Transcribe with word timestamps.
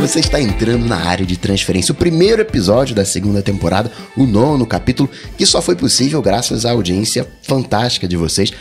Você 0.00 0.20
está 0.20 0.40
entrando 0.40 0.86
na 0.86 0.96
área 0.96 1.24
de 1.24 1.36
transferência, 1.36 1.92
o 1.92 1.94
primeiro 1.94 2.42
episódio 2.42 2.94
da 2.94 3.04
segunda 3.04 3.42
temporada, 3.42 3.90
o 4.16 4.26
nono 4.26 4.66
capítulo, 4.66 5.08
que 5.36 5.46
só 5.46 5.62
foi 5.62 5.76
possível 5.76 6.20
graças 6.20 6.66
à 6.66 6.72
audiência 6.72 7.26
fantástica 7.42 8.06
de 8.08 8.16
vocês, 8.16 8.52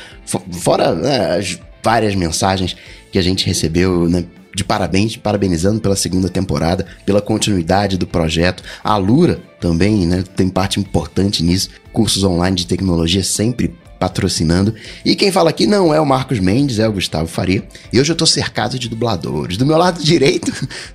fora 0.51 0.93
né, 0.93 1.37
as 1.37 1.59
várias 1.83 2.15
mensagens 2.15 2.75
que 3.11 3.17
a 3.17 3.21
gente 3.21 3.45
recebeu 3.45 4.07
né, 4.07 4.25
de 4.55 4.63
parabéns, 4.63 5.17
parabenizando 5.17 5.81
pela 5.81 5.95
segunda 5.95 6.29
temporada, 6.29 6.85
pela 7.05 7.21
continuidade 7.21 7.97
do 7.97 8.05
projeto. 8.05 8.63
A 8.83 8.95
Lura 8.97 9.39
também 9.59 10.05
né, 10.05 10.23
tem 10.35 10.49
parte 10.49 10.79
importante 10.79 11.43
nisso, 11.43 11.69
cursos 11.91 12.23
online 12.23 12.57
de 12.57 12.67
tecnologia 12.67 13.23
sempre 13.23 13.75
patrocinando. 13.99 14.73
E 15.03 15.15
quem 15.15 15.31
fala 15.31 15.49
aqui 15.49 15.65
não 15.67 15.93
é 15.93 15.99
o 15.99 16.05
Marcos 16.05 16.39
Mendes, 16.39 16.79
é 16.79 16.87
o 16.87 16.93
Gustavo 16.93 17.27
Faria. 17.27 17.63
E 17.91 17.99
hoje 17.99 18.11
eu 18.11 18.15
tô 18.15 18.25
cercado 18.25 18.77
de 18.77 18.89
dubladores. 18.89 19.57
Do 19.57 19.65
meu 19.65 19.77
lado 19.77 20.01
direito 20.03 20.51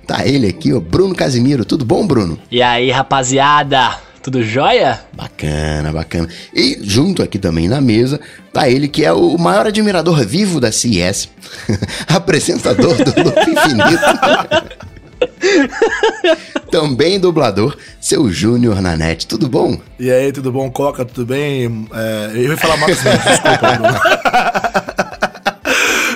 tá 0.07 0.25
ele 0.25 0.47
aqui, 0.47 0.73
o 0.73 0.81
Bruno 0.81 1.15
Casimiro. 1.15 1.65
Tudo 1.65 1.85
bom, 1.85 2.05
Bruno? 2.05 2.39
E 2.49 2.61
aí, 2.61 2.89
rapaziada? 2.91 3.97
Tudo 4.23 4.41
jóia? 4.41 5.01
Bacana, 5.11 5.91
bacana. 5.91 6.29
E 6.53 6.79
junto 6.81 7.21
aqui 7.21 7.37
também 7.37 7.67
na 7.67 7.81
mesa 7.81 8.21
tá 8.53 8.69
ele 8.69 8.87
que 8.87 9.03
é 9.03 9.11
o 9.11 9.37
maior 9.37 9.67
admirador 9.67 10.25
vivo 10.25 10.61
da 10.61 10.71
CES, 10.71 11.27
apresentador 12.07 12.95
do 12.95 13.21
Loop 13.21 13.41
Infinito. 13.41 14.83
Também 16.71 17.19
dublador, 17.19 17.77
seu 18.01 18.31
Júnior 18.31 18.81
Nanete. 18.81 19.27
Tudo 19.27 19.47
bom? 19.47 19.79
E 19.99 20.11
aí, 20.11 20.31
tudo 20.31 20.51
bom, 20.51 20.69
Coca? 20.71 21.05
Tudo 21.05 21.25
bem? 21.25 21.87
É, 21.93 22.31
eu 22.33 22.51
ia 22.51 22.57
falar 22.57 22.77
mais 22.77 22.97
desculpa. 23.03 24.73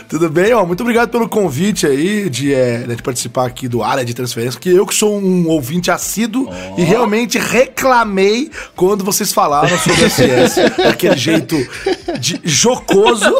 Tudo 0.09 0.29
bem? 0.29 0.53
Ó, 0.53 0.65
muito 0.65 0.81
obrigado 0.81 1.09
pelo 1.09 1.27
convite 1.27 1.85
aí 1.85 2.29
de, 2.29 2.53
é, 2.53 2.79
de 2.79 3.03
participar 3.03 3.45
aqui 3.45 3.67
do 3.67 3.83
área 3.83 4.05
de 4.05 4.13
transferência, 4.13 4.57
porque 4.57 4.69
eu 4.69 4.85
que 4.85 4.95
sou 4.95 5.19
um 5.19 5.47
ouvinte 5.49 5.91
assíduo 5.91 6.49
oh. 6.49 6.79
e 6.79 6.83
realmente 6.83 7.37
reclamei 7.37 8.49
quando 8.73 9.03
vocês 9.03 9.33
falaram 9.33 9.77
sobre 9.77 10.05
a 10.05 10.09
CS. 10.09 10.55
daquele 10.77 11.17
jeito 11.17 11.55
de 12.19 12.39
jocoso. 12.45 13.35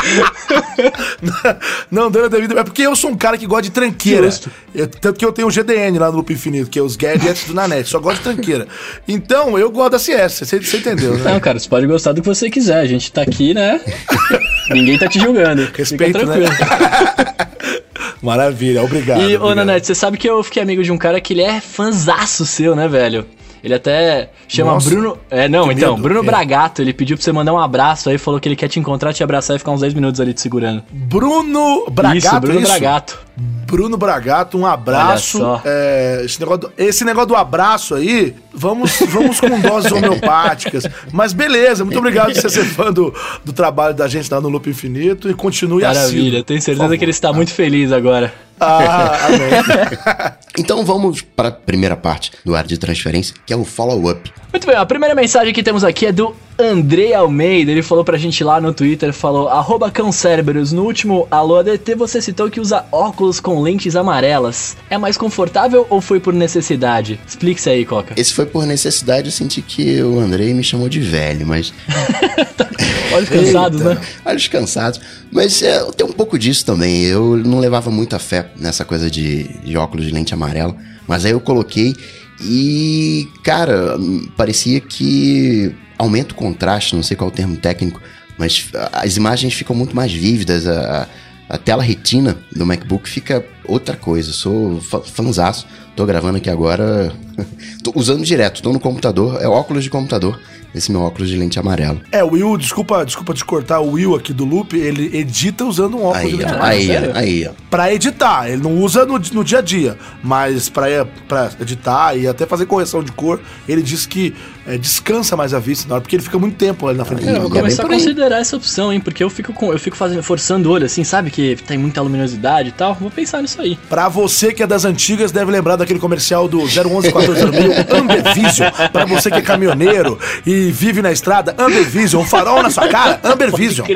não, 1.90 2.10
dando 2.10 2.26
a 2.26 2.28
devida. 2.28 2.60
É 2.60 2.64
porque 2.64 2.82
eu 2.82 2.94
sou 2.96 3.10
um 3.10 3.16
cara 3.16 3.36
que 3.36 3.46
gosta 3.46 3.62
de 3.62 3.70
tranqueira. 3.70 4.28
Eu, 4.74 4.88
tanto 4.88 5.18
que 5.18 5.24
eu 5.24 5.32
tenho 5.32 5.48
o 5.48 5.50
GDN 5.50 5.98
lá 5.98 6.10
no 6.10 6.18
Loop 6.18 6.32
Infinito, 6.32 6.70
que 6.70 6.78
é 6.78 6.82
os 6.82 6.96
gadgets 6.96 7.44
do 7.44 7.54
Nanete. 7.54 7.88
Só 7.88 7.98
gosto 7.98 8.18
de 8.18 8.34
tranqueira. 8.34 8.66
Então, 9.06 9.58
eu 9.58 9.70
gosto 9.70 9.92
da 9.92 9.98
CS. 9.98 10.40
Você, 10.40 10.60
você 10.60 10.76
entendeu, 10.78 11.16
né? 11.16 11.32
Não, 11.32 11.40
cara, 11.40 11.58
você 11.58 11.68
pode 11.68 11.86
gostar 11.86 12.12
do 12.12 12.20
que 12.20 12.28
você 12.28 12.50
quiser. 12.50 12.80
A 12.80 12.86
gente 12.86 13.10
tá 13.12 13.22
aqui, 13.22 13.54
né? 13.54 13.80
Ninguém 14.70 14.98
tá 14.98 15.08
te 15.08 15.18
julgando. 15.18 15.68
Respeito, 15.74 16.24
né? 16.26 16.36
Maravilha, 18.22 18.82
obrigado. 18.82 19.20
E, 19.20 19.36
obrigado. 19.36 19.46
ô 19.46 19.54
Nanete, 19.54 19.86
você 19.86 19.94
sabe 19.94 20.18
que 20.18 20.28
eu 20.28 20.42
fiquei 20.42 20.62
amigo 20.62 20.82
de 20.82 20.92
um 20.92 20.98
cara 20.98 21.20
que 21.20 21.32
ele 21.32 21.42
é 21.42 21.60
fanzaço 21.60 22.44
seu, 22.44 22.76
né, 22.76 22.86
velho? 22.86 23.26
Ele 23.62 23.74
até 23.74 24.30
chama 24.48 24.72
Nossa, 24.72 24.88
Bruno. 24.88 25.18
É, 25.30 25.48
não, 25.48 25.70
então, 25.70 25.90
medo. 25.92 26.02
Bruno 26.02 26.20
é. 26.20 26.22
Bragato, 26.22 26.82
ele 26.82 26.92
pediu 26.92 27.16
pra 27.16 27.24
você 27.24 27.32
mandar 27.32 27.52
um 27.52 27.58
abraço 27.58 28.08
aí, 28.08 28.18
falou 28.18 28.40
que 28.40 28.48
ele 28.48 28.56
quer 28.56 28.68
te 28.68 28.78
encontrar, 28.78 29.12
te 29.12 29.22
abraçar 29.22 29.56
e 29.56 29.58
ficar 29.58 29.72
uns 29.72 29.80
10 29.80 29.94
minutos 29.94 30.20
ali 30.20 30.32
te 30.32 30.40
segurando. 30.40 30.82
Bruno 30.90 31.86
Bragato, 31.90 32.18
isso, 32.18 32.40
Bruno 32.40 32.60
isso? 32.60 32.68
Bragato. 32.68 33.18
Bruno 33.66 33.96
Bragato, 33.96 34.58
um 34.58 34.66
abraço. 34.66 35.40
É, 35.64 36.22
esse, 36.24 36.40
negócio 36.40 36.60
do, 36.60 36.72
esse 36.76 37.04
negócio 37.04 37.28
do 37.28 37.36
abraço 37.36 37.94
aí, 37.94 38.34
vamos, 38.52 38.98
vamos 39.08 39.40
com 39.40 39.60
doses 39.60 39.90
homeopáticas. 39.92 40.84
Mas 41.12 41.32
beleza, 41.32 41.84
muito 41.84 41.98
obrigado 41.98 42.32
por 42.32 42.40
você 42.40 42.48
ser 42.48 42.64
fã 42.74 42.92
do, 42.92 43.14
do 43.44 43.52
trabalho 43.52 43.94
da 43.94 44.08
gente 44.08 44.30
lá 44.32 44.40
no 44.40 44.48
Loop 44.48 44.68
Infinito 44.68 45.30
e 45.30 45.34
continue 45.34 45.84
assim. 45.84 46.00
Maravilha, 46.00 46.44
tenho 46.44 46.60
certeza 46.60 46.98
que 46.98 47.04
ele 47.04 47.10
está 47.12 47.32
muito 47.32 47.52
feliz 47.52 47.92
agora. 47.92 48.32
Ah, 48.60 49.26
amém. 49.26 50.32
então 50.58 50.84
vamos 50.84 51.22
para 51.22 51.48
a 51.48 51.52
primeira 51.52 51.96
parte 51.96 52.32
do 52.44 52.54
área 52.54 52.68
de 52.68 52.76
transferência, 52.76 53.34
que 53.46 53.52
é 53.52 53.56
o 53.56 53.64
follow-up. 53.64 54.30
Muito 54.52 54.66
bem, 54.66 54.76
a 54.76 54.84
primeira 54.84 55.14
mensagem 55.14 55.54
que 55.54 55.62
temos 55.62 55.82
aqui 55.82 56.06
é 56.06 56.12
do 56.12 56.34
André 56.60 57.14
Almeida. 57.14 57.70
Ele 57.70 57.82
falou 57.82 58.04
pra 58.04 58.18
gente 58.18 58.44
lá 58.44 58.60
no 58.60 58.72
Twitter, 58.72 59.12
falou, 59.12 59.48
arroba 59.48 59.90
Cérebros, 60.12 60.72
no 60.72 60.84
último 60.84 61.26
Alô 61.30 61.56
ADT 61.56 61.94
você 61.94 62.20
citou 62.20 62.50
que 62.50 62.60
usa 62.60 62.84
óculos 62.92 63.40
com 63.40 63.60
lentes 63.60 63.96
amarelas. 63.96 64.76
É 64.88 64.98
mais 64.98 65.16
confortável 65.16 65.86
ou 65.88 66.00
foi 66.00 66.20
por 66.20 66.32
necessidade? 66.32 67.20
Explique-se 67.26 67.70
aí, 67.70 67.84
Coca. 67.84 68.14
Esse 68.16 68.32
foi 68.32 68.46
por 68.46 68.66
necessidade, 68.66 69.28
eu 69.28 69.32
senti 69.32 69.62
que 69.62 70.02
o 70.02 70.18
André 70.18 70.52
me 70.52 70.62
chamou 70.62 70.88
de 70.88 71.00
velho, 71.00 71.46
mas... 71.46 71.72
Olhos 73.12 73.28
cansados, 73.28 73.80
Eita, 73.80 73.94
né? 73.94 74.00
Olhos 74.24 74.48
cansados. 74.48 75.00
Mas 75.32 75.62
é, 75.62 75.82
tem 75.92 76.06
um 76.06 76.12
pouco 76.12 76.38
disso 76.38 76.64
também. 76.64 77.02
Eu 77.04 77.36
não 77.36 77.58
levava 77.58 77.90
muita 77.90 78.18
fé 78.18 78.52
nessa 78.56 78.84
coisa 78.84 79.10
de, 79.10 79.44
de 79.64 79.76
óculos 79.76 80.06
de 80.06 80.12
lente 80.12 80.32
amarela. 80.32 80.76
Mas 81.08 81.24
aí 81.24 81.32
eu 81.32 81.40
coloquei 81.40 81.94
e, 82.40 83.28
cara, 83.42 83.98
parecia 84.36 84.80
que 84.80 85.74
aumenta 86.00 86.32
o 86.32 86.36
contraste, 86.36 86.96
não 86.96 87.02
sei 87.02 87.14
qual 87.14 87.28
é 87.28 87.32
o 87.32 87.36
termo 87.36 87.56
técnico, 87.58 88.00
mas 88.38 88.70
as 88.90 89.18
imagens 89.18 89.52
ficam 89.52 89.76
muito 89.76 89.94
mais 89.94 90.10
vívidas, 90.10 90.66
a, 90.66 91.06
a 91.46 91.58
tela 91.58 91.82
retina 91.82 92.38
do 92.50 92.64
MacBook 92.64 93.06
fica 93.06 93.44
outra 93.64 93.96
coisa. 93.96 94.32
Sou 94.32 94.80
fanzaço, 94.80 95.66
tô 95.94 96.06
gravando 96.06 96.38
aqui 96.38 96.48
agora, 96.48 97.12
tô 97.84 97.92
usando 97.94 98.24
direto, 98.24 98.62
tô 98.62 98.72
no 98.72 98.80
computador, 98.80 99.42
é 99.42 99.46
óculos 99.46 99.84
de 99.84 99.90
computador 99.90 100.40
esse 100.74 100.92
meu 100.92 101.00
óculos 101.02 101.28
de 101.28 101.36
lente 101.36 101.58
amarelo. 101.58 102.00
É, 102.12 102.22
o 102.22 102.30
Will, 102.30 102.56
desculpa, 102.56 103.04
desculpa 103.04 103.34
te 103.34 103.44
cortar, 103.44 103.80
o 103.80 103.92
Will 103.92 104.14
aqui 104.14 104.32
do 104.32 104.44
Loop, 104.44 104.76
ele 104.76 105.16
edita 105.16 105.64
usando 105.64 105.96
um 105.96 106.04
óculos 106.04 106.24
aí, 106.24 106.30
de 106.30 106.36
lente 106.36 106.52
amarelo. 106.52 107.06
Aí, 107.14 107.14
aí, 107.14 107.42
aí, 107.42 107.48
ó. 107.48 107.52
Pra 107.68 107.92
editar, 107.92 108.48
ele 108.48 108.62
não 108.62 108.78
usa 108.78 109.04
no, 109.04 109.18
no 109.18 109.44
dia 109.44 109.58
a 109.58 109.62
dia, 109.62 109.98
mas 110.22 110.68
pra, 110.68 111.04
pra 111.26 111.50
editar 111.60 112.14
e 112.16 112.26
até 112.26 112.46
fazer 112.46 112.66
correção 112.66 113.02
de 113.02 113.12
cor, 113.12 113.40
ele 113.68 113.82
diz 113.82 114.06
que 114.06 114.34
é, 114.70 114.78
descansa 114.78 115.36
mais 115.36 115.52
a 115.52 115.58
vista 115.58 115.88
na 115.88 115.96
hora, 115.96 116.00
porque 116.00 116.14
ele 116.14 116.22
fica 116.22 116.38
muito 116.38 116.56
tempo 116.56 116.86
ali 116.86 116.96
na 116.96 117.04
frente. 117.04 117.28
É, 117.28 117.36
eu 117.36 117.40
vou 117.42 117.50
começar 117.50 117.84
a 117.84 117.88
considerar 117.88 118.38
essa 118.38 118.56
opção, 118.56 118.92
hein, 118.92 119.00
porque 119.00 119.22
eu 119.22 119.28
fico, 119.28 119.52
com, 119.52 119.72
eu 119.72 119.78
fico 119.78 119.96
fazendo, 119.96 120.22
forçando 120.22 120.68
o 120.68 120.72
olho, 120.72 120.86
assim, 120.86 121.02
sabe, 121.02 121.30
que 121.30 121.56
tem 121.56 121.76
muita 121.76 122.00
luminosidade 122.00 122.68
e 122.68 122.72
tal, 122.72 122.94
vou 122.94 123.10
pensar 123.10 123.42
nisso 123.42 123.60
aí. 123.60 123.76
Pra 123.88 124.08
você 124.08 124.52
que 124.52 124.62
é 124.62 124.66
das 124.66 124.84
antigas, 124.84 125.32
deve 125.32 125.50
lembrar 125.50 125.74
daquele 125.74 125.98
comercial 125.98 126.46
do 126.46 126.60
011 126.60 127.12
14 127.12 127.42
Amber 127.42 128.34
Vision, 128.34 128.70
pra 128.92 129.04
você 129.04 129.28
que 129.30 129.38
é 129.38 129.42
caminhoneiro 129.42 130.16
e 130.46 130.70
vive 130.70 131.02
na 131.02 131.10
estrada, 131.10 131.54
Amber 131.58 131.84
Vision, 131.84 132.22
um 132.22 132.26
farol 132.26 132.62
na 132.62 132.70
sua 132.70 132.86
cara, 132.86 133.18
Amber 133.24 133.54
Vision. 133.54 133.86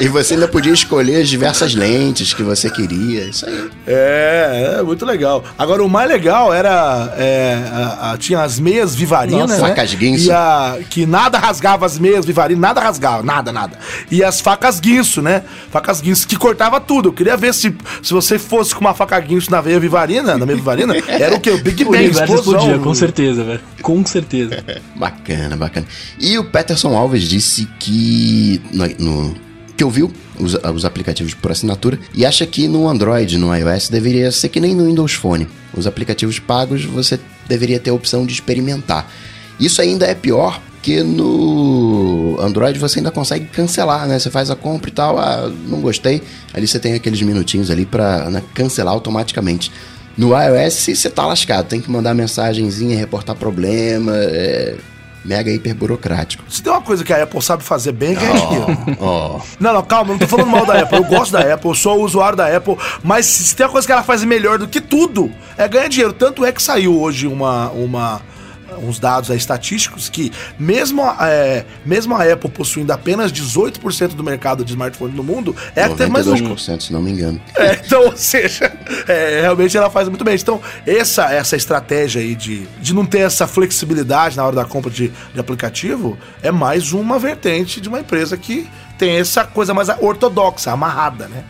E 0.00 0.08
você 0.08 0.34
ainda 0.34 0.48
podia 0.48 0.72
escolher 0.72 1.22
as 1.22 1.28
diversas 1.28 1.74
lentes 1.74 2.34
que 2.34 2.42
você 2.42 2.68
queria, 2.68 3.22
isso 3.24 3.46
aí. 3.46 3.70
É, 3.86 4.76
é 4.78 4.82
muito 4.82 5.06
legal. 5.06 5.44
Agora, 5.56 5.84
o 5.84 5.88
mais 5.88 6.08
legal 6.08 6.52
era, 6.52 7.14
é, 7.16 7.58
a, 7.72 8.12
a, 8.12 8.18
tinha 8.18 8.42
as 8.42 8.58
meias 8.58 8.94
vivarinas, 8.94 9.50
Nossa, 9.50 9.68
né? 9.68 9.74
Facas 9.84 9.94
guinso. 9.94 10.28
E 10.28 10.32
a, 10.32 10.78
que 10.88 11.06
nada 11.06 11.38
rasgava 11.38 11.84
as 11.86 11.98
meias 11.98 12.24
vivarinas, 12.24 12.60
nada 12.60 12.80
rasgava, 12.80 13.22
nada, 13.22 13.52
nada. 13.52 13.78
E 14.10 14.24
as 14.24 14.40
facas 14.40 14.80
guinso, 14.80 15.20
né? 15.20 15.42
Facas 15.70 16.00
guinso 16.00 16.26
que 16.26 16.36
cortava 16.36 16.80
tudo. 16.80 17.10
Eu 17.10 17.12
queria 17.12 17.36
ver 17.36 17.52
se, 17.52 17.74
se 18.02 18.12
você 18.12 18.38
fosse 18.38 18.74
com 18.74 18.80
uma 18.80 18.94
faca 18.94 19.18
guinso 19.20 19.50
na 19.50 19.60
veia 19.60 19.78
vivarina, 19.78 20.38
na 20.38 20.46
meia 20.46 20.56
vivarina, 20.56 20.94
era 21.06 21.34
o 21.34 21.40
que? 21.40 21.50
O 21.50 21.58
Big 21.58 21.84
Bang, 21.84 22.04
explosão. 22.04 22.54
Explodia, 22.54 22.78
com 22.78 22.94
certeza, 22.94 23.44
velho. 23.44 23.60
Com 23.82 24.04
certeza. 24.06 24.64
bacana, 24.96 25.56
bacana. 25.56 25.86
E 26.18 26.38
o 26.38 26.44
Peterson 26.44 26.96
Alves 26.96 27.28
disse 27.28 27.66
que 27.78 28.60
no, 28.72 28.86
no 28.98 29.36
que 29.76 29.84
ouviu 29.84 30.12
os, 30.38 30.54
os, 30.54 30.84
aplicativos 30.84 31.34
por 31.34 31.50
assinatura 31.50 31.98
e 32.14 32.24
acha 32.24 32.46
que 32.46 32.68
no 32.68 32.88
Android, 32.88 33.36
no 33.38 33.54
iOS, 33.54 33.88
deveria 33.88 34.30
ser 34.30 34.48
que 34.48 34.60
nem 34.60 34.74
no 34.74 34.86
Windows 34.86 35.14
Phone. 35.14 35.48
Os 35.76 35.86
aplicativos 35.86 36.38
pagos 36.38 36.84
você 36.84 37.18
deveria 37.48 37.80
ter 37.80 37.90
a 37.90 37.94
opção 37.94 38.24
de 38.24 38.32
experimentar. 38.32 39.10
Isso 39.58 39.80
ainda 39.80 40.06
é 40.06 40.14
pior 40.14 40.60
que 40.84 41.02
no 41.02 42.36
Android 42.38 42.78
você 42.78 42.98
ainda 42.98 43.10
consegue 43.10 43.46
cancelar, 43.46 44.06
né? 44.06 44.18
Você 44.18 44.30
faz 44.30 44.50
a 44.50 44.56
compra 44.56 44.90
e 44.90 44.92
tal, 44.92 45.18
ah, 45.18 45.50
não 45.66 45.80
gostei. 45.80 46.22
Ali 46.52 46.68
você 46.68 46.78
tem 46.78 46.92
aqueles 46.92 47.22
minutinhos 47.22 47.70
ali 47.70 47.86
para 47.86 48.28
né, 48.28 48.42
cancelar 48.52 48.92
automaticamente. 48.92 49.72
No 50.16 50.38
iOS 50.38 50.90
você 50.94 51.08
tá 51.08 51.26
lascado, 51.26 51.66
tem 51.68 51.80
que 51.80 51.90
mandar 51.90 52.12
mensagenzinha, 52.12 52.98
reportar 52.98 53.34
problema, 53.34 54.12
é, 54.14 54.76
mega 55.24 55.50
hiper 55.50 55.74
burocrático. 55.74 56.44
Se 56.50 56.62
tem 56.62 56.70
uma 56.70 56.82
coisa 56.82 57.02
que 57.02 57.14
a 57.14 57.22
Apple 57.22 57.40
sabe 57.40 57.64
fazer 57.64 57.92
bem, 57.92 58.14
oh, 58.16 58.46
dinheiro. 58.46 58.98
Oh. 59.00 59.40
Não, 59.58 59.72
não, 59.72 59.82
calma, 59.82 60.12
não 60.12 60.18
tô 60.18 60.28
falando 60.28 60.50
mal 60.50 60.66
da 60.66 60.82
Apple. 60.82 60.98
Eu 60.98 61.04
gosto 61.04 61.32
da 61.32 61.54
Apple, 61.54 61.70
eu 61.70 61.74
sou 61.74 62.04
usuário 62.04 62.36
da 62.36 62.54
Apple, 62.54 62.76
mas 63.02 63.24
se 63.24 63.56
tem 63.56 63.64
uma 63.64 63.72
coisa 63.72 63.86
que 63.86 63.92
ela 63.92 64.02
faz 64.02 64.22
melhor 64.22 64.58
do 64.58 64.68
que 64.68 64.82
tudo, 64.82 65.32
é 65.56 65.66
ganhar 65.66 65.88
dinheiro. 65.88 66.12
Tanto 66.12 66.44
é 66.44 66.52
que 66.52 66.62
saiu 66.62 67.00
hoje 67.00 67.26
uma. 67.26 67.70
uma 67.70 68.33
uns 68.78 68.98
dados 68.98 69.30
aí, 69.30 69.36
estatísticos 69.36 70.08
que, 70.08 70.32
mesmo, 70.58 71.02
é, 71.20 71.64
mesmo 71.84 72.14
a 72.14 72.22
Apple 72.22 72.50
possuindo 72.50 72.92
apenas 72.92 73.32
18% 73.32 74.08
do 74.08 74.22
mercado 74.22 74.64
de 74.64 74.72
smartphone 74.72 75.14
no 75.14 75.22
mundo, 75.22 75.54
é 75.74 75.84
até 75.84 76.06
mais 76.06 76.26
um. 76.26 76.56
se 76.56 76.92
não 76.92 77.02
me 77.02 77.12
engano. 77.12 77.40
É, 77.56 77.80
então, 77.84 78.06
ou 78.06 78.16
seja, 78.16 78.72
é, 79.08 79.40
realmente 79.42 79.76
ela 79.76 79.90
faz 79.90 80.08
muito 80.08 80.24
bem. 80.24 80.34
Então, 80.34 80.60
essa, 80.86 81.32
essa 81.32 81.56
estratégia 81.56 82.20
aí 82.20 82.34
de, 82.34 82.66
de 82.80 82.94
não 82.94 83.04
ter 83.04 83.20
essa 83.20 83.46
flexibilidade 83.46 84.36
na 84.36 84.44
hora 84.44 84.56
da 84.56 84.64
compra 84.64 84.90
de, 84.90 85.12
de 85.32 85.40
aplicativo 85.40 86.18
é 86.42 86.50
mais 86.50 86.92
uma 86.92 87.18
vertente 87.18 87.80
de 87.80 87.88
uma 87.88 88.00
empresa 88.00 88.36
que 88.36 88.68
tem 88.98 89.16
essa 89.16 89.44
coisa 89.44 89.74
mais 89.74 89.88
ortodoxa, 90.00 90.70
amarrada, 90.70 91.28
né? 91.28 91.44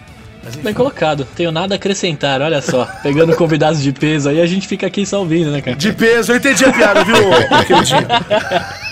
Bem 0.62 0.74
colocado. 0.74 1.26
Tenho 1.36 1.50
nada 1.52 1.74
a 1.74 1.76
acrescentar, 1.76 2.40
olha 2.40 2.60
só. 2.60 2.86
Pegando 3.02 3.34
convidados 3.36 3.82
de 3.82 3.92
peso 3.92 4.28
aí, 4.28 4.40
a 4.40 4.46
gente 4.46 4.66
fica 4.66 4.86
aqui 4.86 5.04
só 5.04 5.20
ouvindo, 5.20 5.50
né, 5.50 5.60
cara? 5.60 5.76
De 5.76 5.92
peso, 5.92 6.32
eu 6.32 6.36
entendi 6.36 6.64
a 6.64 6.72
piada, 6.72 7.04
viu? 7.04 7.16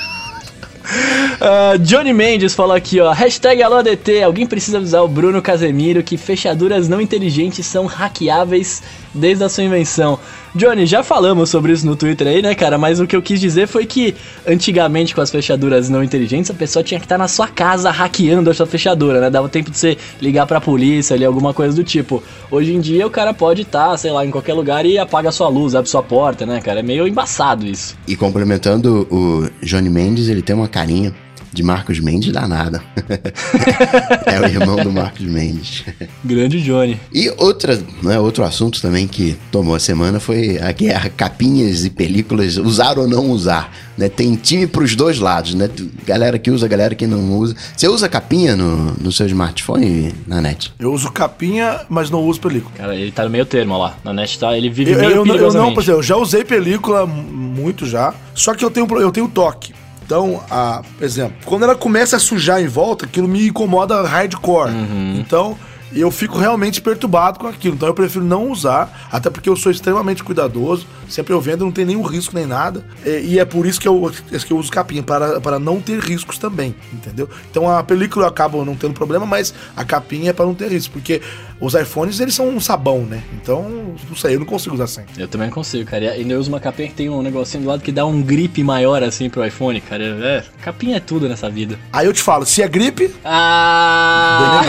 Uh, 1.40 1.78
Johnny 1.80 2.12
Mendes 2.12 2.54
falou 2.54 2.74
aqui, 2.74 3.00
ó. 3.00 3.12
Hashtag 3.12 3.62
AlôADT. 3.62 4.22
Alguém 4.22 4.46
precisa 4.46 4.78
avisar 4.78 5.02
o 5.02 5.08
Bruno 5.08 5.40
Casemiro 5.40 6.02
que 6.02 6.16
fechaduras 6.16 6.88
não 6.88 7.00
inteligentes 7.00 7.64
são 7.64 7.86
hackeáveis 7.86 8.82
desde 9.14 9.44
a 9.44 9.48
sua 9.48 9.64
invenção. 9.64 10.18
Johnny, 10.54 10.84
já 10.84 11.02
falamos 11.02 11.48
sobre 11.48 11.72
isso 11.72 11.86
no 11.86 11.96
Twitter 11.96 12.26
aí, 12.26 12.42
né, 12.42 12.54
cara? 12.54 12.76
Mas 12.76 13.00
o 13.00 13.06
que 13.06 13.16
eu 13.16 13.22
quis 13.22 13.40
dizer 13.40 13.66
foi 13.66 13.86
que 13.86 14.14
antigamente, 14.46 15.14
com 15.14 15.20
as 15.22 15.30
fechaduras 15.30 15.88
não 15.88 16.04
inteligentes, 16.04 16.50
a 16.50 16.54
pessoa 16.54 16.82
tinha 16.82 17.00
que 17.00 17.06
estar 17.06 17.16
na 17.16 17.26
sua 17.26 17.48
casa 17.48 17.90
hackeando 17.90 18.50
a 18.50 18.54
sua 18.54 18.66
fechadura, 18.66 19.20
né? 19.20 19.30
Dava 19.30 19.48
tempo 19.48 19.70
de 19.70 19.78
você 19.78 19.96
ligar 20.20 20.46
pra 20.46 20.60
polícia 20.60 21.14
ali, 21.14 21.24
alguma 21.24 21.54
coisa 21.54 21.74
do 21.74 21.82
tipo. 21.82 22.22
Hoje 22.50 22.74
em 22.74 22.80
dia, 22.80 23.06
o 23.06 23.10
cara 23.10 23.32
pode 23.32 23.62
estar, 23.62 23.96
sei 23.96 24.10
lá, 24.10 24.26
em 24.26 24.30
qualquer 24.30 24.52
lugar 24.52 24.84
e 24.84 24.98
apaga 24.98 25.30
a 25.30 25.32
sua 25.32 25.48
luz, 25.48 25.74
abre 25.74 25.88
sua 25.88 26.02
porta, 26.02 26.44
né, 26.44 26.60
cara? 26.60 26.80
É 26.80 26.82
meio 26.82 27.08
embaçado 27.08 27.64
isso. 27.66 27.96
E 28.06 28.14
complementando 28.14 29.06
o 29.10 29.48
Johnny 29.64 29.88
Mendes, 29.88 30.28
ele 30.28 30.42
tem 30.42 30.54
uma 30.54 30.68
carinha 30.68 31.14
de 31.52 31.62
Marcos 31.62 32.00
Mendes 32.00 32.32
danada. 32.32 32.82
é 34.26 34.40
o 34.40 34.44
irmão 34.46 34.76
do 34.76 34.90
Marcos 34.90 35.26
Mendes. 35.26 35.84
Grande 36.24 36.62
Johnny. 36.62 36.98
E 37.12 37.30
outra, 37.36 37.78
né, 38.02 38.18
outro 38.18 38.42
assunto 38.42 38.80
também 38.80 39.06
que 39.06 39.36
tomou 39.50 39.74
a 39.74 39.80
semana 39.80 40.18
foi 40.18 40.58
a 40.58 40.72
guerra 40.72 41.10
capinhas 41.10 41.84
e 41.84 41.90
películas, 41.90 42.56
usar 42.56 42.98
ou 42.98 43.06
não 43.06 43.30
usar. 43.30 43.72
Né? 43.96 44.08
Tem 44.08 44.34
time 44.34 44.66
para 44.66 44.82
os 44.82 44.96
dois 44.96 45.18
lados, 45.18 45.54
né? 45.54 45.68
Galera 46.06 46.38
que 46.38 46.50
usa, 46.50 46.66
galera 46.66 46.94
que 46.94 47.06
não 47.06 47.38
usa. 47.38 47.54
Você 47.76 47.86
usa 47.86 48.08
capinha 48.08 48.56
no, 48.56 48.92
no 48.94 49.12
seu 49.12 49.26
smartphone, 49.26 50.14
na 50.26 50.40
net? 50.40 50.72
Eu 50.78 50.92
uso 50.92 51.12
capinha, 51.12 51.80
mas 51.88 52.08
não 52.08 52.22
uso 52.24 52.40
película. 52.40 52.72
Cara, 52.76 52.96
ele 52.96 53.12
tá 53.12 53.24
no 53.24 53.30
meio 53.30 53.44
termo, 53.44 53.74
ó 53.74 53.78
lá. 53.78 53.96
Na 54.02 54.12
net 54.14 54.38
tá, 54.38 54.56
ele 54.56 54.70
vive 54.70 54.92
Eu, 54.92 54.98
meio 54.98 55.10
eu, 55.10 55.36
eu 55.36 55.52
não, 55.52 55.74
por 55.74 55.82
exemplo, 55.82 56.00
eu 56.00 56.02
já 56.02 56.16
usei 56.16 56.44
película 56.44 57.06
muito 57.06 57.84
já, 57.86 58.14
só 58.34 58.54
que 58.54 58.64
eu 58.64 58.70
tenho, 58.70 58.86
eu 58.98 59.12
tenho 59.12 59.28
toque. 59.28 59.74
Então, 60.12 60.44
a, 60.50 60.82
por 60.98 61.04
exemplo, 61.04 61.38
quando 61.46 61.62
ela 61.62 61.74
começa 61.74 62.16
a 62.16 62.18
sujar 62.18 62.60
em 62.60 62.66
volta, 62.66 63.06
aquilo 63.06 63.26
me 63.26 63.48
incomoda 63.48 64.02
hardcore. 64.02 64.70
Então, 65.18 65.56
eu 65.90 66.10
fico 66.10 66.36
realmente 66.36 66.82
perturbado 66.82 67.38
com 67.38 67.46
aquilo. 67.46 67.76
Então, 67.76 67.88
eu 67.88 67.94
prefiro 67.94 68.22
não 68.22 68.50
usar, 68.50 69.08
até 69.10 69.30
porque 69.30 69.48
eu 69.48 69.56
sou 69.56 69.72
extremamente 69.72 70.22
cuidadoso. 70.22 70.86
Sempre 71.12 71.34
eu 71.34 71.40
vendo, 71.40 71.64
não 71.64 71.70
tem 71.70 71.84
nenhum 71.84 72.02
risco 72.02 72.34
nem 72.34 72.46
nada. 72.46 72.82
E, 73.04 73.34
e 73.34 73.38
é 73.38 73.44
por 73.44 73.66
isso 73.66 73.78
que 73.80 73.86
eu, 73.86 74.10
que 74.46 74.50
eu 74.52 74.56
uso 74.56 74.70
capinha, 74.70 75.02
para, 75.02 75.40
para 75.40 75.58
não 75.58 75.80
ter 75.80 75.98
riscos 76.00 76.38
também, 76.38 76.74
entendeu? 76.92 77.28
Então, 77.50 77.68
a 77.68 77.82
película 77.82 78.24
eu 78.24 78.28
acabo 78.28 78.64
não 78.64 78.74
tendo 78.74 78.94
problema, 78.94 79.26
mas 79.26 79.52
a 79.76 79.84
capinha 79.84 80.30
é 80.30 80.32
para 80.32 80.46
não 80.46 80.54
ter 80.54 80.68
risco, 80.70 80.92
porque 80.94 81.20
os 81.60 81.74
iPhones, 81.74 82.18
eles 82.18 82.34
são 82.34 82.48
um 82.48 82.58
sabão, 82.58 83.02
né? 83.02 83.22
Então, 83.34 83.94
não 84.08 84.16
sei, 84.16 84.34
eu 84.34 84.38
não 84.40 84.46
consigo 84.46 84.74
usar 84.74 84.86
sem. 84.86 85.04
Eu 85.18 85.28
também 85.28 85.48
não 85.48 85.54
consigo, 85.54 85.88
cara. 85.88 86.16
E 86.16 86.28
eu 86.28 86.40
uso 86.40 86.48
uma 86.48 86.58
capinha 86.60 86.88
que 86.88 86.94
tem 86.94 87.08
um 87.10 87.22
negocinho 87.22 87.62
do 87.62 87.68
lado 87.68 87.82
que 87.82 87.92
dá 87.92 88.04
um 88.06 88.22
grip 88.22 88.62
maior 88.64 89.02
assim 89.02 89.28
pro 89.28 89.44
iPhone, 89.46 89.80
cara. 89.80 90.02
É, 90.04 90.44
capinha 90.62 90.96
é 90.96 91.00
tudo 91.00 91.28
nessa 91.28 91.48
vida. 91.50 91.78
Aí 91.92 92.06
eu 92.06 92.12
te 92.12 92.22
falo, 92.22 92.46
se 92.46 92.62
é 92.62 92.68
gripe, 92.68 93.14
Ah! 93.24 94.62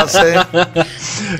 Nossa, 0.00 0.28
hein? 0.28 0.36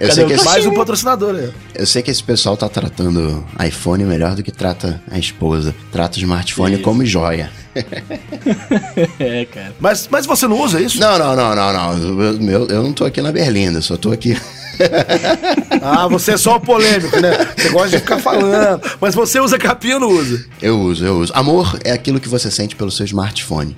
Eu 0.00 0.08
Cadê 0.08 0.12
sei, 0.12 0.26
que 0.26 0.32
esse, 0.34 0.44
Mais 0.44 0.66
um 0.66 0.74
patrocinador 0.74 1.34
aí. 1.34 1.50
eu 1.74 1.86
sei 1.86 2.02
que 2.02 2.10
esse 2.10 2.22
pessoal 2.22 2.56
tá 2.56 2.68
tratando 2.68 3.44
iPhone 3.64 3.99
melhor 4.04 4.34
do 4.34 4.42
que 4.42 4.50
trata 4.52 5.00
a 5.10 5.18
esposa. 5.18 5.74
Trata 5.92 6.16
o 6.16 6.20
smartphone 6.20 6.74
Isso. 6.74 6.82
como 6.82 7.04
joia. 7.04 7.50
é, 9.18 9.44
cara. 9.46 9.72
Mas, 9.80 10.08
mas 10.10 10.26
você 10.26 10.46
não 10.46 10.60
usa 10.60 10.80
isso? 10.80 10.98
Não, 11.00 11.18
não, 11.18 11.36
não, 11.36 11.54
não, 11.54 11.72
não. 11.72 12.22
Eu, 12.24 12.38
meu- 12.40 12.66
eu 12.68 12.82
não 12.82 12.92
tô 12.92 13.04
aqui 13.04 13.20
na 13.22 13.32
Berlinda, 13.32 13.80
só 13.80 13.96
tô 13.96 14.10
aqui. 14.12 14.36
Ah, 15.82 16.06
você 16.08 16.32
é 16.32 16.36
só 16.36 16.58
polêmico, 16.58 17.18
né? 17.20 17.30
Você 17.56 17.70
gosta 17.70 17.88
de 17.88 17.98
ficar 17.98 18.18
falando. 18.18 18.82
Mas 19.00 19.14
você 19.14 19.40
usa 19.40 19.58
capinha 19.58 19.94
ou 19.94 20.00
não 20.00 20.08
usa? 20.08 20.44
Eu 20.60 20.78
uso, 20.78 21.04
eu 21.04 21.18
uso. 21.18 21.32
Amor 21.34 21.78
é 21.82 21.90
aquilo 21.90 22.20
que 22.20 22.28
você 22.28 22.50
sente 22.50 22.76
pelo 22.76 22.90
seu 22.90 23.06
smartphone. 23.06 23.74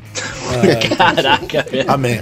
Caraca, 0.98 1.64
velho. 1.70 1.84
Amém. 1.88 2.20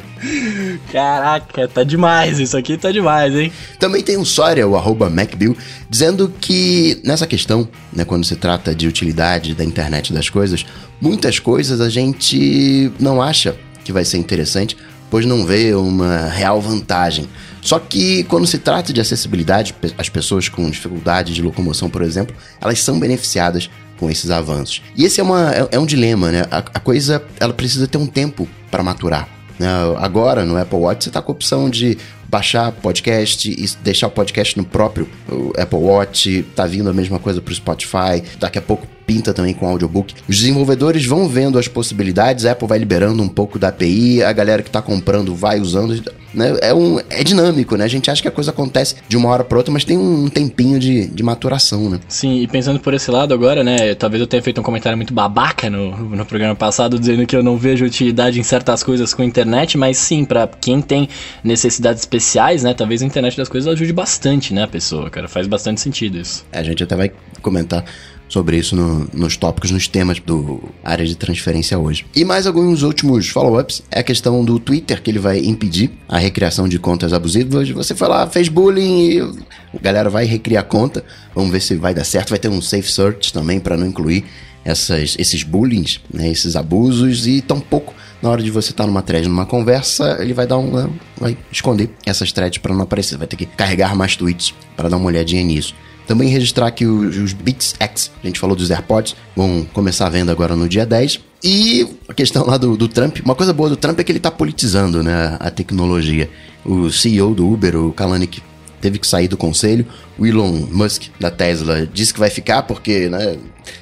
Caraca, 0.93 1.67
tá 1.67 1.83
demais. 1.83 2.39
Isso 2.39 2.57
aqui 2.59 2.77
tá 2.77 2.93
demais, 2.93 3.35
hein? 3.35 3.51
Também 3.79 4.03
tem 4.03 4.19
um 4.19 4.25
Soria, 4.25 4.69
o 4.69 4.77
arroba 4.77 5.09
MacBill, 5.09 5.57
dizendo 5.89 6.33
que 6.41 7.01
nessa 7.03 7.27
questão, 7.27 7.67
né, 7.91 8.05
quando 8.05 8.25
se 8.25 8.37
trata 8.37 8.75
de 8.75 8.87
utilidade 8.87 9.55
da 9.55 9.65
internet 9.65 10.13
das 10.13 10.29
coisas, 10.29 10.67
muitas 11.01 11.39
coisas 11.39 11.81
a 11.81 11.89
gente 11.89 12.93
não 13.01 13.23
acha 13.23 13.57
que 13.83 13.93
vai 13.93 14.05
ser 14.05 14.19
interessante, 14.19 14.77
pois 15.11 15.25
não 15.25 15.45
vê 15.45 15.75
uma 15.75 16.29
real 16.29 16.61
vantagem. 16.61 17.29
Só 17.63 17.79
que 17.79 18.25
quando 18.25 18.47
se 18.47 18.59
trata 18.59 18.93
de 18.93 19.01
acessibilidade, 19.01 19.75
as 19.99 20.09
pessoas 20.09 20.49
com 20.49 20.69
dificuldade 20.71 21.35
de 21.35 21.43
locomoção, 21.43 21.91
por 21.91 22.03
exemplo, 22.03 22.35
elas 22.61 22.83
são 22.83 22.99
beneficiadas 22.99 23.71
com 23.99 24.11
esses 24.11 24.31
avanços. 24.31 24.83
E 24.97 25.05
esse 25.05 25.21
é, 25.21 25.23
uma, 25.23 25.53
é, 25.55 25.69
é 25.73 25.79
um 25.79 25.85
dilema, 25.85 26.31
né? 26.33 26.47
A, 26.51 26.59
a 26.59 26.81
coisa 26.81 27.23
ela 27.39 27.53
precisa 27.53 27.87
ter 27.87 27.99
um 27.99 28.07
tempo 28.07 28.49
para 28.71 28.83
maturar. 28.83 29.29
né? 29.59 29.69
Agora, 29.99 30.45
no 30.45 30.57
Apple 30.57 30.79
Watch, 30.79 31.05
você 31.05 31.11
está 31.11 31.21
com 31.21 31.33
a 31.33 31.35
opção 31.35 31.69
de 31.69 31.99
baixar 32.27 32.73
podcast 32.73 33.51
e 33.51 33.67
deixar 33.83 34.07
o 34.07 34.11
podcast 34.11 34.57
no 34.57 34.65
próprio 34.65 35.07
o 35.29 35.53
Apple 35.61 35.79
Watch. 35.79 36.45
Tá 36.55 36.65
vindo 36.65 36.89
a 36.89 36.95
mesma 36.95 37.19
coisa 37.19 37.43
pro 37.43 37.55
Spotify. 37.55 38.23
Daqui 38.39 38.59
a 38.59 38.63
pouco 38.63 38.87
pinta 39.11 39.35
também 39.35 39.53
com 39.53 39.67
audiobook. 39.67 40.15
Os 40.29 40.37
desenvolvedores 40.37 41.05
vão 41.05 41.29
vendo 41.29 41.59
as 41.59 41.67
possibilidades, 41.67 42.45
a 42.45 42.53
Apple 42.53 42.69
vai 42.69 42.79
liberando 42.79 43.21
um 43.21 43.29
pouco 43.29 43.59
da 43.59 43.69
API, 43.69 44.23
a 44.23 44.33
galera 44.33 44.63
que 44.63 44.71
tá 44.71 44.81
comprando 44.81 45.35
vai 45.35 45.59
usando. 45.59 46.01
Né? 46.33 46.57
É, 46.63 46.73
um, 46.73 47.01
é 47.11 47.25
dinâmico, 47.25 47.75
né? 47.75 47.85
A 47.85 47.89
gente 47.89 48.09
acha 48.09 48.23
que 48.23 48.29
a 48.29 48.31
coisa 48.31 48.53
acontece 48.53 48.95
de 49.09 49.17
uma 49.17 49.29
hora 49.29 49.43
para 49.43 49.59
outra, 49.59 49.73
mas 49.73 49.83
tem 49.83 49.99
um 49.99 50.29
tempinho 50.29 50.79
de, 50.79 51.09
de 51.09 51.25
maturação, 51.25 51.91
né? 51.91 51.99
Sim, 52.07 52.41
e 52.41 52.47
pensando 52.47 52.79
por 52.79 52.95
esse 52.95 53.11
lado 53.11 53.35
agora, 53.35 53.65
né? 53.65 53.97
Talvez 53.97 54.21
eu 54.21 54.29
tenha 54.29 54.41
feito 54.41 54.61
um 54.61 54.65
comentário 54.65 54.97
muito 54.97 55.13
babaca 55.13 55.69
no, 55.69 55.91
no 55.91 56.25
programa 56.25 56.55
passado, 56.55 56.97
dizendo 56.97 57.27
que 57.27 57.35
eu 57.35 57.43
não 57.43 57.57
vejo 57.57 57.85
utilidade 57.85 58.39
em 58.39 58.45
certas 58.45 58.85
coisas 58.85 59.13
com 59.13 59.23
a 59.23 59.25
internet, 59.25 59.77
mas 59.77 59.99
sim, 59.99 60.25
pra 60.25 60.47
quem 60.47 60.81
tem 60.81 61.09
necessidades 61.43 62.03
especiais, 62.03 62.63
né? 62.63 62.75
Talvez 62.75 63.03
a 63.03 63.07
internet 63.07 63.37
das 63.37 63.49
coisas 63.49 63.73
ajude 63.73 63.93
bastante, 63.93 64.55
né, 64.55 64.63
a 64.63 64.69
pessoa, 64.69 65.11
cara. 65.11 65.27
Faz 65.27 65.49
bastante 65.49 65.81
sentido 65.81 66.17
isso. 66.17 66.47
A 66.53 66.63
gente 66.63 66.85
até 66.85 66.95
vai 66.95 67.11
comentar 67.43 67.85
sobre 68.31 68.57
isso 68.57 68.75
no- 68.77 69.07
nos 69.13 69.37
tópicos, 69.37 69.71
nos 69.73 69.87
temas 69.89 70.19
do 70.21 70.63
área 70.83 71.05
de 71.05 71.15
transferência 71.17 71.77
hoje. 71.79 72.07
E 72.17 72.25
mais 72.25 72.47
alguns 72.47 72.83
últimos 72.83 73.29
follow-ups 73.29 73.83
é 73.91 73.99
a 74.01 74.03
questão 74.03 74.43
do 74.45 74.59
Twitter, 74.59 75.03
que 75.03 75.11
ele 75.11 75.19
vai 75.19 75.41
impedir 75.41 75.91
a 76.09 76.17
recriação 76.17 76.67
de 76.69 76.79
contas 76.79 77.13
abusivas. 77.13 77.69
Você 77.71 77.95
foi 77.95 78.09
lá, 78.09 78.27
fez 78.29 78.49
bullying 78.49 79.11
e 79.11 79.21
a 79.21 79.81
galera 79.83 80.09
vai 80.09 80.25
recriar 80.25 80.63
a 80.63 80.67
conta. 80.67 81.05
Vamos 81.35 81.51
ver 81.51 81.61
se 81.61 81.75
vai 81.75 81.93
dar 81.93 82.05
certo. 82.05 82.31
Vai 82.31 82.39
ter 82.39 82.49
um 82.49 82.63
safe 82.63 82.91
search 82.91 83.33
também 83.33 83.59
para 83.61 83.77
não 83.77 83.87
incluir 83.87 84.25
essas, 84.65 85.17
esses 85.19 85.43
bullying, 85.43 85.85
né, 86.13 86.31
esses 86.31 86.55
abusos 86.55 87.27
e 87.27 87.41
tampouco 87.43 87.93
na 88.23 88.29
hora 88.29 88.43
de 88.43 88.51
você 88.51 88.71
estar 88.71 88.87
numa 88.87 89.01
thread, 89.01 89.27
numa 89.27 89.47
conversa, 89.47 90.19
ele 90.21 90.35
vai 90.35 90.47
dar 90.47 90.59
um, 90.59 90.91
vai 91.19 91.37
esconder 91.51 91.89
essas 92.05 92.31
threads 92.31 92.59
para 92.59 92.75
não 92.75 92.83
aparecer. 92.83 93.17
Vai 93.17 93.27
ter 93.27 93.37
que 93.37 93.47
carregar 93.47 93.97
mais 93.97 94.15
tweets 94.15 94.53
para 94.77 94.89
dar 94.91 94.99
uma 94.99 95.07
olhadinha 95.07 95.43
nisso. 95.43 95.75
Também 96.11 96.29
registrar 96.29 96.73
que 96.73 96.85
os, 96.85 97.17
os 97.17 97.33
Beats 97.33 97.77
X, 97.79 98.11
a 98.21 98.27
gente 98.27 98.41
falou 98.41 98.57
dos 98.57 98.69
AirPods, 98.69 99.15
vão 99.37 99.65
começar 99.73 100.09
a 100.09 100.11
venda 100.11 100.33
agora 100.33 100.57
no 100.57 100.69
dia 100.69 100.85
10. 100.85 101.21
E 101.41 101.87
a 102.09 102.13
questão 102.13 102.45
lá 102.45 102.57
do, 102.57 102.77
do 102.77 102.89
Trump, 102.89 103.19
uma 103.25 103.37
coisa 103.37 103.53
boa 103.53 103.69
do 103.69 103.77
Trump 103.77 104.01
é 104.01 104.03
que 104.03 104.11
ele 104.11 104.19
tá 104.19 104.29
politizando 104.29 105.05
né, 105.05 105.37
a 105.39 105.53
tecnologia. 105.53 106.29
O 106.65 106.91
CEO 106.91 107.33
do 107.33 107.49
Uber, 107.49 107.77
o 107.77 107.93
Kalanick, 107.93 108.43
teve 108.81 108.99
que 108.99 109.07
sair 109.07 109.29
do 109.29 109.37
conselho. 109.37 109.87
O 110.19 110.27
Elon 110.27 110.51
Musk, 110.73 111.05
da 111.21 111.31
Tesla, 111.31 111.87
disse 111.87 112.13
que 112.13 112.19
vai 112.19 112.29
ficar 112.29 112.65
porque, 112.65 113.09
né, 113.09 113.39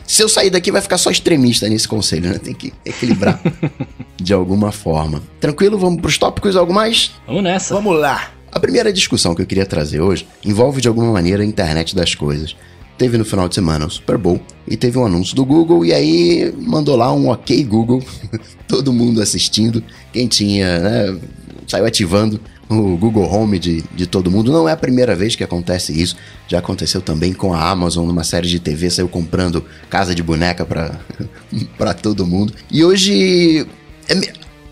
se 0.06 0.22
eu 0.22 0.28
sair 0.28 0.50
daqui 0.50 0.70
vai 0.70 0.82
ficar 0.82 0.98
só 0.98 1.10
extremista 1.10 1.66
nesse 1.66 1.88
conselho, 1.88 2.28
né? 2.28 2.38
Tem 2.38 2.52
que 2.52 2.74
equilibrar 2.84 3.40
de 4.20 4.34
alguma 4.34 4.70
forma. 4.70 5.22
Tranquilo? 5.40 5.78
Vamos 5.78 6.02
pros 6.02 6.18
tópicos? 6.18 6.56
Algo 6.56 6.74
mais? 6.74 7.10
Vamos 7.26 7.42
nessa. 7.42 7.74
Vamos 7.74 7.98
lá. 7.98 8.32
A 8.50 8.58
primeira 8.58 8.92
discussão 8.92 9.34
que 9.34 9.42
eu 9.42 9.46
queria 9.46 9.66
trazer 9.66 10.00
hoje 10.00 10.26
envolve 10.44 10.80
de 10.80 10.88
alguma 10.88 11.12
maneira 11.12 11.42
a 11.42 11.46
internet 11.46 11.94
das 11.94 12.14
coisas. 12.14 12.56
Teve 12.96 13.16
no 13.16 13.24
final 13.24 13.48
de 13.48 13.54
semana 13.54 13.86
o 13.86 13.90
Super 13.90 14.18
Bowl 14.18 14.40
e 14.66 14.76
teve 14.76 14.98
um 14.98 15.06
anúncio 15.06 15.36
do 15.36 15.44
Google 15.44 15.84
e 15.84 15.92
aí 15.92 16.52
mandou 16.58 16.96
lá 16.96 17.12
um 17.12 17.28
OK 17.30 17.62
Google, 17.64 18.02
todo 18.66 18.92
mundo 18.92 19.22
assistindo, 19.22 19.84
quem 20.12 20.26
tinha, 20.26 20.80
né, 20.80 21.20
saiu 21.68 21.86
ativando 21.86 22.40
o 22.68 22.96
Google 22.96 23.32
Home 23.32 23.58
de, 23.58 23.82
de 23.94 24.06
todo 24.06 24.30
mundo. 24.30 24.50
Não 24.50 24.68
é 24.68 24.72
a 24.72 24.76
primeira 24.76 25.14
vez 25.14 25.36
que 25.36 25.44
acontece 25.44 25.92
isso, 25.92 26.16
já 26.48 26.58
aconteceu 26.58 27.00
também 27.00 27.32
com 27.32 27.54
a 27.54 27.70
Amazon 27.70 28.06
numa 28.06 28.24
série 28.24 28.48
de 28.48 28.58
TV, 28.58 28.90
saiu 28.90 29.08
comprando 29.08 29.64
casa 29.88 30.14
de 30.14 30.22
boneca 30.22 30.66
pra 30.66 31.94
todo 32.02 32.26
mundo. 32.26 32.52
E 32.70 32.84
hoje, 32.84 33.66
é 34.08 34.14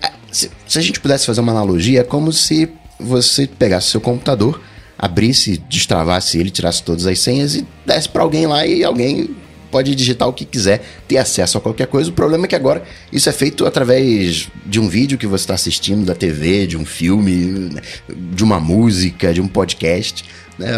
é, 0.03 0.13
se, 0.33 0.51
se 0.67 0.79
a 0.79 0.83
gente 0.83 0.99
pudesse 0.99 1.27
fazer 1.27 1.41
uma 1.41 1.53
analogia, 1.53 2.01
é 2.01 2.05
como 2.05 2.33
se 2.33 2.69
você 2.99 3.47
pegasse 3.47 3.91
seu 3.91 4.01
computador, 4.01 4.61
abrisse, 4.99 5.59
destravasse 5.69 6.39
ele, 6.39 6.51
tirasse 6.51 6.83
todas 6.83 7.07
as 7.07 7.19
senhas 7.19 7.55
e 7.55 7.67
desse 7.85 8.09
pra 8.09 8.23
alguém 8.23 8.47
lá 8.47 8.67
e 8.67 8.85
alguém 8.85 9.31
pode 9.71 9.95
digitar 9.95 10.29
o 10.29 10.33
que 10.33 10.45
quiser, 10.45 10.83
ter 11.07 11.19
acesso 11.19 11.59
a 11.59 11.61
qualquer 11.61 11.87
coisa. 11.87 12.11
O 12.11 12.13
problema 12.13 12.47
é 12.47 12.49
que 12.49 12.57
agora 12.57 12.83
isso 13.13 13.29
é 13.29 13.33
feito 13.33 13.67
através 13.67 14.49
de 14.65 14.81
um 14.81 14.89
vídeo 14.89 15.19
que 15.19 15.27
você 15.27 15.43
está 15.43 15.55
assistindo, 15.55 16.05
da 16.05 16.15
TV, 16.15 16.67
de 16.67 16.77
um 16.77 16.85
filme, 16.85 17.71
de 18.09 18.43
uma 18.43 18.61
música, 18.61 19.33
de 19.33 19.41
um 19.41 19.49
podcast. 19.49 20.25
Né? 20.59 20.73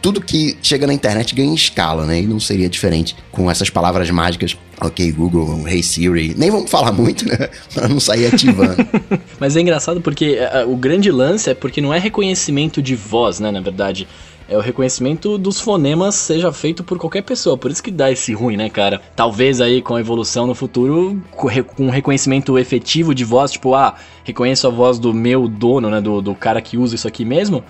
Tudo 0.00 0.20
que 0.20 0.56
chega 0.62 0.86
na 0.86 0.92
internet 0.92 1.34
ganha 1.34 1.54
escala, 1.54 2.04
né? 2.04 2.20
E 2.20 2.26
não 2.26 2.40
seria 2.40 2.68
diferente 2.68 3.14
com 3.30 3.50
essas 3.50 3.70
palavras 3.70 4.10
mágicas. 4.10 4.56
Ok, 4.80 5.12
Google, 5.12 5.66
Hey 5.68 5.82
Siri. 5.82 6.34
Nem 6.36 6.50
vamos 6.50 6.70
falar 6.70 6.90
muito, 6.90 7.26
né? 7.26 7.48
Pra 7.72 7.88
não 7.88 8.00
sair 8.00 8.26
ativando. 8.26 8.76
Mas 9.38 9.56
é 9.56 9.60
engraçado 9.60 10.00
porque 10.00 10.38
uh, 10.38 10.70
o 10.70 10.76
grande 10.76 11.10
lance 11.10 11.48
é 11.48 11.54
porque 11.54 11.80
não 11.80 11.94
é 11.94 11.98
reconhecimento 11.98 12.82
de 12.82 12.96
voz, 12.96 13.38
né? 13.38 13.52
Na 13.52 13.60
verdade 13.60 14.08
é 14.52 14.56
o 14.56 14.60
reconhecimento 14.60 15.38
dos 15.38 15.58
fonemas 15.58 16.14
seja 16.14 16.52
feito 16.52 16.84
por 16.84 16.98
qualquer 16.98 17.22
pessoa. 17.22 17.56
Por 17.56 17.70
isso 17.70 17.82
que 17.82 17.90
dá 17.90 18.10
esse 18.10 18.34
ruim, 18.34 18.56
né, 18.56 18.68
cara? 18.68 19.00
Talvez 19.16 19.60
aí 19.60 19.80
com 19.80 19.96
a 19.96 20.00
evolução 20.00 20.46
no 20.46 20.54
futuro, 20.54 21.22
com 21.30 21.88
reconhecimento 21.88 22.58
efetivo 22.58 23.14
de 23.14 23.24
voz, 23.24 23.52
tipo, 23.52 23.74
ah, 23.74 23.94
reconheço 24.24 24.66
a 24.66 24.70
voz 24.70 24.98
do 24.98 25.14
meu 25.14 25.48
dono, 25.48 25.88
né, 25.88 26.00
do, 26.00 26.20
do 26.20 26.34
cara 26.34 26.60
que 26.60 26.76
usa 26.76 26.94
isso 26.94 27.08
aqui 27.08 27.24
mesmo. 27.24 27.64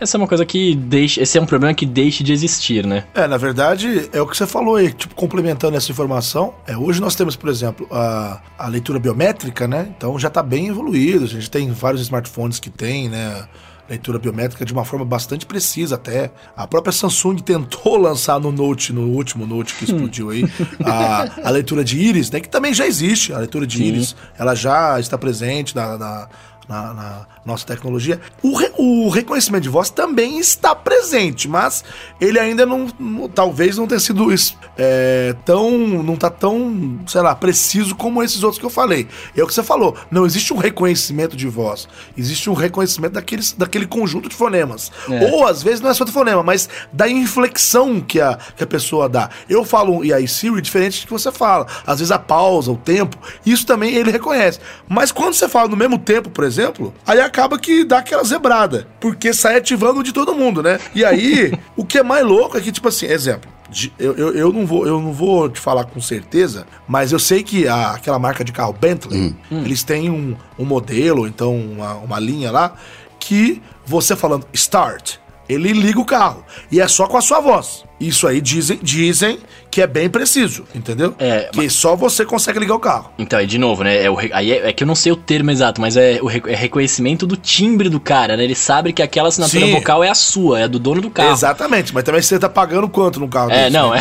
Essa 0.00 0.16
é 0.16 0.18
uma 0.18 0.28
coisa 0.28 0.46
que 0.46 0.76
deixa. 0.76 1.20
Esse 1.20 1.38
é 1.38 1.40
um 1.40 1.46
problema 1.46 1.74
que 1.74 1.84
deixe 1.84 2.22
de 2.22 2.32
existir, 2.32 2.86
né? 2.86 3.04
É, 3.12 3.26
na 3.26 3.36
verdade, 3.36 4.08
é 4.12 4.22
o 4.22 4.28
que 4.28 4.36
você 4.36 4.46
falou 4.46 4.76
aí, 4.76 4.92
tipo, 4.92 5.12
complementando 5.16 5.76
essa 5.76 5.90
informação. 5.90 6.54
É, 6.68 6.76
hoje 6.76 7.00
nós 7.00 7.16
temos, 7.16 7.34
por 7.34 7.50
exemplo, 7.50 7.84
a, 7.90 8.40
a 8.56 8.68
leitura 8.68 9.00
biométrica, 9.00 9.66
né? 9.66 9.92
Então 9.96 10.16
já 10.16 10.28
está 10.28 10.40
bem 10.40 10.68
evoluído. 10.68 11.24
A 11.24 11.28
gente 11.28 11.50
tem 11.50 11.68
vários 11.72 12.02
smartphones 12.02 12.60
que 12.60 12.70
tem, 12.70 13.08
né? 13.08 13.44
Leitura 13.88 14.18
biométrica 14.18 14.64
de 14.64 14.72
uma 14.72 14.84
forma 14.84 15.04
bastante 15.04 15.46
precisa 15.46 15.94
até. 15.94 16.30
A 16.56 16.66
própria 16.66 16.92
Samsung 16.92 17.36
tentou 17.38 17.96
lançar 17.98 18.38
no 18.38 18.52
Note, 18.52 18.92
no 18.92 19.08
último 19.08 19.46
Note 19.46 19.74
que 19.74 19.84
explodiu 19.84 20.30
aí, 20.30 20.44
a, 20.84 21.48
a 21.48 21.50
leitura 21.50 21.82
de 21.82 21.98
íris, 21.98 22.30
né, 22.30 22.40
que 22.40 22.48
também 22.48 22.74
já 22.74 22.86
existe, 22.86 23.32
a 23.32 23.38
leitura 23.38 23.66
de 23.66 23.78
Sim. 23.78 23.84
íris, 23.84 24.16
ela 24.38 24.54
já 24.54 25.00
está 25.00 25.16
presente 25.16 25.74
na, 25.74 25.96
na 25.96 26.28
na, 26.68 26.92
na 26.92 27.26
nossa 27.44 27.66
tecnologia. 27.66 28.20
O, 28.42 28.54
re, 28.54 28.70
o, 28.76 29.08
reconhecimento 29.08 29.62
de 29.62 29.68
voz 29.68 29.90
também 29.90 30.38
está 30.38 30.74
presente, 30.74 31.48
mas 31.48 31.84
ele 32.20 32.38
ainda 32.38 32.66
não, 32.66 32.88
não 32.98 33.28
talvez 33.28 33.76
não 33.76 33.86
tenha 33.86 34.00
sido 34.00 34.28
é, 34.76 35.34
tão, 35.44 35.70
não 35.78 36.14
está 36.14 36.30
tão, 36.30 37.00
sei 37.06 37.20
lá, 37.22 37.34
preciso 37.34 37.94
como 37.94 38.22
esses 38.22 38.42
outros 38.42 38.58
que 38.58 38.66
eu 38.66 38.70
falei. 38.70 39.08
É 39.36 39.42
o 39.42 39.46
que 39.46 39.54
você 39.54 39.62
falou, 39.62 39.96
não 40.10 40.26
existe 40.26 40.52
um 40.52 40.56
reconhecimento 40.58 41.36
de 41.36 41.48
voz, 41.48 41.88
existe 42.16 42.50
um 42.50 42.54
reconhecimento 42.54 43.12
daqueles, 43.12 43.52
daquele 43.52 43.86
conjunto 43.86 44.28
de 44.28 44.34
fonemas. 44.34 44.92
É. 45.08 45.30
Ou 45.30 45.46
às 45.46 45.62
vezes 45.62 45.80
não 45.80 45.90
é 45.90 45.94
só 45.94 46.04
do 46.04 46.12
fonema, 46.12 46.42
mas 46.42 46.68
da 46.92 47.08
inflexão 47.08 48.00
que 48.00 48.20
a, 48.20 48.38
que 48.56 48.64
a 48.64 48.66
pessoa 48.66 49.08
dá. 49.08 49.30
Eu 49.48 49.64
falo 49.64 50.04
e 50.04 50.12
aí 50.12 50.28
Siri 50.28 50.60
diferente 50.60 51.00
do 51.00 51.06
que 51.06 51.12
você 51.12 51.32
fala. 51.32 51.66
Às 51.86 51.98
vezes 51.98 52.12
a 52.12 52.18
pausa, 52.18 52.70
o 52.70 52.76
tempo, 52.76 53.16
isso 53.44 53.66
também 53.66 53.94
ele 53.94 54.10
reconhece. 54.10 54.60
Mas 54.88 55.12
quando 55.12 55.34
você 55.34 55.48
fala 55.48 55.68
no 55.68 55.76
mesmo 55.76 55.98
tempo, 55.98 56.30
por 56.30 56.44
exemplo, 56.44 56.94
aí 57.06 57.20
acaba 57.28 57.58
que 57.58 57.84
dá 57.84 57.98
aquela 57.98 58.24
zebrada, 58.24 58.86
porque 59.00 59.32
sai 59.32 59.56
ativando 59.56 60.02
de 60.02 60.12
todo 60.12 60.34
mundo, 60.34 60.62
né? 60.62 60.78
E 60.94 61.04
aí, 61.04 61.52
o 61.76 61.84
que 61.84 61.98
é 61.98 62.02
mais 62.02 62.24
louco 62.24 62.56
é 62.56 62.60
que, 62.60 62.72
tipo 62.72 62.88
assim, 62.88 63.06
exemplo, 63.06 63.50
eu, 63.98 64.14
eu, 64.14 64.34
eu, 64.34 64.52
não 64.52 64.66
vou, 64.66 64.86
eu 64.86 65.00
não 65.00 65.12
vou 65.12 65.48
te 65.48 65.60
falar 65.60 65.84
com 65.84 66.00
certeza, 66.00 66.66
mas 66.86 67.12
eu 67.12 67.18
sei 67.18 67.42
que 67.42 67.68
a, 67.68 67.92
aquela 67.92 68.18
marca 68.18 68.42
de 68.42 68.52
carro 68.52 68.72
Bentley, 68.72 69.36
hum. 69.50 69.62
eles 69.64 69.82
têm 69.82 70.10
um, 70.10 70.36
um 70.58 70.64
modelo, 70.64 71.26
então 71.26 71.54
uma, 71.54 71.94
uma 71.94 72.18
linha 72.18 72.50
lá, 72.50 72.74
que 73.20 73.62
você 73.84 74.16
falando 74.16 74.46
start, 74.52 75.16
ele 75.48 75.72
liga 75.72 75.98
o 75.98 76.04
carro. 76.04 76.44
E 76.70 76.80
é 76.80 76.86
só 76.86 77.06
com 77.06 77.16
a 77.16 77.20
sua 77.20 77.40
voz. 77.40 77.84
Isso 78.00 78.28
aí 78.28 78.40
dizem, 78.40 78.78
dizem 78.80 79.40
que 79.70 79.82
é 79.82 79.86
bem 79.86 80.08
preciso, 80.08 80.64
entendeu? 80.74 81.14
É. 81.18 81.48
Que 81.52 81.58
mas... 81.58 81.72
só 81.72 81.96
você 81.96 82.24
consegue 82.24 82.58
ligar 82.60 82.74
o 82.74 82.78
carro. 82.78 83.10
Então, 83.18 83.38
aí 83.38 83.46
de 83.46 83.58
novo, 83.58 83.82
né? 83.82 84.04
É, 84.04 84.10
o, 84.10 84.16
aí 84.18 84.52
é, 84.52 84.68
é, 84.68 84.72
que 84.72 84.84
eu 84.84 84.86
não 84.86 84.94
sei 84.94 85.10
o 85.10 85.16
termo 85.16 85.50
exato, 85.50 85.80
mas 85.80 85.96
é 85.96 86.20
o 86.22 86.30
é 86.30 86.54
reconhecimento 86.54 87.26
do 87.26 87.36
timbre 87.36 87.88
do 87.88 87.98
cara, 87.98 88.36
né? 88.36 88.44
Ele 88.44 88.54
sabe 88.54 88.92
que 88.92 89.02
aquela 89.02 89.28
assinatura 89.28 89.66
Sim. 89.66 89.72
vocal 89.72 90.04
é 90.04 90.08
a 90.08 90.14
sua, 90.14 90.60
é 90.60 90.68
do 90.68 90.78
dono 90.78 91.00
do 91.00 91.10
carro. 91.10 91.32
Exatamente, 91.32 91.92
mas 91.92 92.04
também 92.04 92.22
você 92.22 92.38
tá 92.38 92.48
pagando 92.48 92.88
quanto 92.88 93.18
no 93.18 93.28
carro? 93.28 93.50
É, 93.50 93.64
desse, 93.64 93.70
não, 93.70 93.90
né? 93.90 94.00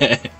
é. 0.00 0.30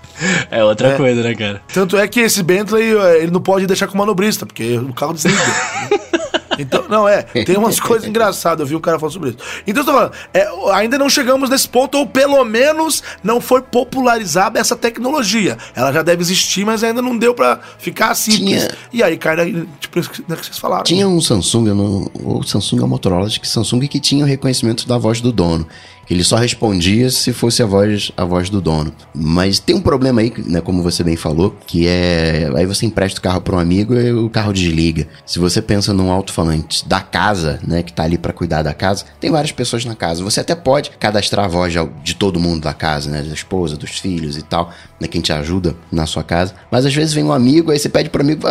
é 0.59 0.63
outra 0.63 0.89
é. 0.89 0.97
coisa, 0.97 1.23
né, 1.23 1.33
cara? 1.35 1.61
Tanto 1.73 1.97
é 1.97 2.07
que 2.07 2.19
esse 2.19 2.43
Bentley, 2.43 2.93
eh, 2.93 3.23
ele 3.23 3.31
não 3.31 3.41
pode 3.41 3.65
deixar 3.65 3.87
com 3.87 3.93
o 3.93 3.97
manobrista, 3.97 4.45
porque 4.45 4.77
o 4.77 4.93
carro 4.93 5.13
desliga. 5.13 5.39
Então, 6.59 6.85
não, 6.89 7.07
é. 7.07 7.23
Tem 7.23 7.57
umas 7.57 7.79
coisas 7.81 8.07
engraçadas, 8.07 8.61
eu 8.61 8.65
vi 8.67 8.75
um 8.75 8.79
cara 8.79 8.99
falando 8.99 9.13
sobre 9.13 9.29
isso. 9.29 9.37
Então, 9.65 9.81
eu 9.81 9.85
tô 9.85 9.93
falando, 9.93 10.13
é, 10.33 10.47
ainda 10.73 10.97
não 10.97 11.09
chegamos 11.09 11.49
nesse 11.49 11.67
ponto, 11.67 11.97
ou 11.97 12.05
pelo 12.05 12.43
menos 12.43 13.03
não 13.23 13.39
foi 13.39 13.61
popularizada 13.61 14.59
essa 14.59 14.75
tecnologia. 14.75 15.57
Ela 15.75 15.91
já 15.91 16.01
deve 16.01 16.21
existir, 16.21 16.65
mas 16.65 16.83
ainda 16.83 17.01
não 17.01 17.17
deu 17.17 17.33
pra 17.33 17.59
ficar 17.77 18.13
simples. 18.15 18.43
Tinha... 18.43 18.77
E 18.91 19.03
aí, 19.03 19.17
cara, 19.17 19.45
tipo, 19.79 19.99
isso 19.99 20.09
que 20.09 20.23
vocês 20.27 20.57
falaram. 20.57 20.83
Tinha 20.83 21.07
um 21.07 21.21
Samsung, 21.21 22.09
ou 22.23 22.43
Samsung 22.43 22.81
ou 22.81 22.87
Motorola, 22.87 23.25
acho 23.25 23.39
que 23.39 23.47
Samsung 23.47 23.87
que 23.87 23.99
tinha 23.99 24.23
o 24.23 24.27
reconhecimento 24.27 24.87
da 24.87 24.97
voz 24.97 25.21
do 25.21 25.31
dono. 25.31 25.67
Ele 26.13 26.23
só 26.23 26.35
respondia 26.35 27.09
se 27.09 27.33
fosse 27.33 27.63
a 27.63 27.65
voz, 27.65 28.11
a 28.15 28.23
voz 28.23 28.47
do 28.47 28.61
dono. 28.61 28.93
Mas 29.15 29.57
tem 29.57 29.75
um 29.75 29.81
problema 29.81 30.21
aí, 30.21 30.31
né, 30.45 30.61
como 30.61 30.83
você 30.83 31.03
bem 31.03 31.15
falou, 31.15 31.57
que 31.65 31.87
é 31.87 32.51
aí 32.55 32.67
você 32.67 32.85
empresta 32.85 33.19
o 33.19 33.23
carro 33.23 33.41
para 33.41 33.55
um 33.55 33.59
amigo 33.59 33.95
e 33.95 34.13
o 34.13 34.29
carro 34.29 34.53
desliga. 34.53 35.07
Se 35.25 35.39
você 35.39 35.59
pensa 35.59 35.91
num 35.91 36.11
alto-falante 36.11 36.87
da 36.87 37.01
casa, 37.01 37.59
né, 37.67 37.81
que 37.81 37.91
tá 37.91 38.03
ali 38.03 38.19
para 38.19 38.31
cuidar 38.31 38.61
da 38.61 38.75
casa, 38.75 39.05
tem 39.19 39.31
várias 39.31 39.51
pessoas 39.51 39.85
na 39.85 39.95
casa. 39.95 40.23
Você 40.23 40.39
até 40.39 40.53
pode 40.53 40.91
cadastrar 40.99 41.45
a 41.45 41.47
voz 41.47 41.73
de 42.03 42.13
todo 42.13 42.39
mundo 42.39 42.61
da 42.61 42.75
casa, 42.75 43.09
né, 43.09 43.23
da 43.23 43.33
esposa, 43.33 43.75
dos 43.75 43.97
filhos 43.97 44.37
e 44.37 44.43
tal, 44.43 44.71
né, 44.99 45.07
quem 45.07 45.19
te 45.19 45.33
ajuda 45.33 45.75
na 45.91 46.05
sua 46.05 46.23
casa. 46.23 46.53
Mas 46.69 46.85
às 46.85 46.93
vezes 46.93 47.15
vem 47.15 47.23
um 47.23 47.33
amigo, 47.33 47.71
aí 47.71 47.79
você 47.79 47.89
pede 47.89 48.11
pro 48.11 48.21
amigo, 48.21 48.43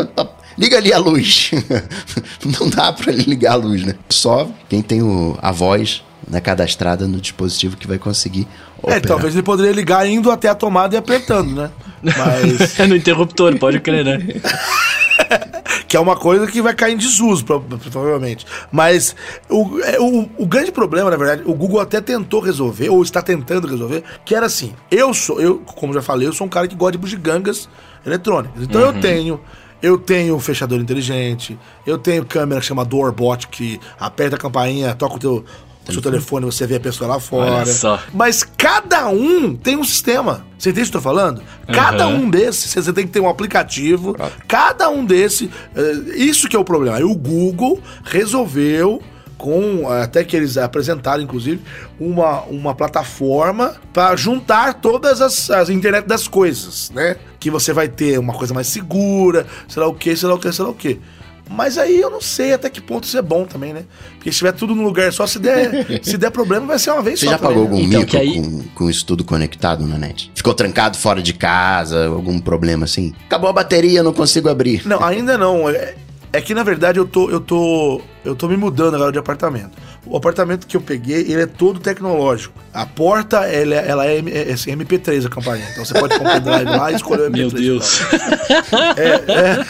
liga 0.59 0.78
ali 0.78 0.92
a 0.92 0.99
luz. 0.99 1.52
Não 2.59 2.69
dá 2.69 2.92
para 2.92 3.12
ligar 3.12 3.52
a 3.52 3.54
luz, 3.54 3.85
né? 3.85 3.95
Só 4.09 4.50
quem 4.69 4.83
tem 4.83 5.00
o, 5.00 5.38
a 5.40 5.52
voz 5.52 6.02
né, 6.29 6.41
cadastrada 6.41 7.07
no 7.07 7.21
dispositivo 7.21 7.76
que 7.76 7.87
vai 7.87 7.99
conseguir. 7.99 8.47
É, 8.79 8.81
operar. 8.81 8.99
É, 8.99 9.00
talvez 9.00 9.35
ele 9.35 9.43
poderia 9.43 9.73
ligar 9.73 10.07
indo 10.07 10.31
até 10.31 10.49
a 10.49 10.55
tomada 10.55 10.95
e 10.95 10.99
apertando, 10.99 11.55
né? 11.55 11.71
Mas... 12.02 12.79
é 12.81 12.87
no 12.87 12.97
interruptor, 12.97 13.57
pode 13.59 13.81
crer, 13.81 14.05
né? 14.05 14.19
que 15.93 15.97
é 15.97 16.00
uma 16.00 16.17
coisa 16.17 16.47
que 16.47 16.62
vai 16.62 16.75
cair 16.75 16.95
em 16.95 16.97
desuso, 16.97 17.45
provavelmente. 17.45 18.47
Mas 18.71 19.14
o, 19.49 19.79
é, 19.81 20.00
o, 20.00 20.29
o, 20.38 20.47
grande 20.47 20.73
problema, 20.73 21.11
na 21.11 21.17
verdade, 21.17 21.43
o 21.45 21.55
Google 21.55 21.81
até 21.81 22.00
tentou 22.00 22.41
resolver, 22.41 22.88
ou 22.88 23.02
está 23.02 23.21
tentando 23.21 23.69
resolver, 23.69 24.02
que 24.25 24.35
era 24.35 24.47
assim: 24.47 24.73
eu 24.91 25.12
sou, 25.12 25.41
eu, 25.41 25.59
como 25.59 25.93
já 25.93 26.00
falei, 26.00 26.26
eu 26.26 26.33
sou 26.33 26.47
um 26.47 26.50
cara 26.50 26.67
que 26.67 26.75
gosta 26.75 26.93
de 26.93 26.99
bugigangas 26.99 27.69
eletrônicas. 28.07 28.62
Então 28.62 28.81
uhum. 28.81 28.87
eu 28.87 29.00
tenho. 29.00 29.41
Eu 29.83 29.99
tenho 29.99 30.38
fechador 30.38 30.79
inteligente, 30.79 31.59
eu 31.85 31.99
tenho 31.99 32.25
câmera 32.25 32.61
que 32.61 32.67
chama 32.69 32.85
Doorbot, 32.85 33.49
que 33.49 33.81
aperta 33.99 34.37
a 34.37 34.38
campainha, 34.38 34.95
toca 34.95 35.17
o 35.17 35.19
teu, 35.19 35.45
seu 35.91 36.03
telefone, 36.03 36.47
você 36.47 36.67
vê 36.67 36.77
a 36.77 36.81
pessoa 36.81 37.09
lá 37.09 37.21
fora. 37.21 37.65
Mas 38.15 38.43
cada 38.43 39.09
um 39.09 39.55
tem 39.57 39.77
um 39.77 39.85
sistema. 39.85 40.47
Você 40.59 40.71
entende 40.71 40.89
o 40.89 40.93
que 40.93 40.97
eu 40.97 41.01
tô 41.01 41.05
falando? 41.05 41.43
Cada 41.73 42.07
uhum. 42.07 42.23
um 42.23 42.31
desses, 42.31 42.73
você 42.73 42.93
tem 42.93 43.05
que 43.05 43.12
ter 43.12 43.21
um 43.21 43.29
aplicativo. 43.29 44.17
Cada 44.47 44.89
um 44.89 45.05
desses. 45.05 45.49
Uh, 45.49 46.12
isso 46.15 46.49
que 46.49 46.55
é 46.55 46.59
o 46.59 46.65
problema. 46.65 46.99
Aí 46.99 47.05
o 47.05 47.15
Google 47.15 47.81
resolveu 48.05 49.03
com 49.43 49.91
até 49.91 50.23
que 50.23 50.37
eles 50.37 50.57
apresentaram, 50.57 51.21
inclusive, 51.21 51.61
uma, 51.99 52.43
uma 52.43 52.77
plataforma 52.77 53.75
para 53.93 54.15
juntar 54.15 54.75
todas 54.75 55.21
as, 55.21 55.51
as 55.51 55.69
internet 55.69 56.07
das 56.07 56.29
coisas, 56.29 56.93
né? 56.95 57.17
Que 57.41 57.51
você 57.51 57.73
vai 57.73 57.89
ter 57.89 58.21
uma 58.21 58.35
coisa 58.35 58.55
mais 58.55 58.69
segura, 58.69 59.45
sei 59.67 59.83
lá 59.83 59.89
o 59.89 59.95
que, 59.95 60.15
sei 60.15 60.29
lá 60.29 60.37
o 60.37 60.39
que, 60.39 60.53
sei 60.53 60.65
lá 60.65 60.71
o 60.71 60.75
que. 60.75 61.01
Mas 61.52 61.78
aí 61.78 62.00
eu 62.00 62.11
não 62.11 62.21
sei 62.21 62.52
até 62.52 62.71
que 62.71 62.80
ponto 62.80 63.04
isso 63.04 63.16
é 63.18 63.23
bom 63.23 63.44
também, 63.44 63.73
né? 63.73 63.85
Porque 64.14 64.32
se 64.32 64.38
tiver 64.38 64.52
tudo 64.52 64.75
no 64.75 64.82
lugar 64.82 65.12
só, 65.12 65.26
se 65.26 65.38
der, 65.38 66.00
se 66.02 66.16
der 66.16 66.30
problema, 66.30 66.66
vai 66.66 66.78
ser 66.78 66.90
uma 66.90 67.02
vez 67.02 67.21
Você 67.21 67.26
só. 67.26 67.32
Você 67.32 67.38
já 67.38 67.47
pagou 67.47 67.62
algum 67.62 67.87
né? 67.87 67.99
mico 67.99 68.16
aí... 68.16 68.40
com, 68.40 68.62
com 68.75 68.90
isso 68.90 69.04
tudo 69.04 69.25
conectado 69.25 69.87
na 69.87 69.99
net? 69.99 70.30
Ficou 70.35 70.54
trancado 70.54 70.97
fora 70.97 71.23
de 71.23 71.32
casa, 71.32 72.06
algum 72.06 72.38
problema 72.40 72.85
assim? 72.85 73.14
Acabou 73.26 73.50
a 73.50 73.52
bateria, 73.52 74.02
não 74.02 74.12
consigo 74.12 74.49
abrir. 74.49 74.87
Não, 74.87 75.02
ainda 75.04 75.37
não. 75.37 75.68
É, 75.68 75.94
é 76.32 76.40
que 76.40 76.54
na 76.54 76.62
verdade 76.62 76.99
eu 76.99 77.06
tô, 77.06 77.28
eu 77.30 77.40
tô, 77.40 78.00
eu 78.25 78.35
tô 78.35 78.49
me 78.49 78.56
mudando 78.56 78.94
agora 78.94 79.12
de 79.12 79.18
apartamento. 79.18 79.73
O 80.04 80.16
apartamento 80.16 80.66
que 80.66 80.76
eu 80.76 80.80
peguei, 80.80 81.21
ele 81.21 81.42
é 81.42 81.47
todo 81.47 81.78
tecnológico. 81.78 82.52
A 82.75 82.85
porta, 82.85 83.47
ela, 83.47 83.75
é, 83.75 83.88
ela 83.88 84.06
é, 84.06 84.18
é, 84.18 84.50
é 84.50 84.54
MP3 84.54 85.26
a 85.26 85.28
campainha. 85.28 85.66
Então 85.71 85.85
você 85.85 85.94
pode 85.94 86.18
comprar 86.18 86.40
drive 86.40 86.66
lá 86.66 86.90
e 86.90 86.97
escolher 86.97 87.23
o 87.23 87.30
MP3. 87.30 87.37
Meu 87.37 87.50
Deus. 87.50 88.00
É, 88.97 89.32
é, 89.32 89.66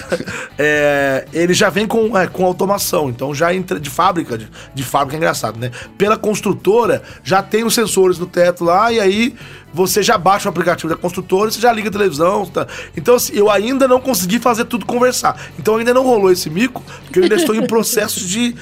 é, 0.59 1.27
ele 1.33 1.53
já 1.53 1.69
vem 1.69 1.87
com, 1.87 2.17
é, 2.17 2.27
com 2.27 2.47
automação. 2.47 3.11
Então 3.11 3.35
já 3.35 3.55
entra 3.55 3.79
de 3.79 3.91
fábrica, 3.91 4.39
de, 4.39 4.49
de 4.75 4.83
fábrica 4.83 5.17
é 5.17 5.19
engraçado, 5.19 5.59
né? 5.59 5.71
Pela 5.99 6.17
construtora, 6.17 7.03
já 7.23 7.43
tem 7.43 7.65
os 7.65 7.75
sensores 7.75 8.19
no 8.19 8.27
teto 8.27 8.65
lá 8.65 8.91
e 8.91 9.01
aí 9.01 9.37
você 9.73 10.03
já 10.03 10.19
baixa 10.19 10.49
o 10.49 10.51
aplicativo 10.51 10.89
da 10.89 10.97
construtora, 10.97 11.51
você 11.51 11.61
já 11.61 11.73
liga 11.73 11.89
a 11.89 11.93
televisão. 11.93 12.47
Tá? 12.47 12.67
Então, 12.97 13.15
assim, 13.15 13.33
eu 13.35 13.51
ainda 13.51 13.89
não 13.89 14.01
consegui 14.01 14.39
fazer 14.39 14.65
tudo 14.65 14.85
conversar. 14.87 15.41
Então, 15.59 15.77
ainda 15.77 15.95
não 15.95 16.05
rolou 16.05 16.31
esse 16.31 16.51
mico, 16.51 16.83
porque 17.05 17.19
eu 17.19 17.23
ainda 17.25 17.37
estou 17.37 17.55
em 17.55 17.67
processo 17.67 18.21
de 18.27 18.55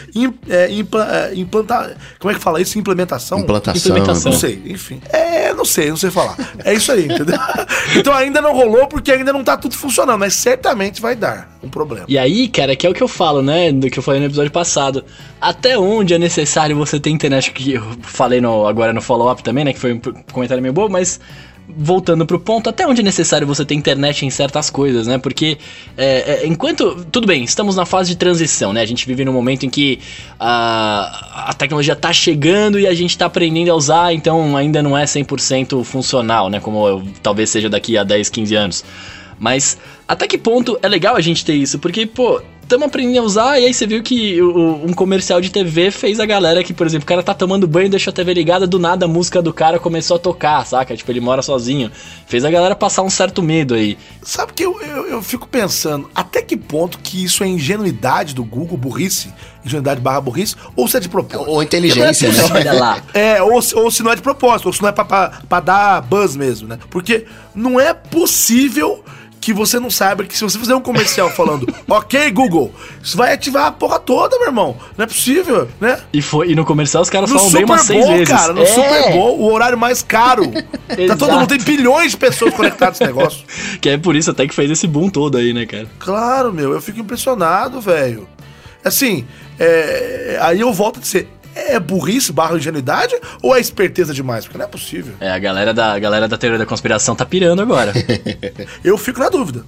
é, 0.48 0.70
impla, 0.70 1.08
é, 1.10 1.34
implantar. 1.34 1.96
Como 2.18 2.30
é 2.30 2.34
que 2.34 2.40
fala 2.40 2.60
isso? 2.60 2.78
Implementação? 2.78 3.40
Implantação. 3.40 3.90
Implementação. 3.90 4.32
Não 4.32 4.38
sei, 4.38 4.62
enfim. 4.66 5.00
É, 5.10 5.52
não 5.54 5.64
sei, 5.64 5.90
não 5.90 5.96
sei 5.96 6.10
falar. 6.10 6.36
É 6.64 6.74
isso 6.74 6.92
aí, 6.92 7.04
entendeu? 7.04 7.38
Então 7.96 8.12
ainda 8.12 8.40
não 8.40 8.54
rolou 8.54 8.86
porque 8.86 9.10
ainda 9.10 9.32
não 9.32 9.42
tá 9.42 9.56
tudo 9.56 9.76
funcionando, 9.76 10.18
mas 10.18 10.34
certamente 10.34 11.00
vai 11.00 11.16
dar 11.16 11.49
um 11.62 11.68
problema. 11.68 12.06
E 12.08 12.16
aí, 12.16 12.48
cara, 12.48 12.74
que 12.74 12.86
é 12.86 12.90
o 12.90 12.94
que 12.94 13.02
eu 13.02 13.08
falo, 13.08 13.42
né? 13.42 13.70
Do 13.70 13.90
que 13.90 13.98
eu 13.98 14.02
falei 14.02 14.20
no 14.20 14.26
episódio 14.26 14.50
passado. 14.50 15.04
Até 15.40 15.78
onde 15.78 16.14
é 16.14 16.18
necessário 16.18 16.76
você 16.76 16.98
ter 16.98 17.10
internet? 17.10 17.52
Que 17.52 17.74
eu 17.74 17.82
falei 18.02 18.40
no, 18.40 18.66
agora 18.66 18.92
no 18.92 19.02
follow-up 19.02 19.42
também, 19.42 19.64
né? 19.64 19.72
Que 19.72 19.78
foi 19.78 19.92
um 19.92 20.00
comentário 20.32 20.62
meio 20.62 20.72
bobo, 20.72 20.90
mas 20.90 21.20
voltando 21.76 22.26
pro 22.26 22.38
ponto, 22.38 22.68
até 22.68 22.86
onde 22.86 23.00
é 23.00 23.04
necessário 23.04 23.46
você 23.46 23.64
ter 23.64 23.74
internet 23.74 24.24
em 24.26 24.30
certas 24.30 24.70
coisas, 24.70 25.06
né? 25.06 25.18
Porque 25.18 25.58
é, 25.96 26.42
é, 26.42 26.46
enquanto. 26.46 27.04
Tudo 27.10 27.26
bem, 27.26 27.44
estamos 27.44 27.76
na 27.76 27.84
fase 27.84 28.10
de 28.10 28.16
transição, 28.16 28.72
né? 28.72 28.80
A 28.80 28.86
gente 28.86 29.06
vive 29.06 29.24
num 29.24 29.32
momento 29.32 29.66
em 29.66 29.70
que 29.70 29.98
a, 30.38 31.48
a 31.50 31.52
tecnologia 31.52 31.94
tá 31.94 32.12
chegando 32.12 32.78
e 32.78 32.86
a 32.86 32.94
gente 32.94 33.16
tá 33.16 33.26
aprendendo 33.26 33.70
a 33.70 33.74
usar, 33.74 34.12
então 34.12 34.56
ainda 34.56 34.82
não 34.82 34.96
é 34.96 35.04
100% 35.04 35.84
funcional, 35.84 36.48
né? 36.48 36.60
Como 36.60 36.86
eu, 36.86 37.02
talvez 37.22 37.50
seja 37.50 37.68
daqui 37.68 37.96
a 37.96 38.04
10, 38.04 38.28
15 38.28 38.54
anos. 38.54 38.84
Mas 39.40 39.78
até 40.06 40.28
que 40.28 40.36
ponto 40.38 40.78
é 40.82 40.86
legal 40.86 41.16
a 41.16 41.20
gente 41.20 41.44
ter 41.44 41.54
isso? 41.54 41.78
Porque, 41.78 42.04
pô, 42.04 42.40
estamos 42.62 42.86
aprendendo 42.86 43.20
a 43.20 43.22
usar, 43.24 43.58
e 43.58 43.64
aí 43.64 43.74
você 43.74 43.84
viu 43.86 44.00
que 44.02 44.40
o, 44.40 44.84
um 44.84 44.92
comercial 44.92 45.40
de 45.40 45.50
TV 45.50 45.90
fez 45.90 46.20
a 46.20 46.26
galera 46.26 46.62
que, 46.62 46.72
por 46.74 46.86
exemplo, 46.86 47.04
o 47.04 47.06
cara 47.08 47.22
tá 47.22 47.32
tomando 47.34 47.66
banho, 47.66 47.88
deixou 47.88 48.10
a 48.12 48.14
TV 48.14 48.34
ligada, 48.34 48.64
do 48.66 48.78
nada 48.78 49.06
a 49.06 49.08
música 49.08 49.40
do 49.42 49.52
cara 49.52 49.78
começou 49.80 50.16
a 50.16 50.20
tocar, 50.20 50.64
saca? 50.66 50.94
Tipo, 50.94 51.10
ele 51.10 51.20
mora 51.20 51.40
sozinho. 51.42 51.90
Fez 52.28 52.44
a 52.44 52.50
galera 52.50 52.76
passar 52.76 53.02
um 53.02 53.10
certo 53.10 53.42
medo 53.42 53.74
aí. 53.74 53.96
Sabe 54.22 54.52
que 54.52 54.62
eu, 54.62 54.80
eu, 54.82 55.06
eu 55.08 55.22
fico 55.22 55.48
pensando, 55.48 56.08
até 56.14 56.42
que 56.42 56.56
ponto 56.56 56.98
que 57.00 57.24
isso 57.24 57.42
é 57.42 57.48
ingenuidade 57.48 58.34
do 58.34 58.44
Google, 58.44 58.76
burrice, 58.76 59.32
ingenuidade 59.64 60.00
barra 60.02 60.20
burrice, 60.20 60.54
ou 60.76 60.86
se 60.86 60.98
é 60.98 61.00
de 61.00 61.08
propósito? 61.08 61.50
Ou 61.50 61.62
inteligência, 61.62 62.28
é 62.28 62.32
né? 62.32 62.42
Olha 62.52 62.72
lá. 62.74 63.02
É, 63.14 63.42
ou, 63.42 63.60
se- 63.62 63.74
ou 63.74 63.90
se 63.90 64.02
não 64.02 64.12
é 64.12 64.16
de 64.16 64.22
propósito, 64.22 64.66
ou 64.66 64.72
se 64.72 64.80
não 64.82 64.90
é 64.90 64.92
pra, 64.92 65.04
pra, 65.04 65.40
pra 65.48 65.60
dar 65.60 66.02
buzz 66.02 66.36
mesmo, 66.36 66.68
né? 66.68 66.78
Porque 66.90 67.24
não 67.54 67.80
é 67.80 67.92
possível 67.94 69.02
que 69.40 69.54
você 69.54 69.80
não 69.80 69.90
saiba 69.90 70.24
que 70.24 70.36
se 70.36 70.44
você 70.44 70.58
fizer 70.58 70.74
um 70.74 70.80
comercial 70.80 71.30
falando, 71.34 71.66
ok, 71.88 72.30
Google, 72.30 72.72
isso 73.02 73.16
vai 73.16 73.32
ativar 73.32 73.66
a 73.66 73.72
porra 73.72 73.98
toda, 73.98 74.36
meu 74.38 74.48
irmão. 74.48 74.76
Não 74.98 75.04
é 75.04 75.06
possível, 75.06 75.66
né? 75.80 75.98
E, 76.12 76.20
foi, 76.20 76.50
e 76.50 76.54
no 76.54 76.64
comercial 76.64 77.02
os 77.02 77.08
caras 77.10 77.30
No 77.30 77.38
falam 77.38 77.52
bem 77.52 77.64
umas 77.64 77.82
seis 77.82 78.04
Bowl, 78.04 78.12
vezes. 78.14 78.28
cara, 78.28 78.52
no 78.52 78.62
É. 78.62 78.66
Super 78.66 79.12
Bowl, 79.12 79.40
o 79.40 79.50
horário 79.52 79.78
mais 79.78 80.02
caro. 80.02 80.42
tá 81.08 81.16
todo 81.16 81.32
mundo, 81.32 81.46
tem 81.48 81.58
bilhões 81.58 82.10
de 82.12 82.16
pessoas 82.18 82.52
conectadas 82.54 83.00
nesse 83.00 83.10
negócio. 83.14 83.44
Que 83.80 83.88
é 83.90 83.98
por 83.98 84.14
isso 84.14 84.30
até 84.30 84.46
que 84.46 84.54
fez 84.54 84.70
esse 84.70 84.86
boom 84.86 85.08
todo 85.08 85.38
aí, 85.38 85.52
né, 85.54 85.64
cara? 85.64 85.86
Claro, 85.98 86.52
meu, 86.52 86.72
eu 86.72 86.80
fico 86.82 87.00
impressionado, 87.00 87.80
velho. 87.80 88.28
Assim, 88.84 89.26
é, 89.58 90.38
aí 90.40 90.60
eu 90.60 90.72
volto 90.72 90.98
a 90.98 91.00
dizer, 91.00 91.28
é 91.74 91.80
burrice 91.80 92.32
barra 92.32 92.56
ingenuidade 92.56 93.14
ou 93.42 93.54
é 93.56 93.60
esperteza 93.60 94.12
demais? 94.14 94.44
Porque 94.44 94.58
não 94.58 94.64
é 94.64 94.68
possível. 94.68 95.14
É, 95.20 95.30
a 95.30 95.38
galera 95.38 95.72
da, 95.74 95.92
a 95.94 95.98
galera 95.98 96.26
da 96.28 96.36
teoria 96.38 96.58
da 96.58 96.66
conspiração 96.66 97.14
tá 97.14 97.24
pirando 97.26 97.60
agora. 97.62 97.92
Eu 98.84 98.96
fico 98.98 99.20
na 99.20 99.28
dúvida. 99.28 99.64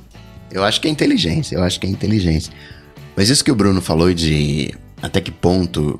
Eu 0.51 0.63
acho 0.65 0.81
que 0.81 0.89
é 0.89 0.91
inteligência, 0.91 1.57
eu 1.57 1.63
acho 1.63 1.81
que 1.81 1.87
é 1.87 1.91
inteligência. 1.91 2.53
Mas 3.17 3.31
isso 3.31 3.43
que 3.43 3.51
o 3.51 3.55
Bruno 3.55 3.81
falou 3.81 4.13
de 4.13 4.71
até 5.01 5.19
que 5.21 5.31
ponto 5.31 5.99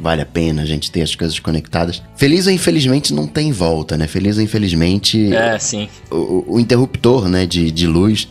vale 0.00 0.20
a 0.20 0.26
pena 0.26 0.62
a 0.62 0.66
gente 0.66 0.90
ter 0.90 1.02
as 1.02 1.14
coisas 1.14 1.38
conectadas. 1.38 2.02
Feliz 2.16 2.46
ou 2.48 2.52
infelizmente 2.52 3.14
não 3.14 3.28
tem 3.28 3.52
volta, 3.52 3.96
né? 3.96 4.08
Feliz 4.08 4.36
ou 4.36 4.42
infelizmente 4.42 5.32
é, 5.32 5.56
sim. 5.60 5.88
o, 6.10 6.54
o 6.56 6.60
interruptor 6.60 7.28
né, 7.28 7.46
de, 7.46 7.70
de 7.70 7.86
luz 7.86 8.28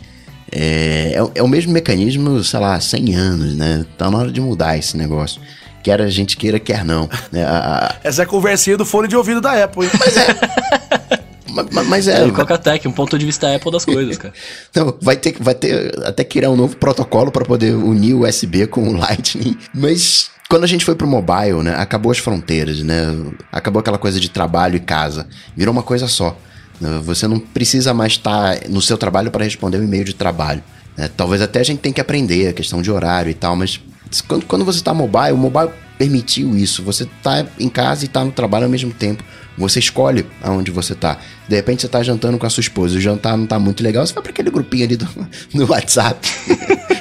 é, 0.52 1.14
é, 1.16 1.24
o- 1.24 1.32
é 1.36 1.42
o 1.42 1.48
mesmo 1.48 1.72
mecanismo, 1.72 2.44
sei 2.44 2.60
lá, 2.60 2.76
há 2.76 2.82
100 2.82 3.16
anos, 3.16 3.56
né? 3.56 3.86
Tá 3.98 4.12
na 4.12 4.18
hora 4.18 4.32
de 4.32 4.42
mudar 4.42 4.78
esse 4.78 4.98
negócio. 4.98 5.42
Quer 5.84 6.02
a 6.02 6.10
gente 6.10 6.38
queira, 6.38 6.60
quer 6.60 6.84
não. 6.86 7.10
né? 7.32 7.44
A- 7.44 7.96
Essa 8.04 8.22
é 8.22 8.24
a 8.24 8.28
conversinha 8.28 8.78
do 8.78 8.86
fone 8.86 9.08
de 9.08 9.16
ouvido 9.18 9.42
da 9.42 9.63
Apple, 9.63 9.86
hein? 9.86 9.92
ma- 11.54 11.66
ma- 11.72 11.84
mas 11.84 12.08
é. 12.08 12.22
É, 12.22 12.25
o 12.25 12.34
Cocatec, 12.34 12.88
um 12.88 12.92
ponto 12.92 13.18
de 13.18 13.25
vista 13.25 13.54
Apple 13.54 13.72
das 13.72 13.86
coisas, 13.86 14.18
cara. 14.18 14.34
Não, 14.75 14.96
vai 15.02 15.16
ter, 15.18 15.36
vai 15.40 15.54
ter 15.56 15.94
até 16.06 16.24
criar 16.24 16.50
um 16.50 16.56
novo 16.56 16.75
protocolo 16.78 17.32
para 17.32 17.46
poder 17.46 17.74
unir 17.75 18.13
o 18.13 18.28
USB 18.28 18.66
com 18.68 18.88
o 18.90 18.94
Lightning. 18.98 19.58
Mas 19.74 20.30
quando 20.50 20.63
a 20.63 20.67
gente 20.67 20.86
foi 20.86 20.96
pro 20.96 21.08
mobile, 21.08 21.62
né, 21.63 21.76
acabou 21.76 22.12
as 22.12 22.17
fronteiras, 22.17 22.80
né? 22.82 23.15
Acabou 23.52 23.80
aquela 23.80 23.98
coisa 23.98 24.19
de 24.19 24.30
trabalho 24.30 24.76
e 24.76 24.80
casa. 24.80 25.28
Virou 25.56 25.72
uma 25.74 25.84
coisa 25.84 26.08
só. 26.08 26.38
né? 26.80 27.00
Você 27.04 27.28
não 27.28 27.39
precisa 27.39 27.93
mais 27.93 28.13
estar 28.13 28.58
no 28.69 28.82
seu 28.82 28.98
trabalho 28.98 29.32
para 29.32 29.43
responder 29.43 29.78
um 29.80 29.84
e-mail 29.84 30.04
de 30.06 30.13
trabalho. 30.13 30.63
Né? 30.97 31.10
Talvez 31.15 31.41
até 31.41 31.60
a 31.60 31.63
gente 31.63 31.79
tenha 31.79 31.93
que 31.93 32.01
aprender 32.01 32.47
a 32.47 32.53
questão 32.53 32.82
de 32.82 32.91
horário 32.91 33.29
e 33.29 33.34
tal, 33.34 33.56
mas 33.56 33.79
quando, 34.27 34.45
quando 34.45 34.65
você 34.65 34.79
está 34.79 34.93
mobile, 34.93 35.32
o 35.32 35.38
mobile 35.38 35.69
permitiu 35.97 36.56
isso. 36.56 36.84
Você 36.84 37.08
tá 37.21 37.45
em 37.60 37.69
casa 37.69 38.06
e 38.06 38.08
tá 38.08 38.23
no 38.23 38.32
trabalho 38.32 38.65
ao 38.65 38.69
mesmo 38.69 38.91
tempo. 38.91 39.23
Você 39.58 39.79
escolhe 39.79 40.25
aonde 40.41 40.71
você 40.71 40.95
tá. 40.95 41.17
De 41.47 41.56
repente 41.56 41.82
você 41.82 41.88
tá 41.88 42.01
jantando 42.01 42.38
com 42.38 42.45
a 42.45 42.49
sua 42.49 42.62
esposa, 42.62 42.97
o 42.97 43.01
jantar 43.01 43.38
não 43.38 43.45
tá 43.45 43.60
muito 43.60 43.84
legal, 43.84 44.06
você 44.06 44.13
vai 44.13 44.23
para 44.23 44.32
aquele 44.32 44.49
grupinho 44.49 44.86
ali 44.86 44.97
do, 44.97 45.08
do 45.53 45.69
WhatsApp. 45.69 46.27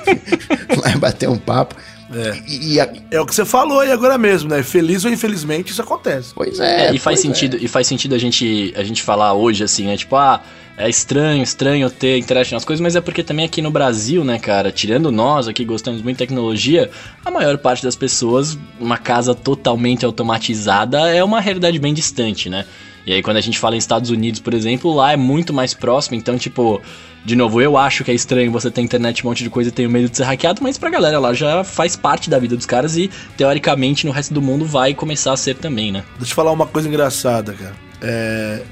vai 0.82 0.96
bater 0.96 1.28
um 1.28 1.38
papo. 1.38 1.74
É. 2.14 2.42
E, 2.46 2.74
e 2.74 2.80
a- 2.80 2.92
É 3.10 3.20
o 3.20 3.26
que 3.26 3.34
você 3.34 3.44
falou 3.44 3.80
aí 3.80 3.90
agora 3.90 4.16
mesmo, 4.18 4.48
né? 4.50 4.62
Feliz 4.62 5.04
ou 5.04 5.10
infelizmente, 5.10 5.70
isso 5.70 5.82
acontece. 5.82 6.32
pois 6.34 6.58
é. 6.60 6.88
É, 6.88 6.94
e 6.94 6.98
faz 6.98 7.18
é. 7.18 7.22
sentido, 7.22 7.56
e 7.60 7.68
faz 7.68 7.86
sentido 7.86 8.14
a 8.14 8.18
gente, 8.18 8.72
a 8.76 8.82
gente 8.82 9.02
falar 9.02 9.32
hoje 9.34 9.64
assim, 9.64 9.84
né? 9.84 9.96
Tipo, 9.96 10.16
ah, 10.16 10.40
é 10.76 10.88
estranho, 10.88 11.42
estranho 11.42 11.90
ter 11.90 12.18
internet 12.18 12.52
nas 12.52 12.64
coisas, 12.64 12.80
mas 12.80 12.96
é 12.96 13.00
porque 13.00 13.22
também 13.22 13.44
aqui 13.44 13.60
no 13.60 13.70
Brasil, 13.70 14.24
né, 14.24 14.38
cara, 14.38 14.72
tirando 14.72 15.12
nós 15.12 15.46
aqui 15.46 15.64
gostamos 15.64 16.00
muito 16.00 16.16
de 16.16 16.24
tecnologia, 16.24 16.90
a 17.24 17.30
maior 17.30 17.58
parte 17.58 17.82
das 17.82 17.94
pessoas, 17.94 18.58
uma 18.80 18.96
casa 18.96 19.34
totalmente 19.34 20.04
automatizada 20.04 21.08
é 21.14 21.22
uma 21.22 21.40
realidade 21.40 21.78
bem 21.78 21.92
distante, 21.92 22.48
né? 22.48 22.64
E 23.06 23.12
aí 23.12 23.22
quando 23.22 23.36
a 23.36 23.40
gente 23.40 23.58
fala 23.58 23.74
em 23.74 23.78
Estados 23.78 24.10
Unidos, 24.10 24.40
por 24.40 24.54
exemplo, 24.54 24.92
lá 24.94 25.12
é 25.12 25.16
muito 25.16 25.52
mais 25.52 25.74
próximo, 25.74 26.16
então 26.16 26.38
tipo, 26.38 26.80
de 27.24 27.36
novo, 27.36 27.60
eu 27.60 27.76
acho 27.76 28.02
que 28.04 28.10
é 28.10 28.14
estranho 28.14 28.50
você 28.50 28.70
ter 28.70 28.80
internet, 28.80 29.24
um 29.24 29.28
monte 29.28 29.44
de 29.44 29.50
coisa 29.50 29.68
e 29.68 29.72
ter 29.72 29.88
medo 29.88 30.08
de 30.08 30.16
ser 30.16 30.24
hackeado, 30.24 30.62
mas 30.62 30.76
pra 30.76 30.90
galera 30.90 31.18
lá 31.18 31.32
já 31.32 31.62
faz 31.62 31.94
parte 31.94 32.28
da 32.28 32.38
vida 32.38 32.56
dos 32.56 32.66
caras 32.66 32.96
e 32.96 33.10
teoricamente 33.36 34.06
no 34.06 34.12
resto 34.12 34.34
do 34.34 34.42
mundo 34.42 34.64
vai 34.64 34.92
começar 34.92 35.32
a 35.32 35.36
ser 35.36 35.56
também, 35.56 35.92
né? 35.92 36.02
Deixa 36.18 36.32
eu 36.32 36.36
falar 36.36 36.50
uma 36.50 36.66
coisa 36.66 36.88
engraçada, 36.88 37.52
cara. 37.52 37.91
É, 38.04 38.62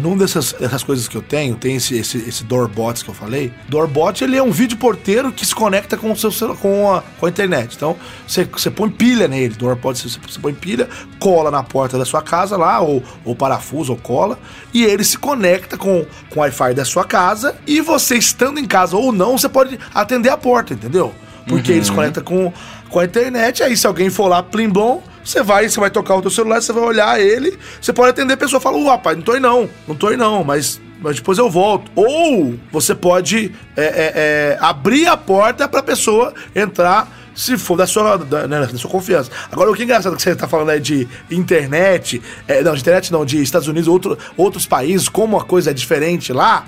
num 0.00 0.16
dessas, 0.16 0.54
dessas 0.54 0.82
coisas 0.82 1.06
que 1.06 1.14
eu 1.14 1.20
tenho, 1.20 1.54
tem 1.56 1.76
esse, 1.76 1.94
esse, 1.98 2.16
esse 2.26 2.42
Doorbot 2.42 3.04
que 3.04 3.10
eu 3.10 3.14
falei. 3.14 3.52
Doorbot, 3.68 4.24
ele 4.24 4.34
é 4.34 4.42
um 4.42 4.50
vídeo 4.50 4.78
porteiro 4.78 5.30
que 5.30 5.44
se 5.44 5.54
conecta 5.54 5.94
com, 5.94 6.10
o 6.10 6.16
seu, 6.16 6.56
com, 6.56 6.90
a, 6.90 7.02
com 7.02 7.26
a 7.26 7.28
internet. 7.28 7.76
Então, 7.76 7.96
você, 8.26 8.44
você 8.44 8.70
põe 8.70 8.88
pilha 8.88 9.28
nele. 9.28 9.54
Doorbot, 9.54 9.98
você, 9.98 10.18
você 10.26 10.38
põe 10.40 10.54
pilha, 10.54 10.88
cola 11.18 11.50
na 11.50 11.62
porta 11.62 11.98
da 11.98 12.06
sua 12.06 12.22
casa 12.22 12.56
lá, 12.56 12.80
ou, 12.80 13.02
ou 13.26 13.36
parafuso, 13.36 13.92
ou 13.92 13.98
cola, 13.98 14.38
e 14.72 14.82
ele 14.84 15.04
se 15.04 15.18
conecta 15.18 15.76
com, 15.76 16.06
com 16.30 16.40
o 16.40 16.42
Wi-Fi 16.42 16.72
da 16.72 16.84
sua 16.86 17.04
casa, 17.04 17.56
e 17.66 17.82
você 17.82 18.16
estando 18.16 18.58
em 18.58 18.64
casa 18.64 18.96
ou 18.96 19.12
não, 19.12 19.36
você 19.36 19.50
pode 19.50 19.78
atender 19.94 20.30
a 20.30 20.36
porta, 20.38 20.72
entendeu? 20.72 21.14
Porque 21.46 21.72
ele 21.72 21.84
se 21.84 21.92
conecta 21.92 22.20
com, 22.22 22.52
com 22.88 23.00
a 23.00 23.04
internet, 23.04 23.62
aí 23.62 23.76
se 23.76 23.86
alguém 23.86 24.08
for 24.10 24.28
lá, 24.28 24.42
plim 24.42 24.68
blom, 24.68 25.00
você 25.28 25.42
vai, 25.42 25.68
você 25.68 25.78
vai 25.78 25.90
tocar 25.90 26.14
o 26.16 26.22
teu 26.22 26.30
celular, 26.30 26.62
você 26.62 26.72
vai 26.72 26.82
olhar 26.82 27.20
ele, 27.20 27.58
você 27.80 27.92
pode 27.92 28.10
atender 28.10 28.32
a 28.32 28.36
pessoa 28.36 28.58
e 28.58 28.62
falar, 28.62 28.78
"Ô, 28.78 28.88
rapaz, 28.88 29.16
não 29.16 29.22
tô 29.22 29.32
aí 29.32 29.40
não, 29.40 29.68
não 29.86 29.94
tô 29.94 30.08
aí 30.08 30.16
não, 30.16 30.42
mas, 30.42 30.80
mas 31.00 31.16
depois 31.16 31.36
eu 31.36 31.50
volto. 31.50 31.90
Ou 31.94 32.58
você 32.72 32.94
pode 32.94 33.52
é, 33.76 33.82
é, 33.82 34.12
é, 34.14 34.58
abrir 34.60 35.06
a 35.06 35.16
porta 35.16 35.68
pra 35.68 35.82
pessoa 35.82 36.32
entrar 36.54 37.12
se 37.34 37.56
for 37.56 37.76
da 37.76 37.86
sua, 37.86 38.16
da, 38.16 38.48
né, 38.48 38.66
da 38.66 38.78
sua 38.78 38.90
confiança. 38.90 39.30
Agora, 39.52 39.70
o 39.70 39.74
que 39.74 39.82
é 39.82 39.84
engraçado 39.84 40.16
que 40.16 40.22
você 40.22 40.34
tá 40.34 40.48
falando 40.48 40.70
aí 40.70 40.80
de 40.80 41.06
internet, 41.30 42.20
é, 42.48 42.62
não, 42.62 42.74
de 42.74 42.80
internet 42.80 43.12
não, 43.12 43.24
de 43.24 43.40
Estados 43.40 43.68
Unidos, 43.68 43.86
outro, 43.86 44.18
outros 44.36 44.66
países, 44.66 45.08
como 45.08 45.38
a 45.38 45.44
coisa 45.44 45.70
é 45.70 45.74
diferente 45.74 46.32
lá, 46.32 46.66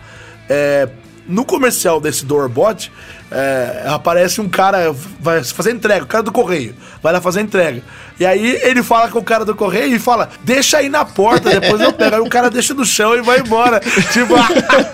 é, 0.48 0.88
no 1.26 1.44
comercial 1.44 2.00
desse 2.00 2.24
Doorbot, 2.24 2.92
é, 3.30 3.84
aparece 3.86 4.40
um 4.40 4.48
cara, 4.48 4.94
vai 5.20 5.44
fazer 5.44 5.72
entrega, 5.72 6.04
o 6.04 6.08
cara 6.08 6.22
do 6.22 6.32
correio, 6.32 6.74
vai 7.02 7.12
lá 7.12 7.20
fazer 7.20 7.40
entrega. 7.40 7.82
E 8.18 8.26
aí 8.26 8.60
ele 8.62 8.82
fala 8.82 9.08
com 9.08 9.18
o 9.18 9.24
cara 9.24 9.46
do 9.46 9.54
correio 9.54 9.96
e 9.96 9.98
fala: 9.98 10.28
Deixa 10.44 10.76
aí 10.76 10.90
na 10.90 11.06
porta, 11.06 11.48
depois 11.58 11.80
eu 11.80 11.90
pego. 11.90 12.16
Aí 12.16 12.20
o 12.20 12.28
cara 12.28 12.50
deixa 12.50 12.74
no 12.74 12.84
chão 12.84 13.16
e 13.16 13.22
vai 13.22 13.40
embora. 13.40 13.80
tipo, 14.12 14.34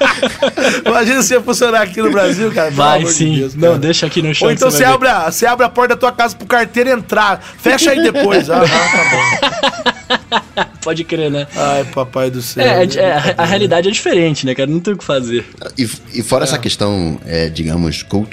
imagina 0.87 1.23
se 1.23 1.35
ia 1.35 1.41
funcionar 1.41 1.83
aqui 1.83 2.01
no 2.01 2.13
Brasil, 2.13 2.53
cara. 2.53 2.71
Vai 2.71 2.99
amor 2.99 3.09
de 3.09 3.17
sim. 3.17 3.35
Deus, 3.35 3.55
não, 3.57 3.69
cara. 3.69 3.79
deixa 3.81 4.07
aqui 4.07 4.23
no 4.23 4.33
chão. 4.33 4.47
Ou 4.47 4.55
então 4.55 4.71
você 4.71 4.85
ver. 4.85 4.85
abre, 4.85 5.09
a, 5.09 5.31
você 5.31 5.45
abre 5.45 5.67
a 5.67 5.69
porta 5.69 5.97
da 5.97 6.01
tua 6.01 6.13
casa 6.13 6.37
pro 6.37 6.47
carteiro 6.47 6.91
entrar. 6.91 7.43
Fecha 7.59 7.91
aí 7.91 8.01
depois. 8.01 8.49
Ah, 8.49 8.61
tá 8.61 9.11
bom. 9.11 9.97
Pode 10.83 11.03
crer, 11.03 11.31
né? 11.31 11.49
Ai, 11.57 11.85
papai 11.85 12.31
do 12.31 12.41
céu. 12.41 12.65
É, 12.65 12.85
é, 12.85 12.97
é, 12.97 13.13
a, 13.13 13.43
a 13.43 13.45
realidade 13.45 13.89
é 13.89 13.91
diferente, 13.91 14.47
né, 14.47 14.55
cara? 14.55 14.71
Não 14.71 14.79
tem 14.79 14.95
o 14.95 14.97
que 14.97 15.03
fazer. 15.03 15.45
E, 15.77 15.89
e 16.15 16.23
fora 16.23 16.45
essa 16.45 16.59
questão, 16.59 17.21
é, 17.27 17.49
digamos, 17.49 18.05
cultural, 18.05 18.26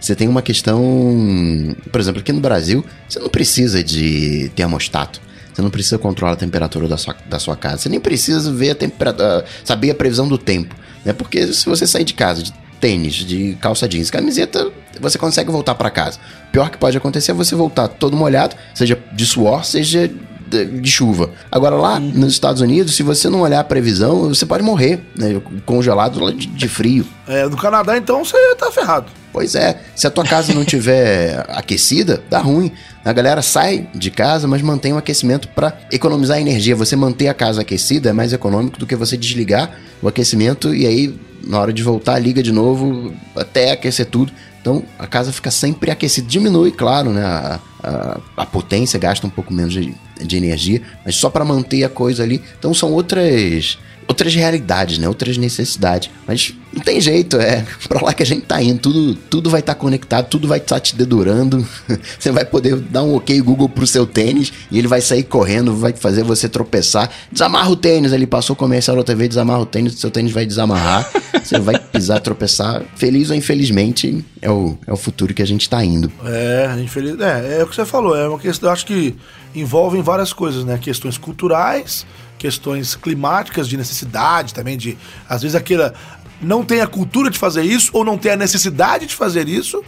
você 0.00 0.14
tem 0.14 0.28
uma 0.28 0.42
questão. 0.42 1.76
Por 1.90 2.00
exemplo, 2.00 2.20
aqui 2.20 2.32
no 2.32 2.40
Brasil, 2.40 2.84
você 3.08 3.18
não 3.18 3.28
precisa 3.28 3.82
de 3.82 4.50
termostato. 4.54 5.20
Você 5.52 5.62
não 5.62 5.70
precisa 5.70 5.98
controlar 5.98 6.34
a 6.34 6.36
temperatura 6.36 6.86
da 6.86 6.98
sua, 6.98 7.16
da 7.26 7.38
sua 7.38 7.56
casa. 7.56 7.78
Você 7.78 7.88
nem 7.88 7.98
precisa 7.98 8.52
ver 8.52 8.70
a 8.70 8.74
temperatura, 8.74 9.44
saber 9.64 9.90
a 9.90 9.94
previsão 9.94 10.28
do 10.28 10.36
tempo. 10.36 10.74
Né? 11.04 11.14
Porque 11.14 11.52
se 11.52 11.64
você 11.66 11.86
sair 11.86 12.04
de 12.04 12.12
casa 12.12 12.42
de 12.42 12.52
tênis, 12.78 13.14
de 13.14 13.56
calça 13.58 13.88
jeans, 13.88 14.10
camiseta, 14.10 14.70
você 15.00 15.18
consegue 15.18 15.50
voltar 15.50 15.74
para 15.74 15.90
casa. 15.90 16.18
O 16.48 16.52
pior 16.52 16.68
que 16.70 16.76
pode 16.76 16.96
acontecer 16.96 17.30
é 17.30 17.34
você 17.34 17.54
voltar 17.54 17.88
todo 17.88 18.14
molhado, 18.14 18.54
seja 18.74 18.98
de 19.14 19.24
suor, 19.24 19.64
seja 19.64 20.10
de 20.48 20.90
chuva. 20.90 21.30
Agora 21.50 21.74
lá 21.76 21.94
uhum. 21.98 22.12
nos 22.14 22.32
Estados 22.32 22.60
Unidos, 22.60 22.94
se 22.94 23.02
você 23.02 23.28
não 23.28 23.40
olhar 23.40 23.60
a 23.60 23.64
previsão, 23.64 24.28
você 24.28 24.46
pode 24.46 24.62
morrer, 24.62 25.00
né? 25.16 25.40
Congelado 25.64 26.32
de, 26.32 26.46
de 26.46 26.68
frio. 26.68 27.06
É, 27.26 27.44
no 27.48 27.56
Canadá 27.56 27.96
então 27.96 28.24
você 28.24 28.36
tá 28.54 28.70
ferrado. 28.70 29.06
Pois 29.32 29.54
é, 29.54 29.82
se 29.94 30.06
a 30.06 30.10
tua 30.10 30.24
casa 30.24 30.54
não 30.54 30.64
tiver 30.64 31.44
aquecida, 31.50 32.22
dá 32.30 32.38
ruim. 32.38 32.72
A 33.04 33.12
galera 33.12 33.42
sai 33.42 33.88
de 33.94 34.10
casa, 34.10 34.48
mas 34.48 34.62
mantém 34.62 34.92
o 34.92 34.96
aquecimento 34.96 35.48
para 35.48 35.76
economizar 35.92 36.40
energia. 36.40 36.74
Você 36.74 36.96
manter 36.96 37.28
a 37.28 37.34
casa 37.34 37.60
aquecida 37.60 38.10
é 38.10 38.12
mais 38.12 38.32
econômico 38.32 38.78
do 38.78 38.86
que 38.86 38.96
você 38.96 39.16
desligar 39.16 39.78
o 40.00 40.08
aquecimento 40.08 40.74
e 40.74 40.86
aí 40.86 41.14
na 41.46 41.60
hora 41.60 41.72
de 41.72 41.82
voltar 41.82 42.18
liga 42.18 42.42
de 42.42 42.50
novo 42.50 43.14
até 43.36 43.72
aquecer 43.72 44.06
tudo. 44.06 44.32
Então 44.60 44.82
a 44.98 45.06
casa 45.06 45.32
fica 45.32 45.50
sempre 45.50 45.90
aquecida. 45.90 46.26
Diminui, 46.26 46.72
claro, 46.72 47.10
né? 47.10 47.24
A, 47.24 47.60
a, 47.82 48.20
a 48.38 48.46
potência 48.46 48.98
gasta 48.98 49.26
um 49.26 49.30
pouco 49.30 49.52
menos 49.52 49.72
de, 49.72 49.94
de 50.24 50.36
energia, 50.36 50.80
mas 51.04 51.16
só 51.16 51.28
para 51.30 51.44
manter 51.44 51.84
a 51.84 51.88
coisa 51.88 52.22
ali. 52.22 52.42
Então 52.58 52.72
são 52.72 52.92
outras 52.92 53.78
outras 54.06 54.34
realidades, 54.34 54.98
né? 54.98 55.08
Outras 55.08 55.36
necessidades. 55.36 56.10
Mas 56.26 56.54
não 56.72 56.82
tem 56.82 57.00
jeito, 57.00 57.38
é 57.38 57.64
para 57.88 58.04
lá 58.04 58.12
que 58.12 58.22
a 58.22 58.26
gente 58.26 58.42
tá 58.42 58.62
indo. 58.62 58.78
Tudo, 58.78 59.14
tudo 59.14 59.50
vai 59.50 59.60
estar 59.60 59.74
tá 59.74 59.80
conectado, 59.80 60.28
tudo 60.28 60.46
vai 60.46 60.58
estar 60.58 60.76
tá 60.76 60.80
te 60.80 60.94
dedurando. 60.94 61.66
Você 62.18 62.30
vai 62.30 62.44
poder 62.44 62.76
dar 62.76 63.02
um 63.02 63.14
ok 63.14 63.40
Google 63.40 63.68
pro 63.68 63.86
seu 63.86 64.06
tênis 64.06 64.52
e 64.70 64.78
ele 64.78 64.88
vai 64.88 65.00
sair 65.00 65.22
correndo, 65.22 65.74
vai 65.74 65.92
fazer 65.92 66.22
você 66.22 66.48
tropeçar. 66.48 67.10
Desamarra 67.30 67.70
o 67.70 67.76
tênis, 67.76 68.12
ele 68.12 68.26
passou 68.26 68.54
o 68.54 68.56
comercial 68.56 68.96
outra 68.96 69.14
vez, 69.14 69.30
desamarra 69.30 69.60
o 69.60 69.66
tênis, 69.66 69.98
seu 69.98 70.10
tênis 70.10 70.32
vai 70.32 70.44
desamarrar. 70.44 71.08
Você 71.46 71.60
vai 71.60 71.78
pisar, 71.78 72.18
tropeçar. 72.20 72.82
Feliz 72.96 73.30
ou 73.30 73.36
infelizmente, 73.36 74.24
é 74.42 74.50
o, 74.50 74.76
é 74.84 74.92
o 74.92 74.96
futuro 74.96 75.32
que 75.32 75.40
a 75.40 75.46
gente 75.46 75.70
tá 75.70 75.84
indo. 75.84 76.10
É, 76.24 76.76
infeliz, 76.80 77.20
é, 77.20 77.58
é 77.60 77.62
o 77.62 77.68
que 77.68 77.74
você 77.76 77.84
falou. 77.84 78.16
É 78.16 78.28
uma 78.28 78.38
questão, 78.38 78.68
eu 78.68 78.72
acho 78.72 78.84
que 78.84 79.14
envolvem 79.54 80.02
várias 80.02 80.32
coisas, 80.32 80.64
né? 80.64 80.76
Questões 80.76 81.16
culturais 81.16 82.04
questões 82.38 82.94
climáticas 82.94 83.68
de 83.68 83.76
necessidade 83.76 84.52
também 84.52 84.76
de 84.76 84.96
às 85.28 85.42
vezes 85.42 85.54
aquela 85.54 85.94
não 86.40 86.64
tem 86.64 86.80
a 86.80 86.86
cultura 86.86 87.30
de 87.30 87.38
fazer 87.38 87.62
isso 87.62 87.90
ou 87.92 88.04
não 88.04 88.18
tem 88.18 88.32
a 88.32 88.36
necessidade 88.36 89.06
de 89.06 89.14
fazer 89.14 89.48
isso 89.48 89.82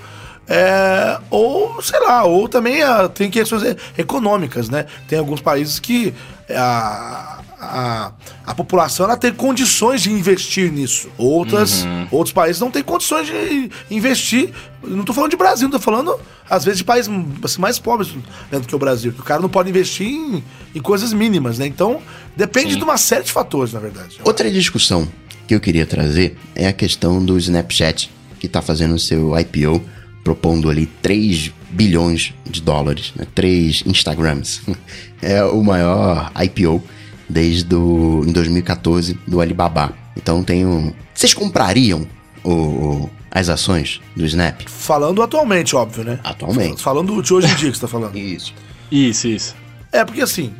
é, 0.46 1.18
ou 1.30 1.80
sei 1.82 2.00
lá 2.00 2.24
ou 2.24 2.48
também 2.48 2.82
a, 2.82 3.04
ah, 3.04 3.08
tem 3.08 3.30
questões 3.30 3.76
econômicas 3.96 4.68
né? 4.68 4.86
Tem 5.06 5.18
alguns 5.18 5.40
países 5.40 5.78
que 5.78 6.14
a, 6.50 7.40
a, 7.60 8.12
a 8.46 8.54
população 8.54 9.06
ela 9.06 9.16
tem 9.16 9.32
condições 9.32 10.02
de 10.02 10.12
investir 10.12 10.72
nisso. 10.72 11.08
Outras, 11.18 11.82
uhum. 11.82 12.08
Outros 12.10 12.32
países 12.32 12.60
não 12.60 12.70
têm 12.70 12.82
condições 12.82 13.26
de 13.26 13.70
investir. 13.90 14.52
Não 14.82 15.00
estou 15.00 15.14
falando 15.14 15.30
de 15.30 15.36
Brasil, 15.36 15.66
estou 15.66 15.80
falando, 15.80 16.18
às 16.48 16.64
vezes, 16.64 16.78
de 16.78 16.84
países 16.84 17.10
assim, 17.42 17.60
mais 17.60 17.78
pobres 17.78 18.14
né, 18.50 18.60
do 18.60 18.66
que 18.66 18.74
o 18.74 18.78
Brasil. 18.78 19.12
O 19.18 19.22
cara 19.22 19.40
não 19.40 19.48
pode 19.48 19.68
investir 19.68 20.06
em, 20.06 20.42
em 20.74 20.80
coisas 20.80 21.12
mínimas, 21.12 21.58
né? 21.58 21.66
Então, 21.66 22.00
depende 22.36 22.72
Sim. 22.72 22.78
de 22.78 22.84
uma 22.84 22.96
série 22.96 23.24
de 23.24 23.32
fatores, 23.32 23.72
na 23.72 23.80
verdade. 23.80 24.18
Outra 24.24 24.50
discussão 24.50 25.08
que 25.46 25.54
eu 25.54 25.60
queria 25.60 25.86
trazer 25.86 26.38
é 26.54 26.68
a 26.68 26.72
questão 26.72 27.24
do 27.24 27.36
Snapchat, 27.38 28.10
que 28.38 28.46
está 28.46 28.62
fazendo 28.62 28.94
o 28.94 28.98
seu 28.98 29.36
IPO, 29.36 29.82
propondo 30.22 30.70
ali 30.70 30.86
3 30.86 31.52
bilhões 31.70 32.32
de 32.48 32.62
dólares, 32.62 33.12
né? 33.16 33.26
3 33.34 33.82
Instagrams. 33.86 34.62
É 35.20 35.42
o 35.42 35.64
maior 35.64 36.30
IPO 36.44 36.80
desde 37.28 37.64
do, 37.64 38.24
em 38.26 38.32
2014 38.32 39.18
do 39.26 39.40
Alibaba. 39.40 39.92
Então 40.16 40.42
tem 40.42 40.64
um. 40.66 40.92
Vocês 41.14 41.34
comprariam 41.34 42.06
o, 42.42 42.52
o, 42.52 43.10
as 43.30 43.48
ações 43.48 44.00
do 44.16 44.24
Snap? 44.24 44.62
Falando 44.66 45.22
atualmente, 45.22 45.76
óbvio, 45.76 46.04
né? 46.04 46.20
Atualmente. 46.24 46.82
Falando 46.82 47.22
de 47.22 47.34
hoje 47.34 47.46
em 47.46 47.54
dia 47.54 47.70
que 47.70 47.76
você 47.76 47.82
tá 47.82 47.88
falando. 47.88 48.16
isso. 48.18 48.54
Isso, 48.90 49.28
isso. 49.28 49.54
É, 49.92 50.04
porque 50.04 50.22
assim, 50.22 50.52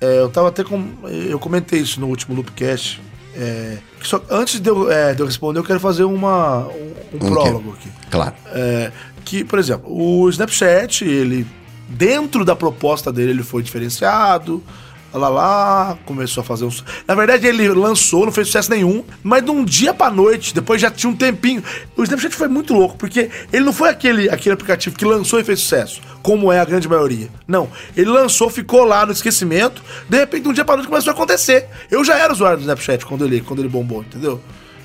é, 0.00 0.20
eu 0.20 0.28
tava 0.28 0.48
até 0.48 0.62
com. 0.62 0.84
Eu 1.04 1.38
comentei 1.38 1.80
isso 1.80 2.00
no 2.00 2.08
último 2.08 2.34
Loopcast. 2.34 3.00
É, 3.34 3.78
só, 4.02 4.22
antes 4.30 4.60
de 4.60 4.68
eu, 4.68 4.90
é, 4.90 5.14
de 5.14 5.20
eu, 5.20 5.26
responder, 5.26 5.58
eu 5.58 5.64
quero 5.64 5.80
fazer 5.80 6.04
uma, 6.04 6.66
um, 6.68 6.92
um 7.14 7.18
prólogo 7.18 7.72
aqui. 7.72 7.88
Claro. 8.10 8.34
É, 8.48 8.92
que, 9.24 9.42
por 9.42 9.58
exemplo, 9.58 9.90
o 9.90 10.28
Snapchat, 10.28 11.04
ele. 11.04 11.46
Dentro 11.88 12.42
da 12.42 12.56
proposta 12.56 13.12
dele, 13.12 13.32
ele 13.32 13.42
foi 13.42 13.62
diferenciado 13.62 14.62
lá 15.12 15.28
lá, 15.28 15.98
começou 16.04 16.40
a 16.40 16.44
fazer 16.44 16.64
um. 16.64 16.70
Na 17.06 17.14
verdade, 17.14 17.46
ele 17.46 17.68
lançou, 17.68 18.24
não 18.24 18.32
fez 18.32 18.46
sucesso 18.48 18.70
nenhum, 18.70 19.04
mas 19.22 19.44
de 19.44 19.50
um 19.50 19.64
dia 19.64 19.92
pra 19.92 20.10
noite, 20.10 20.54
depois 20.54 20.80
já 20.80 20.90
tinha 20.90 21.10
um 21.10 21.16
tempinho. 21.16 21.62
O 21.96 22.02
Snapchat 22.02 22.34
foi 22.34 22.48
muito 22.48 22.72
louco, 22.74 22.96
porque 22.96 23.30
ele 23.52 23.64
não 23.64 23.72
foi 23.72 23.90
aquele, 23.90 24.28
aquele 24.30 24.54
aplicativo 24.54 24.96
que 24.96 25.04
lançou 25.04 25.38
e 25.38 25.44
fez 25.44 25.60
sucesso, 25.60 26.00
como 26.22 26.50
é 26.50 26.58
a 26.58 26.64
grande 26.64 26.88
maioria. 26.88 27.28
Não. 27.46 27.68
Ele 27.96 28.10
lançou, 28.10 28.48
ficou 28.48 28.84
lá 28.84 29.04
no 29.04 29.12
esquecimento, 29.12 29.82
de 30.08 30.18
repente, 30.18 30.42
de 30.44 30.48
um 30.48 30.52
dia 30.52 30.64
pra 30.64 30.76
noite 30.76 30.88
começou 30.88 31.10
a 31.10 31.14
acontecer. 31.14 31.66
Eu 31.90 32.04
já 32.04 32.16
era 32.16 32.32
usuário 32.32 32.58
do 32.58 32.62
Snapchat 32.62 33.04
quando 33.04 33.24
ele, 33.24 33.40
quando 33.40 33.60
ele 33.60 33.68
bombou, 33.68 34.02
entendeu? 34.02 34.40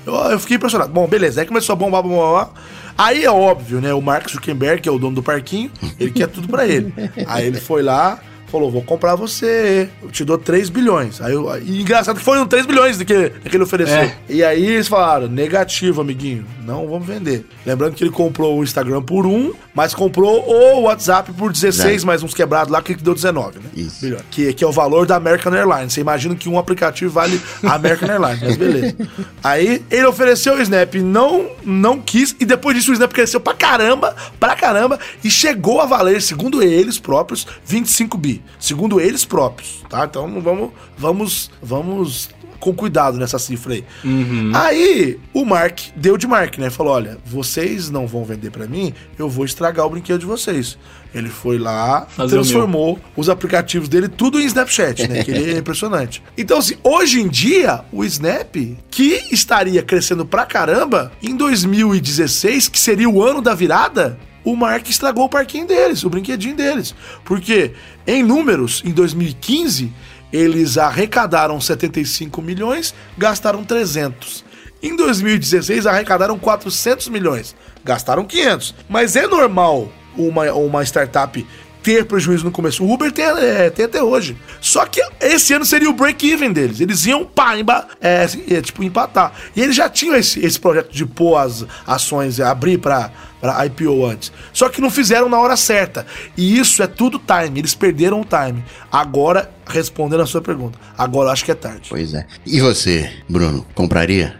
Eu, 0.06 0.14
eu 0.14 0.38
fiquei 0.38 0.56
impressionado. 0.56 0.92
Bom, 0.92 1.06
beleza, 1.06 1.40
aí 1.40 1.46
começou 1.46 1.72
a 1.72 1.76
bombar, 1.76 2.02
bombar, 2.02 2.18
bombar. 2.18 2.50
Aí 2.96 3.24
é 3.24 3.30
óbvio, 3.30 3.80
né? 3.80 3.94
O 3.94 4.02
Mark 4.02 4.28
Zuckerberg, 4.28 4.82
que 4.82 4.88
é 4.88 4.92
o 4.92 4.98
dono 4.98 5.14
do 5.14 5.22
parquinho, 5.22 5.70
ele 6.00 6.10
quer 6.10 6.26
tudo 6.26 6.48
para 6.48 6.66
ele. 6.66 6.92
Aí 7.26 7.46
ele 7.46 7.60
foi 7.60 7.80
lá, 7.80 8.18
falou: 8.50 8.70
vou 8.70 8.82
comprar 8.82 9.14
você, 9.14 9.88
eu 10.02 10.10
te 10.10 10.24
dou 10.24 10.38
3 10.38 10.68
bilhões. 10.68 11.20
Aí 11.20 11.32
eu, 11.32 11.48
e 11.62 11.80
engraçado 11.80 12.18
que 12.18 12.24
foram 12.24 12.46
3 12.46 12.66
bilhões 12.66 12.98
do 12.98 13.04
que, 13.04 13.30
que 13.30 13.56
ele 13.56 13.64
ofereceu. 13.64 13.96
É. 13.96 14.16
E 14.28 14.42
aí 14.44 14.66
eles 14.66 14.88
falaram: 14.88 15.28
negativo, 15.28 16.00
amiguinho, 16.00 16.46
não 16.64 16.88
vamos 16.88 17.06
vender. 17.06 17.46
Lembrando 17.64 17.94
que 17.94 18.02
ele 18.02 18.10
comprou 18.10 18.58
o 18.58 18.64
Instagram 18.64 19.02
por 19.02 19.26
1, 19.26 19.52
mas 19.74 19.94
comprou 19.94 20.48
o 20.48 20.82
WhatsApp 20.82 21.32
por 21.32 21.52
16, 21.52 22.04
mais 22.04 22.22
uns 22.22 22.34
quebrados 22.34 22.72
lá, 22.72 22.82
que 22.82 22.94
deu 22.94 23.14
19, 23.14 23.58
né? 23.58 23.64
Isso. 23.74 24.00
Bilhões. 24.00 24.22
Que, 24.30 24.52
que 24.52 24.64
é 24.64 24.66
o 24.66 24.72
valor 24.72 25.06
da 25.06 25.16
American 25.16 25.52
Airlines. 25.54 25.92
Você 25.92 26.00
imagina 26.00 26.34
que 26.34 26.48
um 26.48 26.58
aplicativo 26.58 27.12
vale 27.12 27.40
a 27.62 27.74
American 27.74 28.08
Airlines, 28.08 28.42
mas 28.42 28.56
beleza. 28.56 28.96
Aí 29.42 29.82
ele 29.90 30.06
ofereceu 30.06 30.54
o 30.54 30.62
Snap, 30.62 30.94
não, 30.96 31.50
não 31.64 32.00
quis, 32.00 32.34
e 32.40 32.44
depois 32.44 32.76
disso 32.76 32.90
o 32.90 32.94
Snap 32.94 33.12
cresceu 33.12 33.40
pra 33.40 33.54
caramba, 33.54 34.14
pra 34.38 34.56
caramba, 34.56 34.98
e 35.22 35.30
chegou 35.30 35.80
a 35.80 35.86
valer, 35.86 36.20
segundo 36.22 36.62
eles 36.62 36.98
próprios, 36.98 37.46
25 37.64 38.16
bi 38.18 38.37
segundo 38.58 39.00
eles 39.00 39.24
próprios, 39.24 39.84
tá? 39.88 40.04
Então 40.04 40.40
vamos, 40.40 40.70
vamos, 40.96 41.50
vamos 41.62 42.30
com 42.60 42.74
cuidado 42.74 43.18
nessa 43.18 43.38
cifra 43.38 43.74
aí. 43.74 43.84
Uhum. 44.04 44.50
Aí 44.54 45.18
o 45.32 45.44
Mark 45.44 45.78
deu 45.96 46.16
de 46.16 46.26
Mark, 46.26 46.58
né? 46.58 46.70
Falou: 46.70 46.92
olha, 46.92 47.18
vocês 47.24 47.90
não 47.90 48.06
vão 48.06 48.24
vender 48.24 48.50
para 48.50 48.66
mim, 48.66 48.92
eu 49.18 49.28
vou 49.28 49.44
estragar 49.44 49.86
o 49.86 49.90
brinquedo 49.90 50.20
de 50.20 50.26
vocês. 50.26 50.78
Ele 51.14 51.30
foi 51.30 51.58
lá, 51.58 52.06
Fazer 52.10 52.34
transformou 52.34 52.98
os 53.16 53.30
aplicativos 53.30 53.88
dele 53.88 54.08
tudo 54.08 54.38
em 54.38 54.44
Snapchat, 54.44 55.08
né? 55.08 55.24
Que 55.24 55.30
ele 55.30 55.54
é 55.54 55.56
impressionante. 55.58 56.22
Então, 56.36 56.58
assim, 56.58 56.76
hoje 56.82 57.20
em 57.20 57.28
dia, 57.28 57.80
o 57.90 58.04
Snap, 58.04 58.54
que 58.90 59.24
estaria 59.30 59.82
crescendo 59.82 60.26
pra 60.26 60.44
caramba, 60.44 61.10
em 61.22 61.34
2016, 61.34 62.68
que 62.68 62.78
seria 62.78 63.08
o 63.08 63.22
ano 63.22 63.40
da 63.40 63.54
virada, 63.54 64.18
o 64.50 64.56
Mark 64.56 64.88
estragou 64.88 65.24
o 65.24 65.28
parquinho 65.28 65.66
deles, 65.66 66.04
o 66.04 66.10
brinquedinho 66.10 66.56
deles. 66.56 66.94
Porque, 67.24 67.72
em 68.06 68.22
números, 68.22 68.82
em 68.84 68.92
2015, 68.92 69.92
eles 70.32 70.78
arrecadaram 70.78 71.60
75 71.60 72.40
milhões, 72.40 72.94
gastaram 73.16 73.62
300. 73.62 74.44
Em 74.82 74.96
2016, 74.96 75.86
arrecadaram 75.86 76.38
400 76.38 77.08
milhões, 77.08 77.54
gastaram 77.84 78.24
500. 78.24 78.74
Mas 78.88 79.16
é 79.16 79.26
normal 79.26 79.92
uma, 80.16 80.50
uma 80.52 80.82
startup 80.82 81.46
ter 81.82 82.04
prejuízo 82.06 82.44
no 82.44 82.50
começo. 82.50 82.84
O 82.84 82.92
Uber 82.92 83.12
tem, 83.12 83.24
é, 83.24 83.70
tem 83.70 83.84
até 83.84 84.02
hoje. 84.02 84.36
Só 84.60 84.86
que 84.86 85.00
esse 85.20 85.52
ano 85.52 85.64
seria 85.64 85.90
o 85.90 85.92
break-even 85.92 86.52
deles. 86.52 86.80
Eles 86.80 87.06
iam 87.06 87.24
pá, 87.24 87.56
emba, 87.58 87.86
é, 88.00 88.26
é, 88.50 88.60
tipo, 88.60 88.82
empatar. 88.82 89.32
E 89.54 89.60
eles 89.60 89.76
já 89.76 89.88
tinham 89.88 90.16
esse, 90.16 90.44
esse 90.44 90.58
projeto 90.58 90.92
de 90.92 91.06
pôr 91.06 91.36
as 91.36 91.64
ações, 91.86 92.40
abrir 92.40 92.78
para 92.78 93.10
para 93.40 93.64
IPO 93.66 94.06
antes. 94.06 94.32
Só 94.52 94.68
que 94.68 94.80
não 94.80 94.90
fizeram 94.90 95.28
na 95.28 95.38
hora 95.38 95.56
certa. 95.56 96.06
E 96.36 96.58
isso 96.58 96.82
é 96.82 96.86
tudo 96.86 97.18
time. 97.18 97.60
Eles 97.60 97.74
perderam 97.74 98.20
o 98.20 98.24
time. 98.24 98.64
Agora, 98.90 99.50
respondendo 99.66 100.22
a 100.22 100.26
sua 100.26 100.40
pergunta, 100.40 100.78
agora 100.96 101.30
acho 101.30 101.44
que 101.44 101.50
é 101.50 101.54
tarde. 101.54 101.88
Pois 101.88 102.14
é. 102.14 102.26
E 102.46 102.60
você, 102.60 103.10
Bruno, 103.28 103.66
compraria? 103.74 104.38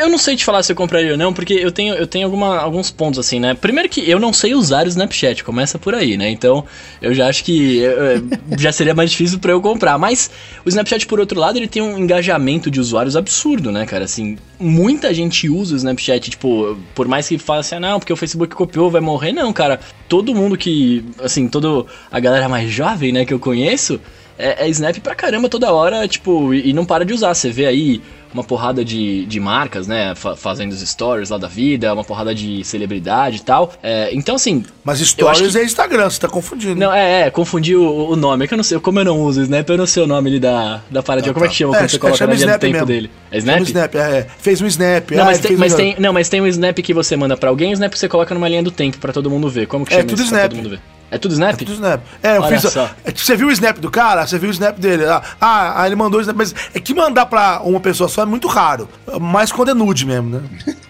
Eu, 0.03 0.09
não 0.09 0.19
sei 0.19 0.37
te 0.37 0.45
falar 0.45 0.63
se 0.63 0.73
eu 0.73 0.77
compraria 0.77 1.13
ou 1.13 1.19
não, 1.19 1.33
porque 1.33 1.55
eu 1.55 1.71
tenho, 1.71 1.95
eu 1.95 2.07
tenho 2.07 2.27
alguma, 2.27 2.59
alguns 2.59 2.91
pontos 2.91 3.19
assim, 3.19 3.39
né? 3.39 3.55
Primeiro 3.55 3.89
que 3.89 4.09
eu 4.09 4.19
não 4.19 4.33
sei 4.33 4.55
usar 4.55 4.85
o 4.85 4.89
Snapchat, 4.89 5.45
começa 5.45 5.79
por 5.79 5.95
aí, 5.95 6.17
né? 6.17 6.29
Então 6.29 6.65
eu 7.01 7.15
já 7.15 7.29
acho 7.29 7.45
que 7.45 7.79
eu, 7.79 8.59
já 8.59 8.73
seria 8.73 8.95
mais 8.95 9.11
difícil 9.11 9.39
para 9.39 9.53
eu 9.53 9.61
comprar. 9.61 9.97
Mas 9.99 10.31
o 10.65 10.69
Snapchat, 10.69 11.07
por 11.07 11.21
outro 11.21 11.39
lado, 11.39 11.57
ele 11.57 11.69
tem 11.69 11.81
um 11.81 11.99
engajamento 11.99 12.71
de 12.71 12.81
usuários 12.81 13.17
absurdo, 13.17 13.71
né, 13.71 13.87
cara? 13.87 14.05
Assim, 14.05 14.37
muita 14.59 15.15
gente 15.15 15.49
usa 15.49 15.75
o 15.75 15.77
Snapchat, 15.77 16.31
tipo, 16.31 16.77
por 16.95 17.07
mais 17.07 17.29
que 17.29 17.39
fale 17.39 17.61
assim, 17.61 17.77
ah, 17.77 17.81
não, 17.81 17.99
porque 17.99 18.13
o 18.13 18.17
Facebook 18.17 18.55
copiou, 18.55 18.91
vai 18.91 19.01
morrer. 19.01 19.33
Não, 19.33 19.53
cara. 19.53 19.79
Todo 20.09 20.35
mundo 20.35 20.59
que, 20.59 21.05
assim, 21.23 21.49
toda 21.49 21.87
a 22.11 22.21
galera 22.21 22.49
mais 22.49 22.71
jovem, 22.71 23.13
né, 23.13 23.25
que 23.25 23.33
eu 23.33 23.39
conheço 23.39 24.01
é, 24.43 24.67
é 24.67 24.69
Snap 24.69 24.99
pra 24.99 25.15
caramba 25.15 25.49
toda 25.49 25.73
hora, 25.73 26.07
tipo, 26.09 26.53
e, 26.53 26.71
e 26.71 26.73
não 26.73 26.85
para 26.85 27.05
de 27.05 27.15
usar. 27.15 27.33
Você 27.35 27.51
vê 27.51 27.67
aí 27.67 28.03
uma 28.35 28.43
porrada 28.43 28.85
de, 28.85 29.25
de 29.27 29.39
marcas, 29.39 29.87
né? 29.87 30.15
Fa 30.15 30.35
fazendo 30.35 30.73
os 30.73 30.81
stories 30.81 31.31
lá 31.31 31.39
da 31.39 31.49
vida, 31.49 31.93
uma 31.93 32.03
porrada 32.03 32.35
de 32.35 32.65
celebridade 32.65 33.37
e 33.37 33.41
tal. 33.41 33.73
É, 33.83 34.11
então, 34.13 34.37
assim. 34.37 34.65
Mas 34.83 35.01
stories 35.01 35.53
que... 35.53 35.59
é 35.59 35.65
Instagram, 35.65 36.09
você 36.09 36.21
tá 36.21 36.29
confundindo. 36.29 36.75
Não, 36.75 36.93
é, 36.93 37.23
é, 37.23 37.31
confundi 37.31 37.77
o, 37.77 38.11
o, 38.11 38.17
nome. 38.17 38.45
É 38.45 38.49
que 38.49 38.55
eu 38.55 38.57
não 38.57 38.65
sei, 38.65 38.79
como 38.81 38.99
eu 38.99 39.05
não 39.05 39.21
uso 39.21 39.41
o 39.41 39.43
Snap, 39.43 39.69
eu 39.69 39.79
não 39.79 39.87
sei 39.87 40.03
o 40.03 40.07
nome 40.07 40.31
ali 40.31 40.41
da, 40.41 40.81
da 40.91 41.03
paradinha. 41.03 41.31
Ah, 41.31 41.35
como 41.35 41.47
é 41.47 41.49
que 41.49 41.55
chama 41.55 41.77
é, 41.77 41.79
quando 41.79 41.91
você 41.91 41.99
coloca 41.99 42.27
na 42.27 42.35
linha 42.35 42.47
do 42.47 42.59
tempo 42.59 42.73
mesmo. 42.73 42.87
dele? 42.87 43.11
É 43.31 43.39
Snap? 43.39 43.59
Chama 43.59 43.69
snap 43.69 43.95
é, 43.95 44.27
fez 44.39 44.61
um 44.61 44.67
Snap. 44.67 45.11
Não, 45.11 45.23
ah, 45.23 45.27
mas, 45.27 45.39
tem, 45.39 45.57
mas, 45.57 45.75
tem, 45.75 45.97
não, 45.99 46.13
mas 46.13 46.29
tem 46.29 46.41
um 46.41 46.47
Snap 46.47 46.79
que 46.79 46.95
você 46.95 47.17
manda 47.17 47.37
pra 47.37 47.51
alguém 47.51 47.71
e 47.71 47.71
um 47.71 47.75
Snap 47.75 47.93
que 47.93 47.99
você 47.99 48.09
coloca 48.09 48.35
numa 48.35 48.49
linha 48.49 48.63
do 48.63 48.71
tempo 48.71 48.99
pra 48.99 49.13
todo 49.13 49.31
mundo 49.31 49.49
ver. 49.49 49.67
Como 49.67 49.85
que 49.85 49.93
é 49.93 49.99
chama 49.99 50.07
é 50.07 50.09
tudo 50.09 50.23
isso 50.23 50.27
Snap. 50.27 50.41
pra 50.41 50.49
todo 50.49 50.57
mundo 50.59 50.71
ver? 50.71 50.81
É 51.13 51.19
tudo 51.19 51.33
Snap? 51.33 51.53
É 51.53 51.57
tudo 51.57 51.73
Snap. 51.75 52.01
É, 52.23 52.39
eu 52.39 52.43
Olha 52.43 52.59
fiz. 52.59 52.73
só. 52.73 52.89
é, 53.05 53.13
Você 53.15 53.37
viu 53.37 53.49
o 53.49 53.53
Snap 53.53 53.77
do 53.77 53.91
cara? 53.91 54.27
Você 54.27 54.39
viu 54.39 54.49
o 54.49 54.53
Snap 54.53 54.79
dele? 54.79 55.05
Ah, 55.05 55.23
ah, 55.39 55.87
ele 55.87 55.95
mandou 55.95 56.19
o 56.19 56.23
Snap. 56.23 56.35
Mas 56.35 56.55
é 56.73 56.81
que 56.81 56.95
mandar 56.95 57.27
pra 57.27 57.61
uma 57.63 57.79
pessoa 57.81 58.09
só 58.09 58.23
é 58.23 58.25
muito 58.25 58.49
raro. 58.49 58.89
Mas 59.21 59.53
quando 59.53 59.73
é 59.73 59.75
nude 59.75 60.07
mesmo, 60.07 60.31
né? 60.31 60.41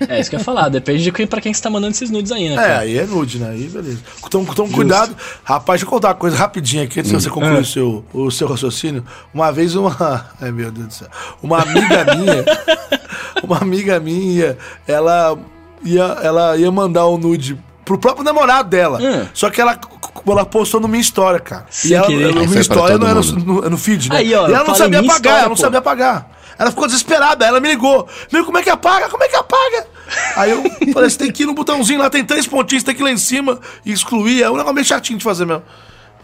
É 0.08 0.20
isso 0.20 0.30
que 0.30 0.36
eu 0.36 0.38
ia 0.38 0.44
falar. 0.44 0.68
Depende 0.68 1.02
de 1.02 1.10
quem, 1.10 1.26
pra 1.26 1.40
quem 1.40 1.52
você 1.52 1.60
tá 1.60 1.68
mandando 1.68 1.90
esses 1.90 2.08
nudes 2.08 2.30
aí, 2.30 2.48
né? 2.48 2.54
É, 2.54 2.56
cara? 2.56 2.78
aí 2.78 2.98
é 2.98 3.04
nude, 3.04 3.40
né? 3.40 3.50
Aí 3.50 3.66
beleza. 3.66 3.98
Então, 4.24 4.46
então 4.48 4.70
cuidado. 4.70 5.16
Rapaz, 5.42 5.80
deixa 5.80 5.86
eu 5.86 5.90
contar 5.90 6.08
uma 6.10 6.14
coisa 6.14 6.36
rapidinha 6.36 6.84
aqui, 6.84 7.00
antes 7.00 7.10
de 7.10 7.20
você 7.20 7.28
concluir 7.28 7.58
o, 7.58 7.66
seu, 7.66 8.04
o 8.12 8.30
seu 8.30 8.46
raciocínio. 8.46 9.04
Uma 9.34 9.50
vez 9.50 9.74
uma. 9.74 10.24
Ai, 10.40 10.52
meu 10.52 10.70
Deus 10.70 10.86
do 10.86 10.94
céu. 10.94 11.08
Uma 11.42 11.62
amiga 11.62 12.14
minha. 12.14 12.44
uma 13.42 13.58
amiga 13.58 13.98
minha, 13.98 14.56
ela 14.86 15.36
ia, 15.84 16.04
ela 16.22 16.56
ia 16.56 16.70
mandar 16.70 17.08
um 17.08 17.18
nude 17.18 17.58
pro 17.84 17.98
próprio 17.98 18.24
namorado 18.24 18.68
dela. 18.68 18.98
Hum. 19.02 19.26
Só 19.34 19.50
que 19.50 19.60
ela, 19.60 19.76
ela 20.26 20.44
postou 20.44 20.80
no 20.80 20.88
minha 20.88 21.00
história, 21.00 21.40
cara. 21.40 21.66
Sem 21.70 21.92
e 21.92 21.94
ela, 21.94 22.06
querer. 22.06 22.34
no 22.34 22.40
Aí 22.40 22.46
minha 22.46 22.60
história 22.60 22.98
não 22.98 23.06
era 23.06 23.20
no, 23.20 23.70
no 23.70 23.78
feed, 23.78 24.10
né? 24.10 24.18
Aí, 24.18 24.34
ó, 24.34 24.48
e 24.48 24.52
ela 24.52 24.64
não 24.64 24.74
sabia 24.74 25.00
apagar, 25.00 25.16
história, 25.16 25.38
ela 25.40 25.48
não 25.48 25.56
sabia 25.56 25.78
apagar. 25.78 26.30
Ela 26.58 26.70
ficou 26.70 26.86
desesperada, 26.86 27.44
ela 27.44 27.60
me 27.60 27.68
ligou. 27.68 28.06
Meu, 28.30 28.44
como 28.44 28.58
é 28.58 28.62
que 28.62 28.70
apaga? 28.70 29.08
Como 29.08 29.24
é 29.24 29.28
que 29.28 29.36
apaga? 29.36 29.86
Aí 30.36 30.50
eu 30.50 30.62
falei, 30.92 31.10
você 31.10 31.18
tem 31.18 31.32
que 31.32 31.42
ir 31.42 31.46
no 31.46 31.54
botãozinho 31.54 31.98
lá, 31.98 32.10
tem 32.10 32.24
três 32.24 32.46
pontinhos, 32.46 32.84
tem 32.84 32.94
que 32.94 33.00
ir 33.00 33.04
lá 33.04 33.10
em 33.10 33.16
cima 33.16 33.58
e 33.84 33.92
excluir. 33.92 34.42
É 34.42 34.50
um 34.50 34.54
negócio 34.56 34.74
meio 34.74 34.86
chatinho 34.86 35.18
de 35.18 35.24
fazer 35.24 35.44
mesmo. 35.46 35.62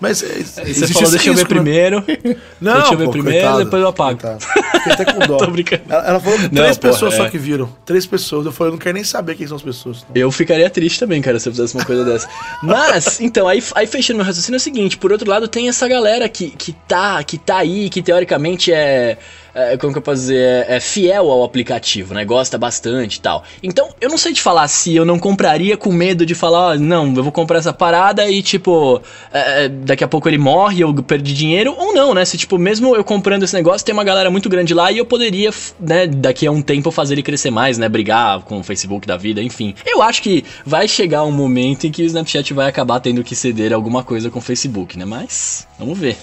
Mas 0.00 0.22
é, 0.22 0.26
você 0.26 0.62
existe 0.62 0.92
falou, 0.92 1.10
deixa 1.10 1.28
eu 1.28 1.34
ver 1.34 1.40
risco, 1.40 1.54
né? 1.54 1.60
primeiro. 1.60 2.04
Não, 2.60 2.74
deixa 2.74 2.94
eu 2.94 2.98
ver 2.98 3.04
pô, 3.06 3.10
primeiro, 3.10 3.40
coitada, 3.40 3.64
depois 3.64 3.82
eu 3.82 3.88
apago. 3.88 4.20
coitada. 4.20 4.38
Fiquei 4.78 4.92
até 4.92 5.04
com 5.04 5.18
dó. 5.26 5.36
Tô 5.44 5.50
brincando. 5.50 5.82
Ela, 5.88 6.08
ela 6.08 6.20
falou 6.20 6.38
que 6.38 6.44
Não, 6.44 6.62
três 6.62 6.78
porra, 6.78 6.92
pessoas 6.92 7.14
é. 7.14 7.16
só 7.16 7.28
que 7.28 7.38
viram. 7.38 7.68
Três 7.84 8.06
pessoas. 8.06 8.46
Eu 8.46 8.52
falei, 8.52 8.68
eu 8.70 8.72
não 8.72 8.78
quero 8.78 8.94
nem 8.94 9.04
saber 9.04 9.34
quem 9.34 9.46
são 9.46 9.56
as 9.56 9.62
pessoas. 9.62 10.06
Eu 10.14 10.30
ficaria 10.30 10.70
triste 10.70 11.00
também, 11.00 11.20
cara, 11.20 11.40
se 11.40 11.48
eu 11.48 11.52
fizesse 11.52 11.74
uma 11.74 11.84
coisa 11.84 12.04
dessa. 12.04 12.28
Mas, 12.62 13.20
então, 13.20 13.48
aí, 13.48 13.62
aí 13.74 13.86
fechando 13.86 14.18
meu 14.18 14.26
raciocínio 14.26 14.56
é 14.56 14.60
o 14.60 14.60
seguinte, 14.60 14.96
por 14.96 15.10
outro 15.10 15.28
lado, 15.28 15.48
tem 15.48 15.68
essa 15.68 15.88
galera 15.88 16.28
que, 16.28 16.50
que, 16.50 16.72
tá, 16.72 17.22
que 17.24 17.36
tá 17.36 17.58
aí, 17.58 17.90
que 17.90 18.00
teoricamente 18.00 18.72
é, 18.72 19.18
é, 19.54 19.76
Como 19.76 19.92
que 19.92 19.98
eu 19.98 20.02
posso 20.02 20.22
dizer? 20.22 20.66
É, 20.68 20.76
é 20.76 20.80
fiel 20.80 21.30
ao 21.30 21.44
aplicativo, 21.44 22.14
né? 22.14 22.24
Gosta 22.24 22.58
bastante 22.58 23.16
e 23.16 23.20
tal. 23.20 23.44
Então, 23.62 23.88
eu 24.00 24.08
não 24.08 24.18
sei 24.18 24.32
te 24.32 24.40
falar 24.40 24.68
se 24.68 24.94
eu 24.94 25.04
não 25.04 25.18
compraria 25.18 25.76
com 25.76 25.92
medo 25.92 26.24
de 26.24 26.34
falar, 26.34 26.74
ó, 26.74 26.74
não, 26.76 27.12
eu 27.14 27.22
vou 27.22 27.32
comprar 27.32 27.58
essa 27.58 27.72
parada 27.72 28.28
e, 28.28 28.42
tipo, 28.42 29.00
é, 29.32 29.64
é, 29.64 29.68
daqui 29.68 30.04
a 30.04 30.08
pouco 30.08 30.28
ele 30.28 30.38
morre, 30.38 30.80
eu 30.80 30.94
perdi 30.94 31.34
dinheiro, 31.34 31.74
ou 31.76 31.92
não, 31.94 32.14
né? 32.14 32.24
Se, 32.24 32.36
tipo, 32.36 32.58
mesmo 32.58 32.94
eu 32.94 33.04
comprando 33.04 33.42
esse 33.42 33.54
negócio, 33.54 33.84
tem 33.84 33.92
uma 33.92 34.04
galera 34.04 34.30
muito 34.30 34.48
grande 34.48 34.74
lá 34.74 34.92
e 34.92 34.98
eu 34.98 35.04
poderia, 35.04 35.50
né, 35.80 36.06
daqui 36.06 36.46
a 36.46 36.52
um 36.52 36.62
tempo 36.62 36.90
fazer 36.90 37.14
ele 37.14 37.22
crescer 37.22 37.50
mais, 37.50 37.78
né? 37.78 37.88
Brigar 37.88 38.40
com 38.42 38.60
o 38.60 38.62
Facebook 38.62 39.06
da 39.06 39.16
vida, 39.16 39.42
enfim. 39.42 39.74
Eu 39.86 40.02
acho 40.02 40.22
que 40.22 40.44
vai 40.64 40.86
chegar 40.86 41.24
um 41.24 41.32
momento 41.32 41.86
em 41.86 41.90
que 41.90 42.02
o 42.02 42.06
Snapchat 42.06 42.52
vai 42.52 42.68
acabar 42.68 43.00
tendo 43.00 43.24
que 43.24 43.34
ceder 43.34 43.72
alguma 43.72 44.02
coisa 44.02 44.30
com 44.30 44.38
o 44.38 44.42
Facebook, 44.42 44.98
né? 44.98 45.04
Mas, 45.04 45.66
vamos 45.78 45.98
ver. 45.98 46.16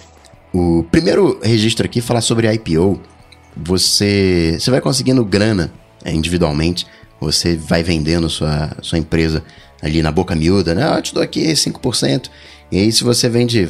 O 0.53 0.85
primeiro 0.89 1.39
registro 1.43 1.85
aqui 1.85 1.99
falar 1.99 2.21
sobre 2.21 2.51
IPO. 2.53 3.01
Você, 3.57 4.57
você 4.59 4.69
vai 4.71 4.81
conseguindo 4.81 5.23
grana 5.23 5.71
é, 6.03 6.11
individualmente. 6.11 6.85
Você 7.19 7.55
vai 7.55 7.81
vendendo 7.83 8.29
sua, 8.29 8.75
sua 8.81 8.97
empresa 8.99 9.43
ali 9.81 10.01
na 10.01 10.11
boca 10.11 10.35
miúda, 10.35 10.75
né? 10.75 10.83
Ah, 10.87 10.97
eu 10.97 11.01
te 11.01 11.13
dou 11.13 11.23
aqui 11.23 11.53
5%. 11.53 12.29
E 12.71 12.79
aí, 12.79 12.91
se 12.91 13.03
você 13.03 13.29
vende, 13.29 13.69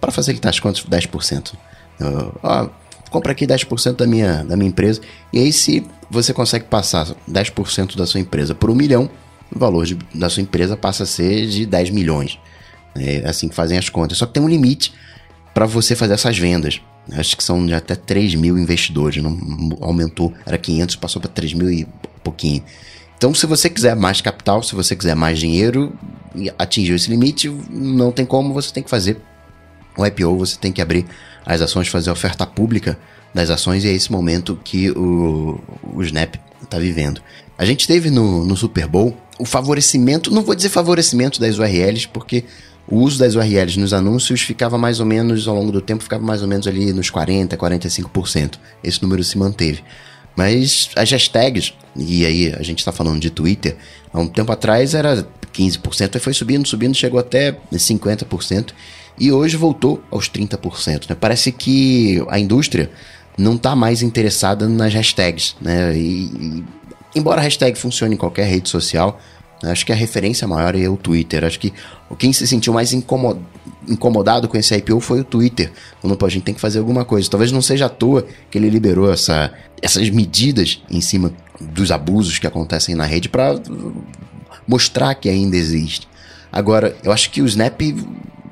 para 0.00 0.10
facilitar 0.10 0.50
as 0.50 0.60
contas, 0.60 0.84
10%. 0.84 1.52
Eu, 1.98 2.34
Ó, 2.42 2.68
compra 3.10 3.32
aqui 3.32 3.46
10% 3.46 3.96
da 3.96 4.06
minha, 4.06 4.44
da 4.44 4.56
minha 4.56 4.68
empresa. 4.68 5.00
E 5.32 5.38
aí, 5.38 5.52
se 5.52 5.86
você 6.10 6.32
consegue 6.34 6.66
passar 6.66 7.06
10% 7.30 7.96
da 7.96 8.04
sua 8.06 8.20
empresa 8.20 8.54
por 8.54 8.70
um 8.70 8.74
milhão, 8.74 9.08
o 9.54 9.58
valor 9.58 9.86
de- 9.86 9.98
da 10.14 10.28
sua 10.28 10.42
empresa 10.42 10.76
passa 10.76 11.04
a 11.04 11.06
ser 11.06 11.46
de 11.46 11.64
10 11.66 11.90
milhões. 11.90 12.38
É 12.94 13.22
assim 13.26 13.48
que 13.48 13.54
fazem 13.54 13.78
as 13.78 13.88
contas. 13.88 14.18
Só 14.18 14.26
que 14.26 14.34
tem 14.34 14.42
um 14.42 14.48
limite 14.48 14.92
para 15.54 15.64
você 15.66 15.94
fazer 15.96 16.14
essas 16.14 16.36
vendas. 16.36 16.80
Acho 17.10 17.36
que 17.36 17.42
são 17.42 17.64
de 17.66 17.74
até 17.74 17.94
3 17.94 18.34
mil 18.36 18.56
investidores. 18.58 19.22
Não, 19.22 19.36
aumentou, 19.80 20.32
era 20.46 20.56
500, 20.56 20.96
passou 20.96 21.20
para 21.20 21.30
3 21.30 21.54
mil 21.54 21.70
e 21.70 21.86
pouquinho. 22.22 22.62
Então, 23.16 23.34
se 23.34 23.46
você 23.46 23.68
quiser 23.68 23.94
mais 23.94 24.20
capital, 24.20 24.62
se 24.62 24.74
você 24.74 24.96
quiser 24.96 25.14
mais 25.14 25.38
dinheiro, 25.38 25.92
atingiu 26.58 26.96
esse 26.96 27.10
limite, 27.10 27.48
não 27.70 28.10
tem 28.10 28.26
como, 28.26 28.52
você 28.52 28.72
tem 28.72 28.82
que 28.82 28.90
fazer 28.90 29.16
o 29.96 30.04
IPO, 30.04 30.36
você 30.36 30.56
tem 30.56 30.72
que 30.72 30.82
abrir 30.82 31.06
as 31.44 31.60
ações, 31.60 31.88
fazer 31.88 32.10
a 32.10 32.12
oferta 32.12 32.46
pública 32.46 32.98
das 33.34 33.50
ações, 33.50 33.84
e 33.84 33.88
é 33.88 33.92
esse 33.92 34.10
momento 34.10 34.58
que 34.64 34.90
o, 34.90 35.60
o 35.94 36.02
Snap 36.02 36.34
está 36.62 36.78
vivendo. 36.78 37.20
A 37.56 37.64
gente 37.64 37.86
teve 37.86 38.10
no, 38.10 38.44
no 38.44 38.56
Super 38.56 38.86
Bowl 38.86 39.16
o 39.38 39.44
favorecimento, 39.44 40.32
não 40.32 40.42
vou 40.42 40.54
dizer 40.54 40.68
favorecimento 40.68 41.40
das 41.40 41.58
URLs, 41.58 42.08
porque 42.08 42.44
o 42.86 42.98
uso 42.98 43.18
das 43.18 43.34
URLs 43.34 43.78
nos 43.78 43.92
anúncios 43.92 44.40
ficava 44.40 44.76
mais 44.76 45.00
ou 45.00 45.06
menos, 45.06 45.46
ao 45.46 45.54
longo 45.54 45.72
do 45.72 45.80
tempo, 45.80 46.02
ficava 46.02 46.24
mais 46.24 46.42
ou 46.42 46.48
menos 46.48 46.66
ali 46.66 46.92
nos 46.92 47.10
40%, 47.10 47.56
45%. 47.56 48.54
Esse 48.82 49.02
número 49.02 49.22
se 49.22 49.38
manteve. 49.38 49.82
Mas 50.36 50.90
as 50.96 51.10
hashtags, 51.10 51.74
e 51.94 52.24
aí 52.24 52.54
a 52.54 52.62
gente 52.62 52.78
está 52.78 52.90
falando 52.90 53.20
de 53.20 53.30
Twitter, 53.30 53.76
há 54.12 54.18
um 54.18 54.26
tempo 54.26 54.50
atrás 54.50 54.94
era 54.94 55.26
15%, 55.52 56.14
aí 56.14 56.20
foi 56.20 56.32
subindo, 56.32 56.66
subindo, 56.66 56.94
chegou 56.94 57.20
até 57.20 57.56
50%, 57.72 58.70
e 59.18 59.30
hoje 59.30 59.56
voltou 59.56 60.02
aos 60.10 60.28
30%. 60.28 61.10
Né? 61.10 61.16
Parece 61.18 61.52
que 61.52 62.24
a 62.28 62.38
indústria 62.38 62.90
não 63.36 63.54
está 63.54 63.76
mais 63.76 64.02
interessada 64.02 64.68
nas 64.68 64.92
hashtags, 64.92 65.56
né? 65.60 65.96
E, 65.96 66.24
e, 66.24 66.64
embora 67.14 67.40
a 67.40 67.44
hashtag 67.44 67.78
funcione 67.78 68.14
em 68.14 68.18
qualquer 68.18 68.46
rede 68.46 68.68
social, 68.68 69.20
acho 69.64 69.86
que 69.86 69.92
a 69.92 69.94
referência 69.94 70.46
maior 70.46 70.74
é 70.74 70.88
o 70.88 70.96
Twitter. 70.96 71.44
Acho 71.44 71.58
que 71.60 71.72
quem 72.18 72.32
se 72.32 72.46
sentiu 72.46 72.72
mais 72.72 72.92
incomo- 72.92 73.40
incomodado 73.88 74.48
com 74.48 74.56
esse 74.56 74.74
IPO 74.74 75.00
foi 75.00 75.20
o 75.20 75.24
Twitter. 75.24 75.72
Quando 76.00 76.18
a 76.24 76.28
gente 76.28 76.42
tem 76.42 76.54
que 76.54 76.60
fazer 76.60 76.78
alguma 76.78 77.04
coisa. 77.04 77.28
Talvez 77.30 77.52
não 77.52 77.62
seja 77.62 77.86
à 77.86 77.88
toa 77.88 78.26
que 78.50 78.58
ele 78.58 78.68
liberou 78.68 79.12
essa, 79.12 79.52
essas 79.80 80.10
medidas 80.10 80.82
em 80.90 81.00
cima 81.00 81.32
dos 81.60 81.90
abusos 81.92 82.38
que 82.38 82.46
acontecem 82.46 82.94
na 82.94 83.04
rede 83.04 83.28
para 83.28 83.54
mostrar 84.66 85.14
que 85.14 85.28
ainda 85.28 85.56
existe. 85.56 86.08
Agora, 86.50 86.96
eu 87.02 87.12
acho 87.12 87.30
que 87.30 87.40
o 87.40 87.46
Snap 87.46 87.80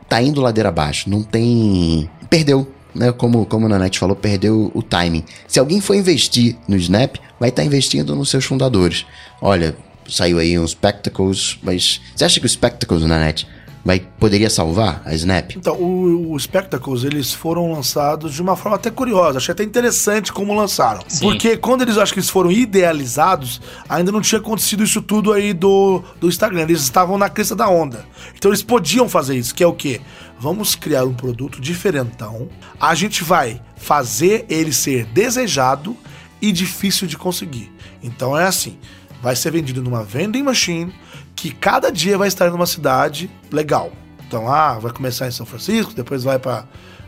tá 0.09 0.23
indo 0.23 0.41
ladeira 0.41 0.69
abaixo. 0.69 1.09
Não 1.09 1.23
tem. 1.23 2.09
Perdeu. 2.29 2.67
Né? 2.95 3.13
Como, 3.13 3.47
como 3.47 3.67
a 3.67 3.69
Nanete 3.69 3.99
falou, 3.99 4.17
perdeu 4.17 4.71
o 4.75 4.83
timing. 4.83 5.25
Se 5.47 5.61
alguém 5.61 5.81
for 5.81 5.95
investir 5.95 6.57
no 6.67 6.77
Snap, 6.77 7.17
vai 7.39 7.51
estar 7.51 7.65
investindo 7.65 8.17
nos 8.17 8.31
seus 8.31 8.45
fundadores. 8.45 9.07
Olha, 9.41 9.77
saiu 10.11 10.39
aí 10.39 10.59
uns 10.59 10.73
Spectacles, 10.73 11.59
mas 11.63 12.01
você 12.15 12.25
acha 12.25 12.41
que 12.41 12.47
os 12.47 12.53
Spectacles, 12.53 13.03
Nanete, 13.03 13.47
vai, 13.85 13.99
poderia 13.99 14.51
salvar 14.51 15.01
a 15.07 15.15
Snap? 15.15 15.53
Então, 15.57 15.75
o- 15.77 16.33
os 16.35 16.43
Spectacles, 16.43 17.03
eles 17.05 17.33
foram 17.33 17.73
lançados 17.73 18.35
de 18.35 18.43
uma 18.43 18.55
forma 18.57 18.77
até 18.77 18.91
curiosa. 18.91 19.39
Achei 19.39 19.53
até 19.53 19.65
interessante 19.65 20.33
como 20.33 20.55
lançaram. 20.55 21.01
Sim. 21.09 21.21
Porque 21.21 21.57
quando 21.57 21.83
eles, 21.83 21.97
acho 21.97 22.13
que 22.13 22.19
eles 22.19 22.29
foram 22.29 22.51
idealizados, 22.53 23.61
ainda 23.89 24.13
não 24.13 24.21
tinha 24.21 24.39
acontecido 24.41 24.85
isso 24.85 25.01
tudo 25.01 25.33
aí 25.33 25.53
do, 25.55 26.03
do 26.21 26.29
Instagram. 26.29 26.63
Eles 26.63 26.83
estavam 26.83 27.17
na 27.17 27.29
crista 27.31 27.57
da 27.57 27.69
onda. 27.71 28.05
Então, 28.37 28.51
eles 28.51 28.63
podiam 28.63 29.09
fazer 29.09 29.37
isso, 29.37 29.55
que 29.55 29.63
é 29.63 29.67
o 29.67 29.73
quê? 29.73 30.01
Vamos 30.39 30.75
criar 30.75 31.05
um 31.05 31.15
produto 31.15 31.61
diferentão. 31.61 32.49
A 32.81 32.95
gente 32.95 33.23
vai 33.25 33.61
fazer 33.77 34.45
ele 34.49 34.73
ser 34.73 35.05
desejado 35.07 35.97
e 36.41 36.51
difícil 36.53 37.07
de 37.07 37.17
conseguir. 37.17 37.71
Então, 38.03 38.37
é 38.39 38.45
assim. 38.47 38.79
Vai 39.23 39.37
ser 39.37 39.51
vendido 39.51 39.83
numa 39.83 40.03
vending 40.03 40.43
machine 40.43 40.95
que 41.35 41.51
cada 41.53 41.91
dia 41.91 42.17
vai 42.17 42.29
estar 42.29 42.51
numa 42.51 42.67
cidade 42.67 43.31
legal. 43.51 43.93
Então, 44.27 44.51
ah, 44.51 44.79
vai 44.79 44.93
começar 44.93 45.27
em 45.27 45.31
São 45.31 45.45
Francisco, 45.45 45.93
depois 45.93 46.23
vai 46.23 46.39
pra 46.39 46.65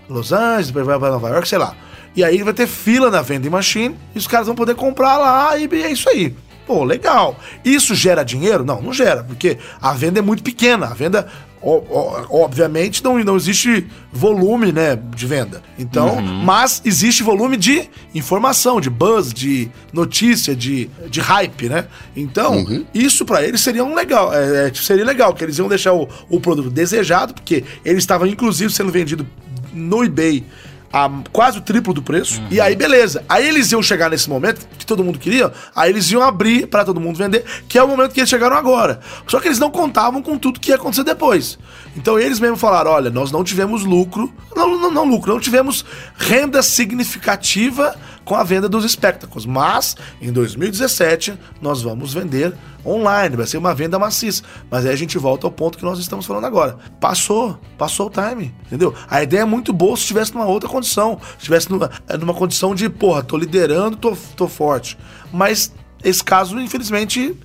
Los 0.08 0.32
Angeles, 0.32 0.66
depois 0.68 0.86
vai 0.86 0.98
pra 0.98 1.10
Nova 1.10 1.28
York, 1.30 1.48
sei 1.48 1.58
lá. 1.58 1.74
E 2.14 2.22
aí 2.22 2.42
vai 2.42 2.52
ter 2.52 2.66
fila 2.66 3.10
na 3.10 3.22
vending 3.22 3.48
machine 3.48 3.96
e 4.14 4.18
os 4.18 4.26
caras 4.26 4.46
vão 4.46 4.56
poder 4.56 4.74
comprar 4.74 5.16
lá 5.16 5.56
e 5.56 5.68
é 5.82 5.90
isso 5.90 6.08
aí. 6.08 6.34
Pô, 6.66 6.84
legal. 6.84 7.36
Isso 7.64 7.94
gera 7.94 8.22
dinheiro? 8.22 8.64
Não, 8.64 8.80
não 8.80 8.92
gera, 8.92 9.22
porque 9.24 9.58
a 9.80 9.92
venda 9.92 10.18
é 10.18 10.22
muito 10.22 10.42
pequena. 10.42 10.86
A 10.86 10.94
venda, 10.94 11.28
obviamente, 11.62 13.04
não, 13.04 13.18
não 13.22 13.36
existe 13.36 13.86
volume 14.12 14.72
né, 14.72 14.98
de 15.14 15.26
venda. 15.26 15.62
Então, 15.78 16.20
mas 16.20 16.82
existe 16.84 17.22
volume 17.22 17.56
de 17.56 17.88
informação, 18.14 18.80
de 18.80 18.90
buzz, 18.90 19.32
de 19.32 19.70
notícia, 19.92 20.56
de, 20.56 20.90
de 21.08 21.20
hype, 21.20 21.68
né? 21.68 21.86
Então, 22.16 22.66
isso 22.92 23.24
pra 23.24 23.42
eles 23.46 23.60
seria 23.60 23.84
um 23.84 23.94
legal. 23.94 24.34
é, 24.34 24.68
é, 24.68 24.74
seria 24.74 25.04
legal, 25.04 25.32
que 25.34 25.44
eles 25.44 25.58
iam 25.58 25.68
deixar 25.68 25.92
o, 25.92 26.08
o 26.28 26.40
produto 26.40 26.68
desejado, 26.68 27.34
porque 27.34 27.64
ele 27.84 27.98
estava 27.98 28.28
inclusive 28.28 28.72
sendo 28.72 28.90
vendido 28.90 29.26
no 29.72 30.04
eBay 30.04 30.44
a 30.92 31.10
quase 31.32 31.58
o 31.58 31.62
triplo 31.62 31.94
do 31.94 32.02
preço. 32.02 32.42
E 32.50 32.60
aí, 32.60 32.76
beleza. 32.76 33.24
Aí 33.28 33.48
eles 33.48 33.72
iam 33.72 33.82
chegar 33.82 34.10
nesse 34.10 34.28
momento 34.28 34.66
que 34.78 34.84
todo 34.84 35.02
mundo 35.02 35.18
queria, 35.18 35.52
aí 35.74 35.90
eles 35.90 36.10
iam 36.10 36.22
abrir 36.22 36.66
pra 36.66 36.84
todo 36.84 37.00
mundo 37.00 37.16
vender, 37.16 37.44
que 37.68 37.78
é 37.78 37.82
o 37.82 37.88
momento 37.88 38.12
que 38.12 38.20
eles 38.20 38.30
chegaram 38.30 38.56
agora. 38.56 39.00
Só 39.26 39.40
que 39.40 39.48
eles 39.48 39.58
não 39.58 39.70
contavam 39.70 40.22
com 40.22 40.36
tudo 40.36 40.60
que 40.60 40.70
ia 40.70 40.76
acontecer 40.76 41.04
depois. 41.04 41.58
Então 41.96 42.18
eles 42.18 42.38
mesmo 42.38 42.56
falaram: 42.56 42.90
olha, 42.90 43.10
nós 43.10 43.32
não 43.32 43.42
tivemos 43.42 43.84
lucro, 43.84 44.32
não, 44.54 44.78
não, 44.78 44.90
não 44.90 45.04
lucro, 45.04 45.32
não 45.32 45.40
tivemos 45.40 45.84
renda 46.16 46.62
significativa 46.62 47.96
com 48.24 48.34
a 48.34 48.42
venda 48.42 48.68
dos 48.68 48.84
espectacles. 48.84 49.46
Mas 49.46 49.96
em 50.20 50.32
2017 50.32 51.38
nós 51.60 51.82
vamos 51.82 52.14
vender 52.14 52.54
online, 52.84 53.36
vai 53.36 53.46
ser 53.46 53.58
uma 53.58 53.74
venda 53.74 53.98
maciça. 53.98 54.42
Mas 54.70 54.84
aí 54.84 54.92
a 54.92 54.96
gente 54.96 55.18
volta 55.18 55.46
ao 55.46 55.50
ponto 55.50 55.78
que 55.78 55.84
nós 55.84 55.98
estamos 55.98 56.26
falando 56.26 56.44
agora. 56.44 56.76
Passou, 57.00 57.58
passou 57.78 58.06
o 58.06 58.10
time, 58.10 58.54
entendeu? 58.66 58.94
A 59.08 59.22
ideia 59.22 59.42
é 59.42 59.44
muito 59.44 59.72
boa 59.72 59.96
se 59.96 60.02
estivesse 60.02 60.34
numa 60.34 60.46
outra 60.46 60.68
condição, 60.68 61.18
se 61.32 61.38
estivesse 61.38 61.70
numa, 61.70 61.90
numa 62.18 62.34
condição 62.34 62.74
de, 62.74 62.88
porra, 62.88 63.22
tô 63.22 63.36
liderando, 63.36 63.96
tô, 63.96 64.16
tô 64.36 64.48
forte. 64.48 64.98
Mas 65.32 65.72
esse 66.02 66.22
caso, 66.22 66.58
infelizmente, 66.60 67.36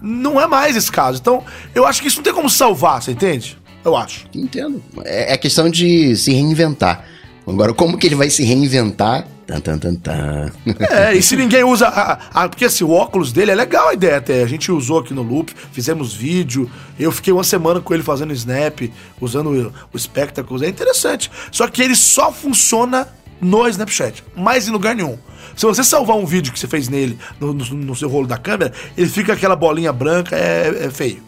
não 0.00 0.40
é 0.40 0.46
mais 0.46 0.76
esse 0.76 0.90
caso. 0.90 1.18
Então, 1.20 1.44
eu 1.74 1.86
acho 1.86 2.00
que 2.00 2.08
isso 2.08 2.16
não 2.16 2.24
tem 2.24 2.32
como 2.32 2.50
salvar, 2.50 3.02
você 3.02 3.12
entende? 3.12 3.58
Eu 3.84 3.96
acho. 3.96 4.26
Entendo. 4.34 4.82
É, 5.04 5.34
é 5.34 5.36
questão 5.38 5.70
de 5.70 6.16
se 6.16 6.32
reinventar. 6.32 7.04
Agora, 7.46 7.72
como 7.72 7.96
que 7.96 8.06
ele 8.06 8.14
vai 8.14 8.30
se 8.30 8.44
reinventar? 8.44 9.26
Tan, 9.50 9.60
tan, 9.60 9.78
tan, 9.78 9.94
tan. 9.96 10.52
É, 10.88 11.12
e 11.14 11.20
se 11.20 11.34
ninguém 11.34 11.64
usa. 11.64 11.88
A, 11.88 12.44
a- 12.44 12.48
porque 12.48 12.64
assim, 12.66 12.84
o 12.84 12.90
óculos 12.92 13.32
dele 13.32 13.50
é 13.50 13.54
legal 13.54 13.88
a 13.88 13.94
ideia 13.94 14.18
até. 14.18 14.44
A 14.44 14.46
gente 14.46 14.70
usou 14.70 15.00
aqui 15.00 15.12
no 15.12 15.22
Loop, 15.22 15.52
fizemos 15.72 16.14
vídeo. 16.14 16.70
Eu 16.96 17.10
fiquei 17.10 17.32
uma 17.32 17.42
semana 17.42 17.80
com 17.80 17.92
ele 17.92 18.02
fazendo 18.04 18.32
snap, 18.32 18.80
usando 19.20 19.50
o, 19.50 19.72
o 19.92 19.98
Spectacles. 19.98 20.62
É 20.62 20.68
interessante. 20.68 21.28
Só 21.50 21.66
que 21.66 21.82
ele 21.82 21.96
só 21.96 22.30
funciona 22.30 23.08
no 23.40 23.66
Snapchat, 23.66 24.22
mais 24.36 24.68
em 24.68 24.70
lugar 24.70 24.94
nenhum. 24.94 25.18
Se 25.56 25.66
você 25.66 25.82
salvar 25.82 26.16
um 26.16 26.24
vídeo 26.26 26.52
que 26.52 26.58
você 26.60 26.68
fez 26.68 26.88
nele, 26.88 27.18
no, 27.40 27.52
no- 27.52 27.64
no 27.74 27.96
seu 27.96 28.08
rolo 28.08 28.28
da 28.28 28.38
câmera, 28.38 28.72
ele 28.96 29.08
fica 29.08 29.32
aquela 29.32 29.56
bolinha 29.56 29.92
branca, 29.92 30.36
é, 30.36 30.84
é 30.86 30.90
feio. 30.90 31.22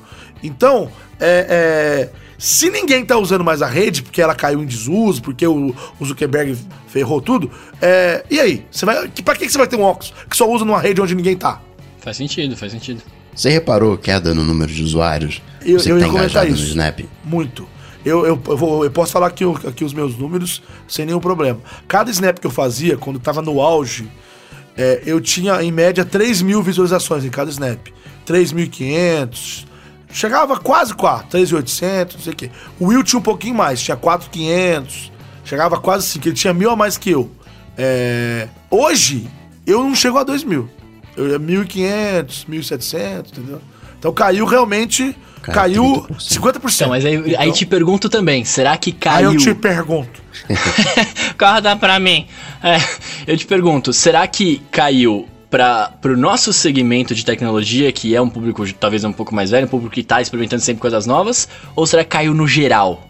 Então, 0.45 0.89
é, 1.19 2.09
é, 2.11 2.11
se 2.45 2.69
ninguém 2.71 3.05
tá 3.05 3.17
usando 3.17 3.45
mais 3.45 3.63
a 3.63 3.67
rede, 3.69 4.03
porque 4.03 4.21
ela 4.21 4.35
caiu 4.35 4.61
em 4.63 4.67
desuso, 4.67 5.23
porque 5.23 5.47
o, 5.47 5.73
o 6.01 6.05
Zuckerberg 6.05 6.59
ferrou 6.89 7.21
tudo, 7.21 7.49
é, 7.81 8.25
e 8.29 8.41
aí? 8.41 8.67
Você 8.69 8.85
vai, 8.85 9.07
que, 9.09 9.23
pra 9.23 9.37
que 9.37 9.49
você 9.49 9.57
vai 9.57 9.69
ter 9.69 9.77
um 9.77 9.83
óculos 9.83 10.13
que 10.29 10.37
só 10.37 10.51
usa 10.51 10.65
numa 10.65 10.81
rede 10.81 11.01
onde 11.01 11.15
ninguém 11.15 11.37
tá? 11.37 11.61
Faz 12.01 12.17
sentido, 12.17 12.57
faz 12.57 12.73
sentido. 12.73 13.01
Você 13.33 13.49
reparou 13.49 13.97
queda 13.97 14.35
no 14.35 14.43
número 14.45 14.73
de 14.73 14.83
usuários? 14.83 15.41
Eu, 15.65 15.79
Você 15.79 15.93
eu 15.93 15.97
que 15.97 16.03
ia 16.03 16.07
tá 16.09 16.13
comentar 16.13 16.45
engajado 16.45 16.49
no 16.49 16.55
isso. 16.57 16.67
Snap? 16.67 17.01
Muito. 17.25 17.69
Eu, 18.05 18.27
eu, 18.27 18.43
eu, 18.49 18.57
vou- 18.57 18.85
eu 18.85 18.91
posso 18.91 19.13
falar 19.13 19.29
aqui, 19.29 19.45
aqui 19.67 19.85
os 19.85 19.95
meus 19.95 20.17
números 20.19 20.61
sem 20.89 21.07
nenhum 21.07 21.21
problema. 21.21 21.61
Cada 21.87 22.11
snap 22.11 22.39
que 22.41 22.47
eu 22.49 22.51
fazia, 22.51 22.97
quando 22.97 23.21
tava 23.21 23.41
no 23.41 23.61
auge, 23.61 24.11
é, 24.77 25.01
eu 25.07 25.21
tinha 25.21 25.63
em 25.63 25.71
média 25.71 26.05
3 26.05 26.43
mil 26.43 26.61
visualizações 26.61 27.25
em 27.25 27.31
cada 27.31 27.49
snap. 27.53 27.79
3.500. 28.27 29.67
Chegava 30.13 30.59
quase 30.59 30.95
4, 30.95 31.39
3.800, 31.39 32.15
não 32.15 32.21
sei 32.21 32.33
o 32.33 32.37
quê. 32.37 32.51
O 32.79 32.87
Will 32.87 33.03
tinha 33.03 33.19
um 33.19 33.23
pouquinho 33.23 33.55
mais, 33.55 33.81
tinha 33.81 33.97
4.500. 33.97 35.11
Chegava 35.45 35.81
quase 35.81 36.07
5, 36.07 36.29
ele 36.29 36.35
tinha 36.35 36.53
mil 36.53 36.71
a 36.71 36.77
mais 36.77 36.99
que 36.99 37.11
eu. 37.11 37.31
É, 37.77 38.49
hoje, 38.71 39.27
eu 39.67 39.83
não 39.83 39.95
chego 39.95 40.19
a 40.19 40.23
2 40.23 40.45
mil. 40.45 40.69
Eu 41.17 41.29
ia 41.31 41.41
1.500, 41.41 42.47
1.700, 42.49 43.29
entendeu? 43.33 43.61
Então 43.99 44.13
caiu 44.13 44.45
realmente, 44.45 45.17
Caiu 45.43 45.55
caiu 45.55 46.07
30%. 46.09 46.17
50%. 46.19 46.75
Então, 46.75 46.89
mas 46.89 47.05
aí, 47.05 47.17
aí 47.17 47.33
Então, 47.33 47.53
te 47.53 47.67
pergunto 47.67 48.09
também, 48.09 48.45
será 48.45 48.77
que 48.77 48.91
aí 48.91 48.97
caiu? 48.97 49.33
eu 49.33 49.37
te 49.39 49.55
pergunto. 49.55 50.23
Corta 51.39 51.77
pra 51.77 51.99
mim. 51.99 52.27
É, 52.63 52.77
eu 53.27 53.37
te 53.37 53.47
pergunto, 53.47 53.93
será 53.93 54.27
que 54.27 54.61
caiu 54.71 55.29
para 55.53 55.93
pro 56.01 56.17
nosso 56.17 56.51
segmento 56.51 57.15
de 57.15 57.23
tecnologia, 57.27 57.93
que 57.93 58.17
é 58.17 58.21
um 58.23 58.29
público 58.29 58.65
talvez 58.73 59.05
um 59.05 59.13
pouco 59.13 59.35
mais 59.35 59.51
velho, 59.51 59.67
um 59.67 59.69
público 59.69 59.95
que 59.95 60.03
tá 60.03 60.19
experimentando 60.23 60.63
sempre 60.63 60.81
coisas 60.81 61.05
novas, 61.07 61.47
ou 61.77 61.87
será 61.87 62.03
que 62.03 62.09
caiu 62.09 62.33
no 62.33 62.49
geral? 62.49 63.07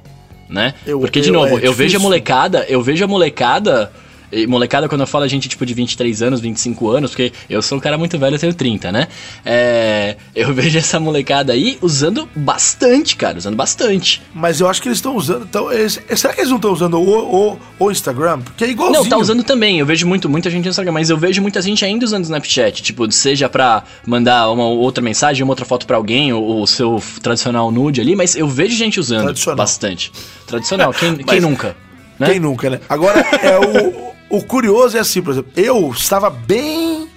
Né? 0.48 0.74
Eu- 0.84 0.98
Porque, 0.98 1.20
de 1.20 1.28
eu- 1.28 1.32
novo, 1.32 1.56
é 1.58 1.66
eu 1.66 1.72
vejo 1.72 1.96
a 1.96 2.00
molecada, 2.00 2.66
eu 2.68 2.82
vejo 2.82 3.02
a 3.04 3.06
molecada. 3.06 3.92
E 4.32 4.46
molecada, 4.46 4.88
quando 4.88 5.02
eu 5.02 5.06
falo 5.06 5.24
a 5.24 5.28
gente, 5.28 5.48
tipo, 5.48 5.64
de 5.66 5.74
23 5.74 6.22
anos, 6.22 6.40
25 6.40 6.88
anos, 6.88 7.10
porque 7.10 7.32
eu 7.50 7.60
sou 7.60 7.78
um 7.78 7.80
cara 7.80 7.98
muito 7.98 8.18
velho, 8.18 8.34
eu 8.34 8.38
tenho 8.38 8.54
30, 8.54 8.90
né? 8.90 9.08
É, 9.44 10.16
eu 10.34 10.52
vejo 10.54 10.78
essa 10.78 10.98
molecada 10.98 11.52
aí 11.52 11.78
usando 11.82 12.28
bastante, 12.34 13.16
cara, 13.16 13.38
usando 13.38 13.56
bastante. 13.56 14.22
Mas 14.34 14.60
eu 14.60 14.68
acho 14.68 14.80
que 14.80 14.88
eles 14.88 14.98
estão 14.98 15.16
usando. 15.16 15.44
Então, 15.44 15.70
eles- 15.72 16.00
será 16.16 16.32
que 16.32 16.40
eles 16.40 16.50
não 16.50 16.56
estão 16.56 16.72
usando 16.72 16.94
o, 16.98 17.52
o, 17.52 17.58
o 17.78 17.90
Instagram? 17.90 18.40
Porque 18.40 18.64
é 18.64 18.70
igualzinho. 18.70 19.02
Não, 19.02 19.08
tá 19.10 19.16
usando 19.18 19.42
também. 19.44 19.78
Eu 19.78 19.86
vejo 19.86 20.06
muito, 20.06 20.28
muita 20.28 20.48
gente 20.50 20.64
no 20.64 20.70
Instagram, 20.70 20.92
mas 20.92 21.10
eu 21.10 21.18
vejo 21.18 21.42
muita 21.42 21.60
gente 21.60 21.84
ainda 21.84 22.04
usando 22.04 22.22
o 22.22 22.24
Snapchat. 22.24 22.82
Tipo, 22.82 23.10
seja 23.12 23.48
pra 23.48 23.84
mandar 24.06 24.50
uma 24.50 24.64
outra 24.64 25.02
mensagem, 25.02 25.42
uma 25.42 25.52
outra 25.52 25.64
foto 25.64 25.86
pra 25.86 25.96
alguém, 25.96 26.32
ou 26.32 26.62
o 26.62 26.66
seu 26.66 27.02
tradicional 27.22 27.70
nude 27.70 28.00
ali, 28.00 28.16
mas 28.16 28.34
eu 28.36 28.48
vejo 28.48 28.74
gente 28.76 28.98
usando 28.98 29.24
Tradicional. 29.24 29.56
bastante. 29.56 30.12
Tradicional, 30.46 30.92
quem, 30.92 31.16
quem 31.24 31.40
nunca? 31.40 31.76
Né? 32.18 32.30
Quem 32.30 32.40
nunca, 32.40 32.70
né? 32.70 32.80
Agora, 32.88 33.20
é 33.20 33.58
o, 33.58 34.12
o 34.32 34.42
curioso 34.42 34.96
é 34.96 35.00
assim, 35.00 35.22
por 35.22 35.30
exemplo, 35.32 35.52
eu 35.56 35.90
estava 35.90 36.28
bem 36.30 37.08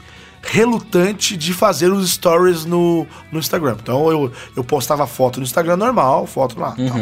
relutante 0.43 1.36
de 1.36 1.54
fazer 1.54 1.91
os 1.91 2.12
stories 2.12 2.65
no, 2.65 3.06
no 3.32 3.39
Instagram. 3.39 3.75
Então 3.82 4.10
eu, 4.12 4.32
eu 4.56 4.63
postava 4.63 5.06
foto 5.08 5.38
no 5.39 5.43
Instagram 5.43 5.75
normal, 5.78 6.28
foto 6.28 6.60
lá. 6.60 6.71
tal. 6.71 6.97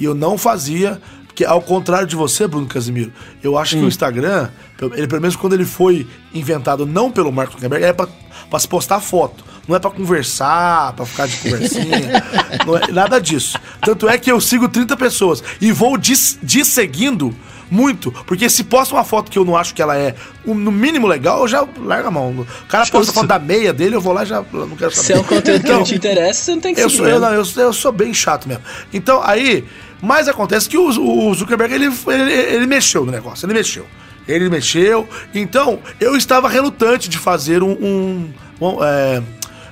E 0.00 0.04
eu 0.04 0.14
não 0.14 0.38
fazia, 0.38 1.00
porque 1.26 1.44
ao 1.44 1.60
contrário 1.60 2.06
de 2.06 2.16
você, 2.16 2.46
Bruno 2.48 2.66
Casimiro, 2.66 3.12
eu 3.42 3.58
acho 3.58 3.76
que 3.76 3.82
o 3.84 3.88
Instagram, 3.88 4.48
ele 4.94 5.06
pelo 5.06 5.20
menos 5.20 5.36
quando 5.36 5.52
ele 5.52 5.66
foi 5.66 6.06
inventado 6.32 6.86
não 6.86 7.10
pelo 7.10 7.30
Mark 7.30 7.52
Zuckerberg, 7.52 7.84
é 7.84 7.92
pra, 7.92 8.08
pra 8.48 8.58
se 8.58 8.66
postar 8.66 9.00
foto. 9.00 9.44
Não 9.68 9.74
é 9.76 9.78
pra 9.78 9.90
conversar, 9.90 10.92
pra 10.94 11.04
ficar 11.04 11.26
de 11.26 11.36
conversinha. 11.38 12.22
não 12.64 12.76
é 12.78 12.92
nada 12.92 13.20
disso. 13.20 13.58
Tanto 13.82 14.08
é 14.08 14.16
que 14.16 14.30
eu 14.32 14.40
sigo 14.40 14.68
30 14.68 14.96
pessoas 14.96 15.42
e 15.60 15.70
vou 15.72 15.98
dis- 15.98 16.38
desseguindo 16.42 17.34
muito. 17.70 18.12
Porque 18.26 18.48
se 18.48 18.64
posta 18.64 18.94
uma 18.94 19.04
foto 19.04 19.30
que 19.30 19.38
eu 19.38 19.44
não 19.44 19.56
acho 19.56 19.74
que 19.74 19.82
ela 19.82 19.96
é 19.96 20.14
no 20.44 20.70
mínimo 20.70 21.06
legal, 21.06 21.40
eu 21.40 21.48
já 21.48 21.66
largo 21.78 22.08
a 22.08 22.10
mão. 22.10 22.30
O 22.30 22.66
cara 22.68 22.84
posta 22.84 22.98
Justo. 22.98 23.12
foto 23.12 23.26
da 23.26 23.38
meia 23.38 23.72
dele, 23.72 23.96
eu 23.96 24.00
vou 24.00 24.12
lá 24.12 24.22
e 24.22 24.26
já 24.26 24.44
eu 24.52 24.66
não 24.66 24.76
quero 24.76 24.90
saber. 24.92 25.06
Se 25.06 25.12
é 25.12 25.18
um 25.18 25.24
conteúdo 25.24 25.60
que 25.60 25.66
Então, 25.66 25.78
não 25.78 25.84
te 25.84 25.94
interessa, 25.94 26.42
você 26.42 26.54
não 26.54 26.60
tem 26.60 26.74
que 26.74 26.80
eu 26.80 26.90
sou, 26.90 27.08
eu, 27.08 27.20
não, 27.20 27.32
eu, 27.32 27.44
eu 27.56 27.72
sou 27.72 27.92
bem 27.92 28.14
chato 28.14 28.48
mesmo. 28.48 28.62
Então, 28.92 29.20
aí, 29.22 29.64
mas 30.00 30.28
acontece 30.28 30.68
que 30.68 30.78
o, 30.78 30.88
o 30.88 31.34
Zuckerberg, 31.34 31.74
ele, 31.74 31.86
ele, 31.86 32.32
ele 32.32 32.66
mexeu 32.66 33.04
no 33.04 33.12
negócio, 33.12 33.46
ele 33.46 33.54
mexeu. 33.54 33.86
Ele 34.28 34.48
mexeu. 34.48 35.08
Então, 35.34 35.78
eu 36.00 36.16
estava 36.16 36.48
relutante 36.48 37.08
de 37.08 37.16
fazer 37.18 37.62
um. 37.62 37.70
um, 37.70 38.30
um, 38.60 38.84
é, 38.84 39.22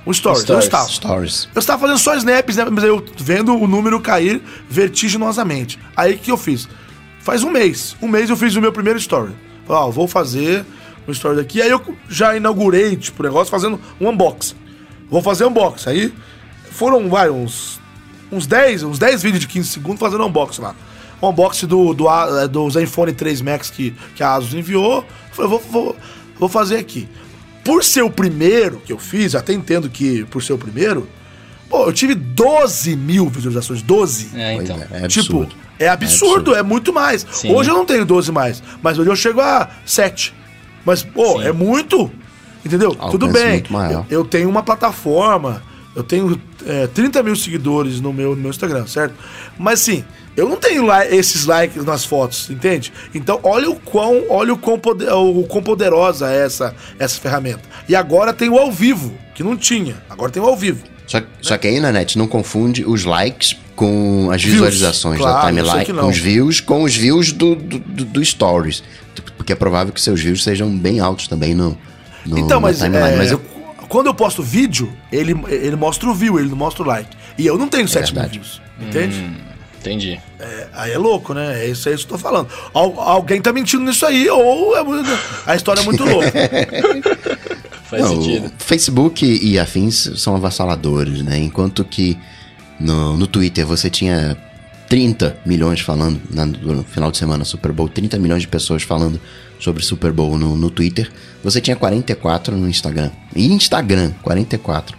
um 0.07 0.13
stories. 0.13 0.41
Eu 0.41 0.45
Stories. 0.45 0.65
estava. 0.65 0.89
Stories. 0.89 1.49
Eu 1.55 1.59
estava 1.59 1.81
fazendo 1.81 1.99
só 1.99 2.15
snaps, 2.15 2.57
né? 2.57 2.65
Mas 2.71 2.85
eu 2.85 3.05
vendo 3.17 3.57
o 3.57 3.67
número 3.67 4.01
cair 4.01 4.41
vertiginosamente. 4.69 5.79
Aí 5.97 6.15
o 6.15 6.19
que 6.19 6.31
eu 6.31 6.37
fiz? 6.37 6.69
Faz 7.25 7.43
um 7.43 7.51
mês. 7.51 7.97
Um 8.03 8.07
mês 8.09 8.29
eu 8.29 8.37
fiz 8.37 8.55
o 8.55 8.61
meu 8.61 8.71
primeiro 8.73 8.99
story. 8.99 9.33
Falei, 9.67 9.83
ó, 9.83 9.91
vou 9.91 10.07
fazer 10.07 10.65
um 11.09 11.11
story 11.13 11.37
daqui. 11.37 11.63
Aí 11.63 11.71
eu 11.71 11.81
já 12.07 12.37
inaugurei, 12.37 12.95
tipo, 12.97 13.23
o 13.23 13.27
negócio 13.27 13.51
fazendo 13.51 13.81
um 13.99 14.11
unboxing. 14.11 14.55
Vou 15.11 15.23
fazer 15.23 15.47
unboxing. 15.47 15.89
Aí 15.89 16.15
foram, 16.71 17.09
vai, 17.09 17.31
uns, 17.31 17.81
uns 18.31 18.47
10, 18.47 18.83
uns 18.83 18.99
10 18.99 19.23
vídeos 19.23 19.41
de 19.41 19.49
15 19.49 19.69
segundos 19.71 20.01
fazendo 20.01 20.27
unboxing 20.27 20.61
lá. 20.61 20.75
Um 21.23 21.29
unboxing 21.31 21.67
do, 21.67 21.95
do, 21.95 22.09
A- 22.11 22.47
do 22.47 22.69
Zenfone 22.69 23.15
3 23.15 23.41
Max 23.41 23.71
que, 23.71 23.93
que 24.15 24.23
a 24.23 24.35
Asus 24.35 24.53
enviou. 24.53 25.03
Falei, 25.33 25.51
vou, 25.51 25.61
vou, 25.61 25.97
vou 26.39 26.49
fazer 26.51 26.77
aqui. 26.77 27.09
Por 27.65 27.83
ser 27.83 28.03
o 28.03 28.11
primeiro 28.11 28.83
que 28.85 28.93
eu 28.93 28.99
fiz, 28.99 29.35
até 29.35 29.55
entendo 29.55 29.89
que 29.89 30.25
por 30.27 30.43
ser 30.43 30.53
o 30.53 30.59
primeiro, 30.59 31.09
pô, 31.75 31.87
eu 31.87 31.93
tive 31.93 32.15
12 32.15 32.95
mil 32.95 33.29
visualizações. 33.29 33.83
12. 33.83 34.31
É, 34.35 34.55
então. 34.55 34.79
é, 34.93 35.05
é 35.05 35.09
tipo, 35.09 35.43
absurdo. 35.43 35.55
é 35.77 35.89
absurdo, 35.89 36.55
é, 36.55 36.63
muito 36.63 36.93
mais. 36.93 37.27
Sim. 37.33 37.53
Hoje 37.53 37.71
eu 37.71 37.75
não 37.75 37.85
tenho 37.85 38.05
12 38.05 38.31
mais, 38.31 38.63
mas 38.81 38.97
hoje 38.97 39.11
eu 39.11 39.17
chego 39.17 39.41
a 39.41 39.69
7. 39.85 40.33
Mas, 40.85 41.03
pô, 41.03 41.41
Sim. 41.41 41.49
é 41.49 41.53
muito. 41.53 42.11
Entendeu? 42.65 42.91
Alcance 42.91 43.11
Tudo 43.11 43.29
bem. 43.29 43.53
muito 43.53 43.73
maior. 43.73 44.07
Eu, 44.09 44.21
eu 44.21 44.25
tenho 44.25 44.49
uma 44.49 44.63
plataforma, 44.63 45.63
eu 45.97 46.05
tenho 46.05 46.41
é, 46.65 46.87
30 46.87 47.23
mil 47.25 47.35
seguidores 47.35 48.01
no 48.01 48.13
meu, 48.13 48.37
no 48.37 48.41
meu 48.41 48.51
Instagram, 48.51 48.87
certo? 48.87 49.15
Mas 49.59 49.81
assim, 49.83 50.05
eu 50.37 50.49
não 50.49 50.57
tenho 50.57 50.87
lá 50.87 51.05
esses 51.05 51.45
likes 51.45 51.85
nas 51.85 52.05
fotos, 52.05 52.49
entende? 52.51 52.93
Então, 53.13 53.41
olha 53.43 53.69
o 53.69 53.75
quão, 53.75 54.25
olha 54.31 54.53
o 54.53 54.57
quão, 54.57 54.79
poder, 54.79 55.13
o 55.13 55.43
quão 55.45 55.63
poderosa 55.63 56.31
é 56.31 56.45
essa, 56.45 56.75
essa 56.99 57.21
ferramenta. 57.21 57.63
E 57.89 57.97
agora 57.97 58.33
tem 58.33 58.49
o 58.49 58.59
ao 58.59 58.71
vivo, 58.71 59.13
que 59.35 59.43
não 59.43 59.57
tinha. 59.57 59.97
Agora 60.09 60.31
tem 60.31 60.43
o 60.43 60.47
ao 60.47 60.57
vivo. 60.57 60.94
Só, 61.15 61.23
só 61.41 61.59
que 61.59 61.69
aí 61.69 61.79
na 61.81 61.93
net 61.93 62.19
não 62.19 62.27
confunde 62.27 62.85
os 62.85 63.05
likes 63.05 63.57
com 63.77 64.29
as 64.33 64.43
visualizações 64.43 65.19
Claro, 65.21 65.55
da 65.55 65.63
timeline, 65.63 66.01
com 66.01 66.09
os 66.09 66.19
views, 66.19 66.61
com 66.61 66.83
os 66.83 66.95
views 66.97 67.33
do, 67.33 67.55
do, 67.55 67.79
do- 67.79 68.05
do 68.05 68.25
Stories. 68.25 68.83
Porque 69.37 69.53
é 69.53 69.57
provável 69.57 69.93
que 69.93 70.01
seus 70.01 70.21
views 70.21 70.43
sejam 70.43 70.69
bem 70.77 70.99
altos 71.01 71.29
também 71.29 71.55
no, 71.55 71.77
no 72.27 72.39
Então, 72.39 72.61
mas, 72.61 72.79
timeline. 72.79 73.15
é, 73.15 73.17
mas 73.17 73.31
eu, 73.31 73.41
quando 73.89 74.07
eu 74.07 74.15
posto 74.15 74.43
vídeo, 74.43 74.93
ele, 75.13 75.35
ele 75.49 75.77
mostra 75.77 76.09
o 76.09 76.15
view, 76.15 76.39
ele 76.39 76.49
não 76.49 76.57
mostra 76.57 76.83
o 76.83 76.87
like. 76.87 77.17
E 77.39 77.47
eu 77.47 77.57
não 77.59 77.69
tenho 77.69 77.87
7 77.87 78.13
mil 78.13 78.23
verdade. 78.23 78.39
views, 78.41 78.61
entende? 78.81 79.25
Entendi. 79.81 80.21
É, 80.41 80.67
aí 80.73 80.93
é 80.93 80.99
louco, 80.99 81.35
né? 81.35 81.63
É 81.65 81.69
isso 81.69 81.89
aí 81.89 81.95
que 81.97 82.03
eu 82.05 82.09
tô 82.09 82.17
falando. 82.19 82.49
Al 82.73 82.99
alguém 83.01 83.41
tá 83.41 83.53
mentindo 83.53 83.85
nisso 83.85 84.07
aí, 84.07 84.29
ou 84.31 84.75
é, 84.77 84.81
a 85.47 85.55
história 85.55 85.81
é 85.81 85.85
muito 85.85 86.03
louca. 86.05 86.33
Faz 87.85 88.03
Não, 88.03 88.23
sentido. 88.23 88.53
Facebook 88.59 89.25
e 89.25 89.59
afins 89.59 90.11
são 90.17 90.35
avassaladores, 90.35 91.23
né? 91.23 91.39
Enquanto 91.39 91.85
que 91.85 92.19
no, 92.81 93.17
no 93.17 93.27
Twitter 93.27 93.67
você 93.67 93.89
tinha 93.91 94.37
30 94.89 95.37
milhões 95.45 95.81
falando 95.81 96.21
na, 96.31 96.47
no 96.47 96.85
final 96.85 97.11
de 97.11 97.19
semana 97.19 97.45
Super 97.45 97.73
Bowl, 97.73 97.89
30 97.89 98.19
milhões 98.19 98.43
de 98.43 98.49
pessoas 98.49 98.83
falando 98.83 99.21
sobre 99.59 99.83
Super 99.83 100.13
Bowl 100.13 100.39
no, 100.39 100.57
no 100.57 100.71
Twitter, 100.71 101.11
você 101.43 101.61
tinha 101.61 101.77
44 101.77 102.57
no 102.57 102.69
Instagram. 102.69 103.11
E 103.35 103.47
Instagram, 103.53 104.13
44. 104.23 104.97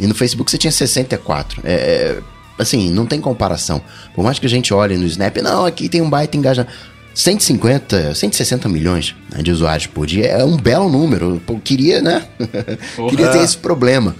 E 0.00 0.06
no 0.06 0.14
Facebook 0.14 0.50
você 0.50 0.58
tinha 0.58 0.72
64. 0.72 1.60
É, 1.64 1.72
é, 1.72 2.22
assim, 2.58 2.90
não 2.90 3.06
tem 3.06 3.20
comparação. 3.20 3.80
Por 4.14 4.24
mais 4.24 4.38
que 4.38 4.46
a 4.46 4.48
gente 4.48 4.72
olhe 4.74 4.96
no 4.96 5.06
Snap, 5.06 5.36
não, 5.38 5.64
aqui 5.64 5.88
tem 5.88 6.00
um 6.00 6.10
baita 6.10 6.36
engajamento. 6.36 6.72
150, 7.14 8.14
160 8.14 8.68
milhões 8.68 9.14
né, 9.30 9.42
de 9.42 9.50
usuários 9.50 9.86
por 9.86 10.06
dia 10.06 10.26
é 10.26 10.44
um 10.44 10.56
belo 10.56 10.88
número. 10.88 11.40
Eu 11.46 11.60
queria, 11.60 12.00
né? 12.00 12.26
queria 13.10 13.28
ter 13.28 13.42
esse 13.42 13.56
problema. 13.56 14.16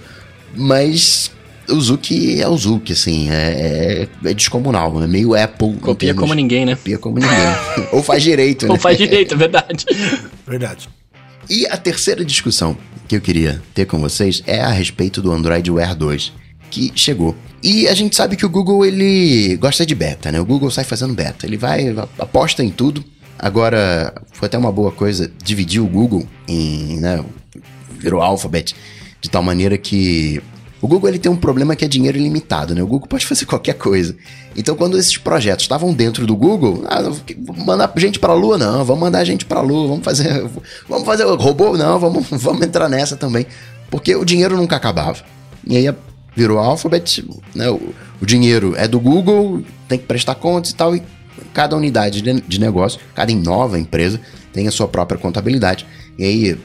Mas 0.55 1.31
o 1.67 1.79
Zuki 1.79 2.41
é 2.41 2.47
o 2.47 2.57
Zuki, 2.57 2.93
assim, 2.93 3.29
é, 3.29 4.07
é, 4.23 4.29
é 4.29 4.33
descomunal, 4.33 5.01
é 5.01 5.07
meio 5.07 5.33
Apple. 5.33 5.73
Copia 5.77 6.09
termos, 6.09 6.21
como 6.21 6.33
ninguém, 6.33 6.65
né? 6.65 6.75
Copia 6.75 6.97
como 6.97 7.19
ninguém. 7.19 7.37
Ou 7.91 8.03
faz 8.03 8.21
direito, 8.21 8.65
né? 8.65 8.71
Ou 8.71 8.77
faz 8.77 8.97
direito, 8.97 9.33
é 9.33 9.37
verdade. 9.37 9.85
Verdade. 10.45 10.89
E 11.49 11.65
a 11.67 11.77
terceira 11.77 12.23
discussão 12.23 12.77
que 13.07 13.15
eu 13.15 13.21
queria 13.21 13.61
ter 13.73 13.85
com 13.85 13.99
vocês 13.99 14.43
é 14.45 14.61
a 14.61 14.69
respeito 14.69 15.21
do 15.21 15.31
Android 15.31 15.69
Wear 15.69 15.95
2, 15.95 16.33
que 16.73 16.91
chegou. 16.95 17.35
E 17.61 17.87
a 17.87 17.93
gente 17.93 18.15
sabe 18.15 18.35
que 18.35 18.45
o 18.45 18.49
Google, 18.49 18.83
ele 18.83 19.55
gosta 19.57 19.85
de 19.85 19.93
beta, 19.93 20.31
né? 20.31 20.39
O 20.41 20.45
Google 20.45 20.71
sai 20.71 20.83
fazendo 20.83 21.13
beta, 21.13 21.45
ele 21.45 21.55
vai, 21.55 21.95
aposta 22.17 22.63
em 22.63 22.71
tudo. 22.71 23.05
Agora, 23.37 24.13
foi 24.31 24.47
até 24.47 24.57
uma 24.57 24.71
boa 24.71 24.91
coisa 24.91 25.31
dividir 25.43 25.81
o 25.81 25.85
Google 25.85 26.25
em, 26.47 26.97
né, 26.97 27.23
virou 27.99 28.21
Alphabet, 28.21 28.75
de 29.21 29.29
tal 29.29 29.43
maneira 29.43 29.77
que 29.77 30.41
o 30.81 30.87
Google 30.87 31.09
ele 31.09 31.19
tem 31.19 31.31
um 31.31 31.35
problema 31.35 31.75
que 31.75 31.85
é 31.85 31.87
dinheiro 31.87 32.17
ilimitado, 32.17 32.73
né? 32.73 32.81
O 32.81 32.87
Google 32.87 33.07
pode 33.07 33.25
fazer 33.25 33.45
qualquer 33.47 33.75
coisa. 33.75 34.15
Então, 34.55 34.75
quando 34.75 34.97
esses 34.97 35.17
projetos 35.17 35.63
estavam 35.63 35.93
dentro 35.93 36.25
do 36.25 36.35
Google, 36.35 36.83
ah, 36.87 37.01
mandar 37.63 37.91
gente 37.97 38.17
para 38.17 38.33
a 38.33 38.35
Lua, 38.35 38.57
não, 38.57 38.83
vamos 38.83 39.01
mandar 39.01 39.23
gente 39.23 39.45
para 39.45 39.59
a 39.59 39.63
Lua, 39.63 39.87
vamos 39.87 40.03
fazer, 40.03 40.43
vamos 40.89 41.05
fazer 41.05 41.23
robô, 41.23 41.77
não, 41.77 41.99
vamos, 41.99 42.25
vamos 42.41 42.65
entrar 42.65 42.89
nessa 42.89 43.15
também, 43.15 43.45
porque 43.91 44.15
o 44.15 44.25
dinheiro 44.25 44.57
nunca 44.57 44.75
acabava. 44.75 45.23
E 45.65 45.77
aí 45.77 45.87
virou 46.35 46.59
Alphabet, 46.59 47.23
né? 47.55 47.69
O, 47.69 47.93
o 48.21 48.25
dinheiro 48.25 48.73
é 48.75 48.87
do 48.87 48.99
Google, 48.99 49.63
tem 49.87 49.97
que 49.97 50.05
prestar 50.05 50.35
contas 50.35 50.71
e 50.71 50.75
tal, 50.75 50.95
e 50.95 51.03
cada 51.53 51.75
unidade 51.75 52.21
de, 52.21 52.41
de 52.41 52.59
negócio, 52.59 52.99
cada 53.13 53.33
nova 53.33 53.79
empresa 53.79 54.19
tem 54.51 54.67
a 54.67 54.71
sua 54.71 54.87
própria 54.87 55.19
contabilidade. 55.19 55.85
E 56.17 56.23
aí, 56.23 56.57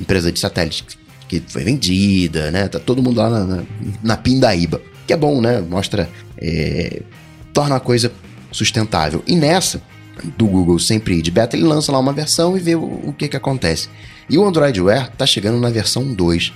empresa 0.00 0.30
de 0.32 0.38
satélite 0.38 0.84
que 1.28 1.42
foi 1.46 1.64
vendida, 1.64 2.50
né? 2.50 2.68
Tá 2.68 2.78
todo 2.78 3.02
mundo 3.02 3.18
lá 3.18 3.30
na, 3.30 3.44
na, 3.44 3.62
na 4.02 4.16
pindaíba. 4.16 4.80
Que 5.06 5.12
é 5.12 5.16
bom, 5.16 5.40
né? 5.40 5.60
Mostra. 5.60 6.08
É, 6.36 7.02
torna 7.52 7.76
a 7.76 7.80
coisa 7.80 8.12
sustentável. 8.50 9.22
E 9.26 9.36
nessa, 9.36 9.80
do 10.36 10.46
Google 10.46 10.78
sempre 10.78 11.22
de 11.22 11.30
beta, 11.30 11.56
ele 11.56 11.64
lança 11.64 11.92
lá 11.92 11.98
uma 11.98 12.12
versão 12.12 12.56
e 12.56 12.60
vê 12.60 12.74
o, 12.74 12.82
o 12.82 13.14
que 13.16 13.28
que 13.28 13.36
acontece. 13.36 13.88
E 14.28 14.36
o 14.36 14.44
Android 14.44 14.80
Wear 14.80 15.10
tá 15.16 15.26
chegando 15.26 15.58
na 15.58 15.70
versão 15.70 16.12
2. 16.12 16.52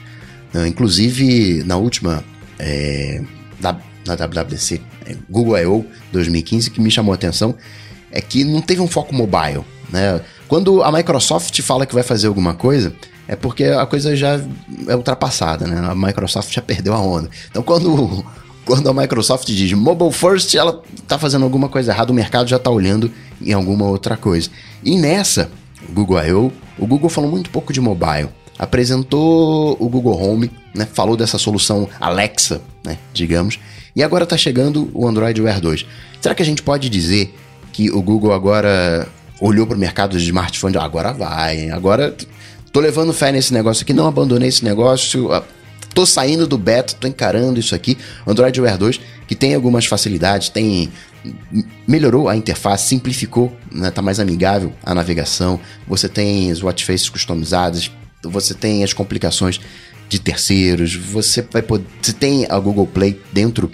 Inclusive, 0.67 1.63
na 1.65 1.77
última. 1.77 2.25
É, 2.59 3.23
da, 3.61 3.79
na 4.07 4.15
WWDC 4.15 4.81
é, 5.07 5.17
Google 5.29 5.59
I.O. 5.59 5.87
2015, 6.13 6.71
que 6.71 6.81
me 6.81 6.91
chamou 6.91 7.13
a 7.13 7.15
atenção 7.15 7.55
é 8.11 8.21
que 8.21 8.45
não 8.45 8.61
teve 8.61 8.81
um 8.81 8.89
foco 8.89 9.15
mobile. 9.15 9.65
Né? 9.91 10.21
Quando 10.47 10.83
a 10.83 10.91
Microsoft 10.91 11.61
fala 11.63 11.87
que 11.87 11.95
vai 11.95 12.03
fazer 12.03 12.27
alguma 12.27 12.55
coisa, 12.55 12.93
é 13.27 13.37
porque 13.37 13.65
a 13.65 13.87
coisa 13.87 14.17
já 14.17 14.41
é 14.87 14.97
ultrapassada, 14.97 15.67
né? 15.67 15.87
A 15.87 15.95
Microsoft 15.95 16.53
já 16.53 16.63
perdeu 16.63 16.95
a 16.95 16.99
onda. 16.99 17.29
Então, 17.51 17.63
quando, 17.63 18.25
quando 18.65 18.89
a 18.89 18.95
Microsoft 18.95 19.47
diz 19.47 19.73
mobile 19.75 20.13
first, 20.13 20.55
ela 20.55 20.83
tá 21.07 21.19
fazendo 21.19 21.45
alguma 21.45 21.69
coisa 21.69 21.93
errada, 21.93 22.11
o 22.11 22.15
mercado 22.15 22.49
já 22.49 22.59
tá 22.59 22.71
olhando 22.71 23.11
em 23.41 23.53
alguma 23.53 23.87
outra 23.87 24.17
coisa. 24.17 24.49
E 24.83 24.97
nessa, 24.97 25.51
Google 25.91 26.25
I.O., 26.25 26.53
o 26.79 26.87
Google 26.87 27.11
falou 27.11 27.31
muito 27.31 27.51
pouco 27.51 27.73
de 27.73 27.81
mobile. 27.81 28.31
Apresentou 28.59 29.77
o 29.79 29.89
Google 29.89 30.21
Home, 30.21 30.51
né? 30.75 30.87
Falou 30.93 31.17
dessa 31.17 31.39
solução 31.39 31.89
Alexa, 32.01 32.61
né? 32.85 32.99
Digamos. 33.13 33.59
E 33.95 34.03
agora 34.03 34.27
tá 34.27 34.37
chegando 34.37 34.91
o 34.93 35.07
Android 35.07 35.41
Wear 35.41 35.61
2. 35.61 35.87
Será 36.21 36.35
que 36.35 36.43
a 36.43 36.47
gente 36.47 36.63
pode 36.63 36.89
dizer 36.89 37.35
que 37.73 37.91
o 37.91 38.03
Google 38.03 38.33
agora 38.33 39.09
olhou 39.41 39.67
para 39.67 39.77
o 39.77 39.79
mercado 39.79 40.19
de 40.19 40.25
smartphone, 40.25 40.77
agora 40.77 41.13
vai, 41.13 41.71
agora 41.71 42.17
tô 42.73 42.81
levando 42.81 43.13
fé 43.13 43.31
nesse 43.31 43.53
negócio 43.53 43.85
aqui, 43.85 43.93
não 43.93 44.07
abandonei 44.07 44.49
esse 44.49 44.65
negócio, 44.65 45.29
tô 45.95 46.05
saindo 46.05 46.47
do 46.47 46.59
beta, 46.59 46.95
tô 46.99 47.07
encarando 47.07 47.61
isso 47.61 47.75
aqui. 47.75 47.97
Android 48.27 48.61
Wear 48.61 48.77
2, 48.77 49.01
que 49.27 49.35
tem 49.35 49.55
algumas 49.55 49.87
facilidades, 49.87 50.49
tem 50.49 50.91
melhorou 51.87 52.29
a 52.29 52.37
interface, 52.37 52.89
simplificou, 52.89 53.53
né, 53.73 53.91
tá 53.91 54.01
mais 54.01 54.21
amigável 54.21 54.73
a 54.85 54.95
navegação. 54.95 55.59
Você 55.87 56.09
tem 56.09 56.51
as 56.51 56.63
watch 56.63 56.85
faces 56.85 57.09
customizadas, 57.09 57.91
você 58.23 58.55
tem 58.55 58.83
as 58.83 58.93
complicações 58.93 59.61
de 60.09 60.19
terceiros, 60.19 60.95
você 60.95 61.43
vai 61.43 61.63
poder, 61.63 61.87
você 62.01 62.13
tem 62.13 62.47
a 62.49 62.59
Google 62.59 62.87
Play 62.87 63.21
dentro 63.33 63.71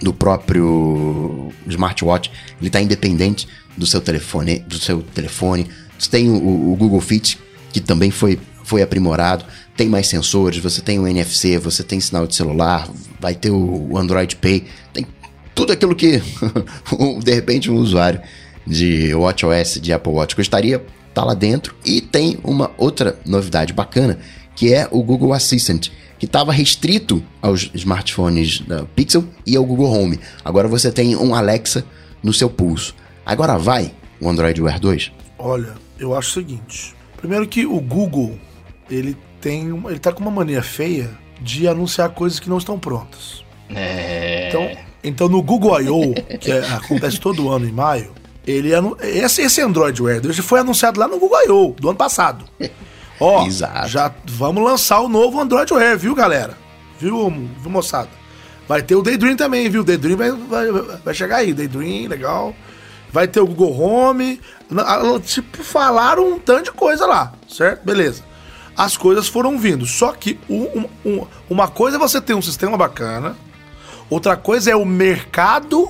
do 0.00 0.12
próprio 0.14 1.52
smartwatch, 1.66 2.30
ele 2.58 2.68
está 2.68 2.80
independente 2.80 3.46
do 3.76 3.86
seu 3.86 4.00
telefone, 4.00 4.60
do 4.60 4.78
seu 4.78 5.02
telefone. 5.02 5.66
Você 5.98 6.10
tem 6.10 6.30
o, 6.30 6.72
o 6.72 6.76
Google 6.76 7.00
Fit 7.00 7.38
que 7.72 7.80
também 7.80 8.10
foi, 8.10 8.38
foi 8.64 8.82
aprimorado. 8.82 9.44
Tem 9.76 9.88
mais 9.88 10.08
sensores, 10.08 10.58
você 10.58 10.80
tem 10.80 10.98
o 10.98 11.06
NFC, 11.06 11.58
você 11.58 11.82
tem 11.82 12.00
sinal 12.00 12.26
de 12.26 12.34
celular, 12.34 12.88
vai 13.20 13.34
ter 13.34 13.50
o 13.50 13.96
Android 13.96 14.36
Pay, 14.36 14.64
tem 14.92 15.06
tudo 15.54 15.72
aquilo 15.72 15.94
que 15.94 16.20
de 17.22 17.34
repente 17.34 17.70
um 17.70 17.76
usuário 17.76 18.20
de 18.66 19.14
WatchOS, 19.14 19.78
de 19.80 19.92
Apple 19.92 20.12
Watch 20.12 20.36
gostaria, 20.36 20.84
tá 21.14 21.24
lá 21.24 21.34
dentro. 21.34 21.74
E 21.84 22.00
tem 22.00 22.38
uma 22.44 22.70
outra 22.76 23.18
novidade 23.24 23.72
bacana, 23.72 24.18
que 24.54 24.72
é 24.72 24.88
o 24.90 25.02
Google 25.02 25.32
Assistant, 25.32 25.88
que 26.18 26.26
estava 26.26 26.52
restrito 26.52 27.22
aos 27.40 27.70
smartphones 27.74 28.60
da 28.60 28.84
Pixel 28.84 29.24
e 29.46 29.56
ao 29.56 29.64
Google 29.64 29.90
Home. 29.90 30.20
Agora 30.44 30.68
você 30.68 30.92
tem 30.92 31.16
um 31.16 31.34
Alexa 31.34 31.84
no 32.22 32.32
seu 32.32 32.50
pulso. 32.50 32.94
Agora 33.24 33.58
vai 33.58 33.92
o 34.20 34.28
Android 34.28 34.60
Wear 34.60 34.78
2? 34.78 35.12
Olha, 35.38 35.74
eu 35.98 36.16
acho 36.16 36.30
o 36.30 36.42
seguinte. 36.42 36.94
Primeiro 37.16 37.46
que 37.46 37.64
o 37.64 37.80
Google, 37.80 38.38
ele 38.90 39.16
tem, 39.40 39.68
ele 39.88 39.98
tá 39.98 40.12
com 40.12 40.20
uma 40.20 40.30
mania 40.30 40.62
feia 40.62 41.10
de 41.40 41.66
anunciar 41.66 42.10
coisas 42.10 42.38
que 42.38 42.48
não 42.48 42.58
estão 42.58 42.78
prontas. 42.78 43.42
É... 43.74 44.48
Então, 44.48 44.70
então 45.02 45.28
no 45.28 45.42
Google 45.42 45.80
I.O., 45.80 46.14
que 46.38 46.50
é, 46.50 46.60
acontece 46.72 47.18
todo 47.18 47.50
ano 47.50 47.66
em 47.66 47.72
maio, 47.72 48.12
ele 48.46 48.70
esse, 49.02 49.42
esse 49.42 49.60
Android 49.60 50.00
Wear 50.02 50.20
hoje 50.26 50.42
foi 50.42 50.60
anunciado 50.60 50.98
lá 50.98 51.06
no 51.06 51.18
Google 51.18 51.38
I.O. 51.46 51.76
do 51.78 51.88
ano 51.88 51.98
passado. 51.98 52.44
Ó, 53.20 53.46
Exato. 53.46 53.88
já 53.88 54.12
vamos 54.24 54.64
lançar 54.64 55.00
o 55.00 55.08
novo 55.08 55.38
Android 55.40 55.72
Wear, 55.72 55.98
viu, 55.98 56.14
galera? 56.14 56.56
Viu, 56.98 57.30
viu 57.30 57.70
moçada? 57.70 58.08
Vai 58.66 58.82
ter 58.82 58.94
o 58.94 59.02
Daydream 59.02 59.36
também, 59.36 59.68
viu? 59.68 59.82
O 59.82 59.84
Daydream 59.84 60.16
vai, 60.16 60.30
vai, 60.32 60.72
vai 61.04 61.14
chegar 61.14 61.36
aí. 61.36 61.52
Daydream, 61.52 62.08
legal 62.08 62.54
vai 63.12 63.28
ter 63.28 63.40
o 63.40 63.46
Google 63.46 63.78
Home. 63.78 64.40
Tipo, 65.24 65.62
falaram 65.62 66.32
um 66.32 66.38
tanto 66.38 66.64
de 66.64 66.72
coisa 66.72 67.06
lá, 67.06 67.32
certo? 67.48 67.84
Beleza. 67.84 68.22
As 68.76 68.96
coisas 68.96 69.28
foram 69.28 69.58
vindo. 69.58 69.84
Só 69.84 70.12
que 70.12 70.38
um, 70.48 70.86
um, 71.04 71.26
uma 71.48 71.68
coisa 71.68 71.96
é 71.96 72.00
você 72.00 72.20
ter 72.20 72.34
um 72.34 72.42
sistema 72.42 72.76
bacana, 72.76 73.36
outra 74.08 74.36
coisa 74.36 74.70
é 74.70 74.76
o 74.76 74.84
mercado 74.84 75.88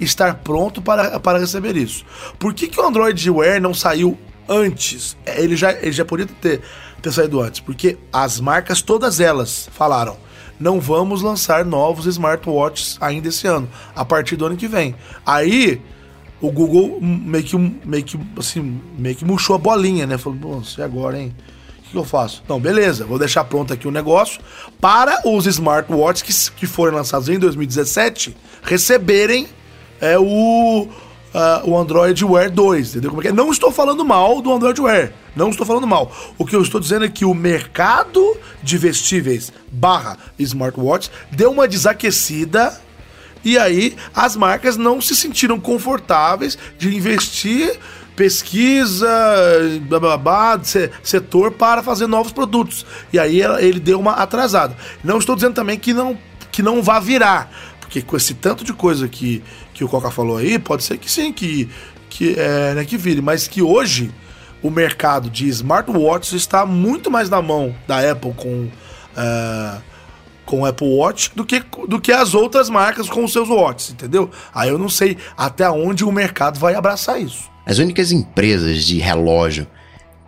estar 0.00 0.34
pronto 0.36 0.80
para, 0.80 1.20
para 1.20 1.38
receber 1.38 1.76
isso. 1.76 2.04
Por 2.38 2.54
que, 2.54 2.68
que 2.68 2.80
o 2.80 2.86
Android 2.86 3.30
Wear 3.30 3.60
não 3.60 3.74
saiu 3.74 4.18
antes? 4.48 5.16
É, 5.24 5.42
ele 5.42 5.56
já, 5.56 5.72
ele 5.72 5.92
já 5.92 6.04
poderia 6.04 6.32
ter, 6.40 6.60
ter 7.00 7.12
saído 7.12 7.40
antes. 7.40 7.60
Porque 7.60 7.98
as 8.12 8.40
marcas, 8.40 8.82
todas 8.82 9.20
elas, 9.20 9.68
falaram 9.72 10.16
não 10.60 10.78
vamos 10.78 11.22
lançar 11.22 11.64
novos 11.64 12.04
smartwatches 12.04 12.98
ainda 13.00 13.28
esse 13.28 13.46
ano, 13.46 13.66
a 13.96 14.04
partir 14.04 14.36
do 14.36 14.44
ano 14.44 14.58
que 14.58 14.68
vem. 14.68 14.94
Aí 15.24 15.80
o 16.38 16.50
Google 16.50 17.00
meio 17.00 17.42
que, 17.42 17.56
meio 17.56 18.04
que, 18.04 18.20
assim, 18.36 18.80
meio 18.98 19.16
que 19.16 19.24
murchou 19.24 19.56
a 19.56 19.58
bolinha, 19.58 20.06
né? 20.06 20.18
Falou, 20.18 20.38
pô, 20.38 20.62
e 20.78 20.82
agora, 20.82 21.18
hein? 21.18 21.34
O 21.86 21.90
que 21.90 21.96
eu 21.96 22.04
faço? 22.04 22.42
Então, 22.44 22.60
beleza, 22.60 23.06
vou 23.06 23.18
deixar 23.18 23.42
pronto 23.44 23.72
aqui 23.72 23.88
o 23.88 23.90
negócio 23.90 24.40
para 24.80 25.22
os 25.26 25.46
smartwatches 25.46 26.50
que, 26.50 26.60
que 26.60 26.66
foram 26.66 26.98
lançados 26.98 27.28
em 27.28 27.38
2017 27.38 28.36
receberem 28.62 29.48
é, 30.00 30.18
o, 30.18 30.88
uh, 31.34 31.70
o 31.70 31.78
Android 31.78 32.24
Wear 32.24 32.50
2, 32.50 32.90
entendeu? 32.90 33.10
Como 33.10 33.22
é 33.22 33.24
que 33.24 33.28
é? 33.28 33.32
Não 33.32 33.50
estou 33.50 33.70
falando 33.70 34.04
mal 34.04 34.40
do 34.40 34.52
Android 34.52 34.80
Wear, 34.80 35.12
não 35.34 35.50
estou 35.50 35.66
falando 35.66 35.86
mal. 35.86 36.10
O 36.38 36.44
que 36.44 36.54
eu 36.54 36.62
estou 36.62 36.80
dizendo 36.80 37.04
é 37.04 37.08
que 37.08 37.24
o 37.24 37.34
mercado 37.34 38.36
de 38.62 38.76
vestíveis 38.78 39.52
barra 39.70 40.18
smartwatch 40.38 41.10
deu 41.30 41.50
uma 41.50 41.68
desaquecida 41.68 42.80
E 43.44 43.58
aí 43.58 43.96
as 44.14 44.36
marcas 44.36 44.76
não 44.76 45.00
se 45.00 45.14
sentiram 45.16 45.58
confortáveis 45.58 46.58
de 46.78 46.94
investir 46.94 47.78
pesquisa, 48.20 49.08
blá, 49.88 50.18
blá, 50.18 50.60
setor 51.02 51.52
para 51.52 51.82
fazer 51.82 52.06
novos 52.06 52.32
produtos. 52.32 52.84
E 53.10 53.18
aí 53.18 53.40
ele 53.60 53.80
deu 53.80 53.98
uma 53.98 54.12
atrasada. 54.12 54.76
Não 55.02 55.16
estou 55.16 55.34
dizendo 55.34 55.54
também 55.54 55.78
que 55.78 55.94
não, 55.94 56.18
que 56.52 56.62
não 56.62 56.82
vá 56.82 57.00
virar, 57.00 57.50
porque 57.90 58.02
com 58.02 58.16
esse 58.16 58.34
tanto 58.34 58.62
de 58.62 58.72
coisa 58.72 59.08
que, 59.08 59.42
que 59.74 59.82
o 59.82 59.88
Coca 59.88 60.12
falou 60.12 60.36
aí, 60.36 60.60
pode 60.60 60.84
ser 60.84 60.96
que 60.96 61.10
sim, 61.10 61.32
que, 61.32 61.68
que, 62.08 62.38
é, 62.38 62.72
né, 62.74 62.84
que 62.84 62.96
vire, 62.96 63.20
mas 63.20 63.48
que 63.48 63.60
hoje 63.60 64.12
o 64.62 64.70
mercado 64.70 65.28
de 65.28 65.48
smartwatches 65.48 66.34
está 66.34 66.64
muito 66.64 67.10
mais 67.10 67.28
na 67.28 67.42
mão 67.42 67.74
da 67.88 68.08
Apple 68.08 68.32
com. 68.32 68.68
Uh, 69.10 69.90
com 70.46 70.66
Apple 70.66 70.88
Watch 70.88 71.30
do 71.36 71.44
que, 71.44 71.62
do 71.86 72.00
que 72.00 72.10
as 72.10 72.34
outras 72.34 72.68
marcas 72.68 73.08
com 73.08 73.22
os 73.22 73.32
seus 73.32 73.48
watches, 73.48 73.90
entendeu? 73.90 74.28
Aí 74.52 74.68
eu 74.68 74.78
não 74.78 74.88
sei 74.88 75.16
até 75.36 75.70
onde 75.70 76.04
o 76.04 76.10
mercado 76.10 76.58
vai 76.58 76.74
abraçar 76.74 77.22
isso. 77.22 77.48
As 77.64 77.78
únicas 77.78 78.10
empresas 78.10 78.84
de 78.84 78.98
relógio 78.98 79.64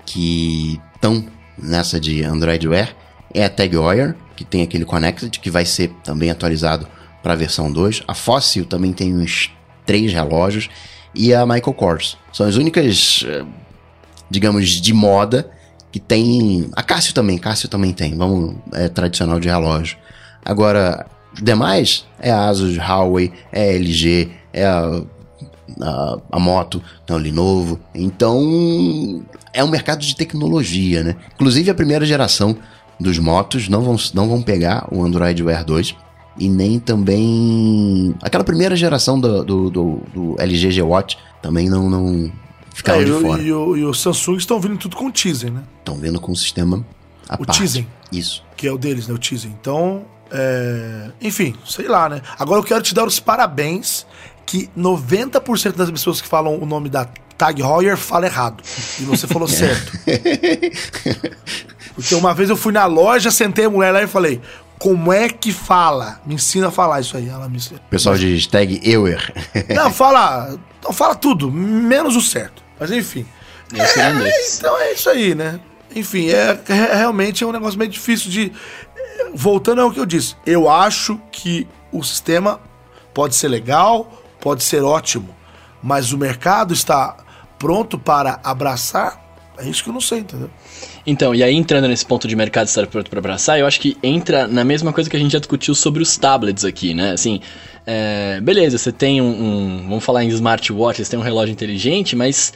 que 0.07 0.81
estão 0.95 1.27
nessa 1.59 1.99
de 1.99 2.23
Android 2.23 2.69
Wear 2.69 2.95
é 3.35 3.45
a 3.45 3.51
Tag 3.51 3.75
Heuer, 3.75 4.15
que 4.37 4.45
tem 4.45 4.63
aquele 4.63 4.85
Connected, 4.85 5.41
que 5.41 5.51
vai 5.51 5.65
ser 5.65 5.91
também 6.05 6.31
atualizado 6.31 6.87
para 7.23 7.33
a 7.33 7.37
versão 7.37 7.70
2. 7.70 8.03
A 8.07 8.14
Fossil 8.14 8.64
também 8.64 8.93
tem 8.93 9.14
uns 9.14 9.51
três 9.87 10.12
relógios. 10.12 10.68
E 11.14 11.35
a 11.35 11.45
Michael 11.45 11.75
Kors. 11.75 12.16
São 12.33 12.47
as 12.47 12.57
únicas, 12.57 13.25
eh, 13.27 13.45
digamos, 14.31 14.68
de 14.68 14.95
moda 14.95 15.51
que 15.91 16.01
tem. 16.01 16.70
A 16.75 16.83
Cássio 16.83 17.12
também, 17.12 17.37
Cássio 17.37 17.68
também 17.68 17.93
tem. 17.93 18.16
Vamos, 18.16 18.57
é 18.73 18.89
tradicional 18.89 19.39
de 19.39 19.49
relógio. 19.49 19.99
Agora, 20.43 21.07
demais 21.35 22.07
é 22.18 22.31
a 22.31 22.49
Asus, 22.49 22.79
Huawei, 22.79 23.31
é 23.53 23.62
a 23.62 23.75
LG, 23.75 24.31
é 24.55 24.64
a 24.64 25.03
a, 25.81 26.18
a 26.31 26.39
moto, 26.39 26.83
então 27.05 27.16
Lenovo. 27.16 27.79
Então 27.95 29.25
é 29.53 29.62
um 29.62 29.68
mercado 29.68 30.01
de 30.01 30.16
tecnologia, 30.16 31.03
né? 31.03 31.16
Inclusive 31.35 31.70
a 31.70 31.75
primeira 31.75 32.05
geração 32.05 32.57
dos 32.99 33.18
motos 33.18 33.68
não 33.68 33.83
vão, 33.83 33.97
não 34.14 34.29
vão 34.29 34.43
pegar 34.43 34.87
o 34.91 35.05
Android 35.05 35.43
Wear 35.43 35.64
2 35.64 35.95
e 36.39 36.49
nem 36.49 36.78
também 36.78 38.14
aquela 38.22 38.45
primeira 38.45 38.74
geração 38.74 39.20
do, 39.20 39.45
do, 39.45 39.70
do, 39.70 40.03
do 40.14 40.37
LG 40.39 40.70
G 40.70 40.83
Watch 40.83 41.18
também 41.43 41.68
não, 41.68 41.91
não 41.91 42.33
ficaram 42.74 43.01
é, 43.01 43.05
de 43.05 43.12
fora. 43.12 43.43
E 43.43 43.53
o, 43.53 43.76
e 43.76 43.85
o 43.85 43.93
Samsung 43.93 44.37
estão 44.37 44.61
vindo 44.61 44.76
tudo 44.78 44.97
com 44.97 45.07
o 45.07 45.12
Tizen, 45.12 45.51
né? 45.51 45.62
Estão 45.78 45.97
vindo 45.97 46.20
com 46.20 46.33
o 46.33 46.37
sistema 46.37 46.85
a 47.28 47.35
o 47.35 47.45
parte. 47.45 47.59
Tizen. 47.59 47.87
Isso. 48.11 48.45
Que 48.57 48.66
é 48.66 48.72
o 48.72 48.78
deles, 48.78 49.07
né? 49.09 49.14
O 49.14 49.18
Tizen. 49.18 49.55
Então, 49.61 50.05
é... 50.30 51.11
enfim, 51.20 51.55
sei 51.66 51.89
lá, 51.89 52.09
né? 52.09 52.22
Agora 52.39 52.61
eu 52.61 52.64
quero 52.64 52.83
te 52.83 52.95
dar 52.95 53.07
os 53.07 53.20
parabéns 53.20 54.07
que 54.47 54.68
90% 54.76 55.72
das 55.72 55.91
pessoas 55.91 56.20
que 56.20 56.28
falam 56.28 56.59
o 56.59 56.66
nome 56.66 56.89
da 56.89 57.07
Tag 57.37 57.61
Heuer 57.61 57.97
fala 57.97 58.26
errado. 58.26 58.62
E 59.01 59.05
você 59.05 59.26
falou 59.26 59.49
certo. 59.49 59.93
Porque 61.95 62.14
uma 62.14 62.33
vez 62.35 62.49
eu 62.49 62.57
fui 62.57 62.72
na 62.72 62.87
loja, 62.87 63.30
sentei 63.30 63.66
a 63.66 63.70
mulher 63.70 63.93
lá 63.93 64.03
e 64.03 64.07
falei: 64.07 64.41
como 64.83 65.12
é 65.12 65.28
que 65.28 65.53
fala? 65.53 66.20
Me 66.26 66.35
ensina 66.35 66.66
a 66.66 66.70
falar 66.72 67.01
isso 67.01 67.16
aí. 67.16 67.28
Ela 67.28 67.49
me 67.49 67.59
ensina. 67.59 67.80
Pessoal 67.89 68.16
de 68.16 68.49
tag 68.49 68.80
Euer. 68.83 69.33
Não, 69.72 69.89
fala. 69.95 70.59
Não, 70.83 70.93
fala 70.93 71.14
tudo, 71.14 71.53
menos 71.53 72.16
o 72.16 72.20
certo. 72.20 72.64
Mas 72.80 72.91
enfim. 72.91 73.24
É, 73.72 73.78
é, 73.78 74.57
então 74.57 74.76
é 74.76 74.93
isso 74.93 75.09
aí, 75.09 75.37
né? 75.37 75.61
Enfim, 75.95 76.30
é, 76.30 76.61
é, 76.68 76.97
realmente 76.97 77.45
é 77.45 77.47
um 77.47 77.53
negócio 77.53 77.78
meio 77.78 77.93
difícil 77.93 78.28
de. 78.28 78.53
Voltando 79.33 79.83
ao 79.83 79.93
que 79.93 80.01
eu 80.01 80.05
disse, 80.05 80.35
eu 80.45 80.68
acho 80.68 81.16
que 81.30 81.64
o 81.93 82.03
sistema 82.03 82.61
pode 83.14 83.37
ser 83.37 83.47
legal, 83.47 84.11
pode 84.41 84.64
ser 84.64 84.83
ótimo, 84.83 85.33
mas 85.80 86.12
o 86.12 86.18
mercado 86.18 86.74
está 86.74 87.18
pronto 87.57 88.01
para 88.01 88.41
abraçar? 88.43 89.22
É 89.57 89.64
isso 89.64 89.85
que 89.85 89.91
eu 89.91 89.95
não 89.95 90.01
sei, 90.01 90.18
entendeu? 90.18 90.51
Então, 91.07 91.34
e 91.34 91.42
aí 91.42 91.55
entrando 91.55 91.88
nesse 91.88 92.07
ponto 92.07 92.28
de 92.28 92.36
mercado 92.36 92.68
estar 92.68 92.86
pronto 92.86 93.11
para 93.11 93.18
abraçar, 93.18 93.59
eu 93.59 93.66
acho 93.66 93.80
que 93.80 93.96
entra 94.03 94.46
na 94.46 94.64
mesma 94.64 94.92
coisa 94.92 95.11
que 95.11 95.16
a 95.16 95.18
gente 95.18 95.32
já 95.32 95.38
discutiu 95.38 95.74
sobre 95.74 96.03
os 96.03 96.16
tablets 96.16 96.64
aqui, 96.64 96.94
né? 96.94 97.11
Assim, 97.11 97.40
é, 97.84 98.40
beleza, 98.40 98.78
você 98.78 98.92
tem 98.92 99.20
um, 99.20 99.26
um, 99.26 99.88
Vamos 99.88 100.05
falar 100.05 100.22
em 100.22 100.28
smartwatch, 100.28 101.05
você 101.05 101.11
tem 101.11 101.18
um 101.18 101.22
relógio 101.22 101.53
inteligente, 101.53 102.14
mas 102.14 102.53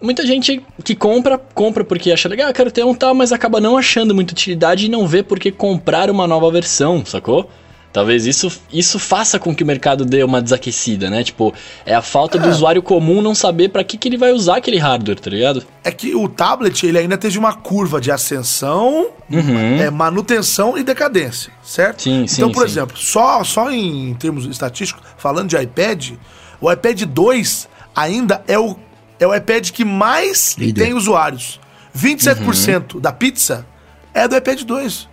muita 0.00 0.24
gente 0.24 0.62
que 0.84 0.94
compra, 0.94 1.36
compra 1.38 1.82
porque 1.82 2.12
acha 2.12 2.28
legal, 2.28 2.48
ah, 2.48 2.52
quero 2.52 2.70
ter 2.70 2.84
um 2.84 2.94
tal, 2.94 3.14
mas 3.14 3.32
acaba 3.32 3.60
não 3.60 3.76
achando 3.76 4.14
muita 4.14 4.32
utilidade 4.32 4.86
e 4.86 4.88
não 4.88 5.06
vê 5.06 5.22
por 5.22 5.40
que 5.40 5.50
comprar 5.50 6.08
uma 6.08 6.26
nova 6.28 6.50
versão, 6.52 7.04
sacou? 7.04 7.50
Talvez 7.98 8.26
isso, 8.26 8.60
isso 8.72 8.96
faça 8.96 9.40
com 9.40 9.52
que 9.52 9.64
o 9.64 9.66
mercado 9.66 10.04
dê 10.04 10.22
uma 10.22 10.40
desaquecida, 10.40 11.10
né? 11.10 11.24
Tipo, 11.24 11.52
é 11.84 11.96
a 11.96 12.00
falta 12.00 12.38
é. 12.38 12.40
do 12.40 12.48
usuário 12.48 12.80
comum 12.80 13.20
não 13.20 13.34
saber 13.34 13.70
para 13.70 13.82
que, 13.82 13.98
que 13.98 14.06
ele 14.06 14.16
vai 14.16 14.30
usar 14.30 14.58
aquele 14.58 14.78
hardware, 14.78 15.18
tá 15.18 15.28
ligado? 15.28 15.66
É 15.82 15.90
que 15.90 16.14
o 16.14 16.28
tablet, 16.28 16.86
ele 16.86 16.96
ainda 16.96 17.18
teve 17.18 17.36
uma 17.36 17.52
curva 17.52 18.00
de 18.00 18.12
ascensão, 18.12 19.08
uhum. 19.28 19.80
é, 19.80 19.90
manutenção 19.90 20.78
e 20.78 20.84
decadência, 20.84 21.52
certo? 21.60 22.04
Sim, 22.04 22.24
sim. 22.28 22.36
Então, 22.36 22.52
por 22.52 22.68
sim. 22.68 22.70
exemplo, 22.70 22.96
só, 22.96 23.42
só 23.42 23.68
em 23.68 24.14
termos 24.14 24.46
estatísticos, 24.46 25.02
falando 25.16 25.48
de 25.48 25.56
iPad, 25.56 26.12
o 26.60 26.70
iPad 26.70 27.02
2 27.02 27.68
ainda 27.96 28.44
é 28.46 28.56
o, 28.56 28.76
é 29.18 29.26
o 29.26 29.34
iPad 29.34 29.70
que 29.70 29.84
mais 29.84 30.54
Líder. 30.56 30.84
tem 30.84 30.94
usuários. 30.94 31.58
27% 31.98 32.94
uhum. 32.94 33.00
da 33.00 33.10
pizza 33.10 33.66
é 34.14 34.28
do 34.28 34.36
iPad 34.36 34.62
2. 34.62 35.08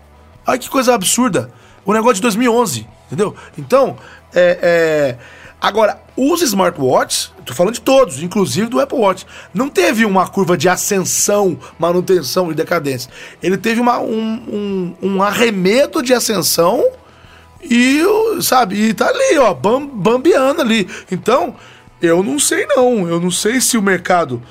Olha 0.46 0.60
que 0.60 0.70
coisa 0.70 0.94
absurda 0.94 1.50
o 1.86 1.94
negócio 1.94 2.16
de 2.16 2.22
2011, 2.22 2.88
entendeu? 3.06 3.36
Então, 3.58 3.98
é, 4.34 4.60
é, 4.62 5.18
agora, 5.62 6.02
os 6.18 6.42
smartwatches, 6.42 7.32
tô 7.46 7.54
falando 7.54 7.76
de 7.76 7.82
todos, 7.82 8.22
inclusive 8.22 8.68
do 8.68 8.80
Apple 8.80 8.98
Watch, 8.98 9.26
não 9.54 9.70
teve 9.70 10.04
uma 10.04 10.28
curva 10.28 10.58
de 10.58 10.68
ascensão, 10.68 11.58
manutenção 11.78 12.52
e 12.52 12.56
decadência. 12.56 13.12
Ele 13.42 13.58
teve 13.58 13.80
uma, 13.80 14.00
um, 14.00 14.96
um, 15.02 15.10
um 15.10 15.24
arremedo 15.24 16.02
de 16.02 16.14
ascensão 16.14 16.84
e, 17.62 18.02
sabe, 18.42 18.76
e 18.76 18.94
tá 18.94 19.08
ali, 19.08 19.38
ó, 19.38 19.54
bam, 19.54 19.86
bambeando 19.86 20.62
ali. 20.62 20.88
Então, 21.12 21.56
eu 22.02 22.22
não 22.24 22.38
sei 22.40 22.66
não, 22.66 23.08
eu 23.08 23.20
não 23.20 23.32
sei 23.32 23.62
se 23.62 23.78
o 23.78 23.82
mercado 23.82 24.42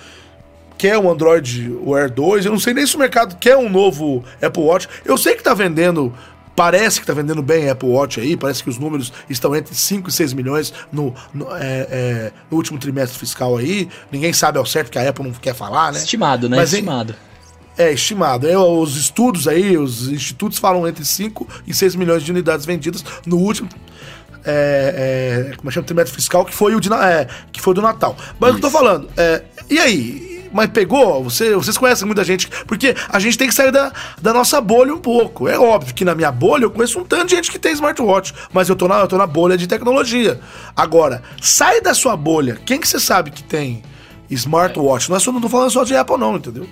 quer 0.76 0.98
um 0.98 1.10
Android 1.10 1.72
Wear 1.84 2.10
2, 2.10 2.46
eu 2.46 2.52
não 2.52 2.58
sei 2.58 2.74
nem 2.74 2.86
se 2.86 2.96
o 2.96 2.98
mercado 2.98 3.36
quer 3.36 3.56
um 3.56 3.68
novo 3.68 4.24
Apple 4.42 4.62
Watch. 4.62 4.88
Eu 5.04 5.16
sei 5.16 5.34
que 5.34 5.42
tá 5.42 5.54
vendendo 5.54 6.12
Parece 6.56 7.00
que 7.00 7.04
está 7.04 7.12
vendendo 7.12 7.42
bem 7.42 7.68
a 7.68 7.72
Apple 7.72 7.88
Watch 7.88 8.20
aí, 8.20 8.36
parece 8.36 8.62
que 8.62 8.70
os 8.70 8.78
números 8.78 9.12
estão 9.28 9.54
entre 9.56 9.74
5 9.74 10.08
e 10.08 10.12
6 10.12 10.32
milhões 10.34 10.72
no, 10.92 11.12
no, 11.32 11.46
é, 11.56 11.86
é, 11.90 12.32
no 12.50 12.56
último 12.56 12.78
trimestre 12.78 13.18
fiscal 13.18 13.56
aí. 13.56 13.88
Ninguém 14.10 14.32
sabe 14.32 14.58
ao 14.58 14.64
certo 14.64 14.90
que 14.90 14.98
a 14.98 15.08
Apple 15.08 15.24
não 15.24 15.32
quer 15.32 15.54
falar, 15.54 15.92
né? 15.92 15.98
Estimado, 15.98 16.48
né? 16.48 16.56
Mas, 16.56 16.72
estimado. 16.72 17.14
É, 17.76 17.92
estimado. 17.92 18.48
É, 18.48 18.56
os 18.56 18.96
estudos 18.96 19.48
aí, 19.48 19.76
os 19.76 20.08
institutos 20.08 20.58
falam 20.58 20.86
entre 20.86 21.04
5 21.04 21.46
e 21.66 21.74
6 21.74 21.96
milhões 21.96 22.22
de 22.22 22.30
unidades 22.30 22.64
vendidas 22.64 23.04
no 23.26 23.36
último. 23.36 23.68
É, 24.46 25.50
é, 25.52 25.56
como 25.56 25.70
chama 25.72 25.86
trimestre 25.86 26.14
fiscal, 26.14 26.44
que 26.44 26.54
foi 26.54 26.74
o 26.74 26.80
de, 26.80 26.92
é, 26.92 27.26
que 27.50 27.60
foi 27.60 27.74
do 27.74 27.82
Natal. 27.82 28.16
Mas 28.38 28.50
Isso. 28.50 28.58
eu 28.58 28.60
tô 28.60 28.70
falando, 28.70 29.08
é, 29.16 29.42
e 29.68 29.78
aí? 29.78 30.33
Mas 30.54 30.70
pegou? 30.70 31.24
Você, 31.24 31.52
vocês 31.56 31.76
conhecem 31.76 32.06
muita 32.06 32.22
gente. 32.22 32.48
Porque 32.64 32.94
a 33.08 33.18
gente 33.18 33.36
tem 33.36 33.48
que 33.48 33.54
sair 33.54 33.72
da, 33.72 33.92
da 34.22 34.32
nossa 34.32 34.60
bolha 34.60 34.94
um 34.94 35.00
pouco. 35.00 35.48
É 35.48 35.58
óbvio 35.58 35.92
que 35.92 36.04
na 36.04 36.14
minha 36.14 36.30
bolha 36.30 36.64
eu 36.64 36.70
conheço 36.70 37.00
um 37.00 37.04
tanto 37.04 37.26
de 37.26 37.34
gente 37.34 37.50
que 37.50 37.58
tem 37.58 37.72
smartwatch, 37.72 38.32
mas 38.52 38.68
eu 38.68 38.76
tô 38.76 38.86
na, 38.86 39.00
eu 39.00 39.08
tô 39.08 39.18
na 39.18 39.26
bolha 39.26 39.56
de 39.56 39.66
tecnologia. 39.66 40.40
Agora, 40.76 41.24
sai 41.42 41.80
da 41.80 41.92
sua 41.92 42.16
bolha. 42.16 42.56
Quem 42.64 42.78
que 42.78 42.86
você 42.86 43.00
sabe 43.00 43.32
que 43.32 43.42
tem 43.42 43.82
smartwatch? 44.30 45.10
Não, 45.10 45.16
é 45.16 45.20
só, 45.20 45.32
não 45.32 45.40
tô 45.40 45.48
falando 45.48 45.70
só 45.70 45.82
de 45.82 45.96
Apple, 45.96 46.16
não, 46.16 46.36
entendeu? 46.36 46.68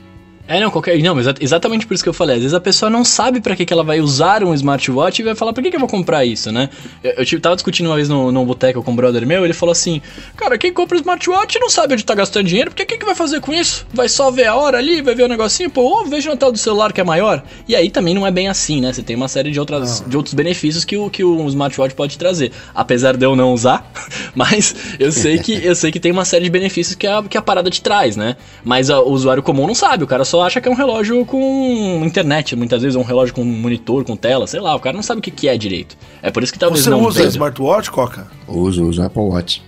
É, 0.49 0.61
não, 0.61 0.71
qualquer. 0.71 0.99
Não, 0.99 1.17
exatamente 1.41 1.87
por 1.87 1.95
isso 1.95 2.03
que 2.03 2.09
eu 2.09 2.13
falei. 2.13 2.37
Às 2.37 2.43
vezes 2.43 2.55
a 2.55 2.61
pessoa 2.61 2.91
não 2.91 3.05
sabe 3.05 3.41
para 3.41 3.55
que, 3.55 3.65
que 3.65 3.73
ela 3.73 3.85
vai 3.85 4.01
usar 4.01 4.43
um 4.43 4.53
smartwatch 4.53 5.21
e 5.21 5.25
vai 5.25 5.35
falar, 5.37 5.53
por 5.53 5.63
que, 5.63 5.71
que 5.71 5.77
eu 5.77 5.81
vou 5.81 5.89
comprar 5.89 6.25
isso, 6.25 6.51
né? 6.51 6.69
Eu, 7.03 7.25
eu 7.31 7.41
tava 7.41 7.55
discutindo 7.55 7.87
uma 7.87 7.95
vez 7.95 8.09
no, 8.09 8.33
no 8.33 8.45
boteco 8.45 8.83
com 8.83 8.91
um 8.91 8.97
brother 8.97 9.25
meu, 9.25 9.45
ele 9.45 9.55
falou 9.55 9.73
assim: 9.73 10.03
Cara, 10.37 10.59
quem 10.59 10.73
compra 10.73 10.99
smartwatch 10.99 11.59
não 11.61 11.71
sabe 11.71 11.95
onde 11.95 12.05
tá 12.05 12.15
gastando 12.15 12.47
dinheiro, 12.47 12.71
porque 12.71 12.83
o 12.83 12.87
que, 12.87 12.99
que 12.99 13.05
vai 13.05 13.15
fazer 13.15 13.41
com 13.41 13.53
isso? 13.53 13.87
Vai 13.95 14.09
só 14.09 14.31
ver 14.31 14.47
a 14.47 14.57
hora 14.57 14.79
ali, 14.79 15.01
vai 15.01 15.15
ver 15.15 15.23
o 15.23 15.29
negocinho, 15.29 15.71
pô, 15.71 16.01
oh, 16.01 16.05
veja 16.05 16.29
no 16.29 16.37
tela 16.37 16.51
do 16.51 16.59
celular 16.59 16.93
que 16.93 17.01
é 17.01 17.05
maior. 17.05 17.43
E 17.69 17.77
aí 17.77 17.89
também 17.89 18.13
não 18.13 18.27
é 18.27 18.31
bem 18.31 18.49
assim, 18.49 18.81
né? 18.81 18.93
Você 18.93 19.03
tem 19.03 19.15
uma 19.15 19.29
série 19.29 19.53
de, 19.53 19.61
outras, 19.61 20.03
de 20.05 20.17
outros 20.17 20.35
benefícios 20.35 20.85
que 20.85 20.97
o, 20.97 21.09
que 21.09 21.23
o 21.23 21.47
smartwatch 21.47 21.95
pode 21.95 22.19
trazer. 22.19 22.51
Apesar 22.75 23.17
de 23.17 23.25
eu 23.25 23.37
não 23.37 23.55
usar, 23.55 23.91
mas 24.35 24.75
eu 24.99 25.13
sei 25.13 25.39
que 25.39 25.53
eu 25.65 25.75
sei 25.75 25.93
que 25.93 26.01
tem 26.01 26.11
uma 26.11 26.25
série 26.25 26.45
de 26.45 26.51
benefícios 26.51 26.97
que 26.97 27.07
a, 27.07 27.23
que 27.23 27.39
a 27.39 27.43
parada 27.43 27.71
te 27.71 27.81
traz, 27.81 28.17
né? 28.17 28.37
Mas 28.65 28.91
a, 28.91 29.01
o 29.01 29.13
usuário 29.13 29.43
comum 29.43 29.67
não 29.67 29.75
sabe, 29.75 30.03
o 30.03 30.07
cara 30.07 30.25
só 30.25 30.32
acha 30.41 30.61
que 30.61 30.69
é 30.69 30.71
um 30.71 30.75
relógio 30.75 31.25
com 31.27 32.03
internet, 32.05 32.55
muitas 32.57 32.83
vezes 32.83 32.97
é 32.97 32.99
um 32.99 33.05
relógio 33.05 33.35
com 33.35 33.45
monitor, 33.45 34.05
com 34.05 34.17
tela, 34.17 34.47
sei 34.47 34.61
lá, 34.61 34.75
o 34.75 34.81
cara 34.81 34.95
não 34.95 35.03
sabe 35.03 35.19
o 35.19 35.23
que, 35.23 35.31
que 35.31 35.49
é 35.49 35.57
direito. 35.57 35.97
É 36.23 36.31
por 36.31 36.43
isso 36.43 36.53
que 36.53 36.59
talvez 36.59 36.85
Você 36.85 36.91
não 36.91 37.05
usa 37.05 37.25
smartwatch, 37.25 37.91
Coca? 37.91 38.29
Uso, 38.47 38.85
uso 38.85 39.03
Apple 39.03 39.23
Watch. 39.23 39.63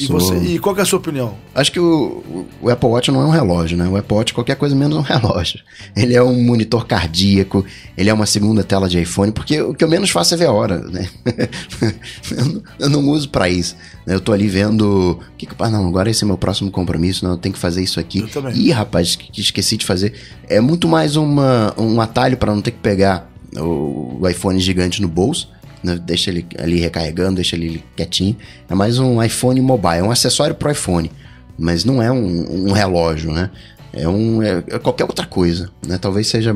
E, 0.00 0.06
Sou. 0.06 0.18
você, 0.18 0.34
e 0.38 0.58
qual 0.58 0.74
é 0.78 0.80
a 0.80 0.84
sua 0.86 0.98
opinião? 0.98 1.34
Acho 1.54 1.70
que 1.70 1.78
o, 1.78 2.46
o 2.62 2.70
Apple 2.70 2.88
Watch 2.88 3.10
não 3.10 3.20
é 3.20 3.26
um 3.26 3.30
relógio, 3.30 3.76
né? 3.76 3.86
O 3.86 3.98
Apple 3.98 4.16
Watch 4.16 4.32
é 4.32 4.34
qualquer 4.34 4.56
coisa 4.56 4.74
menos 4.74 4.96
um 4.96 5.02
relógio. 5.04 5.60
Ele 5.94 6.14
é 6.14 6.22
um 6.22 6.42
monitor 6.42 6.86
cardíaco, 6.86 7.64
ele 7.98 8.08
é 8.08 8.14
uma 8.14 8.24
segunda 8.24 8.64
tela 8.64 8.88
de 8.88 8.98
iPhone, 8.98 9.30
porque 9.30 9.60
o 9.60 9.74
que 9.74 9.84
eu 9.84 9.88
menos 9.88 10.08
faço 10.08 10.32
é 10.32 10.38
ver 10.38 10.46
a 10.46 10.52
hora, 10.52 10.78
né? 10.78 11.06
eu, 12.34 12.44
não, 12.46 12.62
eu 12.78 12.88
não 12.88 13.08
uso 13.10 13.28
pra 13.28 13.46
isso. 13.50 13.76
né? 14.06 14.14
Eu 14.14 14.20
tô 14.20 14.32
ali 14.32 14.48
vendo. 14.48 15.18
Que 15.36 15.44
que, 15.44 15.54
ah, 15.58 15.68
não, 15.68 15.86
agora 15.86 16.08
esse 16.08 16.24
é 16.24 16.26
meu 16.26 16.38
próximo 16.38 16.70
compromisso, 16.70 17.22
não, 17.22 17.32
eu 17.32 17.38
tenho 17.38 17.52
que 17.52 17.58
fazer 17.60 17.82
isso 17.82 18.00
aqui. 18.00 18.20
Eu 18.20 18.28
também. 18.28 18.56
Ih, 18.56 18.70
rapaz, 18.70 19.16
que, 19.16 19.30
que 19.30 19.42
esqueci 19.42 19.76
de 19.76 19.84
fazer. 19.84 20.14
É 20.48 20.60
muito 20.60 20.88
mais 20.88 21.14
uma, 21.16 21.74
um 21.76 22.00
atalho 22.00 22.38
pra 22.38 22.54
não 22.54 22.62
ter 22.62 22.70
que 22.70 22.78
pegar 22.78 23.30
o, 23.54 24.16
o 24.18 24.28
iPhone 24.28 24.58
gigante 24.58 25.02
no 25.02 25.08
bolso 25.08 25.48
né? 25.82 25.98
deixa 26.02 26.30
ele 26.30 26.46
ali 26.58 26.78
recarregando, 26.78 27.36
deixa 27.36 27.56
ele 27.56 27.82
quietinho. 27.96 28.36
É 28.68 28.74
mais 28.74 28.98
um 28.98 29.22
iPhone 29.22 29.60
mobile, 29.60 29.98
é 29.98 30.02
um 30.02 30.10
acessório 30.10 30.54
pro 30.54 30.70
iPhone, 30.70 31.10
mas 31.58 31.84
não 31.84 32.02
é 32.02 32.10
um, 32.10 32.68
um 32.68 32.72
relógio, 32.72 33.32
né? 33.32 33.50
É, 33.92 34.08
um, 34.08 34.42
é, 34.42 34.62
é 34.68 34.78
qualquer 34.78 35.04
outra 35.04 35.26
coisa, 35.26 35.70
né? 35.86 35.98
Talvez 35.98 36.28
seja 36.28 36.54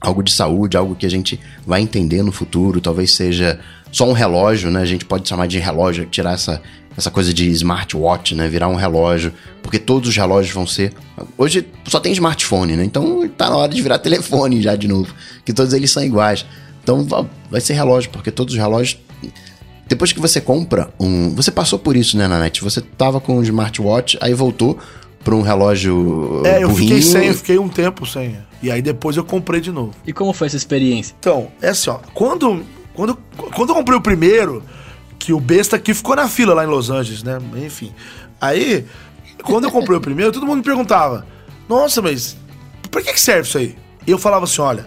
algo 0.00 0.22
de 0.22 0.32
saúde, 0.32 0.76
algo 0.76 0.94
que 0.94 1.06
a 1.06 1.10
gente 1.10 1.40
vai 1.66 1.80
entender 1.80 2.22
no 2.22 2.30
futuro, 2.30 2.80
talvez 2.80 3.12
seja 3.12 3.58
só 3.90 4.08
um 4.08 4.12
relógio, 4.12 4.70
né? 4.70 4.80
A 4.80 4.86
gente 4.86 5.04
pode 5.04 5.28
chamar 5.28 5.46
de 5.46 5.58
relógio, 5.58 6.06
tirar 6.06 6.34
essa, 6.34 6.60
essa 6.96 7.10
coisa 7.10 7.32
de 7.32 7.48
smartwatch, 7.48 8.34
né? 8.34 8.48
Virar 8.48 8.68
um 8.68 8.74
relógio, 8.74 9.32
porque 9.62 9.78
todos 9.78 10.10
os 10.10 10.16
relógios 10.16 10.54
vão 10.54 10.66
ser. 10.66 10.92
Hoje 11.36 11.66
só 11.86 11.98
tem 11.98 12.12
smartphone, 12.12 12.76
né? 12.76 12.84
Então 12.84 13.28
tá 13.36 13.48
na 13.50 13.56
hora 13.56 13.72
de 13.72 13.82
virar 13.82 13.98
telefone 13.98 14.62
já 14.62 14.76
de 14.76 14.86
novo, 14.86 15.14
que 15.44 15.52
todos 15.52 15.72
eles 15.72 15.90
são 15.90 16.04
iguais. 16.04 16.44
Então 16.86 17.02
va- 17.04 17.26
vai 17.50 17.60
ser 17.60 17.72
relógio, 17.74 18.10
porque 18.10 18.30
todos 18.30 18.54
os 18.54 18.60
relógios. 18.60 18.96
Depois 19.88 20.12
que 20.12 20.20
você 20.20 20.40
compra 20.40 20.88
um. 21.00 21.34
Você 21.34 21.50
passou 21.50 21.80
por 21.80 21.96
isso, 21.96 22.16
né, 22.16 22.28
Nanete? 22.28 22.62
Você 22.62 22.80
tava 22.80 23.20
com 23.20 23.38
um 23.38 23.42
smartwatch, 23.42 24.16
aí 24.20 24.32
voltou 24.34 24.78
para 25.24 25.34
um 25.34 25.42
relógio. 25.42 26.42
É, 26.44 26.62
eu 26.62 26.68
burrinho. 26.68 26.94
fiquei 26.94 27.02
sem, 27.02 27.26
eu 27.26 27.34
fiquei 27.34 27.58
um 27.58 27.68
tempo 27.68 28.06
sem. 28.06 28.36
E 28.62 28.70
aí 28.70 28.80
depois 28.80 29.16
eu 29.16 29.24
comprei 29.24 29.60
de 29.60 29.72
novo. 29.72 29.92
E 30.06 30.12
como 30.12 30.32
foi 30.32 30.46
essa 30.46 30.56
experiência? 30.56 31.12
Então, 31.18 31.48
é 31.60 31.70
assim, 31.70 31.90
ó. 31.90 31.98
Quando, 32.14 32.62
quando, 32.94 33.18
quando 33.52 33.70
eu 33.70 33.74
comprei 33.74 33.98
o 33.98 34.00
primeiro, 34.00 34.62
que 35.18 35.32
o 35.32 35.40
besta 35.40 35.74
aqui 35.74 35.92
ficou 35.92 36.14
na 36.14 36.28
fila 36.28 36.54
lá 36.54 36.62
em 36.64 36.68
Los 36.68 36.88
Angeles, 36.88 37.24
né? 37.24 37.38
Enfim. 37.64 37.92
Aí, 38.40 38.84
quando 39.42 39.64
eu 39.64 39.72
comprei 39.72 39.96
o 39.98 40.00
primeiro, 40.00 40.30
todo 40.32 40.46
mundo 40.46 40.58
me 40.58 40.62
perguntava: 40.64 41.26
Nossa, 41.68 42.00
mas 42.00 42.36
pra 42.92 43.02
que 43.02 43.12
que 43.12 43.20
serve 43.20 43.48
isso 43.48 43.58
aí? 43.58 43.74
E 44.06 44.10
eu 44.12 44.18
falava 44.18 44.44
assim: 44.44 44.60
olha, 44.62 44.86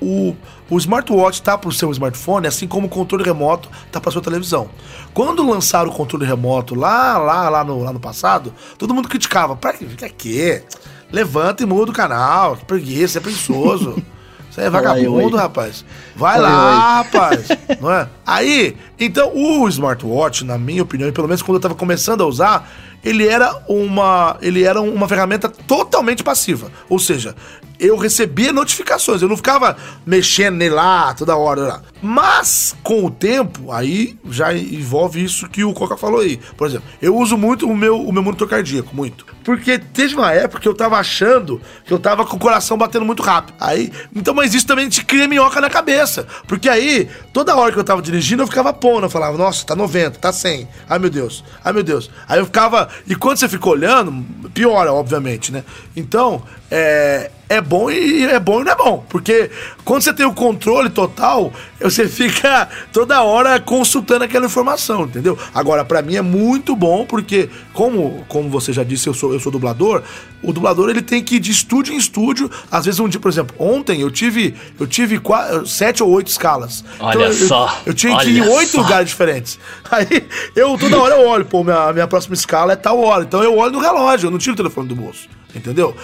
o, 0.00 0.34
o 0.70 0.78
smartwatch 0.78 1.42
tá 1.42 1.56
pro 1.56 1.72
seu 1.72 1.90
smartphone, 1.90 2.46
assim 2.46 2.66
como 2.66 2.86
o 2.86 2.90
controle 2.90 3.24
remoto 3.24 3.68
tá 3.90 4.00
pra 4.00 4.10
sua 4.10 4.22
televisão. 4.22 4.68
Quando 5.12 5.48
lançaram 5.48 5.90
o 5.90 5.94
controle 5.94 6.24
remoto 6.24 6.74
lá, 6.74 7.18
lá, 7.18 7.48
lá 7.48 7.64
no, 7.64 7.82
lá 7.82 7.92
no 7.92 8.00
passado, 8.00 8.54
todo 8.76 8.94
mundo 8.94 9.08
criticava. 9.08 9.56
Pra 9.56 9.72
quê? 9.72 9.86
Pra 9.96 10.08
quê? 10.08 10.62
Levanta 11.10 11.62
e 11.62 11.66
muda 11.66 11.90
o 11.90 11.94
canal. 11.94 12.56
Que 12.56 12.64
preguiça, 12.64 13.18
é 13.18 13.20
preguiçoso. 13.20 14.02
Você 14.50 14.62
é 14.62 14.70
vagabundo, 14.70 15.36
oi. 15.36 15.42
rapaz. 15.42 15.84
Vai 16.16 16.40
lá, 16.40 17.02
rapaz. 17.02 17.48
Não 17.80 17.92
é? 17.92 18.08
Aí, 18.26 18.76
então, 18.98 19.30
o 19.34 19.68
smartwatch, 19.68 20.44
na 20.44 20.58
minha 20.58 20.82
opinião, 20.82 21.08
e 21.08 21.12
pelo 21.12 21.28
menos 21.28 21.42
quando 21.42 21.56
eu 21.56 21.60
tava 21.60 21.74
começando 21.74 22.22
a 22.22 22.26
usar, 22.26 22.68
ele 23.04 23.26
era 23.26 23.62
uma, 23.68 24.36
ele 24.40 24.64
era 24.64 24.80
uma 24.80 25.06
ferramenta 25.06 25.48
totalmente 25.48 26.24
passiva. 26.24 26.72
Ou 26.88 26.98
seja, 26.98 27.36
eu 27.78 27.96
recebia 27.96 28.52
notificações, 28.52 29.22
eu 29.22 29.28
não 29.28 29.36
ficava 29.36 29.76
mexendo 30.04 30.56
nele 30.56 30.74
lá 30.74 31.14
toda 31.14 31.36
hora. 31.36 31.60
lá. 31.60 31.82
Mas, 32.00 32.76
com 32.82 33.04
o 33.04 33.10
tempo, 33.10 33.72
aí 33.72 34.18
já 34.30 34.54
envolve 34.54 35.22
isso 35.22 35.48
que 35.48 35.64
o 35.64 35.72
Coca 35.72 35.96
falou 35.96 36.20
aí. 36.20 36.38
Por 36.56 36.66
exemplo, 36.66 36.88
eu 37.02 37.16
uso 37.16 37.36
muito 37.36 37.68
o 37.68 37.76
meu, 37.76 38.00
o 38.00 38.12
meu 38.12 38.22
monitor 38.22 38.48
cardíaco, 38.48 38.94
muito. 38.94 39.26
Porque 39.44 39.78
teve 39.78 40.14
uma 40.14 40.30
época 40.32 40.60
que 40.60 40.68
eu 40.68 40.74
tava 40.74 40.96
achando 40.98 41.60
que 41.84 41.92
eu 41.92 41.98
tava 41.98 42.24
com 42.26 42.36
o 42.36 42.38
coração 42.38 42.76
batendo 42.76 43.04
muito 43.04 43.22
rápido. 43.22 43.54
Aí, 43.58 43.90
então, 44.14 44.34
mas 44.34 44.54
isso 44.54 44.66
também 44.66 44.88
te 44.88 45.04
cria 45.04 45.26
minhoca 45.26 45.60
na 45.60 45.70
cabeça. 45.70 46.26
Porque 46.46 46.68
aí, 46.68 47.08
toda 47.32 47.56
hora 47.56 47.72
que 47.72 47.78
eu 47.78 47.84
tava 47.84 48.02
dirigindo, 48.02 48.42
eu 48.42 48.46
ficava 48.46 48.72
pondo. 48.72 49.06
Eu 49.06 49.10
falava, 49.10 49.38
nossa, 49.38 49.64
tá 49.64 49.74
90, 49.74 50.18
tá 50.18 50.32
100. 50.32 50.68
Ai, 50.88 50.98
meu 50.98 51.10
Deus. 51.10 51.42
Ai, 51.64 51.72
meu 51.72 51.82
Deus. 51.82 52.10
Aí 52.28 52.38
eu 52.38 52.44
ficava. 52.44 52.88
E 53.06 53.14
quando 53.14 53.38
você 53.38 53.48
fica 53.48 53.68
olhando, 53.68 54.24
piora, 54.52 54.92
obviamente, 54.92 55.50
né? 55.50 55.64
Então, 55.96 56.42
é. 56.70 57.30
É 57.50 57.62
bom 57.62 57.90
e 57.90 58.24
é 58.26 58.38
bom 58.38 58.60
e 58.60 58.64
não 58.64 58.72
é 58.72 58.76
bom. 58.76 59.06
Porque 59.08 59.50
quando 59.82 60.02
você 60.02 60.12
tem 60.12 60.26
o 60.26 60.34
controle 60.34 60.90
total, 60.90 61.50
você 61.80 62.06
fica 62.06 62.68
toda 62.92 63.22
hora 63.22 63.58
consultando 63.58 64.22
aquela 64.24 64.44
informação, 64.44 65.04
entendeu? 65.04 65.38
Agora, 65.54 65.82
pra 65.82 66.02
mim 66.02 66.16
é 66.16 66.20
muito 66.20 66.76
bom, 66.76 67.06
porque, 67.06 67.48
como, 67.72 68.22
como 68.28 68.50
você 68.50 68.70
já 68.70 68.84
disse, 68.84 69.06
eu 69.06 69.14
sou, 69.14 69.32
eu 69.32 69.40
sou 69.40 69.50
dublador, 69.50 70.02
o 70.42 70.52
dublador 70.52 70.90
ele 70.90 71.00
tem 71.00 71.24
que 71.24 71.36
ir 71.36 71.40
de 71.40 71.50
estúdio 71.50 71.94
em 71.94 71.96
estúdio. 71.96 72.50
Às 72.70 72.84
vezes, 72.84 73.00
um 73.00 73.08
dia, 73.08 73.18
por 73.18 73.30
exemplo, 73.30 73.56
ontem 73.58 74.02
eu 74.02 74.10
tive, 74.10 74.54
eu 74.78 74.86
tive 74.86 75.18
qua- 75.18 75.64
sete 75.64 76.02
ou 76.02 76.10
oito 76.10 76.26
escalas. 76.26 76.84
Olha 77.00 77.16
Então, 77.16 77.22
eu- 77.28 77.48
só, 77.48 77.80
Eu, 77.86 77.94
tinha 77.94 78.14
que 78.18 78.28
ir 78.28 78.40
em 78.40 78.46
oito 78.46 78.72
só. 78.72 78.82
lugares 78.82 79.08
diferentes. 79.08 79.58
Aí 79.90 80.28
eu 80.54 80.76
toda 80.76 81.00
hora 81.00 81.14
eu 81.14 81.26
olho, 81.26 81.46
pô, 81.46 81.64
minha, 81.64 81.94
minha 81.94 82.06
próxima 82.06 82.34
escala 82.34 82.74
é 82.74 82.76
tal 82.76 83.00
hora. 83.00 83.24
Então 83.24 83.42
eu 83.42 83.56
olho 83.56 83.72
no 83.72 83.78
relógio, 83.78 84.26
eu 84.26 84.30
não 84.30 84.36
tiro 84.38 84.52
o 84.52 84.56
telefone 84.58 84.86
do 84.86 84.94
bolso. 84.94 85.30
Entendeu? 85.58 85.94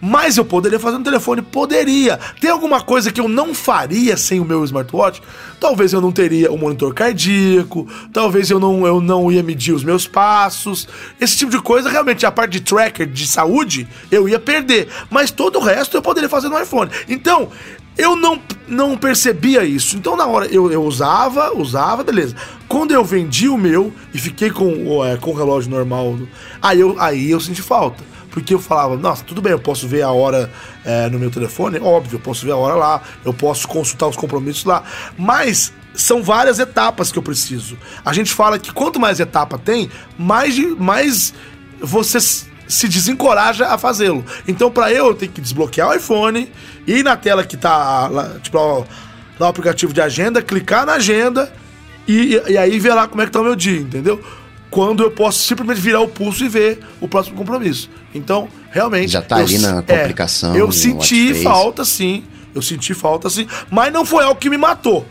Mas 0.00 0.36
eu 0.36 0.44
poderia 0.44 0.78
fazer 0.78 0.98
no 0.98 1.04
telefone? 1.04 1.42
Poderia. 1.42 2.18
Tem 2.40 2.50
alguma 2.50 2.80
coisa 2.80 3.12
que 3.12 3.20
eu 3.20 3.28
não 3.28 3.54
faria 3.54 4.16
sem 4.16 4.40
o 4.40 4.44
meu 4.44 4.64
smartwatch? 4.64 5.22
Talvez 5.60 5.92
eu 5.92 6.00
não 6.00 6.10
teria 6.10 6.50
um 6.50 6.58
monitor 6.58 6.92
cardíaco, 6.92 7.86
talvez 8.12 8.50
eu 8.50 8.58
não, 8.58 8.86
eu 8.86 9.00
não 9.00 9.30
ia 9.30 9.42
medir 9.42 9.72
os 9.72 9.84
meus 9.84 10.06
passos. 10.06 10.88
Esse 11.20 11.36
tipo 11.38 11.50
de 11.50 11.60
coisa, 11.60 11.88
realmente, 11.88 12.26
a 12.26 12.32
parte 12.32 12.52
de 12.52 12.60
tracker 12.60 13.06
de 13.06 13.26
saúde, 13.26 13.86
eu 14.10 14.28
ia 14.28 14.40
perder. 14.40 14.88
Mas 15.08 15.30
todo 15.30 15.58
o 15.58 15.62
resto 15.62 15.96
eu 15.96 16.02
poderia 16.02 16.28
fazer 16.28 16.48
no 16.48 16.60
iPhone. 16.60 16.90
Então, 17.08 17.50
eu 17.96 18.16
não, 18.16 18.40
não 18.66 18.96
percebia 18.96 19.64
isso. 19.64 19.96
Então, 19.96 20.16
na 20.16 20.26
hora, 20.26 20.46
eu, 20.46 20.70
eu 20.72 20.82
usava, 20.82 21.52
usava, 21.54 22.02
beleza. 22.02 22.34
Quando 22.66 22.92
eu 22.92 23.04
vendi 23.04 23.48
o 23.48 23.58
meu 23.58 23.92
e 24.14 24.18
fiquei 24.18 24.50
com, 24.50 24.88
o, 24.88 25.04
é, 25.04 25.16
com 25.16 25.30
o 25.30 25.34
relógio 25.34 25.70
normal, 25.70 26.18
aí 26.60 26.80
eu, 26.80 26.96
aí 26.98 27.30
eu 27.30 27.38
senti 27.38 27.62
falta. 27.62 28.11
Porque 28.32 28.54
eu 28.54 28.58
falava, 28.58 28.96
nossa, 28.96 29.22
tudo 29.22 29.42
bem, 29.42 29.52
eu 29.52 29.58
posso 29.58 29.86
ver 29.86 30.02
a 30.02 30.10
hora 30.10 30.50
é, 30.84 31.08
no 31.10 31.18
meu 31.18 31.30
telefone, 31.30 31.78
óbvio, 31.78 32.16
eu 32.16 32.20
posso 32.20 32.44
ver 32.44 32.52
a 32.52 32.56
hora 32.56 32.74
lá, 32.74 33.02
eu 33.24 33.32
posso 33.32 33.68
consultar 33.68 34.08
os 34.08 34.16
compromissos 34.16 34.64
lá. 34.64 34.82
Mas 35.16 35.72
são 35.94 36.22
várias 36.22 36.58
etapas 36.58 37.12
que 37.12 37.18
eu 37.18 37.22
preciso. 37.22 37.76
A 38.04 38.12
gente 38.12 38.32
fala 38.32 38.58
que 38.58 38.72
quanto 38.72 38.98
mais 38.98 39.20
etapa 39.20 39.58
tem, 39.58 39.90
mais, 40.18 40.58
mais 40.78 41.34
você 41.78 42.18
se 42.20 42.88
desencoraja 42.88 43.68
a 43.68 43.76
fazê-lo. 43.76 44.24
Então, 44.48 44.70
pra 44.70 44.90
eu, 44.90 45.08
eu 45.08 45.14
tenho 45.14 45.30
que 45.30 45.40
desbloquear 45.40 45.90
o 45.90 45.94
iPhone, 45.94 46.50
ir 46.86 47.04
na 47.04 47.16
tela 47.16 47.44
que 47.44 47.56
tá 47.56 48.08
lá, 48.08 48.36
tipo, 48.42 48.58
lá 49.38 49.46
o 49.46 49.50
aplicativo 49.50 49.92
de 49.92 50.00
agenda, 50.00 50.40
clicar 50.40 50.86
na 50.86 50.94
agenda 50.94 51.52
e, 52.08 52.40
e 52.48 52.56
aí 52.56 52.78
ver 52.78 52.94
lá 52.94 53.06
como 53.06 53.20
é 53.20 53.26
que 53.26 53.32
tá 53.32 53.40
o 53.40 53.44
meu 53.44 53.54
dia, 53.54 53.78
entendeu? 53.78 54.22
Quando 54.72 55.02
eu 55.04 55.10
posso 55.12 55.38
simplesmente 55.46 55.80
virar 55.80 56.00
o 56.00 56.08
pulso 56.08 56.44
e 56.44 56.48
ver 56.48 56.80
o 57.00 57.06
próximo 57.06 57.36
compromisso. 57.36 57.88
Então, 58.14 58.48
realmente. 58.70 59.08
Já 59.12 59.22
tá 59.22 59.38
eu 59.38 59.44
ali 59.44 59.58
na 59.58 59.68
s- 59.78 59.82
tua 59.82 59.94
é, 59.94 60.04
Eu 60.56 60.72
senti 60.72 61.34
falta, 61.44 61.84
sim. 61.84 62.24
Eu 62.54 62.60
senti 62.62 62.92
falta, 62.94 63.30
sim. 63.30 63.46
Mas 63.70 63.92
não 63.92 64.04
foi 64.04 64.24
algo 64.24 64.40
que 64.40 64.50
me 64.50 64.56
matou. 64.56 65.06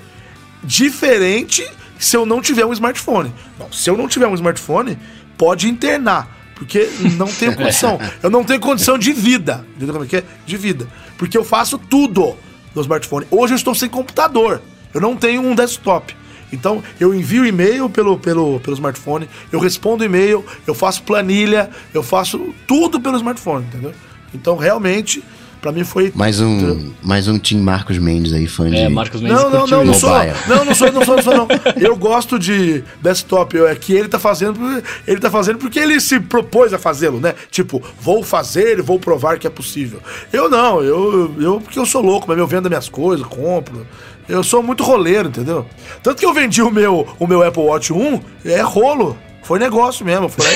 Diferente 0.63 1.67
se 1.99 2.15
eu 2.17 2.25
não 2.25 2.41
tiver 2.41 2.65
um 2.65 2.73
smartphone. 2.73 3.33
Não, 3.59 3.71
se 3.71 3.89
eu 3.89 3.95
não 3.97 4.07
tiver 4.07 4.27
um 4.27 4.33
smartphone, 4.35 4.97
pode 5.37 5.67
internar. 5.69 6.27
Porque 6.55 6.89
não 7.17 7.27
tenho 7.27 7.53
condição. 7.57 7.99
Eu 8.21 8.29
não 8.29 8.43
tenho 8.43 8.59
condição 8.59 8.97
de 8.97 9.11
vida. 9.13 9.65
Entendeu 9.75 9.93
como 9.93 10.05
é 10.05 10.07
que 10.07 10.17
é? 10.17 10.23
De 10.45 10.57
vida. 10.57 10.87
Porque 11.17 11.37
eu 11.37 11.43
faço 11.43 11.77
tudo 11.77 12.35
no 12.73 12.81
smartphone. 12.81 13.25
Hoje 13.29 13.53
eu 13.53 13.57
estou 13.57 13.75
sem 13.75 13.89
computador. 13.89 14.61
Eu 14.93 15.01
não 15.01 15.15
tenho 15.15 15.41
um 15.41 15.53
desktop. 15.55 16.15
Então, 16.51 16.83
eu 16.99 17.13
envio 17.13 17.45
e-mail 17.45 17.89
pelo, 17.89 18.17
pelo, 18.17 18.59
pelo 18.59 18.75
smartphone, 18.75 19.29
eu 19.51 19.59
respondo 19.59 20.03
e-mail, 20.03 20.45
eu 20.67 20.73
faço 20.75 21.03
planilha, 21.03 21.69
eu 21.93 22.03
faço 22.03 22.53
tudo 22.67 22.99
pelo 22.99 23.15
smartphone, 23.17 23.65
entendeu? 23.65 23.93
Então, 24.33 24.55
realmente, 24.57 25.23
pra 25.61 25.71
mim 25.71 25.83
foi 25.83 26.11
Mais 26.15 26.39
um, 26.41 26.91
mais 27.03 27.27
um 27.27 27.37
Tim 27.37 27.59
Marcos 27.59 27.97
Mendes 27.97 28.33
aí, 28.33 28.47
fã 28.47 28.69
de. 28.69 28.77
É, 28.77 28.89
Marcos 28.89 29.21
Mendes 29.21 29.37
não, 29.37 29.49
não, 29.49 29.67
não, 29.67 29.85
não 29.85 29.93
sou. 29.93 30.09
Não, 30.47 30.65
não 30.65 30.73
sou, 30.75 30.91
não 30.91 31.05
sou, 31.05 31.15
não 31.17 31.23
sou, 31.23 31.37
não. 31.37 31.47
Eu 31.79 31.95
gosto 31.95 32.39
de 32.39 32.83
desktop. 33.01 33.55
Eu, 33.55 33.67
é 33.67 33.75
que 33.75 33.93
ele 33.93 34.07
tá 34.07 34.17
fazendo. 34.17 34.57
porque- 34.59 34.83
Ele 35.05 35.19
tá 35.19 35.29
fazendo 35.29 35.57
porque 35.59 35.77
ele 35.79 35.99
se 35.99 36.19
propôs 36.19 36.73
a 36.73 36.79
fazê-lo, 36.79 37.19
né? 37.19 37.35
Tipo, 37.49 37.81
vou 37.99 38.23
fazer 38.23 38.79
e 38.79 38.81
vou 38.81 38.97
provar 38.99 39.37
que 39.37 39.45
é 39.45 39.49
possível. 39.49 39.99
Eu 40.33 40.49
não, 40.49 40.81
eu, 40.81 41.35
eu 41.39 41.61
porque 41.61 41.77
eu 41.77 41.85
sou 41.85 42.01
louco, 42.01 42.25
mas 42.27 42.37
eu 42.37 42.47
vendo 42.47 42.67
minhas 42.69 42.89
coisas, 42.89 43.25
compro. 43.25 43.85
Eu 44.31 44.43
sou 44.43 44.63
muito 44.63 44.81
roleiro, 44.81 45.27
entendeu? 45.27 45.65
Tanto 46.01 46.19
que 46.19 46.25
eu 46.25 46.33
vendi 46.33 46.61
o 46.61 46.71
meu, 46.71 47.05
o 47.19 47.27
meu 47.27 47.43
Apple 47.43 47.63
Watch 47.63 47.91
1, 47.91 48.21
é 48.45 48.61
rolo. 48.61 49.17
Foi 49.43 49.59
negócio 49.59 50.05
mesmo, 50.05 50.29
foi 50.29 50.45
lá. 50.45 50.51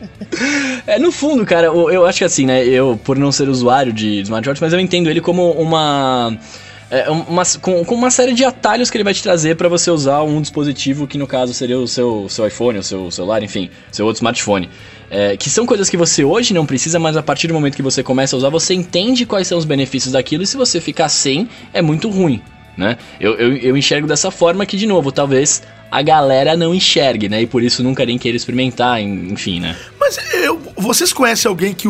É, 0.86 0.99
no 0.99 1.11
fundo, 1.11 1.47
cara, 1.47 1.68
eu, 1.68 1.90
eu 1.90 2.07
acho 2.07 2.18
que 2.18 2.24
assim, 2.24 2.44
né? 2.44 2.62
Eu, 2.62 3.01
por 3.03 3.16
não 3.16 3.32
ser 3.32 3.49
usuário 3.49 3.90
de 3.90 4.20
smartwatch, 4.20 4.61
mas 4.61 4.70
eu 4.70 4.78
entendo 4.78 5.09
ele 5.09 5.20
como 5.20 5.51
uma. 5.53 6.36
é, 6.90 7.09
uma, 7.11 7.42
com, 7.62 7.82
com, 7.86 7.94
uma 7.94 8.11
série 8.11 8.34
de 8.34 8.44
atalhos 8.44 8.90
que 8.90 8.99
ele 8.99 9.05
vai 9.05 9.14
te 9.14 9.22
trazer 9.22 9.57
para 9.57 9.66
você 9.66 9.90
usar 9.90 10.22
um 10.22 10.42
dispositivo 10.42 11.07
que 11.07 11.16
no 11.16 11.26
caso 11.26 11.55
seria 11.55 11.78
o 11.78 11.88
seu, 11.88 12.28
seu 12.28 12.47
iPhone, 12.47 12.78
o 12.78 12.82
seu 12.82 13.11
celular, 13.11 13.42
enfim, 13.42 13.70
seu 13.90 14.05
outro 14.05 14.18
smartphone. 14.18 14.68
É, 15.11 15.36
que 15.36 15.48
são 15.48 15.64
coisas 15.64 15.88
que 15.88 15.96
você 15.96 16.24
hoje 16.24 16.52
não 16.52 16.66
precisa, 16.66 16.98
mas 16.98 17.16
a 17.16 17.22
partir 17.22 17.46
do 17.46 17.54
momento 17.54 17.76
que 17.76 17.82
você 17.82 18.02
começa 18.02 18.34
a 18.34 18.38
usar, 18.38 18.48
você 18.48 18.74
entende 18.74 19.24
quais 19.24 19.46
são 19.46 19.57
os 19.57 19.64
benefícios 19.64 20.12
daquilo 20.12 20.42
e 20.42 20.46
se 20.46 20.57
você 20.57 20.80
ficar 20.80 21.09
sem, 21.09 21.48
é 21.72 21.80
muito 21.80 22.09
ruim. 22.11 22.42
Né? 22.76 22.98
Eu, 23.18 23.34
eu, 23.36 23.57
eu 23.57 23.76
enxergo 23.76 24.07
dessa 24.07 24.30
forma 24.30 24.66
que, 24.66 24.76
de 24.76 24.86
novo, 24.86 25.11
talvez 25.11 25.62
a 25.90 26.02
galera 26.02 26.57
não 26.57 26.74
enxergue, 26.74 27.26
né? 27.26 27.40
E 27.40 27.46
por 27.46 27.62
isso 27.62 27.82
nunca 27.82 28.04
nem 28.04 28.18
queira 28.18 28.36
experimentar, 28.36 29.00
enfim, 29.00 29.61
né? 29.61 29.74
Mas 29.98 30.18
eu, 30.34 30.61
vocês 30.76 31.11
conhecem 31.11 31.48
alguém 31.48 31.72
que, 31.72 31.88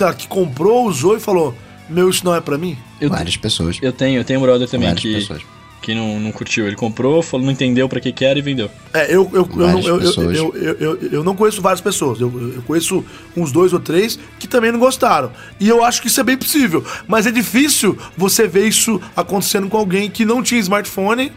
lá, 0.00 0.12
que 0.12 0.26
comprou, 0.26 0.86
usou 0.88 1.16
e 1.16 1.20
falou: 1.20 1.54
Meu, 1.88 2.10
isso 2.10 2.24
não 2.24 2.34
é 2.34 2.40
para 2.40 2.58
mim? 2.58 2.76
Eu, 3.00 3.08
Várias 3.08 3.36
pessoas. 3.36 3.78
Eu 3.80 3.92
tenho, 3.92 4.18
eu 4.18 4.24
tenho 4.24 4.40
um 4.40 4.42
brother 4.42 4.68
também 4.68 4.88
Várias 4.88 5.02
que. 5.02 5.14
Pessoas 5.14 5.59
que 5.90 5.94
não, 5.94 6.20
não 6.20 6.30
curtiu. 6.30 6.66
Ele 6.66 6.76
comprou, 6.76 7.22
falou, 7.22 7.44
não 7.44 7.52
entendeu 7.52 7.88
para 7.88 8.00
que 8.00 8.12
que 8.12 8.24
era 8.24 8.38
e 8.38 8.42
vendeu. 8.42 8.70
É, 8.94 9.06
eu, 9.06 9.28
eu, 9.32 9.48
eu, 9.50 9.56
não, 9.56 9.80
eu, 9.80 10.00
eu, 10.00 10.54
eu, 10.54 10.76
eu, 10.80 10.98
eu, 11.12 11.24
não 11.24 11.34
conheço 11.34 11.60
várias 11.60 11.80
pessoas. 11.80 12.20
Eu, 12.20 12.52
eu 12.54 12.62
conheço 12.62 13.04
uns 13.36 13.50
dois 13.50 13.72
ou 13.72 13.80
três 13.80 14.18
que 14.38 14.46
também 14.46 14.70
não 14.70 14.78
gostaram. 14.78 15.32
E 15.58 15.68
eu 15.68 15.84
acho 15.84 16.00
que 16.00 16.06
isso 16.06 16.20
é 16.20 16.24
bem 16.24 16.36
possível. 16.36 16.84
Mas 17.08 17.26
é 17.26 17.32
difícil 17.32 17.98
você 18.16 18.46
ver 18.46 18.68
isso 18.68 19.00
acontecendo 19.16 19.68
com 19.68 19.76
alguém 19.76 20.08
que 20.08 20.24
não 20.24 20.42
tinha 20.42 20.60
smartphone 20.60 21.32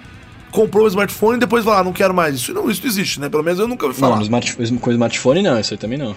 comprou 0.51 0.85
o 0.85 0.87
smartphone 0.87 1.37
e 1.37 1.39
depois 1.39 1.65
falar, 1.65 1.79
ah, 1.79 1.83
não 1.83 1.91
quero 1.91 2.13
mais. 2.13 2.35
Isso 2.35 2.53
não, 2.53 2.69
isso 2.69 2.79
não 2.83 2.87
existe, 2.87 3.19
né? 3.19 3.27
Pelo 3.27 3.41
menos 3.41 3.59
eu 3.59 3.67
nunca 3.67 3.87
ouvi 3.87 3.99
falar. 3.99 4.17
Não, 4.17 4.21
smart, 4.21 4.55
com 4.79 4.91
smartphone 4.91 5.41
não, 5.41 5.59
isso 5.59 5.73
aí 5.73 5.79
também 5.79 5.97
não. 5.97 6.15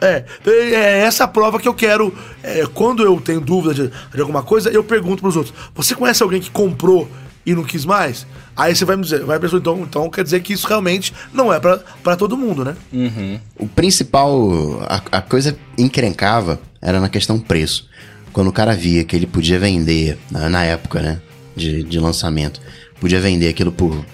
É, 0.00 0.24
é 0.46 1.00
essa 1.02 1.28
prova 1.28 1.60
que 1.60 1.68
eu 1.68 1.74
quero. 1.74 2.12
É, 2.42 2.66
quando 2.74 3.04
eu 3.04 3.20
tenho 3.20 3.40
dúvida 3.40 3.72
de, 3.72 3.92
de, 4.12 4.20
alguma 4.20 4.42
coisa, 4.42 4.70
eu 4.70 4.82
pergunto 4.82 5.22
pros 5.22 5.36
outros: 5.36 5.54
Você 5.72 5.94
conhece 5.94 6.20
alguém 6.20 6.40
que 6.40 6.50
comprou 6.50 7.08
e 7.44 7.54
não 7.54 7.64
quis 7.64 7.84
mais? 7.84 8.26
Aí 8.56 8.74
você 8.74 8.84
vai 8.84 8.96
me 8.96 9.02
dizer, 9.02 9.24
vai 9.24 9.38
pessoa, 9.38 9.58
então, 9.58 9.80
então 9.80 10.10
quer 10.10 10.22
dizer 10.24 10.40
que 10.40 10.52
isso 10.52 10.66
realmente 10.66 11.12
não 11.32 11.52
é 11.52 11.58
para 11.58 12.16
todo 12.16 12.36
mundo, 12.36 12.64
né? 12.64 12.76
Uhum. 12.92 13.40
O 13.58 13.66
principal, 13.66 14.82
a, 14.82 15.18
a 15.18 15.22
coisa 15.22 15.56
encrencava 15.78 16.60
era 16.80 17.00
na 17.00 17.08
questão 17.08 17.38
preço. 17.38 17.88
Quando 18.32 18.48
o 18.48 18.52
cara 18.52 18.74
via 18.74 19.02
que 19.04 19.16
ele 19.16 19.26
podia 19.26 19.58
vender, 19.58 20.18
na, 20.30 20.48
na 20.48 20.64
época, 20.64 21.00
né, 21.00 21.20
de, 21.56 21.82
de 21.82 21.98
lançamento, 21.98 22.60
podia 23.00 23.20
vender 23.20 23.48
aquilo 23.48 23.72
por 23.72 24.04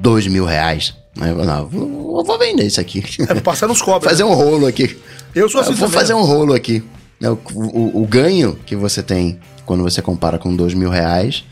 dois 0.00 0.26
mil 0.26 0.44
reais. 0.44 0.94
Aí 1.20 1.30
eu, 1.30 1.44
não, 1.44 1.66
vou, 1.66 2.24
vou 2.24 2.38
vender 2.38 2.64
isso 2.64 2.80
aqui. 2.80 3.02
É, 3.28 3.40
passar 3.40 3.66
nos 3.66 3.82
cobras. 3.82 4.04
fazer 4.12 4.24
né? 4.24 4.30
um 4.30 4.34
rolo 4.34 4.66
aqui. 4.66 4.96
Eu 5.34 5.48
sou 5.48 5.60
assim 5.60 5.70
eu 5.70 5.76
Vou 5.76 5.88
fazer 5.88 6.14
um 6.14 6.22
rolo 6.22 6.54
aqui. 6.54 6.82
O, 7.20 7.38
o, 7.54 8.02
o, 8.02 8.06
ganho 8.06 8.58
que 8.66 8.76
você 8.76 9.02
tem 9.02 9.38
quando 9.64 9.82
você 9.82 10.02
compara 10.02 10.38
com 10.38 10.54
dois 10.54 10.74
mil 10.74 10.90
reais 10.90 11.44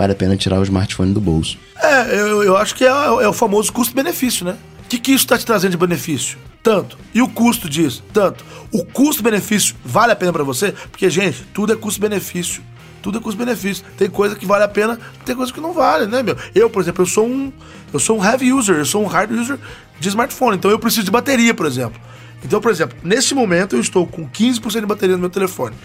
vale 0.00 0.14
a 0.14 0.16
pena 0.16 0.34
tirar 0.34 0.58
o 0.58 0.62
smartphone 0.62 1.12
do 1.12 1.20
bolso. 1.20 1.58
É, 1.76 2.18
eu, 2.18 2.42
eu 2.42 2.56
acho 2.56 2.74
que 2.74 2.84
é, 2.84 2.88
é 2.88 3.28
o 3.28 3.34
famoso 3.34 3.70
custo-benefício, 3.70 4.46
né? 4.46 4.56
O 4.82 4.88
que, 4.88 4.98
que 4.98 5.12
isso 5.12 5.24
está 5.24 5.36
te 5.36 5.44
trazendo 5.44 5.72
de 5.72 5.76
benefício? 5.76 6.38
Tanto. 6.62 6.96
E 7.12 7.20
o 7.20 7.28
custo 7.28 7.68
disso? 7.68 8.02
Tanto. 8.10 8.42
O 8.72 8.82
custo-benefício 8.82 9.76
vale 9.84 10.10
a 10.10 10.16
pena 10.16 10.32
para 10.32 10.42
você? 10.42 10.72
Porque, 10.90 11.10
gente, 11.10 11.44
tudo 11.52 11.74
é 11.74 11.76
custo-benefício. 11.76 12.62
Tudo 13.02 13.18
é 13.18 13.20
custo-benefício. 13.20 13.84
Tem 13.98 14.08
coisa 14.08 14.34
que 14.36 14.46
vale 14.46 14.64
a 14.64 14.68
pena, 14.68 14.98
tem 15.26 15.36
coisa 15.36 15.52
que 15.52 15.60
não 15.60 15.74
vale, 15.74 16.06
né, 16.06 16.22
meu? 16.22 16.36
Eu, 16.54 16.70
por 16.70 16.80
exemplo, 16.80 17.02
eu 17.02 17.06
sou 17.06 17.26
um. 17.26 17.52
Eu 17.92 18.00
sou 18.00 18.18
um 18.18 18.24
heavy 18.24 18.54
user, 18.54 18.76
eu 18.76 18.86
sou 18.86 19.02
um 19.04 19.06
hard 19.06 19.30
user 19.32 19.58
de 19.98 20.08
smartphone. 20.08 20.56
Então 20.56 20.70
eu 20.70 20.78
preciso 20.78 21.04
de 21.04 21.10
bateria, 21.10 21.52
por 21.52 21.66
exemplo. 21.66 22.00
Então, 22.42 22.58
por 22.58 22.70
exemplo, 22.70 22.96
neste 23.02 23.34
momento 23.34 23.76
eu 23.76 23.80
estou 23.80 24.06
com 24.06 24.26
15% 24.26 24.80
de 24.80 24.86
bateria 24.86 25.14
no 25.16 25.20
meu 25.20 25.30
telefone. 25.30 25.76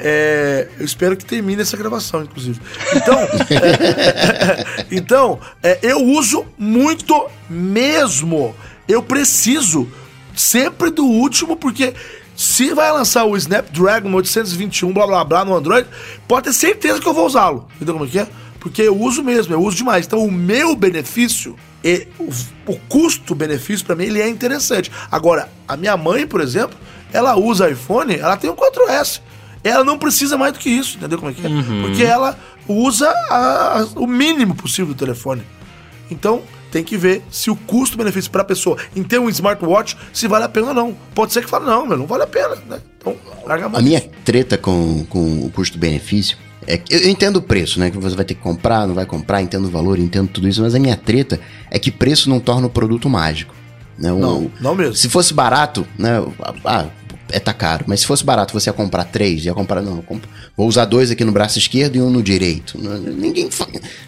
É, 0.00 0.68
eu 0.78 0.84
espero 0.84 1.16
que 1.16 1.24
termine 1.24 1.62
essa 1.62 1.76
gravação, 1.76 2.22
inclusive. 2.22 2.60
Então, 2.94 3.18
é, 3.18 4.86
então 4.90 5.40
é, 5.62 5.78
eu 5.82 6.04
uso 6.04 6.46
muito 6.56 7.28
mesmo. 7.48 8.54
Eu 8.86 9.02
preciso 9.02 9.88
sempre 10.34 10.90
do 10.90 11.04
último, 11.04 11.56
porque 11.56 11.94
se 12.36 12.72
vai 12.72 12.92
lançar 12.92 13.24
o 13.24 13.36
Snapdragon 13.36 14.12
821, 14.14 14.92
blá 14.92 15.06
blá 15.06 15.24
blá, 15.24 15.44
no 15.44 15.56
Android, 15.56 15.88
pode 16.28 16.44
ter 16.44 16.52
certeza 16.52 17.00
que 17.00 17.06
eu 17.08 17.12
vou 17.12 17.26
usá-lo. 17.26 17.68
Entendeu 17.76 17.94
como 17.94 18.06
é 18.06 18.08
que 18.08 18.18
é? 18.20 18.28
Porque 18.60 18.82
eu 18.82 18.96
uso 18.96 19.22
mesmo, 19.22 19.52
eu 19.52 19.60
uso 19.60 19.76
demais. 19.76 20.06
Então, 20.06 20.24
o 20.24 20.30
meu 20.30 20.76
benefício, 20.76 21.56
e 21.82 22.06
o, 22.18 22.30
o 22.66 22.78
custo-benefício, 22.88 23.84
para 23.84 23.96
mim, 23.96 24.04
ele 24.04 24.20
é 24.20 24.28
interessante. 24.28 24.90
Agora, 25.10 25.48
a 25.66 25.76
minha 25.76 25.96
mãe, 25.96 26.26
por 26.26 26.40
exemplo, 26.40 26.78
ela 27.12 27.36
usa 27.36 27.70
iPhone, 27.70 28.14
ela 28.14 28.36
tem 28.36 28.48
um 28.50 28.54
4S. 28.54 29.20
Ela 29.68 29.84
não 29.84 29.98
precisa 29.98 30.36
mais 30.36 30.52
do 30.52 30.58
que 30.58 30.68
isso, 30.68 30.96
entendeu 30.96 31.18
como 31.18 31.30
é 31.30 31.34
que 31.34 31.46
é? 31.46 31.48
Uhum. 31.48 31.82
Porque 31.82 32.02
ela 32.02 32.38
usa 32.66 33.08
a, 33.30 33.80
a, 33.80 33.84
o 33.96 34.06
mínimo 34.06 34.54
possível 34.54 34.94
do 34.94 34.94
telefone. 34.94 35.42
Então, 36.10 36.42
tem 36.70 36.84
que 36.84 36.96
ver 36.96 37.22
se 37.30 37.50
o 37.50 37.56
custo-benefício 37.56 38.30
para 38.30 38.42
a 38.42 38.44
pessoa 38.44 38.76
em 38.94 39.02
ter 39.02 39.18
um 39.18 39.28
smartwatch, 39.28 39.96
se 40.12 40.28
vale 40.28 40.44
a 40.44 40.48
pena 40.48 40.68
ou 40.68 40.74
não. 40.74 40.96
Pode 41.14 41.32
ser 41.32 41.42
que 41.42 41.50
fale, 41.50 41.66
não, 41.66 41.86
meu, 41.86 41.96
não 41.96 42.06
vale 42.06 42.24
a 42.24 42.26
pena, 42.26 42.56
né? 42.68 42.80
Então, 42.98 43.16
larga 43.46 43.66
a 43.66 43.68
mão. 43.68 43.78
A 43.80 43.82
minha 43.82 44.00
treta 44.24 44.58
com, 44.58 45.04
com 45.06 45.46
o 45.46 45.50
custo-benefício 45.50 46.36
é 46.66 46.76
que 46.76 46.94
eu 46.94 47.08
entendo 47.08 47.36
o 47.36 47.42
preço, 47.42 47.80
né? 47.80 47.90
Que 47.90 47.98
você 47.98 48.14
vai 48.14 48.24
ter 48.24 48.34
que 48.34 48.40
comprar, 48.42 48.86
não 48.86 48.94
vai 48.94 49.06
comprar, 49.06 49.40
entendo 49.40 49.66
o 49.66 49.70
valor, 49.70 49.98
entendo 49.98 50.28
tudo 50.28 50.48
isso, 50.48 50.60
mas 50.60 50.74
a 50.74 50.78
minha 50.78 50.96
treta 50.96 51.40
é 51.70 51.78
que 51.78 51.90
preço 51.90 52.28
não 52.28 52.40
torna 52.40 52.66
o 52.66 52.70
produto 52.70 53.08
mágico. 53.08 53.54
Né? 53.98 54.12
não, 54.12 54.50
não 54.60 54.76
mesmo. 54.76 54.94
Se 54.94 55.08
fosse 55.08 55.34
barato, 55.34 55.84
né? 55.98 56.22
Ah, 56.64 56.86
é 57.30 57.40
tá 57.40 57.52
caro. 57.52 57.84
Mas 57.86 58.00
se 58.00 58.06
fosse 58.06 58.24
barato, 58.24 58.52
você 58.52 58.68
ia 58.68 58.72
comprar 58.72 59.04
três, 59.04 59.44
ia 59.44 59.54
comprar. 59.54 59.82
Não, 59.82 60.02
vou 60.56 60.66
usar 60.66 60.84
dois 60.84 61.10
aqui 61.10 61.24
no 61.24 61.32
braço 61.32 61.58
esquerdo 61.58 61.96
e 61.96 62.02
um 62.02 62.10
no 62.10 62.22
direito. 62.22 62.78
Ninguém, 62.78 63.48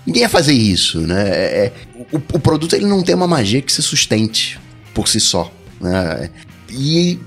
ninguém 0.06 0.22
ia 0.22 0.28
fazer 0.28 0.52
isso, 0.52 1.00
né? 1.00 1.28
É, 1.28 1.66
é, 1.66 1.72
o, 2.12 2.16
o, 2.16 2.40
produto 2.40 2.74
ele 2.74 2.86
não 2.86 3.02
tem 3.02 3.14
uma 3.14 3.26
magia 3.26 3.60
que 3.60 3.72
se 3.72 3.82
sustente 3.82 4.58
por 4.94 5.08
si 5.08 5.20
só. 5.20 5.50
Né? 5.80 6.30
E 6.70 7.18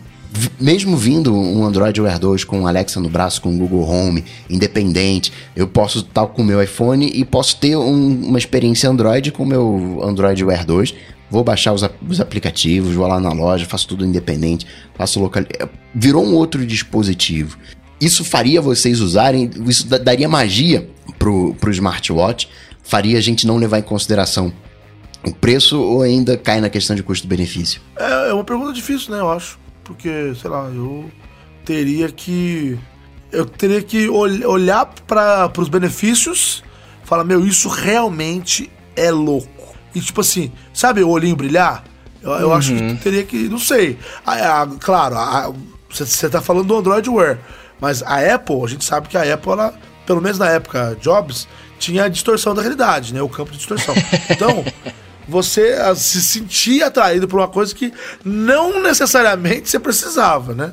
mesmo 0.60 0.98
vindo 0.98 1.36
um 1.36 1.64
Android 1.64 2.02
Wear 2.02 2.18
2 2.18 2.44
com 2.44 2.66
Alexa 2.66 3.00
no 3.00 3.10
braço, 3.10 3.42
com 3.42 3.56
Google 3.58 3.88
Home, 3.88 4.24
independente, 4.50 5.32
eu 5.56 5.68
posso 5.68 6.00
estar 6.00 6.26
com 6.28 6.42
o 6.42 6.46
meu 6.46 6.62
iPhone 6.62 7.12
e 7.14 7.24
posso 7.24 7.58
ter 7.58 7.76
um, 7.76 8.26
uma 8.26 8.38
experiência 8.38 8.90
Android 8.90 9.32
com 9.32 9.44
o 9.44 9.46
meu 9.46 10.02
Android 10.04 10.44
Wear 10.44 10.66
2, 10.66 10.94
vou 11.34 11.44
baixar 11.44 11.74
os, 11.74 11.82
os, 12.08 12.22
aplicativos, 12.22 12.94
vou 12.94 13.08
lá 13.08 13.20
na 13.20 13.34
loja, 13.34 13.66
faço 13.66 13.88
tudo 13.88 14.06
independente, 14.06 14.68
faço 14.94 15.20
local. 15.20 15.42
É, 15.60 15.68
virou 15.94 16.24
um 16.24 16.36
outro 16.36 16.64
dispositivo. 16.64 17.58
Isso 18.00 18.24
faria 18.24 18.62
vocês 18.62 19.00
usarem, 19.00 19.50
isso 19.66 19.88
daria 19.88 20.30
magia 20.30 20.88
pro, 21.18 21.56
pro 21.56 21.72
smartwatch, 21.72 22.48
faria 22.84 23.18
a 23.18 23.22
gente 23.22 23.48
não 23.48 23.58
levar 23.58 23.80
em 23.80 23.82
consideração 23.82 24.54
o 25.26 25.34
preço 25.34 25.82
ou 25.82 26.04
ainda 26.04 26.38
cai 26.38 26.62
na 26.62 26.70
questão 26.70 26.96
de 26.96 27.02
custo-benefício? 27.02 27.82
É, 27.98 28.30
é 28.30 28.34
uma 28.34 28.44
pergunta 28.44 28.72
difícil, 28.72 29.12
né, 29.12 29.20
eu 29.20 29.32
acho. 29.32 29.58
Porque, 29.84 30.34
sei 30.40 30.50
lá, 30.50 30.70
eu 30.70 31.10
teria 31.66 32.10
que. 32.10 32.78
Eu 33.32 33.46
teria 33.46 33.82
que 33.82 34.08
ol 34.08 34.30
olhar 34.48 34.86
para 35.08 35.52
os 35.58 35.68
benefícios, 35.68 36.64
falar, 37.04 37.24
meu, 37.24 37.48
isso 37.48 37.68
realmente 37.68 38.70
é 38.96 39.10
louco. 39.10 39.63
E 39.94 40.02
tipo 40.02 40.22
assim, 40.22 40.52
sabe 40.74 41.04
o 41.04 41.10
olhinho 41.10 41.36
brilhar? 41.36 41.84
Eu, 42.22 42.32
eu 42.32 42.48
uhum. 42.48 42.54
acho 42.54 42.74
que 42.74 42.82
uhum. 42.82 42.98
teria 42.98 43.24
que. 43.24 43.50
Não 43.50 43.60
sei. 43.60 43.98
A, 44.26 44.62
a, 44.62 44.68
claro, 44.80 45.56
você 45.90 46.30
tá 46.30 46.42
falando 46.42 46.68
do 46.68 46.78
Android 46.78 47.10
Wear. 47.10 47.40
Mas 47.80 48.02
a 48.02 48.34
Apple, 48.34 48.64
a 48.64 48.68
gente 48.68 48.86
sabe 48.86 49.10
que 49.10 49.18
a 49.18 49.34
Apple, 49.34 49.52
ela, 49.52 49.74
pelo 50.06 50.22
menos 50.22 50.40
na 50.40 50.50
época 50.50 50.98
Jobs, 51.02 51.48
tinha 51.78 52.06
a 52.06 52.08
distorção 52.08 52.56
da 52.56 52.62
realidade, 52.62 53.14
né? 53.14 53.22
O 53.22 53.28
campo 53.28 53.52
de 53.52 53.58
distorção. 53.58 53.94
Então, 54.30 54.64
você 55.28 55.76
se 55.96 56.22
sentia 56.22 56.88
atraído 56.88 57.28
por 57.28 57.40
uma 57.40 57.48
coisa 57.48 57.76
que 57.76 57.94
não 58.24 58.82
necessariamente 58.82 59.70
você 59.70 59.80
precisava, 59.80 60.54
né? 60.54 60.72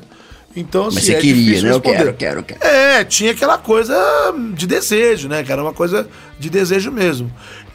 Então, 0.55 0.87
assim, 0.87 0.95
Mas 0.95 1.05
você 1.05 1.13
é 1.13 1.19
queria, 1.19 1.61
né? 1.61 1.71
Eu 1.71 1.81
quero, 1.81 2.13
quero, 2.13 2.43
quero. 2.43 2.63
É, 2.65 3.03
tinha 3.03 3.31
aquela 3.31 3.57
coisa 3.57 3.95
de 4.53 4.67
desejo, 4.67 5.29
né? 5.29 5.43
Que 5.43 5.51
era 5.51 5.61
uma 5.61 5.73
coisa 5.73 6.07
de 6.37 6.49
desejo 6.49 6.91
mesmo. 6.91 7.31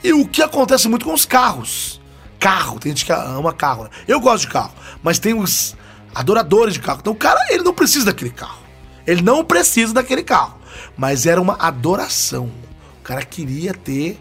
E 0.07 0.13
o 0.13 0.25
que 0.25 0.41
acontece 0.41 0.89
muito 0.89 1.05
com 1.05 1.13
os 1.13 1.27
carros. 1.27 2.01
Carro, 2.39 2.79
tem 2.79 2.93
gente 2.93 3.05
que 3.05 3.11
ama 3.11 3.53
carro, 3.53 3.85
né? 3.85 3.91
Eu 4.07 4.21
gosto 4.21 4.43
de 4.43 4.53
carro, 4.53 4.73
mas 5.03 5.19
tem 5.19 5.35
os 5.35 5.75
adoradores 6.15 6.75
de 6.75 6.81
carro. 6.81 7.01
Então 7.01 7.13
o 7.13 7.17
cara, 7.17 7.45
ele 7.51 7.65
não 7.65 7.75
precisa 7.75 8.05
daquele 8.07 8.31
carro. 8.31 8.61
Ele 9.05 9.21
não 9.21 9.45
precisa 9.45 9.93
daquele 9.93 10.23
carro. 10.23 10.61
Mas 10.97 11.27
era 11.27 11.43
uma 11.43 11.57
adoração. 11.59 12.53
O 13.01 13.03
cara 13.03 13.25
queria 13.25 13.75
ter 13.75 14.17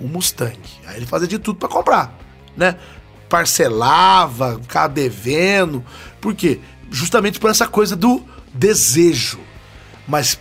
um 0.00 0.08
Mustang. 0.08 0.58
Aí 0.84 0.96
ele 0.96 1.06
fazia 1.06 1.28
de 1.28 1.38
tudo 1.38 1.60
para 1.60 1.68
comprar, 1.68 2.12
né? 2.56 2.76
Parcelava, 3.28 4.58
ficava 4.60 4.88
devendo. 4.88 5.84
Por 6.20 6.34
quê? 6.34 6.58
Justamente 6.90 7.38
por 7.38 7.50
essa 7.50 7.68
coisa 7.68 7.94
do 7.94 8.24
desejo. 8.52 9.38
Mas 10.08 10.40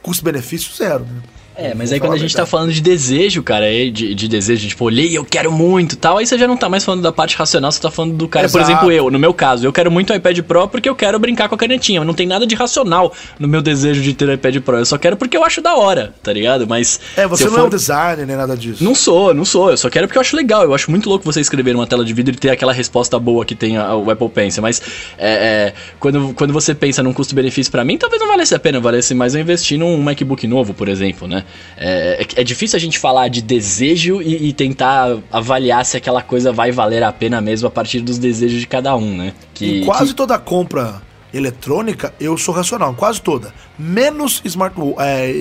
custo-benefício 0.00 0.74
zero, 0.74 1.04
né? 1.04 1.20
É, 1.60 1.74
mas 1.74 1.92
aí 1.92 2.00
quando 2.00 2.14
a 2.14 2.18
gente 2.18 2.34
tá 2.34 2.46
falando 2.46 2.72
de 2.72 2.80
desejo, 2.80 3.42
cara, 3.42 3.66
de, 3.92 4.14
de 4.14 4.28
desejo, 4.28 4.66
tipo, 4.66 4.84
olhei, 4.84 5.16
eu 5.16 5.24
quero 5.24 5.52
muito 5.52 5.94
tal, 5.94 6.16
aí 6.16 6.26
você 6.26 6.38
já 6.38 6.48
não 6.48 6.56
tá 6.56 6.68
mais 6.68 6.84
falando 6.84 7.02
da 7.02 7.12
parte 7.12 7.36
racional, 7.36 7.70
você 7.70 7.80
tá 7.80 7.90
falando 7.90 8.14
do 8.14 8.26
cara. 8.26 8.46
Exato. 8.46 8.64
Por 8.64 8.70
exemplo, 8.70 8.92
eu, 8.92 9.10
no 9.10 9.18
meu 9.18 9.34
caso, 9.34 9.66
eu 9.66 9.72
quero 9.72 9.90
muito 9.90 10.10
o 10.12 10.16
iPad 10.16 10.40
Pro 10.40 10.68
porque 10.68 10.88
eu 10.88 10.94
quero 10.94 11.18
brincar 11.18 11.48
com 11.48 11.54
a 11.54 11.58
canetinha. 11.58 12.02
Não 12.02 12.14
tem 12.14 12.26
nada 12.26 12.46
de 12.46 12.54
racional 12.54 13.12
no 13.38 13.46
meu 13.46 13.60
desejo 13.60 14.00
de 14.00 14.14
ter 14.14 14.28
o 14.28 14.32
iPad 14.32 14.56
Pro. 14.60 14.78
Eu 14.78 14.86
só 14.86 14.96
quero 14.96 15.16
porque 15.16 15.36
eu 15.36 15.44
acho 15.44 15.60
da 15.60 15.76
hora, 15.76 16.14
tá 16.22 16.32
ligado? 16.32 16.66
Mas. 16.66 16.98
É, 17.16 17.26
você 17.26 17.44
não 17.44 17.52
for... 17.52 17.60
é 17.60 17.62
um 17.64 17.68
designer 17.68 18.26
nem 18.26 18.36
nada 18.36 18.56
disso. 18.56 18.82
Não 18.82 18.94
sou, 18.94 19.34
não 19.34 19.44
sou. 19.44 19.70
Eu 19.70 19.76
só 19.76 19.90
quero 19.90 20.06
porque 20.06 20.16
eu 20.16 20.22
acho 20.22 20.34
legal. 20.34 20.62
Eu 20.62 20.74
acho 20.74 20.90
muito 20.90 21.08
louco 21.08 21.24
você 21.24 21.40
escrever 21.40 21.74
uma 21.74 21.86
tela 21.86 22.04
de 22.04 22.14
vidro 22.14 22.34
e 22.34 22.38
ter 22.38 22.50
aquela 22.50 22.72
resposta 22.72 23.18
boa 23.18 23.44
que 23.44 23.54
tem 23.54 23.76
a, 23.76 23.94
o 23.94 24.10
Apple 24.10 24.28
Pencil. 24.30 24.62
Mas 24.62 24.80
é, 25.18 25.30
é, 25.30 25.74
quando, 25.98 26.32
quando 26.34 26.52
você 26.52 26.74
pensa 26.74 27.02
num 27.02 27.12
custo-benefício 27.12 27.70
para 27.70 27.84
mim, 27.84 27.98
talvez 27.98 28.20
não 28.20 28.28
valesse 28.28 28.54
a 28.54 28.58
pena, 28.58 28.80
valesse 28.80 29.14
mais 29.14 29.34
eu 29.34 29.40
investir 29.40 29.78
num 29.78 29.96
MacBook 29.98 30.46
novo, 30.46 30.72
por 30.72 30.88
exemplo, 30.88 31.28
né? 31.28 31.44
É, 31.76 32.26
é, 32.36 32.40
é 32.40 32.44
difícil 32.44 32.76
a 32.76 32.80
gente 32.80 32.98
falar 32.98 33.28
de 33.28 33.40
desejo 33.40 34.20
e, 34.20 34.48
e, 34.48 34.52
tentar 34.52 35.18
avaliar 35.32 35.84
se 35.84 35.96
aquela 35.96 36.22
coisa 36.22 36.52
vai 36.52 36.70
valer 36.70 37.02
a 37.02 37.12
pena 37.12 37.40
mesmo 37.40 37.68
a 37.68 37.70
partir 37.70 38.00
dos 38.00 38.18
desejos 38.18 38.60
de 38.60 38.66
cada 38.66 38.94
um, 38.96 39.16
né? 39.16 39.32
Que, 39.54 39.84
quase 39.84 40.10
que... 40.10 40.14
toda 40.14 40.38
compra 40.38 41.00
eletrônica 41.32 42.12
eu 42.20 42.36
sou 42.36 42.54
racional, 42.54 42.94
quase 42.94 43.20
toda. 43.20 43.54
Menos 43.78 44.42
smart, 44.44 44.74
é, 44.98 45.32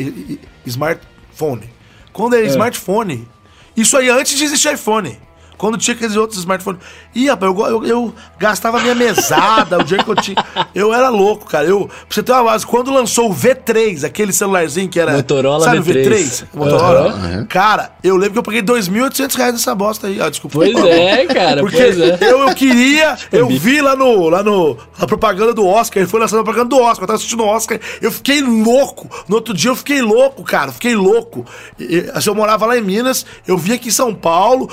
smartphone. 0.66 1.70
Quando 2.14 2.36
é, 2.36 2.42
é 2.42 2.46
smartphone, 2.48 3.28
isso 3.76 3.98
aí 3.98 4.10
antes 4.10 4.38
de 4.38 4.44
existir 4.44 4.74
iPhone. 4.74 5.18
Quando 5.60 5.78
tinha 5.78 5.94
aqueles 5.94 6.16
outros 6.16 6.40
smartphones. 6.40 6.80
Ih, 7.14 7.28
rapaz, 7.28 7.52
eu, 7.52 7.68
eu, 7.68 7.86
eu 7.86 8.14
gastava 8.40 8.80
minha 8.80 8.96
mesada 8.96 9.78
o 9.78 9.84
dia 9.84 10.02
que 10.02 10.10
eu 10.10 10.16
tinha. 10.16 10.38
Eu 10.74 10.94
era 10.94 11.10
louco, 11.10 11.46
cara. 11.46 11.68
Eu, 11.68 11.88
pra 11.88 11.98
você 12.10 12.24
ter 12.24 12.32
uma 12.32 12.46
base, 12.46 12.66
quando 12.66 12.94
lançou 12.94 13.30
o 13.30 13.36
V3, 13.36 14.06
aquele 14.06 14.32
celularzinho 14.32 14.88
que 14.88 14.98
era. 14.98 15.12
Motorola 15.12 15.66
sabe, 15.66 15.80
V3. 15.80 16.06
V3? 16.06 16.44
Motorola. 16.54 17.14
Uhum. 17.14 17.46
Cara, 17.46 17.92
eu 18.02 18.16
lembro 18.16 18.34
que 18.34 18.40
eu 18.40 18.44
paguei 18.44 18.62
2.800 18.62 19.36
reais 19.36 19.52
nessa 19.52 19.76
bosta 19.76 20.08
aí. 20.08 20.22
Ah, 20.22 20.30
desculpa. 20.30 20.56
Pois 20.56 20.86
é, 20.86 21.26
cara. 21.26 21.60
Porque 21.60 21.78
é. 21.78 22.18
Eu, 22.22 22.48
eu 22.48 22.56
queria, 22.56 23.18
eu 23.30 23.50
vi 23.50 23.82
lá 23.82 23.98
no, 23.98 24.30
lá 24.30 24.42
no. 24.42 24.78
A 24.98 25.06
propaganda 25.06 25.54
do 25.54 25.68
Oscar, 25.68 26.02
ele 26.02 26.10
foi 26.10 26.22
lançando 26.22 26.40
a 26.40 26.44
propaganda 26.44 26.70
do 26.70 26.82
Oscar. 26.82 27.04
Eu 27.04 27.08
tava 27.08 27.18
assistindo 27.18 27.44
o 27.44 27.48
Oscar. 27.48 27.78
Eu 28.02 28.14
fiquei 28.14 28.42
louco. 28.42 29.10
No 29.28 29.36
outro 29.36 29.54
dia 29.54 29.72
eu 29.72 29.76
fiquei 29.76 30.02
louco, 30.02 30.42
cara. 30.42 30.72
Fiquei 30.72 30.96
louco. 30.96 31.46
E, 31.78 32.10
assim, 32.14 32.30
eu 32.30 32.36
morava 32.36 32.66
lá 32.66 32.78
em 32.78 32.82
Minas, 32.82 33.26
eu 33.46 33.58
vim 33.58 33.74
aqui 33.74 33.90
em 33.90 33.92
São 33.92 34.14
Paulo, 34.14 34.70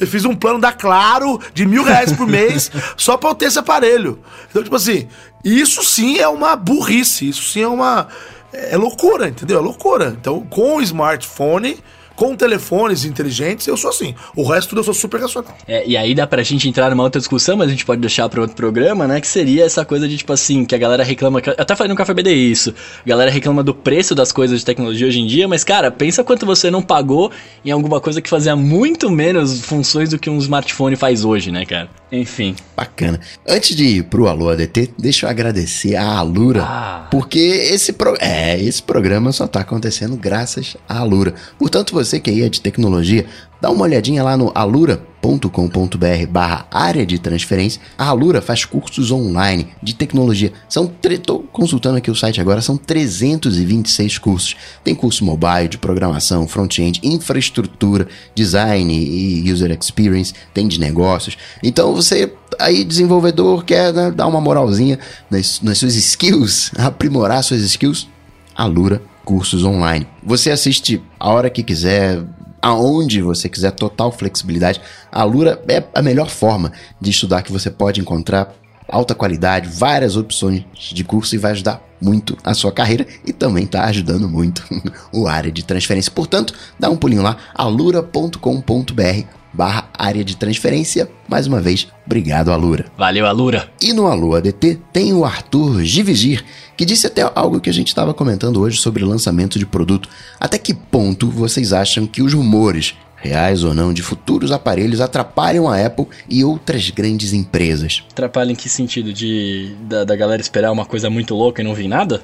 eu 0.00 0.06
fiz 0.06 0.24
um 0.24 0.34
plano 0.34 0.58
da 0.58 0.72
Claro 0.72 1.40
de 1.54 1.66
mil 1.66 1.82
reais 1.82 2.12
por 2.12 2.26
mês 2.26 2.70
só 2.96 3.16
pra 3.16 3.30
eu 3.30 3.34
ter 3.34 3.46
esse 3.46 3.58
aparelho. 3.58 4.18
Então, 4.50 4.62
tipo 4.62 4.76
assim, 4.76 5.08
isso 5.44 5.82
sim 5.82 6.18
é 6.18 6.28
uma 6.28 6.56
burrice, 6.56 7.28
isso 7.28 7.42
sim 7.44 7.62
é 7.62 7.68
uma. 7.68 8.08
É 8.52 8.76
loucura, 8.76 9.28
entendeu? 9.28 9.58
É 9.58 9.62
loucura. 9.62 10.14
Então, 10.20 10.40
com 10.40 10.76
o 10.76 10.82
smartphone 10.82 11.78
com 12.22 12.36
telefones 12.36 13.04
inteligentes, 13.04 13.66
eu 13.66 13.76
sou 13.76 13.90
assim. 13.90 14.14
O 14.36 14.48
resto 14.48 14.76
eu 14.76 14.84
sou 14.84 14.94
super 14.94 15.20
racional. 15.20 15.58
É, 15.66 15.82
e 15.84 15.96
aí 15.96 16.14
dá 16.14 16.24
pra 16.24 16.40
gente 16.44 16.68
entrar 16.68 16.88
numa 16.88 17.02
outra 17.02 17.18
discussão, 17.18 17.56
mas 17.56 17.66
a 17.66 17.70
gente 17.72 17.84
pode 17.84 18.00
deixar 18.00 18.28
pra 18.28 18.40
outro 18.40 18.54
programa, 18.54 19.08
né? 19.08 19.20
Que 19.20 19.26
seria 19.26 19.64
essa 19.64 19.84
coisa 19.84 20.06
de, 20.06 20.16
tipo 20.16 20.32
assim, 20.32 20.64
que 20.64 20.72
a 20.72 20.78
galera 20.78 21.02
reclama. 21.02 21.40
Até 21.58 21.74
falei 21.74 21.88
no 21.88 21.96
Café 21.96 22.14
BD 22.14 22.32
isso. 22.32 22.72
A 23.04 23.08
galera 23.08 23.28
reclama 23.28 23.64
do 23.64 23.74
preço 23.74 24.14
das 24.14 24.30
coisas 24.30 24.60
de 24.60 24.64
tecnologia 24.64 25.08
hoje 25.08 25.18
em 25.18 25.26
dia, 25.26 25.48
mas, 25.48 25.64
cara, 25.64 25.90
pensa 25.90 26.22
quanto 26.22 26.46
você 26.46 26.70
não 26.70 26.80
pagou 26.80 27.32
em 27.64 27.72
alguma 27.72 28.00
coisa 28.00 28.22
que 28.22 28.30
fazia 28.30 28.54
muito 28.54 29.10
menos 29.10 29.60
funções 29.60 30.10
do 30.10 30.16
que 30.16 30.30
um 30.30 30.38
smartphone 30.38 30.94
faz 30.94 31.24
hoje, 31.24 31.50
né, 31.50 31.66
cara? 31.66 31.88
Enfim. 32.12 32.54
Bacana. 32.76 33.18
Antes 33.48 33.74
de 33.74 33.84
ir 33.84 34.02
pro 34.04 34.28
Alô 34.28 34.50
ADT, 34.50 34.90
deixa 34.98 35.24
eu 35.24 35.30
agradecer 35.30 35.96
a 35.96 36.18
Alura, 36.18 36.62
ah. 36.62 37.08
porque 37.10 37.38
esse, 37.38 37.94
pro... 37.94 38.14
é, 38.20 38.60
esse 38.60 38.82
programa 38.82 39.32
só 39.32 39.46
tá 39.46 39.60
acontecendo 39.60 40.14
graças 40.14 40.76
à 40.86 40.98
Alura. 40.98 41.34
Portanto, 41.58 41.94
você 41.94 42.20
que 42.20 42.28
aí 42.28 42.42
é 42.42 42.50
de 42.50 42.60
tecnologia, 42.60 43.24
dá 43.62 43.70
uma 43.70 43.84
olhadinha 43.84 44.24
lá 44.24 44.36
no 44.36 44.50
alura.com.br 44.56 46.26
barra 46.28 46.66
área 46.68 47.06
de 47.06 47.16
transferência. 47.20 47.80
A 47.96 48.08
Alura 48.08 48.42
faz 48.42 48.64
cursos 48.64 49.12
online 49.12 49.68
de 49.80 49.94
tecnologia. 49.94 50.52
São. 50.68 50.90
Tô 51.24 51.38
consultando 51.38 51.98
aqui 51.98 52.10
o 52.10 52.14
site 52.16 52.40
agora, 52.40 52.60
são 52.60 52.76
326 52.76 54.18
cursos. 54.18 54.56
Tem 54.82 54.96
curso 54.96 55.24
mobile, 55.24 55.68
de 55.68 55.78
programação, 55.78 56.48
front-end, 56.48 56.98
infraestrutura, 57.04 58.08
design 58.34 58.92
e 58.92 59.52
user 59.52 59.70
experience, 59.70 60.34
tem 60.52 60.66
de 60.66 60.80
negócios. 60.80 61.38
Então 61.62 61.94
você 61.94 62.32
aí 62.58 62.82
desenvolvedor 62.82 63.64
quer 63.64 63.92
né, 63.92 64.10
dar 64.10 64.26
uma 64.26 64.40
moralzinha 64.40 64.98
nas, 65.30 65.60
nas 65.60 65.78
suas 65.78 65.94
skills, 65.94 66.72
aprimorar 66.76 67.44
suas 67.44 67.60
skills, 67.60 68.08
Alura 68.56 69.00
cursos 69.24 69.64
online. 69.64 70.06
Você 70.22 70.50
assiste 70.50 71.00
a 71.18 71.30
hora 71.30 71.48
que 71.48 71.62
quiser, 71.62 72.22
aonde 72.62 73.20
você 73.20 73.48
quiser, 73.48 73.72
total 73.72 74.12
flexibilidade. 74.12 74.80
A 75.10 75.24
Lura 75.24 75.60
é 75.68 75.82
a 75.92 76.00
melhor 76.00 76.30
forma 76.30 76.72
de 77.00 77.10
estudar 77.10 77.42
que 77.42 77.52
você 77.52 77.70
pode 77.70 78.00
encontrar 78.00 78.54
alta 78.88 79.14
qualidade, 79.14 79.68
várias 79.68 80.16
opções 80.16 80.64
de 80.74 81.02
curso 81.02 81.34
e 81.34 81.38
vai 81.38 81.52
ajudar 81.52 81.82
muito 82.00 82.36
a 82.44 82.54
sua 82.54 82.72
carreira 82.72 83.06
e 83.26 83.32
também 83.32 83.64
está 83.64 83.84
ajudando 83.84 84.28
muito 84.28 84.62
o 85.12 85.26
área 85.26 85.50
de 85.50 85.64
transferência. 85.64 86.12
Portanto, 86.12 86.54
dá 86.78 86.88
um 86.88 86.96
pulinho 86.96 87.22
lá, 87.22 87.36
alura.com.br 87.54 89.42
barra 89.52 89.88
área 89.96 90.24
de 90.24 90.36
transferência. 90.36 91.08
Mais 91.28 91.46
uma 91.46 91.60
vez, 91.60 91.86
obrigado, 92.06 92.50
Alura. 92.50 92.86
Valeu, 92.96 93.26
Alura. 93.26 93.70
E 93.80 93.92
no 93.92 94.06
Alô 94.06 94.34
ADT 94.34 94.80
tem 94.92 95.12
o 95.12 95.24
Arthur 95.24 95.82
Givigir, 95.82 96.44
que 96.82 96.86
disse 96.86 97.06
até 97.06 97.30
algo 97.36 97.60
que 97.60 97.70
a 97.70 97.72
gente 97.72 97.88
estava 97.88 98.12
comentando 98.12 98.60
hoje 98.60 98.76
sobre 98.76 99.04
lançamento 99.04 99.56
de 99.56 99.64
produto. 99.64 100.08
Até 100.40 100.58
que 100.58 100.74
ponto 100.74 101.28
vocês 101.28 101.72
acham 101.72 102.08
que 102.08 102.20
os 102.20 102.34
rumores, 102.34 102.96
reais 103.14 103.62
ou 103.62 103.72
não, 103.72 103.92
de 103.92 104.02
futuros 104.02 104.50
aparelhos 104.50 105.00
atrapalham 105.00 105.68
a 105.68 105.80
Apple 105.80 106.08
e 106.28 106.42
outras 106.42 106.90
grandes 106.90 107.32
empresas? 107.32 108.02
Atrapalham 108.10 108.50
em 108.50 108.56
que 108.56 108.68
sentido? 108.68 109.12
De 109.12 109.76
da, 109.82 110.02
da 110.02 110.16
galera 110.16 110.42
esperar 110.42 110.72
uma 110.72 110.84
coisa 110.84 111.08
muito 111.08 111.36
louca 111.36 111.62
e 111.62 111.64
não 111.64 111.72
vir 111.72 111.86
nada? 111.86 112.20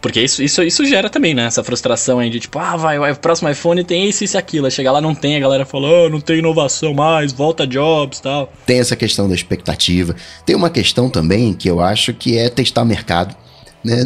Porque 0.00 0.20
isso, 0.20 0.42
isso, 0.42 0.60
isso 0.64 0.84
gera 0.84 1.08
também, 1.08 1.32
né? 1.32 1.44
Essa 1.44 1.62
frustração 1.62 2.18
aí 2.18 2.30
de 2.30 2.40
tipo, 2.40 2.58
ah, 2.58 2.76
vai, 2.76 3.12
o 3.12 3.16
próximo 3.16 3.48
iPhone 3.48 3.84
tem 3.84 4.08
isso, 4.08 4.24
isso 4.24 4.36
e 4.36 4.38
aquilo. 4.38 4.68
Chegar 4.72 4.90
lá 4.90 5.00
não 5.00 5.14
tem, 5.14 5.36
a 5.36 5.40
galera 5.40 5.64
fala, 5.64 5.86
oh, 5.86 6.08
não 6.08 6.20
tem 6.20 6.38
inovação 6.38 6.92
mais, 6.92 7.32
volta 7.32 7.64
Jobs 7.64 8.18
tal. 8.18 8.52
Tem 8.66 8.80
essa 8.80 8.96
questão 8.96 9.28
da 9.28 9.36
expectativa. 9.36 10.16
Tem 10.44 10.56
uma 10.56 10.70
questão 10.70 11.08
também 11.08 11.52
que 11.52 11.70
eu 11.70 11.80
acho 11.80 12.12
que 12.12 12.36
é 12.36 12.48
testar 12.48 12.84
mercado. 12.84 13.36
Né? 13.84 14.04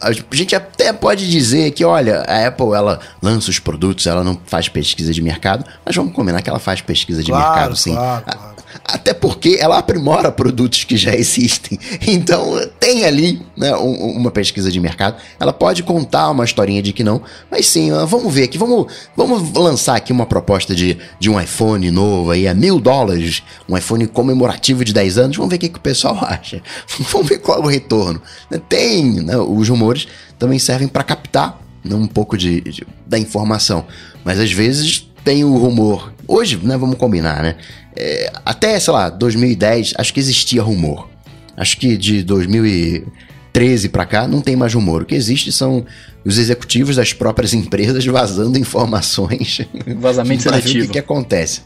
A 0.00 0.12
gente 0.12 0.56
até 0.56 0.92
pode 0.92 1.28
dizer 1.30 1.70
que, 1.72 1.84
olha, 1.84 2.22
a 2.26 2.46
Apple 2.46 2.72
ela 2.74 3.00
lança 3.22 3.50
os 3.50 3.58
produtos, 3.58 4.06
ela 4.06 4.24
não 4.24 4.38
faz 4.46 4.68
pesquisa 4.68 5.12
de 5.12 5.20
mercado, 5.22 5.64
mas 5.84 5.94
vamos 5.94 6.12
combinar 6.12 6.42
que 6.42 6.48
ela 6.48 6.58
faz 6.58 6.80
pesquisa 6.80 7.22
de 7.22 7.30
claro, 7.30 7.50
mercado, 7.50 7.76
sim. 7.76 7.92
Claro, 7.94 8.24
claro. 8.24 8.57
Até 8.84 9.12
porque 9.12 9.56
ela 9.60 9.78
aprimora 9.78 10.30
produtos 10.30 10.84
que 10.84 10.96
já 10.96 11.14
existem. 11.14 11.78
Então, 12.06 12.58
tem 12.80 13.04
ali 13.04 13.42
né, 13.56 13.74
um, 13.76 14.16
uma 14.16 14.30
pesquisa 14.30 14.70
de 14.70 14.80
mercado. 14.80 15.16
Ela 15.38 15.52
pode 15.52 15.82
contar 15.82 16.30
uma 16.30 16.44
historinha 16.44 16.82
de 16.82 16.92
que 16.92 17.04
não, 17.04 17.22
mas 17.50 17.66
sim, 17.66 17.90
vamos 18.06 18.32
ver 18.32 18.44
aqui, 18.44 18.56
vamos, 18.56 18.92
vamos 19.16 19.52
lançar 19.52 19.96
aqui 19.96 20.12
uma 20.12 20.26
proposta 20.26 20.74
de, 20.74 20.98
de 21.18 21.28
um 21.28 21.40
iPhone 21.40 21.90
novo 21.90 22.30
aí 22.30 22.48
a 22.48 22.54
mil 22.54 22.80
dólares, 22.80 23.42
um 23.68 23.76
iPhone 23.76 24.06
comemorativo 24.06 24.84
de 24.84 24.92
10 24.92 25.18
anos. 25.18 25.36
Vamos 25.36 25.50
ver 25.50 25.56
o 25.56 25.60
que, 25.60 25.68
que 25.68 25.78
o 25.78 25.82
pessoal 25.82 26.18
acha. 26.24 26.62
vamos 27.10 27.28
ver 27.28 27.38
qual 27.38 27.58
é 27.58 27.62
o 27.62 27.66
retorno. 27.66 28.20
Tem, 28.68 29.04
né, 29.22 29.36
os 29.36 29.68
rumores 29.68 30.08
também 30.38 30.58
servem 30.58 30.88
para 30.88 31.02
captar 31.02 31.60
né, 31.84 31.94
um 31.94 32.06
pouco 32.06 32.36
de, 32.36 32.60
de, 32.60 32.86
da 33.06 33.18
informação, 33.18 33.84
mas 34.24 34.38
às 34.38 34.52
vezes 34.52 35.08
tem 35.24 35.44
o 35.44 35.56
rumor. 35.56 36.12
Hoje, 36.28 36.60
né, 36.62 36.76
vamos 36.76 36.98
combinar, 36.98 37.42
né? 37.42 37.56
É, 37.96 38.30
até, 38.44 38.78
sei 38.78 38.92
lá, 38.92 39.08
2010, 39.08 39.94
acho 39.96 40.12
que 40.12 40.20
existia 40.20 40.62
rumor. 40.62 41.08
Acho 41.56 41.78
que 41.78 41.96
de 41.96 42.22
2013 42.22 43.88
para 43.88 44.04
cá 44.04 44.28
não 44.28 44.42
tem 44.42 44.54
mais 44.54 44.74
rumor. 44.74 45.02
O 45.02 45.06
que 45.06 45.14
existe 45.14 45.50
são 45.50 45.86
os 46.24 46.38
executivos 46.38 46.96
das 46.96 47.14
próprias 47.14 47.54
empresas 47.54 48.04
vazando 48.04 48.58
informações. 48.58 49.62
Vazamento 49.98 50.42
seletivo. 50.42 50.84
O 50.84 50.86
que, 50.86 50.92
que 50.92 50.98
acontece? 50.98 51.62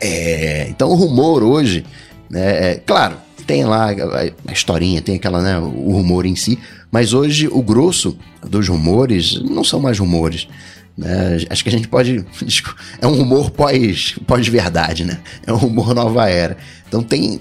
É, 0.00 0.66
então 0.70 0.88
o 0.88 0.94
rumor 0.94 1.42
hoje, 1.42 1.84
né, 2.30 2.72
é, 2.72 2.74
claro, 2.84 3.16
tem 3.46 3.64
lá 3.64 3.90
a, 3.90 4.50
a 4.50 4.52
historinha, 4.52 5.00
tem 5.00 5.16
aquela, 5.16 5.42
né, 5.42 5.58
o 5.58 5.92
rumor 5.92 6.26
em 6.26 6.34
si, 6.34 6.58
mas 6.90 7.12
hoje 7.12 7.48
o 7.48 7.62
grosso 7.62 8.16
dos 8.42 8.68
rumores 8.68 9.40
não 9.42 9.62
são 9.62 9.78
mais 9.78 9.98
rumores. 9.98 10.48
Né? 10.96 11.38
Acho 11.50 11.62
que 11.62 11.68
a 11.68 11.72
gente 11.72 11.88
pode. 11.88 12.24
É 13.00 13.06
um 13.06 13.14
rumor 13.14 13.50
pós, 13.50 14.16
pós-verdade, 14.26 15.04
né? 15.04 15.18
É 15.46 15.52
um 15.52 15.56
rumor 15.56 15.94
nova 15.94 16.28
era. 16.28 16.56
Então 16.88 17.02
tem, 17.02 17.38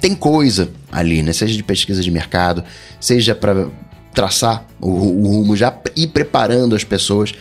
tem 0.00 0.14
coisa 0.14 0.70
ali, 0.90 1.22
né? 1.22 1.32
Seja 1.32 1.54
de 1.54 1.62
pesquisa 1.62 2.02
de 2.02 2.10
mercado, 2.10 2.62
seja 3.00 3.34
para 3.34 3.68
traçar 4.14 4.64
o, 4.80 4.88
o, 4.88 5.28
rumo, 5.28 5.56
já 5.56 5.76
ir 5.96 6.08
preparando 6.08 6.76
as 6.76 6.84
pessoas. 6.84 7.32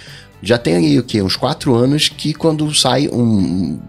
Já 0.42 0.58
tem 0.58 0.76
aí 0.76 0.98
o 0.98 1.04
quê? 1.04 1.22
Uns 1.22 1.36
quatro 1.36 1.76
anos 1.76 2.10
que 2.10 2.34
quando 2.34 2.74
sai 2.74 3.08
um, 3.10 3.80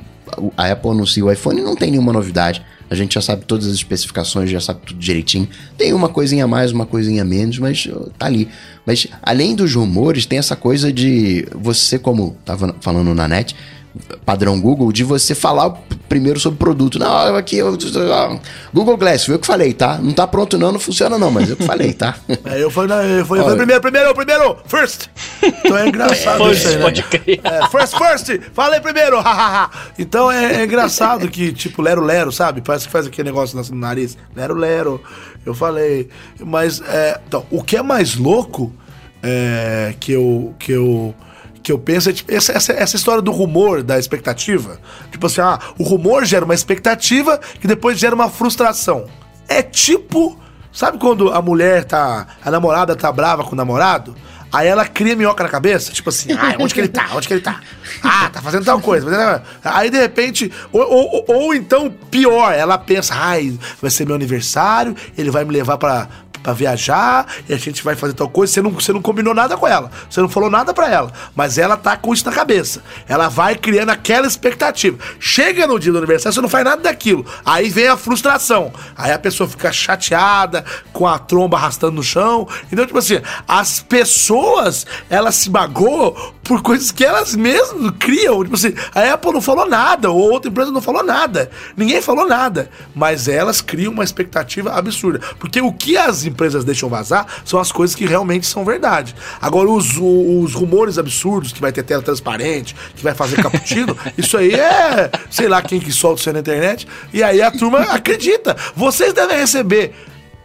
a 0.57 0.71
Apple 0.71 0.91
anuncia 0.91 1.25
o 1.25 1.31
iPhone 1.31 1.61
não 1.63 1.77
tem 1.77 1.91
nenhuma 1.91 2.13
novidade. 2.13 2.63
A 2.91 2.95
gente 2.97 3.15
já 3.15 3.23
sabe 3.23 3.45
todas 3.45 3.69
as 3.69 3.75
especificações, 3.75 4.51
já 4.51 4.61
sabe 4.61 4.81
tudo 4.85 4.99
direitinho. 4.99 5.49
Tem 5.79 5.93
uma 5.93 6.09
coisinha 6.09 6.45
a 6.45 6.49
mais, 6.49 6.73
uma 6.73 6.85
coisinha 6.85 7.23
a 7.23 7.25
menos, 7.25 7.59
mas 7.59 7.89
tá 8.19 8.27
ali. 8.27 8.49
Mas 8.85 9.07
além 9.23 9.55
dos 9.55 9.73
rumores, 9.75 10.27
tem 10.27 10.41
essa 10.41 10.57
coisa 10.57 10.93
de 10.93 11.47
você, 11.55 12.01
como 12.01 12.37
tava 12.45 12.75
falando 12.81 13.15
na 13.15 13.29
net, 13.29 13.55
padrão 14.25 14.61
Google 14.61 14.93
de 14.93 15.03
você 15.03 15.35
falar 15.35 15.71
primeiro 16.09 16.39
sobre 16.41 16.57
o 16.57 16.59
produto. 16.59 16.99
Não, 16.99 17.37
aqui 17.37 17.57
eu, 17.57 17.77
Google 18.73 18.97
Glass, 18.97 19.25
foi 19.25 19.35
eu 19.35 19.39
que 19.39 19.47
falei, 19.47 19.73
tá? 19.73 19.99
Não 19.99 20.13
tá 20.13 20.27
pronto 20.27 20.59
não, 20.59 20.73
não 20.73 20.81
funciona 20.81 21.19
não, 21.19 21.31
mas 21.31 21.51
eu 21.51 21.57
que 21.57 21.65
falei, 21.65 21.93
tá? 21.93 22.17
É, 22.45 22.63
eu 22.63 22.71
falei, 22.71 23.21
eu 23.21 23.27
falei, 23.27 23.43
eu 23.43 23.45
falei 23.45 23.57
primeiro, 23.57 23.81
primeiro, 23.81 24.15
primeiro, 24.15 24.57
first. 24.67 25.09
Então 25.43 25.77
é 25.77 25.89
engraçado 25.89 26.45
First, 26.45 26.59
isso 26.59 26.69
aí, 26.69 26.77
né? 26.77 26.83
pode 26.83 27.03
crer. 27.03 27.41
É, 27.45 27.69
first, 27.69 27.97
first, 27.97 28.41
falei 28.53 28.81
primeiro, 28.81 29.21
hahaha. 29.21 29.71
então 29.99 30.31
é, 30.31 30.61
é 30.61 30.65
engraçado 30.65 31.29
que, 31.29 31.53
tipo, 31.53 31.83
lero, 31.83 32.03
lero, 32.03 32.33
sabe? 32.33 32.61
Parece 32.61 32.87
que 32.87 32.93
faz 32.93 33.07
aquele 33.07 33.29
negócio 33.29 33.61
no 33.61 33.77
nariz, 33.77 34.17
lero, 34.35 34.55
lero, 34.55 35.01
eu 35.45 35.55
falei. 35.55 36.09
Mas, 36.41 36.81
é, 36.81 37.21
então, 37.27 37.45
o 37.51 37.63
que 37.63 37.77
é 37.77 37.83
mais 37.83 38.17
louco 38.17 38.73
é, 39.23 39.95
que 40.01 40.13
eu... 40.13 40.55
Que 40.59 40.73
eu 40.73 41.15
que 41.63 41.71
eu 41.71 41.79
penso 41.79 42.11
é 42.11 42.13
tipo, 42.13 42.33
essa, 42.33 42.53
essa, 42.53 42.73
essa 42.73 42.97
história 42.97 43.23
do 43.23 43.31
rumor, 43.31 43.83
da 43.83 43.99
expectativa. 43.99 44.79
Tipo 45.11 45.27
assim, 45.27 45.41
ah, 45.41 45.59
o 45.79 45.83
rumor 45.83 46.25
gera 46.25 46.45
uma 46.45 46.55
expectativa 46.55 47.39
que 47.61 47.67
depois 47.67 47.99
gera 47.99 48.15
uma 48.15 48.29
frustração. 48.31 49.07
É 49.49 49.63
tipo, 49.63 50.39
sabe 50.73 50.99
quando 50.99 51.33
a 51.33 51.43
mulher 51.43 51.85
tá, 51.85 52.27
a 52.45 52.51
namorada 52.51 52.97
tá 52.97 53.11
brava 53.13 53.45
com 53.45 53.53
o 53.53 53.57
namorado? 53.57 54.15
Aí 54.53 54.67
ela 54.67 54.85
cria 54.85 55.15
minhoca 55.15 55.45
na 55.45 55.49
cabeça, 55.49 55.93
tipo 55.93 56.09
assim, 56.09 56.33
ah, 56.33 56.57
onde 56.59 56.75
que 56.75 56.81
ele 56.81 56.89
tá? 56.89 57.09
Onde 57.15 57.29
que 57.29 57.35
ele 57.35 57.41
tá? 57.41 57.61
Ah, 58.03 58.29
tá 58.31 58.43
fazendo 58.43 58.65
tal 58.65 58.81
coisa. 58.81 59.43
Aí 59.63 59.91
de 59.91 59.99
repente, 59.99 60.51
ou, 60.73 60.83
ou, 60.83 61.25
ou 61.29 61.55
então 61.55 61.89
pior, 62.11 62.53
ela 62.53 62.77
pensa, 62.77 63.15
ai, 63.17 63.57
vai 63.81 63.91
ser 63.93 64.07
meu 64.07 64.17
aniversário, 64.17 64.97
ele 65.17 65.31
vai 65.31 65.45
me 65.45 65.53
levar 65.53 65.79
pra, 65.79 66.09
pra 66.43 66.53
viajar, 66.53 67.27
e 67.49 67.55
a 67.55 67.57
gente 67.57 67.83
vai 67.83 67.95
fazer 67.95 68.15
tal 68.15 68.29
coisa. 68.29 68.53
Você 68.53 68.63
não, 68.63 68.71
você 68.71 68.93
não 68.93 69.03
combinou 69.03 69.35
nada 69.35 69.57
com 69.57 69.67
ela, 69.67 69.91
você 70.09 70.21
não 70.21 70.29
falou 70.29 70.51
nada 70.51 70.73
pra 70.73 70.91
ela, 70.91 71.13
mas 71.35 71.59
ela 71.59 71.77
tá 71.77 71.97
com 71.97 72.13
isso 72.13 72.25
na 72.27 72.33
cabeça. 72.33 72.83
Ela 73.09 73.29
vai 73.29 73.55
criando 73.55 73.91
aquela 73.91 74.27
expectativa. 74.27 74.99
Chega 75.19 75.67
no 75.67 75.79
dia 75.79 75.93
do 75.93 75.99
aniversário, 75.99 76.35
você 76.35 76.41
não 76.41 76.49
faz 76.49 76.65
nada 76.65 76.83
daquilo. 76.83 77.25
Aí 77.45 77.69
vem 77.69 77.89
a 77.89 77.97
frustração. 77.97 78.73
Aí 78.97 79.13
a 79.13 79.19
pessoa 79.19 79.49
fica 79.49 79.73
chateada, 79.73 80.65
com 80.93 81.07
a 81.07 81.19
tromba 81.19 81.57
arrastando 81.57 81.93
no 81.93 82.03
chão. 82.03 82.49
Então, 82.73 82.87
tipo 82.87 82.99
assim, 82.99 83.21
as 83.47 83.81
pessoas, 83.81 84.87
elas 85.09 85.35
se 85.35 85.51
magoam 85.51 86.15
por 86.51 86.63
coisas 86.63 86.91
que 86.91 87.05
elas 87.05 87.37
mesmas 87.37 87.93
criam. 87.97 88.43
Tipo 88.43 88.57
assim, 88.57 88.75
a 88.93 89.13
Apple 89.13 89.35
não 89.35 89.41
falou 89.41 89.69
nada, 89.69 90.11
ou 90.11 90.33
outra 90.33 90.51
empresa 90.51 90.73
não 90.73 90.83
falou 90.83 91.05
nada. 91.05 91.49
Ninguém 91.77 92.03
falou 92.03 92.27
nada. 92.27 92.69
Mas 92.93 93.29
elas 93.29 93.61
criam 93.61 93.93
uma 93.93 94.03
expectativa 94.03 94.73
absurda. 94.73 95.21
Porque 95.39 95.61
o 95.61 95.73
que 95.73 95.97
as 95.97 96.25
empresas 96.25 96.65
deixam 96.65 96.89
vazar 96.89 97.25
são 97.45 97.61
as 97.61 97.71
coisas 97.71 97.95
que 97.95 98.05
realmente 98.05 98.49
são 98.49 98.65
verdade. 98.65 99.15
Agora, 99.41 99.71
os, 99.71 99.97
os 99.97 100.53
rumores 100.53 100.99
absurdos, 100.99 101.53
que 101.53 101.61
vai 101.61 101.71
ter 101.71 101.85
tela 101.85 102.03
transparente, 102.03 102.75
que 102.97 103.05
vai 103.05 103.15
fazer 103.15 103.41
cappuccino, 103.41 103.97
isso 104.19 104.37
aí 104.37 104.53
é, 104.53 105.09
sei 105.31 105.47
lá 105.47 105.63
quem 105.63 105.79
que 105.79 105.93
solta 105.93 106.19
isso 106.19 106.31
aí 106.31 106.33
na 106.33 106.41
internet. 106.41 106.89
E 107.13 107.23
aí 107.23 107.41
a 107.41 107.53
turma 107.53 107.79
acredita. 107.83 108.57
Vocês 108.75 109.13
devem 109.13 109.39
receber 109.39 109.95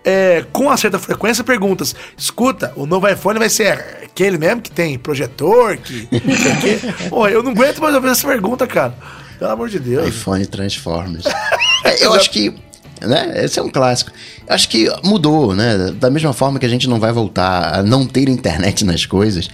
é, 0.06 0.46
com 0.54 0.66
uma 0.66 0.78
certa 0.78 1.00
frequência 1.00 1.44
perguntas. 1.44 1.96
Escuta, 2.16 2.72
o 2.76 2.86
novo 2.86 3.08
iPhone 3.10 3.40
vai 3.40 3.50
ser 3.50 3.72
aquele 4.04 4.38
mesmo 4.38 4.62
que 4.62 4.72
tem 4.72 4.98
projetor, 4.98 5.78
que. 5.78 6.06
quê?" 6.06 6.80
Pô, 7.10 7.28
eu 7.28 7.42
não 7.42 7.52
aguento 7.52 7.82
mais 7.82 7.96
ouvir 7.96 8.10
essa 8.10 8.28
pergunta, 8.28 8.68
cara. 8.68 8.96
Pelo 9.40 9.52
amor 9.52 9.68
de 9.68 9.80
Deus. 9.80 10.08
iPhone 10.08 10.46
Transformers. 10.46 11.26
É, 11.84 12.04
eu 12.04 12.14
acho 12.16 12.32
que, 12.32 12.52
né, 13.00 13.46
esse 13.46 13.60
é 13.60 13.62
um 13.62 13.70
clássico. 13.70 14.10
Eu 14.48 14.56
acho 14.56 14.68
que 14.68 14.92
mudou, 15.04 15.54
né? 15.54 15.92
Da 15.92 16.10
mesma 16.10 16.34
forma 16.34 16.58
que 16.58 16.66
a 16.66 16.70
gente 16.70 16.90
não 16.90 17.00
vai 17.00 17.12
voltar 17.12 17.76
a 17.76 17.84
não 17.84 18.08
ter 18.08 18.28
internet 18.28 18.84
nas 18.84 19.06
coisas, 19.06 19.48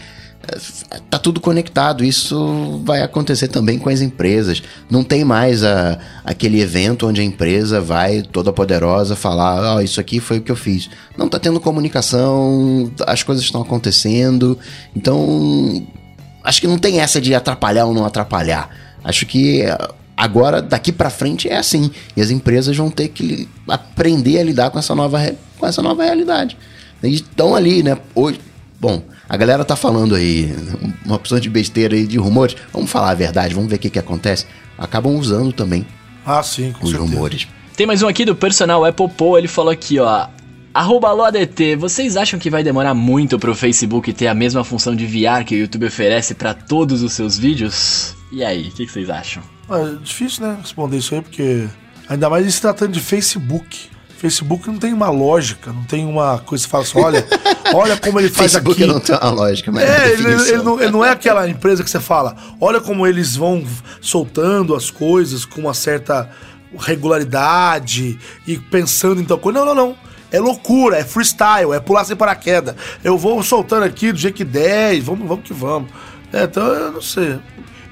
tá 1.10 1.20
tudo 1.20 1.40
conectado. 1.40 2.04
Isso 2.04 2.82
vai 2.84 3.02
acontecer 3.02 3.48
também 3.48 3.78
com 3.78 3.90
as 3.90 4.02
empresas. 4.02 4.62
Não 4.90 5.04
tem 5.04 5.24
mais 5.24 5.64
a, 5.64 6.00
aquele 6.24 6.62
evento 6.62 7.08
onde 7.08 7.22
a 7.22 7.24
empresa 7.24 7.80
vai 7.80 8.22
toda 8.22 8.52
poderosa 8.52 9.16
falar: 9.16 9.76
Ó, 9.76 9.82
isso 9.82 10.00
aqui 10.00 10.20
foi 10.20 10.40
o 10.40 10.42
que 10.42 10.52
eu 10.52 10.56
fiz. 10.56 10.90
Não 11.18 11.30
tá 11.30 11.40
tendo 11.40 11.60
comunicação, 11.60 12.92
as 13.06 13.24
coisas 13.24 13.44
estão 13.44 13.62
acontecendo. 13.62 14.58
Então, 14.96 15.86
acho 16.44 16.62
que 16.62 16.68
não 16.68 16.78
tem 16.78 17.00
essa 17.00 17.22
de 17.22 17.34
atrapalhar 17.34 17.86
ou 17.86 17.94
não 17.94 18.06
atrapalhar. 18.06 18.70
Acho 19.04 19.26
que 19.26 19.62
eh, 19.62 19.78
agora, 20.16 20.62
daqui 20.62 20.92
pra 20.92 21.10
frente, 21.10 21.50
é 21.50 21.58
assim. 21.58 21.92
E 22.16 22.22
as 22.22 22.30
empresas 22.30 22.76
vão 22.76 22.90
ter 22.90 23.10
que 23.10 23.48
aprender 23.68 24.40
a 24.40 24.44
lidar 24.44 24.70
com 24.70 24.80
essa 24.80 24.94
nova, 24.94 25.20
com 25.58 25.66
essa 25.66 25.82
nova 25.82 26.04
realidade. 26.04 26.58
E 27.04 27.16
estão 27.16 27.56
ali, 27.56 27.82
né? 27.82 27.98
Hoje, 28.14 28.40
bom, 28.80 29.02
a 29.34 29.38
galera 29.38 29.64
tá 29.64 29.78
falando 29.78 30.14
aí 30.14 30.54
uma 31.06 31.16
opção 31.16 31.40
de 31.40 31.50
besteira 31.50 31.96
aí, 31.96 32.06
de 32.06 32.18
rumores. 32.18 32.54
Vamos 32.74 32.92
falar 32.92 33.12
a 33.12 33.16
verdade, 33.16 33.56
vamos 33.56 33.70
ver 33.70 33.78
o 33.78 33.80
que, 33.80 33.90
que 33.90 33.98
acontece. 33.98 34.46
Acabam 34.78 35.16
usando 35.16 35.54
também 35.54 35.88
Ah, 36.26 36.44
sim, 36.44 36.74
com 36.74 36.84
os 36.84 36.92
certeza. 36.92 37.10
rumores. 37.14 37.48
Tem 37.78 37.88
mais 37.88 38.04
um 38.04 38.10
aqui 38.10 38.26
do 38.26 38.36
personal 38.36 38.84
Apple 38.84 39.08
Paul, 39.08 39.38
ele 39.38 39.48
falou 39.48 39.72
aqui, 39.72 39.98
ó. 40.00 40.28
Arroba 40.74 41.08
AloADT, 41.08 41.78
vocês 41.78 42.18
acham 42.18 42.38
que 42.38 42.50
vai 42.50 42.62
demorar 42.62 42.94
muito 42.94 43.40
pro 43.40 43.56
Facebook 43.56 44.12
ter 44.12 44.28
a 44.28 44.34
mesma 44.34 44.66
função 44.66 44.94
de 44.94 45.06
VR 45.06 45.46
que 45.46 45.56
o 45.56 45.60
YouTube 45.60 45.86
oferece 45.86 46.34
pra 46.34 46.54
todos 46.54 47.02
os 47.02 47.14
seus 47.14 47.38
vídeos? 47.38 48.14
E 48.34 48.44
aí, 48.44 48.68
o 48.68 48.72
que, 48.72 48.86
que 48.86 48.92
vocês 48.92 49.10
acham? 49.10 49.42
É 49.70 49.96
difícil, 50.04 50.46
né, 50.46 50.58
responder 50.62 50.98
isso 50.98 51.16
aí, 51.16 51.22
porque. 51.22 51.68
Ainda 52.10 52.30
mais 52.30 52.54
se 52.54 52.60
tratando 52.60 52.92
de 52.92 53.00
Facebook. 53.00 53.90
Facebook 54.22 54.68
não 54.68 54.78
tem 54.78 54.94
uma 54.94 55.10
lógica, 55.10 55.74
não 55.74 55.84
tem 55.84 56.06
uma 56.06 56.38
coisa 56.38 56.64
que 56.64 56.70
você 56.70 56.72
fala 56.72 56.84
assim, 56.84 57.00
olha, 57.00 57.28
olha 57.74 57.98
como 57.98 58.20
ele 58.20 58.30
faz 58.32 58.52
Facebook 58.54 58.84
aqui. 58.84 58.92
não 58.94 59.00
tem 59.00 59.16
uma 59.16 59.32
lógica, 59.32 59.72
mas 59.72 59.84
É, 59.84 60.12
ele, 60.12 60.24
definição. 60.24 60.48
ele 60.54 60.64
não, 60.64 60.80
ele 60.82 60.92
não 60.92 61.04
é 61.06 61.10
aquela 61.10 61.50
empresa 61.50 61.84
que 61.84 61.90
você 61.90 62.00
fala, 62.00 62.36
olha 62.60 62.80
como 62.80 63.08
eles 63.08 63.36
vão 63.36 63.66
soltando 64.00 64.76
as 64.76 64.92
coisas 64.92 65.44
com 65.44 65.62
uma 65.62 65.74
certa 65.74 66.30
regularidade 66.78 68.18
e 68.48 68.58
pensando 68.58 69.20
em 69.22 69.26
tal 69.26 69.38
coisa. 69.40 69.60
Não, 69.60 69.66
não, 69.66 69.76
não. 69.76 69.96
É 70.32 70.40
loucura, 70.40 70.98
é 70.98 71.04
freestyle, 71.04 71.74
é 71.74 71.80
pular 71.80 72.06
sem 72.06 72.16
paraquedas. 72.16 72.76
Eu 73.04 73.18
vou 73.18 73.42
soltando 73.44 73.84
aqui 73.84 74.12
do 74.14 74.18
jeito 74.20 74.36
que 74.36 74.46
der 74.46 74.94
e 74.96 75.02
vamos, 75.02 75.28
vamos 75.28 75.44
que 75.44 75.54
vamos. 75.54 75.90
É, 76.32 76.44
então 76.44 76.64
eu 76.68 76.92
não 76.94 77.02
sei. 77.02 77.38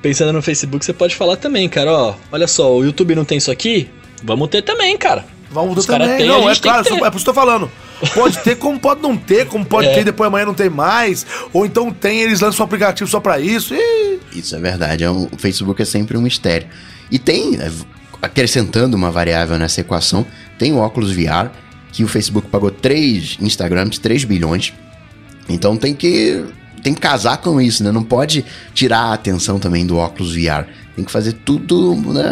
Pensando 0.02 0.32
no 0.32 0.42
Facebook, 0.42 0.86
você 0.86 0.94
pode 0.94 1.16
falar 1.16 1.36
também, 1.36 1.68
cara, 1.68 1.92
ó. 1.92 2.14
Olha 2.32 2.48
só, 2.48 2.74
o 2.74 2.84
YouTube 2.86 3.14
não 3.16 3.26
tem 3.26 3.38
isso 3.38 3.52
aqui? 3.52 3.90
Vamos 4.24 4.48
ter 4.48 4.62
também, 4.62 4.98
cara. 4.98 5.26
Os 5.52 5.68
mudar 5.86 6.00
também. 6.00 6.18
tem, 6.18 6.28
não, 6.28 6.50
é 6.50 6.56
claro, 6.56 6.82
é 6.88 6.90
por 6.90 6.96
isso 6.96 7.12
que 7.12 7.18
eu 7.18 7.24
tô 7.24 7.34
falando. 7.34 7.72
Pode 8.14 8.38
ter, 8.40 8.56
como 8.56 8.80
pode 8.80 9.02
não 9.02 9.18
ter, 9.18 9.46
como 9.48 9.66
pode 9.66 9.88
É. 9.88 9.94
ter, 9.94 10.04
depois 10.06 10.28
amanhã 10.28 10.46
não 10.46 10.54
tem 10.54 10.70
mais. 10.70 11.26
Ou 11.52 11.66
então 11.66 11.92
tem, 11.92 12.22
eles 12.22 12.40
lançam 12.40 12.64
um 12.64 12.66
aplicativo 12.68 13.10
só 13.10 13.20
pra 13.20 13.40
isso. 13.40 13.74
Ih, 13.76 14.20
Isso 14.34 14.56
é 14.56 14.60
verdade. 14.60 15.04
É 15.04 15.10
um- 15.12 15.28
o 15.32 15.38
Facebook 15.38 15.82
é 15.82 15.86
sempre 15.86 16.18
um 16.18 16.22
mistério. 16.22 16.68
E 17.12 17.18
tem, 17.20 17.52
né, 17.58 17.70
acrescentando 18.22 18.96
uma 18.96 19.12
variável 19.12 19.58
nessa 19.58 19.82
equação, 19.82 20.26
tem 20.58 20.72
o 20.72 20.78
óculos 20.78 21.12
VR, 21.12 21.50
que 21.92 22.04
o 22.04 22.08
Facebook 22.08 22.48
pagou 22.48 22.70
3 22.72 23.38
Instagrams, 23.42 23.98
3 24.00 24.24
bilhões. 24.24 24.72
Então 25.48 25.76
tem 25.76 25.94
que 25.94 26.44
tem 26.84 26.94
que 26.94 27.02
casar 27.02 27.38
com 27.38 27.60
isso, 27.60 27.84
né? 27.84 27.92
Não 27.92 28.04
pode 28.04 28.46
tirar 28.74 29.00
a 29.08 29.14
atenção 29.14 29.60
também 29.60 29.86
do 29.86 29.98
óculos 29.98 30.34
VR. 30.34 30.66
Tem 30.96 31.04
que 31.04 31.12
fazer 31.12 31.34
tudo, 31.34 31.94
né, 32.14 32.24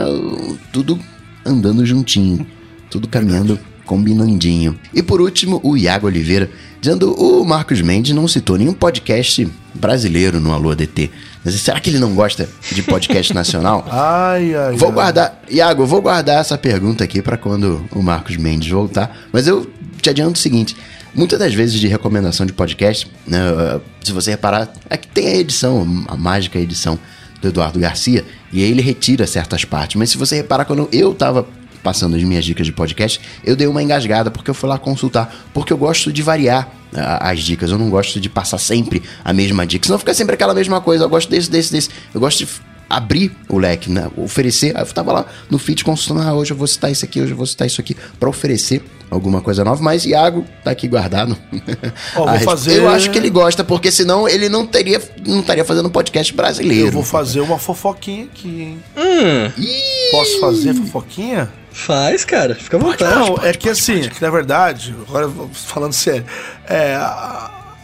tudo 0.71 0.97
andando 1.45 1.85
juntinho, 1.85 2.45
tudo 2.89 3.07
caminhando 3.07 3.59
combinandinho. 3.85 4.77
E 4.93 5.01
por 5.01 5.21
último, 5.21 5.59
o 5.63 5.77
Iago 5.77 6.07
Oliveira, 6.07 6.49
dizendo 6.79 7.13
o 7.13 7.43
Marcos 7.45 7.81
Mendes 7.81 8.13
não 8.13 8.27
citou 8.27 8.57
nenhum 8.57 8.73
podcast 8.73 9.47
brasileiro 9.73 10.39
no 10.39 10.53
Alô 10.53 10.75
DT. 10.75 11.09
Mas 11.43 11.55
será 11.55 11.79
que 11.79 11.89
ele 11.89 11.99
não 11.99 12.13
gosta 12.13 12.47
de 12.71 12.83
podcast 12.83 13.33
nacional? 13.35 13.87
Ai, 13.89 14.53
ai. 14.53 14.75
Vou 14.75 14.89
ai. 14.89 14.93
guardar, 14.93 15.41
Iago, 15.49 15.83
eu 15.83 15.87
vou 15.87 16.01
guardar 16.01 16.41
essa 16.41 16.57
pergunta 16.57 17.03
aqui 17.03 17.21
para 17.21 17.37
quando 17.37 17.85
o 17.91 18.03
Marcos 18.03 18.35
Mendes 18.35 18.69
voltar. 18.69 19.17
Mas 19.31 19.47
eu 19.47 19.65
te 20.01 20.09
adianto 20.09 20.33
o 20.33 20.41
seguinte: 20.41 20.75
muitas 21.15 21.39
das 21.39 21.53
vezes 21.53 21.79
de 21.79 21.87
recomendação 21.87 22.45
de 22.45 22.53
podcast, 22.53 23.09
né, 23.25 23.39
uh, 23.51 23.81
se 24.03 24.11
você 24.11 24.31
reparar, 24.31 24.71
é 24.89 24.97
que 24.97 25.07
tem 25.07 25.27
a 25.27 25.35
edição, 25.37 26.05
a 26.07 26.17
mágica 26.17 26.59
edição 26.59 26.99
do 27.41 27.47
Eduardo 27.47 27.79
Garcia, 27.79 28.25
e 28.51 28.63
aí 28.63 28.71
ele 28.71 28.81
retira 28.81 29.25
certas 29.25 29.63
partes. 29.63 29.95
Mas 29.95 30.09
se 30.09 30.17
você 30.17 30.35
reparar, 30.35 30.65
quando 30.65 30.89
eu 30.91 31.13
tava 31.13 31.47
passando 31.87 32.17
as 32.17 32.23
minhas 32.23 32.43
dicas 32.43 32.65
de 32.67 32.73
podcast, 32.73 33.21
eu 33.45 33.55
dei 33.55 33.65
uma 33.65 33.81
engasgada 33.81 34.29
porque 34.29 34.49
eu 34.49 34.53
fui 34.53 34.67
lá 34.67 34.77
consultar, 34.77 35.33
porque 35.53 35.71
eu 35.71 35.77
gosto 35.77 36.11
de 36.11 36.21
variar 36.21 36.67
a- 36.93 37.29
as 37.31 37.39
dicas, 37.39 37.71
eu 37.71 37.77
não 37.77 37.89
gosto 37.89 38.19
de 38.19 38.27
passar 38.27 38.57
sempre 38.57 39.01
a 39.23 39.31
mesma 39.31 39.65
dica, 39.65 39.85
senão 39.85 39.97
fica 39.97 40.13
sempre 40.13 40.33
aquela 40.35 40.53
mesma 40.53 40.81
coisa, 40.81 41.05
eu 41.05 41.09
gosto 41.09 41.29
desse, 41.29 41.49
desse, 41.49 41.71
desse, 41.71 41.89
eu 42.13 42.19
gosto 42.19 42.39
de 42.39 42.47
abrir 42.89 43.31
o 43.49 43.57
leque, 43.57 43.89
né? 43.91 44.09
Oferecer. 44.15 44.73
Eu 44.77 44.85
tava 44.85 45.11
lá 45.11 45.25
no 45.49 45.57
feed 45.59 45.83
consultando, 45.83 46.25
ah, 46.27 46.33
hoje 46.33 46.51
eu 46.51 46.57
vou 46.57 46.65
citar 46.67 46.89
isso 46.91 47.03
aqui, 47.03 47.21
hoje 47.21 47.31
eu 47.31 47.37
vou 47.37 47.45
citar 47.45 47.67
isso 47.67 47.81
aqui, 47.81 47.95
para 48.19 48.29
oferecer 48.29 48.81
alguma 49.11 49.41
coisa 49.41 49.61
nova, 49.63 49.81
mas 49.83 50.05
Iago 50.05 50.45
tá 50.63 50.71
aqui 50.71 50.87
guardado. 50.87 51.37
Ó, 52.15 52.25
vou 52.25 52.39
fazer- 52.43 52.77
Eu 52.77 52.87
acho 52.89 53.11
que 53.11 53.17
ele 53.17 53.29
gosta, 53.29 53.61
porque 53.63 53.91
senão 53.91 54.27
ele 54.27 54.47
não 54.49 54.65
teria, 54.65 55.01
não 55.25 55.39
estaria 55.41 55.65
fazendo 55.65 55.87
um 55.87 55.91
podcast 55.91 56.33
brasileiro. 56.33 56.87
Eu 56.87 56.91
vou 56.93 57.03
fazer 57.03 57.41
uma 57.41 57.57
fofoquinha 57.59 58.23
aqui, 58.25 58.61
hein? 58.61 58.79
Hum, 58.97 59.51
Posso 60.11 60.39
fazer 60.39 60.73
fofoquinha? 60.73 61.51
Faz, 61.77 62.25
cara. 62.25 62.55
Fica 62.55 62.77
à 62.77 62.79
vontade. 62.79 63.15
Não, 63.15 63.37
é 63.43 63.53
que 63.53 63.69
assim, 63.69 64.05
é 64.05 64.09
que 64.09 64.21
na 64.21 64.29
verdade, 64.29 64.95
agora 65.07 65.29
falando 65.53 65.93
sério, 65.93 66.25
é, 66.67 66.97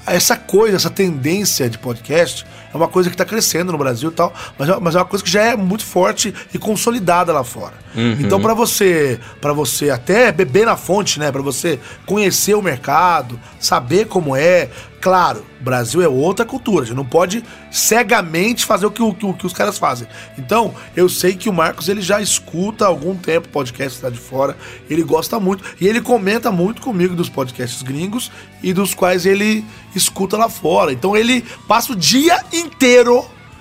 essa 0.06 0.36
coisa, 0.36 0.76
essa 0.76 0.90
tendência 0.90 1.70
de 1.70 1.78
podcast 1.78 2.46
é 2.74 2.78
uma 2.78 2.88
coisa 2.88 3.10
que 3.10 3.14
está 3.14 3.26
crescendo 3.26 3.72
no 3.72 3.78
Brasil 3.78 4.10
e 4.10 4.14
tal, 4.14 4.34
mas, 4.58 4.68
é- 4.70 4.80
mas 4.80 4.96
é 4.96 5.00
uma 5.00 5.06
coisa 5.06 5.24
que 5.24 5.30
já 5.30 5.42
é 5.44 5.56
muito 5.56 5.86
forte 5.86 6.34
e 6.54 6.58
consolidada 6.58 7.32
lá 7.32 7.44
fora. 7.44 7.74
Então, 8.20 8.42
para 8.42 8.54
você, 8.56 9.20
para 9.40 9.54
você 9.54 9.90
até 9.92 10.32
beber 10.32 10.66
na 10.66 10.76
fonte, 10.76 11.20
né, 11.20 11.32
para 11.32 11.42
você 11.42 11.80
conhecer 12.06 12.56
o 12.56 12.62
mercado, 12.62 13.40
saber 13.60 14.06
como 14.08 14.36
é, 14.36 14.70
claro, 15.00 15.46
o 15.62 15.64
Brasil 15.64 16.02
é 16.02 16.08
outra 16.08 16.44
cultura, 16.46 16.84
a 16.84 16.88
gente 16.88 16.96
não 16.98 17.06
pode 17.06 17.44
cegamente 17.88 18.66
fazer 18.66 18.86
o 18.88 18.92
que, 18.92 19.02
o, 19.04 19.14
que- 19.14 19.26
o 19.26 19.34
que 19.34 19.46
os 19.46 19.54
caras 19.54 19.78
fazem. 19.78 20.08
Então, 20.38 20.74
eu 20.96 21.08
sei 21.08 21.36
que 21.36 21.50
o 21.50 21.54
Marcos 21.54 21.88
ele 21.90 22.02
já 22.02 22.20
escuta 22.22 22.86
há 22.86 22.88
algum 22.88 23.16
tempo 23.16 23.48
podcast 23.50 24.02
lá 24.04 24.10
de 24.10 24.18
fora, 24.18 24.58
ele 24.90 25.04
gosta 25.04 25.40
muito 25.40 25.64
e 25.80 25.88
ele 25.88 26.02
comenta 26.02 26.52
muito 26.52 26.82
comigo 26.82 27.16
dos 27.16 27.30
podcasts 27.30 27.82
gringos 27.84 28.32
e 28.64 28.74
dos 28.74 28.94
quais 28.94 29.26
ele 29.26 29.64
escuta 29.94 30.38
lá 30.38 30.50
fora. 30.50 30.92
Então, 30.94 31.16
ele 31.16 31.46
passa 31.68 31.92
o 31.92 31.96
dia 31.96 32.42
inteiro, 32.52 32.63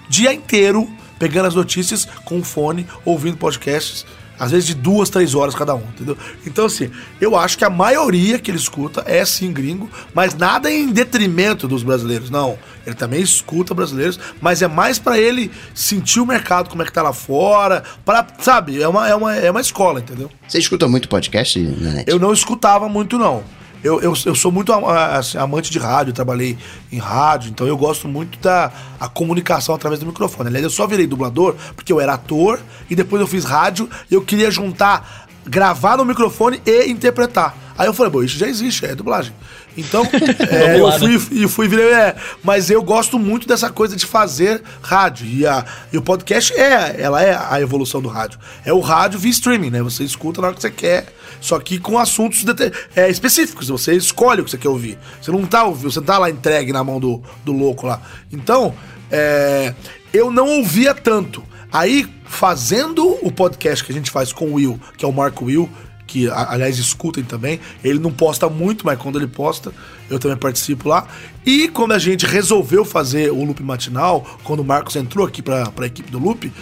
dia 0.09 0.33
inteiro, 0.33 0.89
pegando 1.19 1.47
as 1.47 1.55
notícias 1.55 2.07
com 2.25 2.41
o 2.41 2.45
fone, 2.45 2.87
ouvindo 3.05 3.37
podcasts. 3.37 4.05
Às 4.39 4.51
vezes 4.51 4.67
de 4.67 4.75
duas, 4.75 5.09
três 5.09 5.37
horas 5.37 5.55
cada 5.55 5.73
um, 5.73 5.83
entendeu? 5.95 6.19
Então, 6.45 6.65
assim, 6.67 6.91
eu 7.21 7.37
acho 7.37 7.57
que 7.57 7.65
a 7.65 7.71
maioria 7.71 8.41
que 8.41 8.51
ele 8.51 8.59
escuta 8.59 9.05
é 9.07 9.25
sim 9.25 9.53
gringo, 9.53 9.89
mas 10.13 10.35
nada 10.35 10.69
em 10.69 10.91
detrimento 10.91 11.69
dos 11.69 11.85
brasileiros, 11.85 12.29
não. 12.29 12.59
Ele 12.85 12.97
também 12.97 13.21
escuta 13.21 13.73
brasileiros, 13.73 14.19
mas 14.41 14.61
é 14.61 14.67
mais 14.67 14.99
pra 14.99 15.17
ele 15.17 15.49
sentir 15.73 16.19
o 16.19 16.27
mercado, 16.27 16.69
como 16.69 16.83
é 16.83 16.85
que 16.85 16.93
tá 16.93 17.03
lá 17.03 17.13
fora, 17.13 17.85
para 18.05 18.27
sabe, 18.41 18.83
é 18.83 18.89
uma, 18.89 19.09
é, 19.09 19.15
uma, 19.15 19.37
é 19.37 19.49
uma 19.49 19.61
escola, 19.61 20.01
entendeu? 20.01 20.29
Você 20.49 20.59
escuta 20.59 20.89
muito 20.89 21.09
podcast, 21.09 21.61
Nanete? 21.61 22.11
Eu 22.11 22.19
não 22.19 22.33
escutava 22.33 22.89
muito, 22.89 23.19
não. 23.19 23.45
Eu, 23.83 24.01
eu, 24.01 24.15
eu 24.27 24.35
sou 24.35 24.53
muito 24.53 24.73
assim, 24.73 25.37
amante 25.39 25.71
de 25.71 25.79
rádio, 25.79 26.13
trabalhei 26.13 26.57
em 26.91 26.99
rádio, 26.99 27.51
então 27.51 27.67
eu 27.67 27.77
gosto 27.77 28.07
muito 28.07 28.39
da 28.39 28.71
a 29.01 29.09
comunicação 29.09 29.75
através 29.75 30.01
do 30.01 30.07
microfone. 30.07 30.49
Aliás, 30.49 30.65
eu 30.65 30.71
só 30.71 30.87
virei 30.87 31.07
dublador 31.07 31.57
porque 31.75 31.93
eu 31.93 32.01
era 32.01 32.15
ator 32.15 32.61
e 32.89 32.95
depois 32.95 33.21
eu 33.21 33.27
fiz 33.27 33.45
rádio 33.45 33.91
e 34.11 34.15
eu 34.15 34.23
queria 34.23 34.51
juntar, 34.51 35.27
gravar 35.45 35.97
no 35.97 36.05
microfone 36.05 36.63
e 36.65 36.89
interpretar. 36.91 37.57
Aí 37.77 37.87
eu 37.89 37.95
falei, 37.95 38.13
bom, 38.13 38.23
isso 38.23 38.39
já 38.39 38.47
existe, 38.47 38.87
é 38.87 38.95
dublagem. 38.95 39.33
Então, 39.77 40.07
é, 40.51 40.79
Vamos 40.79 41.03
eu 41.03 41.21
fui 41.21 41.43
e 41.45 41.49
fui 41.49 41.69
virei. 41.69 41.93
É, 41.93 42.15
mas 42.43 42.71
eu 42.71 42.83
gosto 42.83 43.19
muito 43.19 43.47
dessa 43.47 43.71
coisa 43.71 43.97
de 43.97 44.05
fazer 44.07 44.63
rádio. 44.83 45.27
E, 45.27 45.47
a, 45.47 45.65
e 45.93 45.99
o 45.99 46.03
podcast 46.03 46.53
é, 46.53 46.97
ela 47.01 47.23
é 47.23 47.35
a 47.35 47.61
evolução 47.61 48.01
do 48.03 48.09
rádio. 48.09 48.39
É 48.65 48.73
o 48.73 48.81
rádio 48.81 49.19
via 49.19 49.31
streaming, 49.31 49.71
né? 49.71 49.83
Você 49.83 50.05
escuta 50.05 50.41
na 50.41 50.49
hora 50.49 50.57
que 50.57 50.63
você 50.63 50.71
quer, 50.71 51.07
só 51.41 51.59
que 51.59 51.79
com 51.79 51.99
assuntos 51.99 52.45
dete- 52.45 52.73
é, 52.95 53.09
específicos. 53.09 53.69
Você 53.69 53.95
escolhe 53.95 54.41
o 54.41 54.45
que 54.45 54.51
você 54.51 54.59
quer 54.59 54.69
ouvir. 54.69 54.99
Você 55.21 55.31
não 55.31 55.45
tá 55.45 55.65
ouvindo, 55.65 55.91
você 55.91 56.01
não 56.01 56.07
tá 56.07 56.19
lá 56.19 56.29
entregue 56.31 56.73
na 56.73 56.85
mão 56.85 57.01
do, 57.01 57.23
do 57.45 57.53
louco 57.53 57.87
lá. 57.87 58.01
Então, 58.33 58.75
é, 59.11 59.75
eu 60.13 60.31
não 60.31 60.49
ouvia 60.59 60.95
tanto. 60.95 61.43
Aí, 61.73 62.07
fazendo 62.27 63.17
o 63.23 63.33
podcast 63.33 63.83
que 63.83 63.91
a 63.93 63.95
gente 63.95 64.11
faz 64.11 64.31
com 64.33 64.47
o 64.47 64.55
Will, 64.55 64.79
que 64.99 65.05
é 65.05 65.09
o 65.09 65.13
Marco 65.13 65.47
Will, 65.47 65.71
que 66.13 66.29
aliás 66.29 66.77
escutem 66.77 67.25
também. 67.25 67.59
Ele 67.83 67.99
não 67.99 68.13
posta 68.13 68.47
muito, 68.47 68.85
mas 68.85 68.99
quando 68.99 69.19
ele 69.19 69.27
posta, 69.27 69.73
eu 70.11 70.19
também 70.19 70.37
participo 70.37 70.87
lá. 70.87 71.09
E 71.45 71.69
quando 71.69 71.93
a 71.93 71.99
gente 71.99 72.27
resolveu 72.27 72.85
fazer 72.85 73.33
o 73.33 73.43
loop 73.43 73.63
matinal, 73.63 74.39
quando 74.45 74.61
o 74.61 74.65
Marcos 74.65 74.95
entrou 74.95 75.27
aqui 75.27 75.41
para 75.41 75.73
a 75.75 75.87
equipe 75.87 76.11
do 76.11 76.19
loop, 76.19 76.53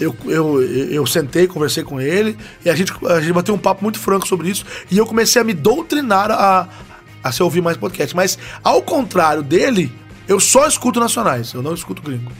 eu, 0.00 0.16
eu, 0.24 0.60
eu 0.62 1.06
sentei, 1.06 1.46
conversei 1.46 1.84
com 1.84 2.00
ele 2.00 2.36
e 2.64 2.70
a 2.70 2.74
gente, 2.74 2.92
a 3.06 3.20
gente 3.20 3.32
bateu 3.32 3.54
um 3.54 3.58
papo 3.58 3.84
muito 3.84 4.00
franco 4.00 4.26
sobre 4.26 4.48
isso. 4.50 4.64
E 4.90 4.98
eu 4.98 5.06
comecei 5.06 5.40
a 5.40 5.44
me 5.44 5.54
doutrinar 5.54 6.32
a, 6.32 6.68
a 7.22 7.30
se 7.30 7.44
ouvir 7.44 7.62
mais 7.62 7.76
podcast. 7.76 8.16
Mas 8.16 8.36
ao 8.64 8.82
contrário 8.82 9.44
dele, 9.44 9.92
eu 10.26 10.40
só 10.40 10.66
escuto 10.66 10.98
nacionais, 10.98 11.52
eu 11.52 11.62
não 11.62 11.74
escuto 11.74 12.02
gringo. 12.02 12.32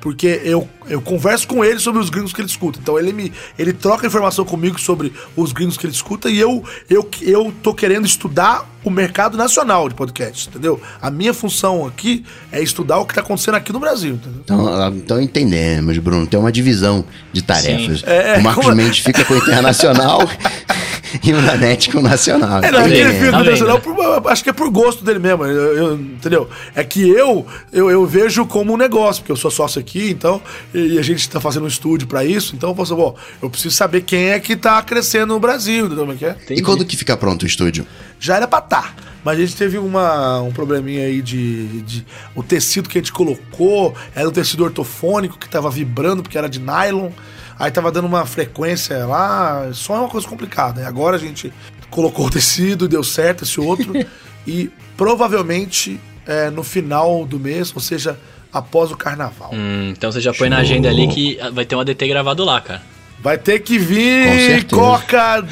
Porque 0.00 0.40
eu, 0.44 0.68
eu 0.88 1.00
converso 1.00 1.48
com 1.48 1.64
ele 1.64 1.80
sobre 1.80 2.00
os 2.00 2.08
gringos 2.08 2.32
que 2.32 2.40
ele 2.40 2.48
escuta. 2.48 2.78
Então 2.80 2.98
ele 2.98 3.12
me 3.12 3.32
ele 3.58 3.72
troca 3.72 4.06
informação 4.06 4.44
comigo 4.44 4.78
sobre 4.80 5.12
os 5.36 5.52
gringos 5.52 5.76
que 5.76 5.86
ele 5.86 5.92
escuta 5.92 6.30
e 6.30 6.38
eu, 6.38 6.62
eu, 6.88 7.08
eu 7.22 7.52
tô 7.62 7.74
querendo 7.74 8.06
estudar 8.06 8.64
o 8.84 8.90
mercado 8.90 9.36
nacional 9.36 9.88
de 9.88 9.94
podcasts, 9.94 10.46
entendeu? 10.46 10.80
A 11.02 11.10
minha 11.10 11.34
função 11.34 11.84
aqui 11.84 12.24
é 12.52 12.62
estudar 12.62 12.98
o 12.98 13.06
que 13.06 13.14
tá 13.14 13.20
acontecendo 13.20 13.56
aqui 13.56 13.72
no 13.72 13.80
Brasil, 13.80 14.14
entendeu? 14.14 14.40
Então, 14.44 14.68
ah, 14.68 14.92
então 14.94 15.20
entendemos, 15.20 15.98
Bruno. 15.98 16.26
Tem 16.26 16.38
uma 16.38 16.52
divisão 16.52 17.04
de 17.32 17.42
tarefas. 17.42 18.02
É, 18.06 18.36
é, 18.36 18.38
o 18.38 18.42
Marcos 18.42 18.64
como- 18.64 18.76
Mendes 18.76 19.00
fica 19.00 19.24
com 19.24 19.34
o 19.34 19.36
internacional 19.36 20.20
e 21.22 21.32
o 21.32 21.40
Nanete 21.42 21.90
com 21.90 21.98
o 21.98 22.02
nacional. 22.02 22.62
É, 22.62 22.70
não, 22.70 22.80
é 22.80 22.90
ele 22.90 23.12
fica 23.14 23.30
tá 23.32 23.40
internacional 23.40 23.78
vendo. 23.78 23.94
por- 23.94 24.30
acho 24.30 24.44
que 24.44 24.50
é 24.50 24.52
por 24.52 24.70
gosto 24.70 25.04
dele 25.04 25.18
mesmo, 25.18 25.44
eu- 25.44 25.76
eu- 25.76 25.94
entendeu? 25.94 26.48
É 26.74 26.82
que 26.84 27.08
eu, 27.08 27.46
eu 27.72 27.90
eu 27.90 28.06
vejo 28.06 28.44
como 28.46 28.72
um 28.74 28.76
negócio, 28.76 29.22
porque 29.22 29.32
eu 29.32 29.36
sou 29.36 29.50
sócio 29.50 29.80
aqui, 29.80 30.10
então, 30.10 30.40
e 30.74 30.98
a 30.98 31.02
gente 31.02 31.28
tá 31.28 31.40
fazendo 31.40 31.64
um 31.64 31.68
estúdio 31.68 32.06
pra 32.06 32.24
isso, 32.24 32.54
então 32.56 32.70
eu 32.70 32.74
falo 32.74 32.84
assim, 32.84 32.94
bom, 32.94 33.16
eu 33.42 33.50
preciso 33.50 33.74
saber 33.74 34.02
quem 34.02 34.30
é 34.30 34.40
que 34.40 34.56
tá 34.56 34.80
crescendo 34.82 35.34
no 35.34 35.40
Brasil, 35.40 35.86
entendeu 35.86 36.04
como 36.06 36.12
é 36.12 36.16
que 36.16 36.24
é? 36.24 36.36
E 36.50 36.62
quando 36.62 36.84
que 36.84 36.96
fica 36.96 37.16
pronto 37.16 37.42
o 37.42 37.46
estúdio? 37.46 37.86
Já 38.20 38.36
era 38.36 38.46
pra 38.48 38.60
tá. 38.60 38.94
Mas 39.24 39.36
a 39.36 39.40
gente 39.40 39.56
teve 39.56 39.76
uma, 39.78 40.40
um 40.40 40.52
probleminha 40.52 41.04
aí 41.06 41.20
de, 41.20 41.82
de. 41.82 42.06
O 42.36 42.42
tecido 42.42 42.88
que 42.88 42.96
a 42.96 43.00
gente 43.00 43.12
colocou 43.12 43.92
era 44.14 44.28
um 44.28 44.32
tecido 44.32 44.62
ortofônico 44.64 45.36
que 45.38 45.48
tava 45.48 45.68
vibrando 45.70 46.22
porque 46.22 46.38
era 46.38 46.48
de 46.48 46.60
nylon. 46.60 47.10
Aí 47.58 47.70
tava 47.70 47.90
dando 47.90 48.06
uma 48.06 48.24
frequência 48.24 49.04
lá. 49.06 49.68
Só 49.72 49.96
é 49.96 50.00
uma 50.00 50.08
coisa 50.08 50.26
complicada. 50.26 50.82
E 50.82 50.84
agora 50.84 51.16
a 51.16 51.18
gente 51.18 51.52
colocou 51.90 52.26
o 52.26 52.30
tecido, 52.30 52.88
deu 52.88 53.02
certo 53.02 53.44
esse 53.44 53.60
outro. 53.60 53.92
e 54.46 54.70
provavelmente 54.96 56.00
é, 56.26 56.50
no 56.50 56.62
final 56.62 57.26
do 57.26 57.38
mês, 57.38 57.72
ou 57.74 57.80
seja, 57.80 58.18
após 58.52 58.92
o 58.92 58.96
carnaval. 58.96 59.50
Hum, 59.52 59.92
então 59.96 60.12
você 60.12 60.20
já 60.20 60.32
põe 60.32 60.48
na 60.48 60.58
agenda 60.58 60.88
ali 60.88 61.08
que 61.08 61.38
vai 61.52 61.64
ter 61.64 61.74
um 61.74 61.80
ADT 61.80 62.06
gravado 62.06 62.44
lá, 62.44 62.60
cara. 62.60 62.82
Vai 63.20 63.36
ter 63.36 63.58
que 63.60 63.78
vir. 63.78 64.64
Coca 64.66 65.42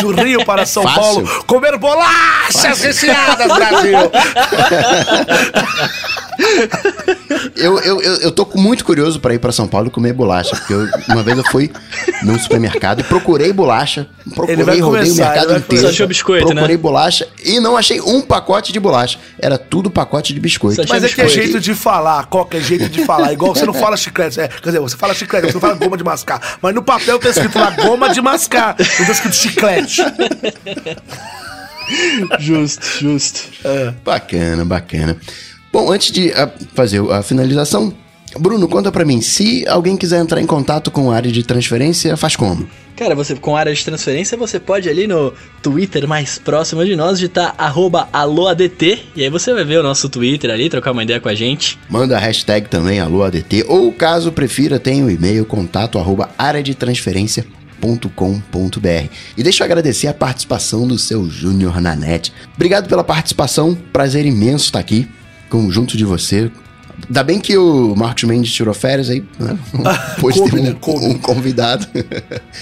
do 0.00 0.12
Rio 0.12 0.44
para 0.44 0.64
São 0.64 0.84
Fácil. 0.84 1.00
Paulo 1.00 1.44
comer 1.44 1.76
bolachas 1.76 2.80
recheadas, 2.80 3.52
Brasil! 3.52 3.98
Eu, 7.56 7.78
eu, 7.80 8.02
eu, 8.02 8.12
eu 8.16 8.30
tô 8.32 8.46
muito 8.54 8.84
curioso 8.84 9.18
pra 9.20 9.32
ir 9.34 9.38
pra 9.38 9.50
São 9.52 9.66
Paulo 9.66 9.88
e 9.88 9.90
comer 9.90 10.12
bolacha. 10.12 10.54
Porque 10.56 10.72
eu- 10.74 10.88
uma 11.08 11.22
vez 11.22 11.36
eu 11.38 11.44
fui 11.44 11.70
num 12.22 12.38
supermercado 12.38 13.00
e 13.00 13.04
procurei 13.04 13.52
bolacha. 13.52 14.06
Procurei, 14.34 14.80
rodei 14.80 15.10
o 15.10 15.14
mercado 15.14 15.56
inteiro. 15.56 15.88
Achou 15.88 16.06
biscoito, 16.06 16.46
procurei 16.46 16.76
né? 16.76 16.82
bolacha 16.82 17.26
e 17.44 17.58
não 17.60 17.76
achei 17.76 18.00
um 18.00 18.20
pacote 18.20 18.72
de 18.72 18.80
bolacha. 18.80 19.18
Era 19.38 19.56
tudo 19.56 19.90
pacote 19.90 20.34
de 20.34 20.40
biscoito. 20.40 20.82
Mas 20.88 21.04
é 21.04 21.08
que 21.08 21.20
é 21.20 21.28
jeito 21.28 21.60
de 21.60 21.74
falar, 21.74 22.24
Coca 22.26 22.56
é 22.58 22.60
jeito 22.60 22.88
de 22.88 23.04
falar. 23.04 23.32
Igual 23.32 23.54
você 23.54 23.64
não 23.64 23.74
fala 23.74 23.96
chiclete. 23.96 24.40
É, 24.40 24.48
quer 24.48 24.60
dizer, 24.66 24.80
você 24.80 24.96
fala 24.96 25.14
chiclete, 25.14 25.46
você 25.46 25.52
não 25.54 25.60
fala 25.60 25.74
goma 25.74 25.96
de 25.96 26.04
mascar. 26.04 26.40
Mas 26.60 26.74
no 26.74 26.82
papel 26.82 27.18
tá 27.18 27.30
escrito 27.30 27.58
lá 27.58 27.70
goma 27.70 28.10
de 28.12 28.20
mascar. 28.20 28.76
Não 28.98 29.06
tá 29.06 29.12
escrito 29.12 29.34
chiclete. 29.36 30.02
Justo, 32.40 32.84
justo. 33.00 33.40
Bacana, 34.04 34.64
bacana. 34.64 35.16
Bom, 35.72 35.90
antes 35.90 36.10
de 36.10 36.32
ah, 36.32 36.50
fazer 36.74 37.00
a 37.10 37.22
finalização, 37.22 37.92
Bruno, 38.38 38.68
conta 38.68 38.92
pra 38.92 39.04
mim, 39.04 39.20
se 39.20 39.66
alguém 39.68 39.96
quiser 39.96 40.20
entrar 40.20 40.40
em 40.40 40.46
contato 40.46 40.90
com 40.90 41.10
a 41.10 41.16
área 41.16 41.30
de 41.30 41.42
transferência, 41.42 42.16
faz 42.16 42.36
como? 42.36 42.68
Cara, 42.96 43.14
você 43.14 43.34
com 43.34 43.56
área 43.56 43.74
de 43.74 43.84
transferência, 43.84 44.38
você 44.38 44.58
pode 44.58 44.88
ali 44.88 45.06
no 45.06 45.34
Twitter 45.62 46.08
mais 46.08 46.38
próximo 46.38 46.82
de 46.84 46.96
nós 46.96 47.18
digitar 47.18 47.54
alôadt, 47.58 49.04
e 49.14 49.22
aí 49.22 49.28
você 49.28 49.52
vai 49.52 49.64
ver 49.64 49.80
o 49.80 49.82
nosso 49.82 50.08
Twitter 50.08 50.50
ali, 50.50 50.70
trocar 50.70 50.92
uma 50.92 51.02
ideia 51.02 51.20
com 51.20 51.28
a 51.28 51.34
gente. 51.34 51.78
Manda 51.90 52.16
a 52.16 52.20
hashtag 52.20 52.68
também 52.68 52.98
AlôADT, 52.98 53.66
ou 53.68 53.92
caso 53.92 54.32
prefira, 54.32 54.78
tem 54.78 55.04
o 55.04 55.10
e-mail 55.10 55.44
contato 55.44 55.98
arroba 55.98 56.30
areadetransferência.com.br. 56.38 59.10
E 59.36 59.42
deixa 59.42 59.62
eu 59.62 59.66
agradecer 59.66 60.08
a 60.08 60.14
participação 60.14 60.88
do 60.88 60.98
seu 60.98 61.28
Júnior 61.28 61.78
Nanete. 61.82 62.32
Obrigado 62.54 62.88
pela 62.88 63.04
participação, 63.04 63.76
prazer 63.92 64.24
imenso 64.24 64.64
estar 64.64 64.78
aqui, 64.78 65.06
com, 65.48 65.70
junto 65.70 65.96
de 65.96 66.04
você, 66.04 66.50
Ainda 67.04 67.22
bem 67.22 67.38
que 67.38 67.56
o 67.56 67.94
Marcos 67.94 68.24
Mendes 68.24 68.50
tirou 68.52 68.72
férias 68.72 69.10
aí, 69.10 69.22
né? 69.38 69.58
Ter 70.16 70.32
Coube, 70.32 70.60
né? 70.60 70.70
um, 70.70 70.74
Coube. 70.74 71.06
um 71.06 71.18
convidado. 71.18 71.86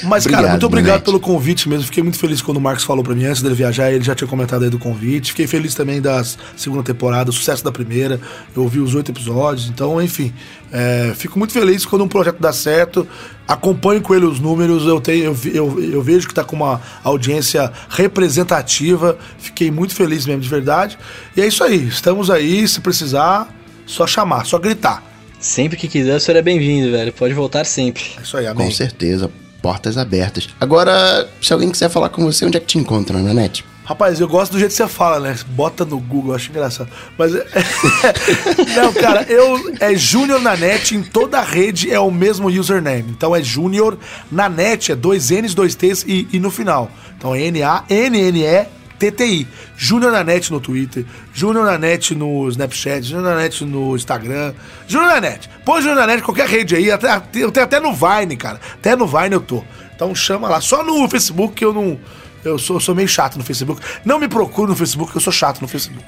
Mas, 0.03 0.27
cara, 0.27 0.51
muito 0.51 0.67
obrigado 0.67 0.89
Nanete. 0.89 1.05
pelo 1.05 1.21
convite 1.21 1.69
mesmo. 1.69 1.85
Fiquei 1.85 2.03
muito 2.03 2.19
feliz 2.19 2.43
quando 2.43 2.57
o 2.57 2.61
Marcos 2.61 2.85
falou 2.85 3.05
pra 3.05 3.15
mim 3.15 3.25
antes 3.25 3.41
dele 3.41 3.55
viajar. 3.55 3.93
Ele 3.93 4.05
já 4.05 4.15
tinha 4.15 4.27
comentado 4.27 4.65
aí 4.65 4.71
do 4.71 4.79
convite. 4.79 5.31
Fiquei 5.31 5.47
feliz 5.47 5.75
também 5.75 6.01
da 6.01 6.23
segunda 6.57 6.83
temporada, 6.83 7.31
o 7.31 7.33
sucesso 7.33 7.63
da 7.65 7.71
primeira. 7.71 8.21
Eu 8.55 8.63
ouvi 8.63 8.81
os 8.81 8.95
oito 8.95 9.13
episódios. 9.13 9.69
Então, 9.69 10.03
enfim, 10.03 10.33
é, 10.73 11.13
fico 11.17 11.39
muito 11.39 11.53
feliz 11.53 11.87
quando 11.87 12.03
um 12.03 12.09
projeto 12.09 12.39
dá 12.41 12.53
certo. 12.53 13.07
Acompanho 13.47 14.03
com 14.03 14.15
ele 14.15 14.27
os 14.27 14.41
números. 14.41 14.85
Eu, 14.85 15.01
tenho, 15.01 15.27
eu, 15.27 15.37
eu, 15.55 15.93
eu 15.93 16.03
vejo 16.03 16.27
que 16.27 16.35
tá 16.35 16.43
com 16.43 16.57
uma 16.57 16.83
audiência 17.05 17.73
representativa. 17.89 19.17
Fiquei 19.39 19.71
muito 19.71 19.95
feliz 19.95 20.27
mesmo, 20.27 20.43
de 20.43 20.49
verdade. 20.49 20.99
E 21.37 21.41
é 21.41 21.47
isso 21.47 21.63
aí. 21.63 21.87
Estamos 21.87 22.31
aí. 22.31 22.67
Se 22.67 22.81
precisar, 22.81 23.49
só 23.87 24.07
chamar, 24.07 24.45
só 24.47 24.59
gritar. 24.59 25.03
Sempre 25.41 25.77
que 25.77 25.89
quiser, 25.89 26.17
o 26.17 26.21
senhor 26.21 26.39
é 26.39 26.43
bem-vindo, 26.43 26.91
velho. 26.91 27.13
Pode 27.13 27.35
voltar 27.35 27.65
sempre. 27.67 28.03
É 28.19 28.23
isso 28.23 28.37
aí, 28.37 28.47
amém. 28.47 28.67
Com 28.67 28.73
certeza, 28.73 29.31
portas 29.61 29.99
abertas. 29.99 30.49
Agora, 30.59 31.29
se 31.43 31.53
alguém 31.53 31.71
quiser 31.71 31.91
falar 31.91 32.09
com 32.09 32.25
você, 32.25 32.47
onde 32.47 32.57
é 32.57 32.61
que 32.61 32.67
te 32.67 32.79
encontra, 32.79 33.19
Nanete? 33.19 33.65
Rapaz, 33.85 34.19
eu 34.19 34.27
gosto 34.27 34.53
do 34.53 34.59
jeito 34.59 34.71
que 34.71 34.77
você 34.79 34.89
fala, 34.89 35.21
né? 35.21 35.37
Bota 35.49 35.85
no 35.85 35.99
Google, 36.01 36.31
eu 36.31 36.37
acho 36.37 36.49
engraçado. 36.51 36.89
Mas. 37.19 37.35
é- 37.35 37.47
Não, 38.75 38.91
cara, 38.95 39.27
eu. 39.29 39.75
É 39.79 39.95
Júnior 39.95 40.41
na 40.41 40.57
net, 40.57 40.95
em 40.97 41.03
toda 41.03 41.39
a 41.39 41.43
rede 41.43 41.91
é 41.93 42.01
o 42.01 42.11
mesmo 42.11 42.49
username. 42.49 43.11
Então 43.11 43.37
é 43.37 43.43
Júnior 43.43 43.99
na 44.33 44.49
net, 44.49 44.93
é 44.93 44.95
dois 44.95 45.29
N's, 45.29 45.53
dois 45.55 45.75
T's 45.75 46.03
e, 46.09 46.27
e 46.33 46.41
no 46.41 46.51
final. 46.51 46.91
Então 47.19 47.35
é 47.35 47.47
N-A-N-N-E-T-T-I. 48.99 49.47
Júnior 49.77 50.13
na 50.13 50.25
net 50.25 50.51
no 50.51 50.61
Twitter, 50.61 51.05
Júnior 51.33 51.65
na 51.65 51.79
net 51.79 52.15
no 52.15 52.49
Snapchat, 52.49 53.03
Júnior 53.03 53.35
na 53.35 53.37
net 53.37 53.65
no 53.65 53.97
Instagram. 53.97 54.55
Júnior 54.87 55.15
na 55.15 55.21
net. 55.21 55.51
Põe 55.65 55.83
Júnior 55.83 56.07
net, 56.07 56.23
qualquer 56.23 56.49
rede 56.49 56.77
aí. 56.77 56.91
Até, 56.91 57.23
eu 57.35 57.51
tenho 57.51 57.67
até 57.67 57.81
no 57.81 57.93
Vine, 57.93 58.37
cara. 58.37 58.61
Até 58.75 58.97
no 58.97 59.07
Vine 59.07 59.33
eu 59.33 59.41
tô. 59.41 59.63
Então 59.95 60.15
chama 60.15 60.49
lá. 60.49 60.61
Só 60.61 60.85
no 60.85 61.09
Facebook 61.09 61.55
que 61.55 61.65
eu 61.65 61.73
não. 61.73 61.99
Eu 62.45 62.59
sou, 62.59 62.79
sou 62.79 62.95
meio 62.95 63.09
chato 63.09 63.39
no 63.39 63.45
Facebook. 63.45 63.81
Não 64.05 64.19
me 64.19 64.29
procure 64.29 64.69
no 64.69 64.77
Facebook, 64.77 65.15
eu 65.15 65.21
sou 65.21 65.33
chato 65.33 65.63
no 65.63 65.69
Facebook. 65.69 66.05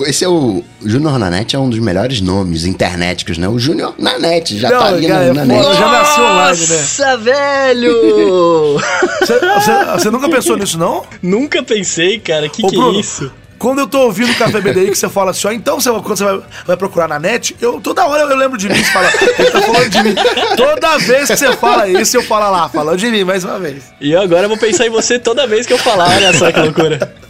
Esse 0.00 0.24
é 0.24 0.28
o. 0.28 0.64
Júnior 0.84 1.18
Nanete 1.18 1.54
é 1.54 1.58
um 1.58 1.68
dos 1.70 1.78
melhores 1.78 2.20
nomes 2.20 2.64
internéticos, 2.64 3.38
né? 3.38 3.48
O 3.48 3.58
Júnior 3.58 3.94
Nanete 3.98 4.58
já 4.58 4.70
Não, 4.70 4.78
tá 4.78 4.86
ali 4.86 5.06
cara, 5.06 5.32
na, 5.34 5.42
é 5.42 5.44
net. 5.44 5.62
já 5.64 5.88
nasci 5.92 6.20
online, 6.20 6.66
né? 6.66 6.76
Nossa, 6.78 7.16
velho! 7.18 8.80
Você, 9.22 9.38
você- 9.38 9.84
você 9.98 10.10
nunca 10.10 10.28
pensou 10.28 10.56
nisso, 10.56 10.76
não? 10.78 11.04
Nunca 11.22 11.62
pensei, 11.62 12.18
cara. 12.18 12.48
Que 12.48 12.64
Ô, 12.64 12.68
que 12.68 12.76
Bruno, 12.76 12.96
é 12.96 13.00
isso? 13.00 13.30
Quando 13.56 13.78
eu 13.78 13.86
tô 13.86 14.00
ouvindo 14.00 14.32
o 14.32 14.34
Café 14.34 14.60
BDI 14.60 14.90
que 14.90 14.96
você 14.96 15.08
fala 15.08 15.30
assim, 15.30 15.46
ó, 15.46 15.52
então 15.52 15.78
você, 15.80 15.88
quando 15.90 16.16
você 16.16 16.24
vai, 16.24 16.40
vai 16.66 16.76
procurar 16.76 17.06
na 17.06 17.20
net, 17.20 17.54
eu 17.60 17.80
toda 17.80 18.04
hora 18.04 18.22
eu 18.22 18.36
lembro 18.36 18.58
de 18.58 18.68
mim, 18.68 18.74
você 18.74 18.90
fala, 18.90 19.08
ele 19.38 19.50
tá 19.52 19.62
falando 19.62 19.88
de 19.88 20.02
mim. 20.02 20.14
Toda 20.56 20.98
vez 20.98 21.28
que 21.30 21.36
você 21.36 21.52
fala 21.52 21.88
isso, 21.88 22.16
eu 22.16 22.22
falo 22.24 22.50
lá, 22.50 22.68
falando 22.68 22.98
de 22.98 23.06
mim 23.08 23.22
mais 23.22 23.44
uma 23.44 23.60
vez. 23.60 23.84
E 24.00 24.10
eu 24.10 24.20
agora 24.20 24.48
vou 24.48 24.56
pensar 24.58 24.84
em 24.88 24.90
você 24.90 25.16
toda 25.20 25.46
vez 25.46 25.64
que 25.64 25.72
eu 25.72 25.78
falar. 25.78 26.08
Olha 26.16 26.32
só 26.36 26.50
que 26.50 26.58
loucura. 26.60 27.14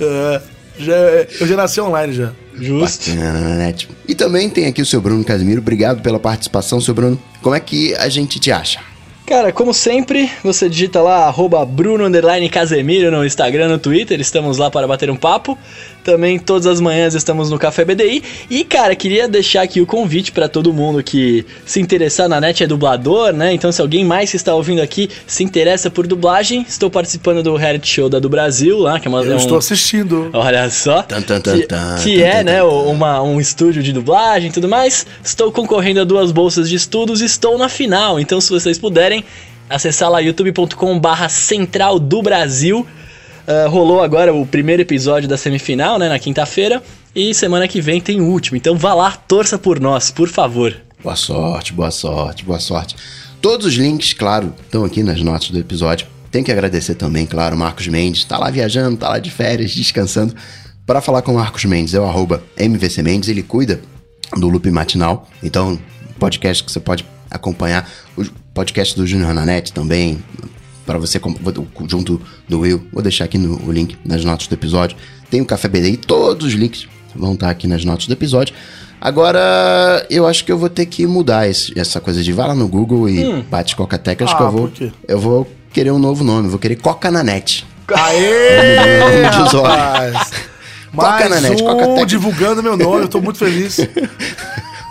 É, 0.00 0.40
já, 0.84 0.94
eu 0.94 1.46
já 1.46 1.56
nasci 1.56 1.80
online 1.80 2.12
já. 2.12 2.32
Justo. 2.54 3.10
Bacana, 3.10 3.40
Nanete. 3.40 3.88
E 4.06 4.14
também 4.14 4.50
tem 4.50 4.66
aqui 4.66 4.82
o 4.82 4.86
seu 4.86 5.00
Bruno 5.00 5.24
Casimiro. 5.24 5.60
Obrigado 5.60 6.02
pela 6.02 6.18
participação, 6.18 6.80
seu 6.80 6.94
Bruno. 6.94 7.20
Como 7.40 7.54
é 7.54 7.60
que 7.60 7.94
a 7.94 8.08
gente 8.08 8.38
te 8.38 8.52
acha? 8.52 8.80
Cara, 9.30 9.52
como 9.52 9.72
sempre, 9.72 10.28
você 10.42 10.68
digita 10.68 11.00
lá 11.00 11.26
arroba 11.28 11.64
Bruno 11.64 12.04
underline 12.04 12.48
Casemiro 12.48 13.12
no 13.12 13.24
Instagram, 13.24 13.68
no 13.68 13.78
Twitter, 13.78 14.20
estamos 14.20 14.58
lá 14.58 14.68
para 14.72 14.88
bater 14.88 15.08
um 15.08 15.14
papo. 15.14 15.56
Também 16.02 16.36
todas 16.36 16.66
as 16.66 16.80
manhãs 16.80 17.14
estamos 17.14 17.48
no 17.48 17.56
Café 17.56 17.84
BDI. 17.84 18.24
E, 18.50 18.64
cara, 18.64 18.96
queria 18.96 19.28
deixar 19.28 19.62
aqui 19.62 19.80
o 19.80 19.86
convite 19.86 20.32
para 20.32 20.48
todo 20.48 20.72
mundo 20.72 21.00
que 21.00 21.46
se 21.64 21.78
interessar 21.80 22.28
na 22.28 22.40
net 22.40 22.64
é 22.64 22.66
dublador, 22.66 23.32
né? 23.32 23.52
Então, 23.54 23.70
se 23.70 23.80
alguém 23.80 24.04
mais 24.04 24.30
que 24.30 24.36
está 24.36 24.52
ouvindo 24.52 24.82
aqui 24.82 25.08
se 25.28 25.44
interessa 25.44 25.88
por 25.90 26.08
dublagem, 26.08 26.66
estou 26.68 26.90
participando 26.90 27.40
do 27.40 27.54
reality 27.54 27.86
show 27.86 28.08
da 28.08 28.18
do 28.18 28.28
Brasil 28.28 28.78
lá, 28.80 28.98
que 28.98 29.06
é 29.06 29.10
uma 29.10 29.22
Eu 29.22 29.32
é 29.32 29.34
um- 29.34 29.38
estou 29.38 29.58
assistindo. 29.58 30.28
Olha 30.32 30.68
só. 30.70 31.02
Tan, 31.02 31.22
tan, 31.22 31.40
tan, 31.40 31.56
que 31.56 31.66
tan, 31.68 31.96
que 32.02 32.16
tan, 32.16 32.24
é, 32.24 32.32
tan, 32.38 32.42
né, 32.44 32.58
tan. 32.58 32.64
uma, 32.64 33.22
um 33.22 33.38
estúdio 33.40 33.80
de 33.80 33.92
dublagem 33.92 34.48
e 34.48 34.52
tudo 34.52 34.68
mais. 34.68 35.06
Estou 35.22 35.52
concorrendo 35.52 36.00
a 36.00 36.04
duas 36.04 36.32
bolsas 36.32 36.68
de 36.68 36.74
estudos 36.74 37.20
e 37.20 37.26
estou 37.26 37.56
na 37.56 37.68
final. 37.68 38.18
Então, 38.18 38.40
se 38.40 38.50
vocês 38.50 38.76
puderem, 38.76 39.19
acessar 39.68 40.10
lá 40.10 40.20
youtube.com 40.20 40.98
barra 40.98 41.28
central 41.28 41.98
do 41.98 42.22
Brasil. 42.22 42.86
Ah, 43.46 43.66
rolou 43.68 44.00
agora 44.00 44.32
o 44.32 44.46
primeiro 44.46 44.82
episódio 44.82 45.28
da 45.28 45.36
semifinal, 45.36 45.98
né, 45.98 46.08
na 46.08 46.18
quinta-feira. 46.18 46.82
E 47.14 47.34
semana 47.34 47.66
que 47.66 47.80
vem 47.80 48.00
tem 48.00 48.20
o 48.20 48.26
último. 48.26 48.56
Então 48.56 48.76
vá 48.76 48.94
lá, 48.94 49.10
torça 49.10 49.58
por 49.58 49.80
nós, 49.80 50.10
por 50.10 50.28
favor. 50.28 50.76
Boa 51.02 51.16
sorte, 51.16 51.72
boa 51.72 51.90
sorte, 51.90 52.44
boa 52.44 52.60
sorte. 52.60 52.94
Todos 53.42 53.66
os 53.66 53.74
links, 53.74 54.12
claro, 54.12 54.54
estão 54.62 54.84
aqui 54.84 55.02
nas 55.02 55.20
notas 55.20 55.50
do 55.50 55.58
episódio. 55.58 56.06
Tem 56.30 56.44
que 56.44 56.52
agradecer 56.52 56.94
também, 56.94 57.26
claro, 57.26 57.56
Marcos 57.56 57.88
Mendes. 57.88 58.24
Tá 58.24 58.38
lá 58.38 58.50
viajando, 58.50 58.96
tá 58.96 59.08
lá 59.08 59.18
de 59.18 59.30
férias, 59.30 59.74
descansando. 59.74 60.34
Para 60.86 61.00
falar 61.00 61.22
com 61.22 61.32
o 61.32 61.36
Marcos 61.36 61.64
Mendes, 61.64 61.94
é 61.94 61.98
o 61.98 62.04
arroba 62.04 62.42
MVC 62.56 63.02
Mendes, 63.02 63.28
ele 63.28 63.42
cuida 63.42 63.80
do 64.36 64.48
Loop 64.48 64.70
Matinal. 64.70 65.28
Então, 65.42 65.76
podcast 66.20 66.62
que 66.62 66.70
você 66.70 66.78
pode 66.78 67.04
acompanhar. 67.28 67.90
Podcast 68.54 68.96
do 68.96 69.06
Júnior 69.06 69.32
Nanete 69.32 69.72
também, 69.72 70.22
para 70.84 70.98
você, 70.98 71.18
vou- 71.18 71.66
junto 71.88 72.20
do 72.48 72.60
Will. 72.60 72.86
Vou 72.92 73.02
deixar 73.02 73.24
aqui 73.24 73.38
no, 73.38 73.60
o 73.66 73.72
link 73.72 73.96
nas 74.04 74.24
notas 74.24 74.46
do 74.46 74.54
episódio. 74.54 74.96
Tem 75.30 75.40
o 75.40 75.46
Café 75.46 75.68
BDI, 75.68 75.96
todos 75.96 76.46
os 76.48 76.52
links 76.54 76.88
vão 77.14 77.34
estar 77.34 77.50
aqui 77.50 77.66
nas 77.66 77.84
notas 77.84 78.06
do 78.06 78.12
episódio. 78.12 78.54
Agora, 79.00 80.04
eu 80.10 80.26
acho 80.26 80.44
que 80.44 80.52
eu 80.52 80.58
vou 80.58 80.68
ter 80.68 80.84
que 80.86 81.06
mudar 81.06 81.48
esse- 81.48 81.72
essa 81.78 82.00
coisa 82.00 82.22
de 82.22 82.32
vai 82.32 82.48
lá 82.48 82.54
no 82.54 82.68
Google 82.68 83.08
e 83.08 83.42
bate 83.44 83.74
Coca-Teca. 83.76 84.24
Acho 84.24 84.34
Ah, 84.34 84.36
que 84.36 84.42
eu 84.42 84.50
vou. 84.50 84.60
por 84.68 84.70
quê? 84.72 84.92
Eu 85.08 85.18
vou 85.18 85.50
querer 85.72 85.90
um 85.92 85.98
novo 85.98 86.22
nome, 86.24 86.48
vou 86.48 86.58
querer 86.58 86.76
Coca 86.76 87.10
na 87.10 87.22
net. 87.22 87.64
Aê, 87.92 89.24
rapaz! 89.24 90.30
Coca 90.94 91.28
na 91.28 91.40
net, 91.40 91.62
um 91.62 91.66
Coca 91.66 91.86
Tech. 91.94 92.06
divulgando 92.06 92.62
meu 92.62 92.76
nome, 92.76 93.02
eu 93.04 93.08
tô 93.08 93.20
muito 93.20 93.38
feliz. 93.38 93.78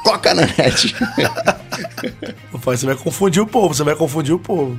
Coca 0.10 0.34
na 0.34 0.42
net. 0.42 0.96
Rapaz, 2.52 2.80
Você 2.80 2.86
vai 2.86 2.96
confundir 2.96 3.42
o 3.42 3.46
povo, 3.48 3.74
você 3.74 3.84
vai 3.84 3.96
confundir 3.96 4.34
o 4.34 4.40
povo. 4.40 4.78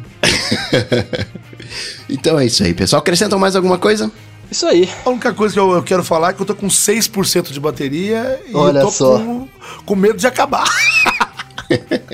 então 2.10 2.38
é 2.38 2.46
isso 2.46 2.64
aí, 2.64 2.74
pessoal. 2.74 3.00
Acrescentam 3.00 3.38
mais 3.38 3.54
alguma 3.54 3.78
coisa? 3.78 4.10
Isso 4.50 4.66
aí. 4.66 4.90
A 5.04 5.10
única 5.10 5.32
coisa 5.32 5.54
que 5.54 5.60
eu, 5.60 5.70
eu 5.72 5.82
quero 5.82 6.02
falar 6.02 6.30
é 6.30 6.32
que 6.32 6.42
eu 6.42 6.46
tô 6.46 6.54
com 6.54 6.66
6% 6.66 7.52
de 7.52 7.60
bateria 7.60 8.40
e 8.48 8.54
Olha 8.54 8.80
eu 8.80 8.86
tô 8.86 8.90
só. 8.90 9.18
Com, 9.18 9.48
com 9.86 9.94
medo 9.94 10.18
de 10.18 10.26
acabar. 10.26 10.64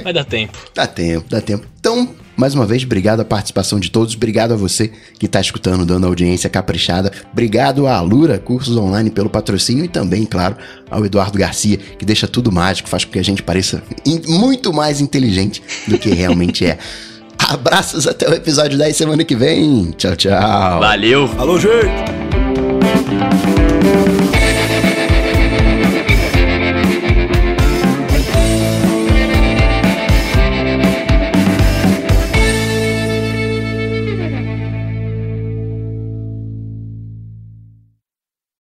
Vai 0.03 0.13
dar 0.13 0.25
tempo. 0.25 0.59
Dá 0.75 0.87
tempo, 0.87 1.27
dá 1.29 1.41
tempo. 1.41 1.67
Então, 1.79 2.09
mais 2.37 2.55
uma 2.55 2.67
vez, 2.67 2.85
obrigado 2.85 3.21
a 3.21 3.25
participação 3.25 3.81
de 3.81 3.91
todos. 3.91 4.15
Obrigado 4.15 4.53
a 4.53 4.57
você 4.57 4.93
que 5.19 5.27
tá 5.27 5.41
escutando, 5.41 5.87
dando 5.87 6.07
audiência 6.07 6.51
caprichada. 6.51 7.11
Obrigado 7.33 7.87
à 7.87 7.97
Alura 7.97 8.39
Cursos 8.39 8.77
Online 8.77 9.11
pelo 9.11 9.31
patrocínio 9.31 9.85
e 9.85 9.89
também, 9.89 10.25
claro, 10.25 10.57
ao 10.91 11.05
Eduardo 11.05 11.39
Garcia, 11.39 11.79
que 11.79 12.05
deixa 12.05 12.29
tudo 12.29 12.53
mágico, 12.53 12.89
faz 12.89 13.05
com 13.05 13.13
que 13.13 13.19
a 13.19 13.25
gente 13.25 13.43
pareça 13.43 13.83
muito 14.29 14.73
mais 14.73 15.01
inteligente 15.01 15.63
do 15.89 15.99
que 15.99 16.11
realmente 16.11 16.67
é. 16.67 16.79
Abraços 17.39 18.07
até 18.07 18.29
o 18.29 18.35
episódio 18.35 18.77
10 18.77 18.97
semana 18.97 19.25
que 19.25 19.37
vem. 19.37 19.93
Tchau, 19.97 20.17
tchau. 20.17 20.81
Valeu! 20.81 21.31
Alô, 21.39 21.59
gente! 21.59 23.56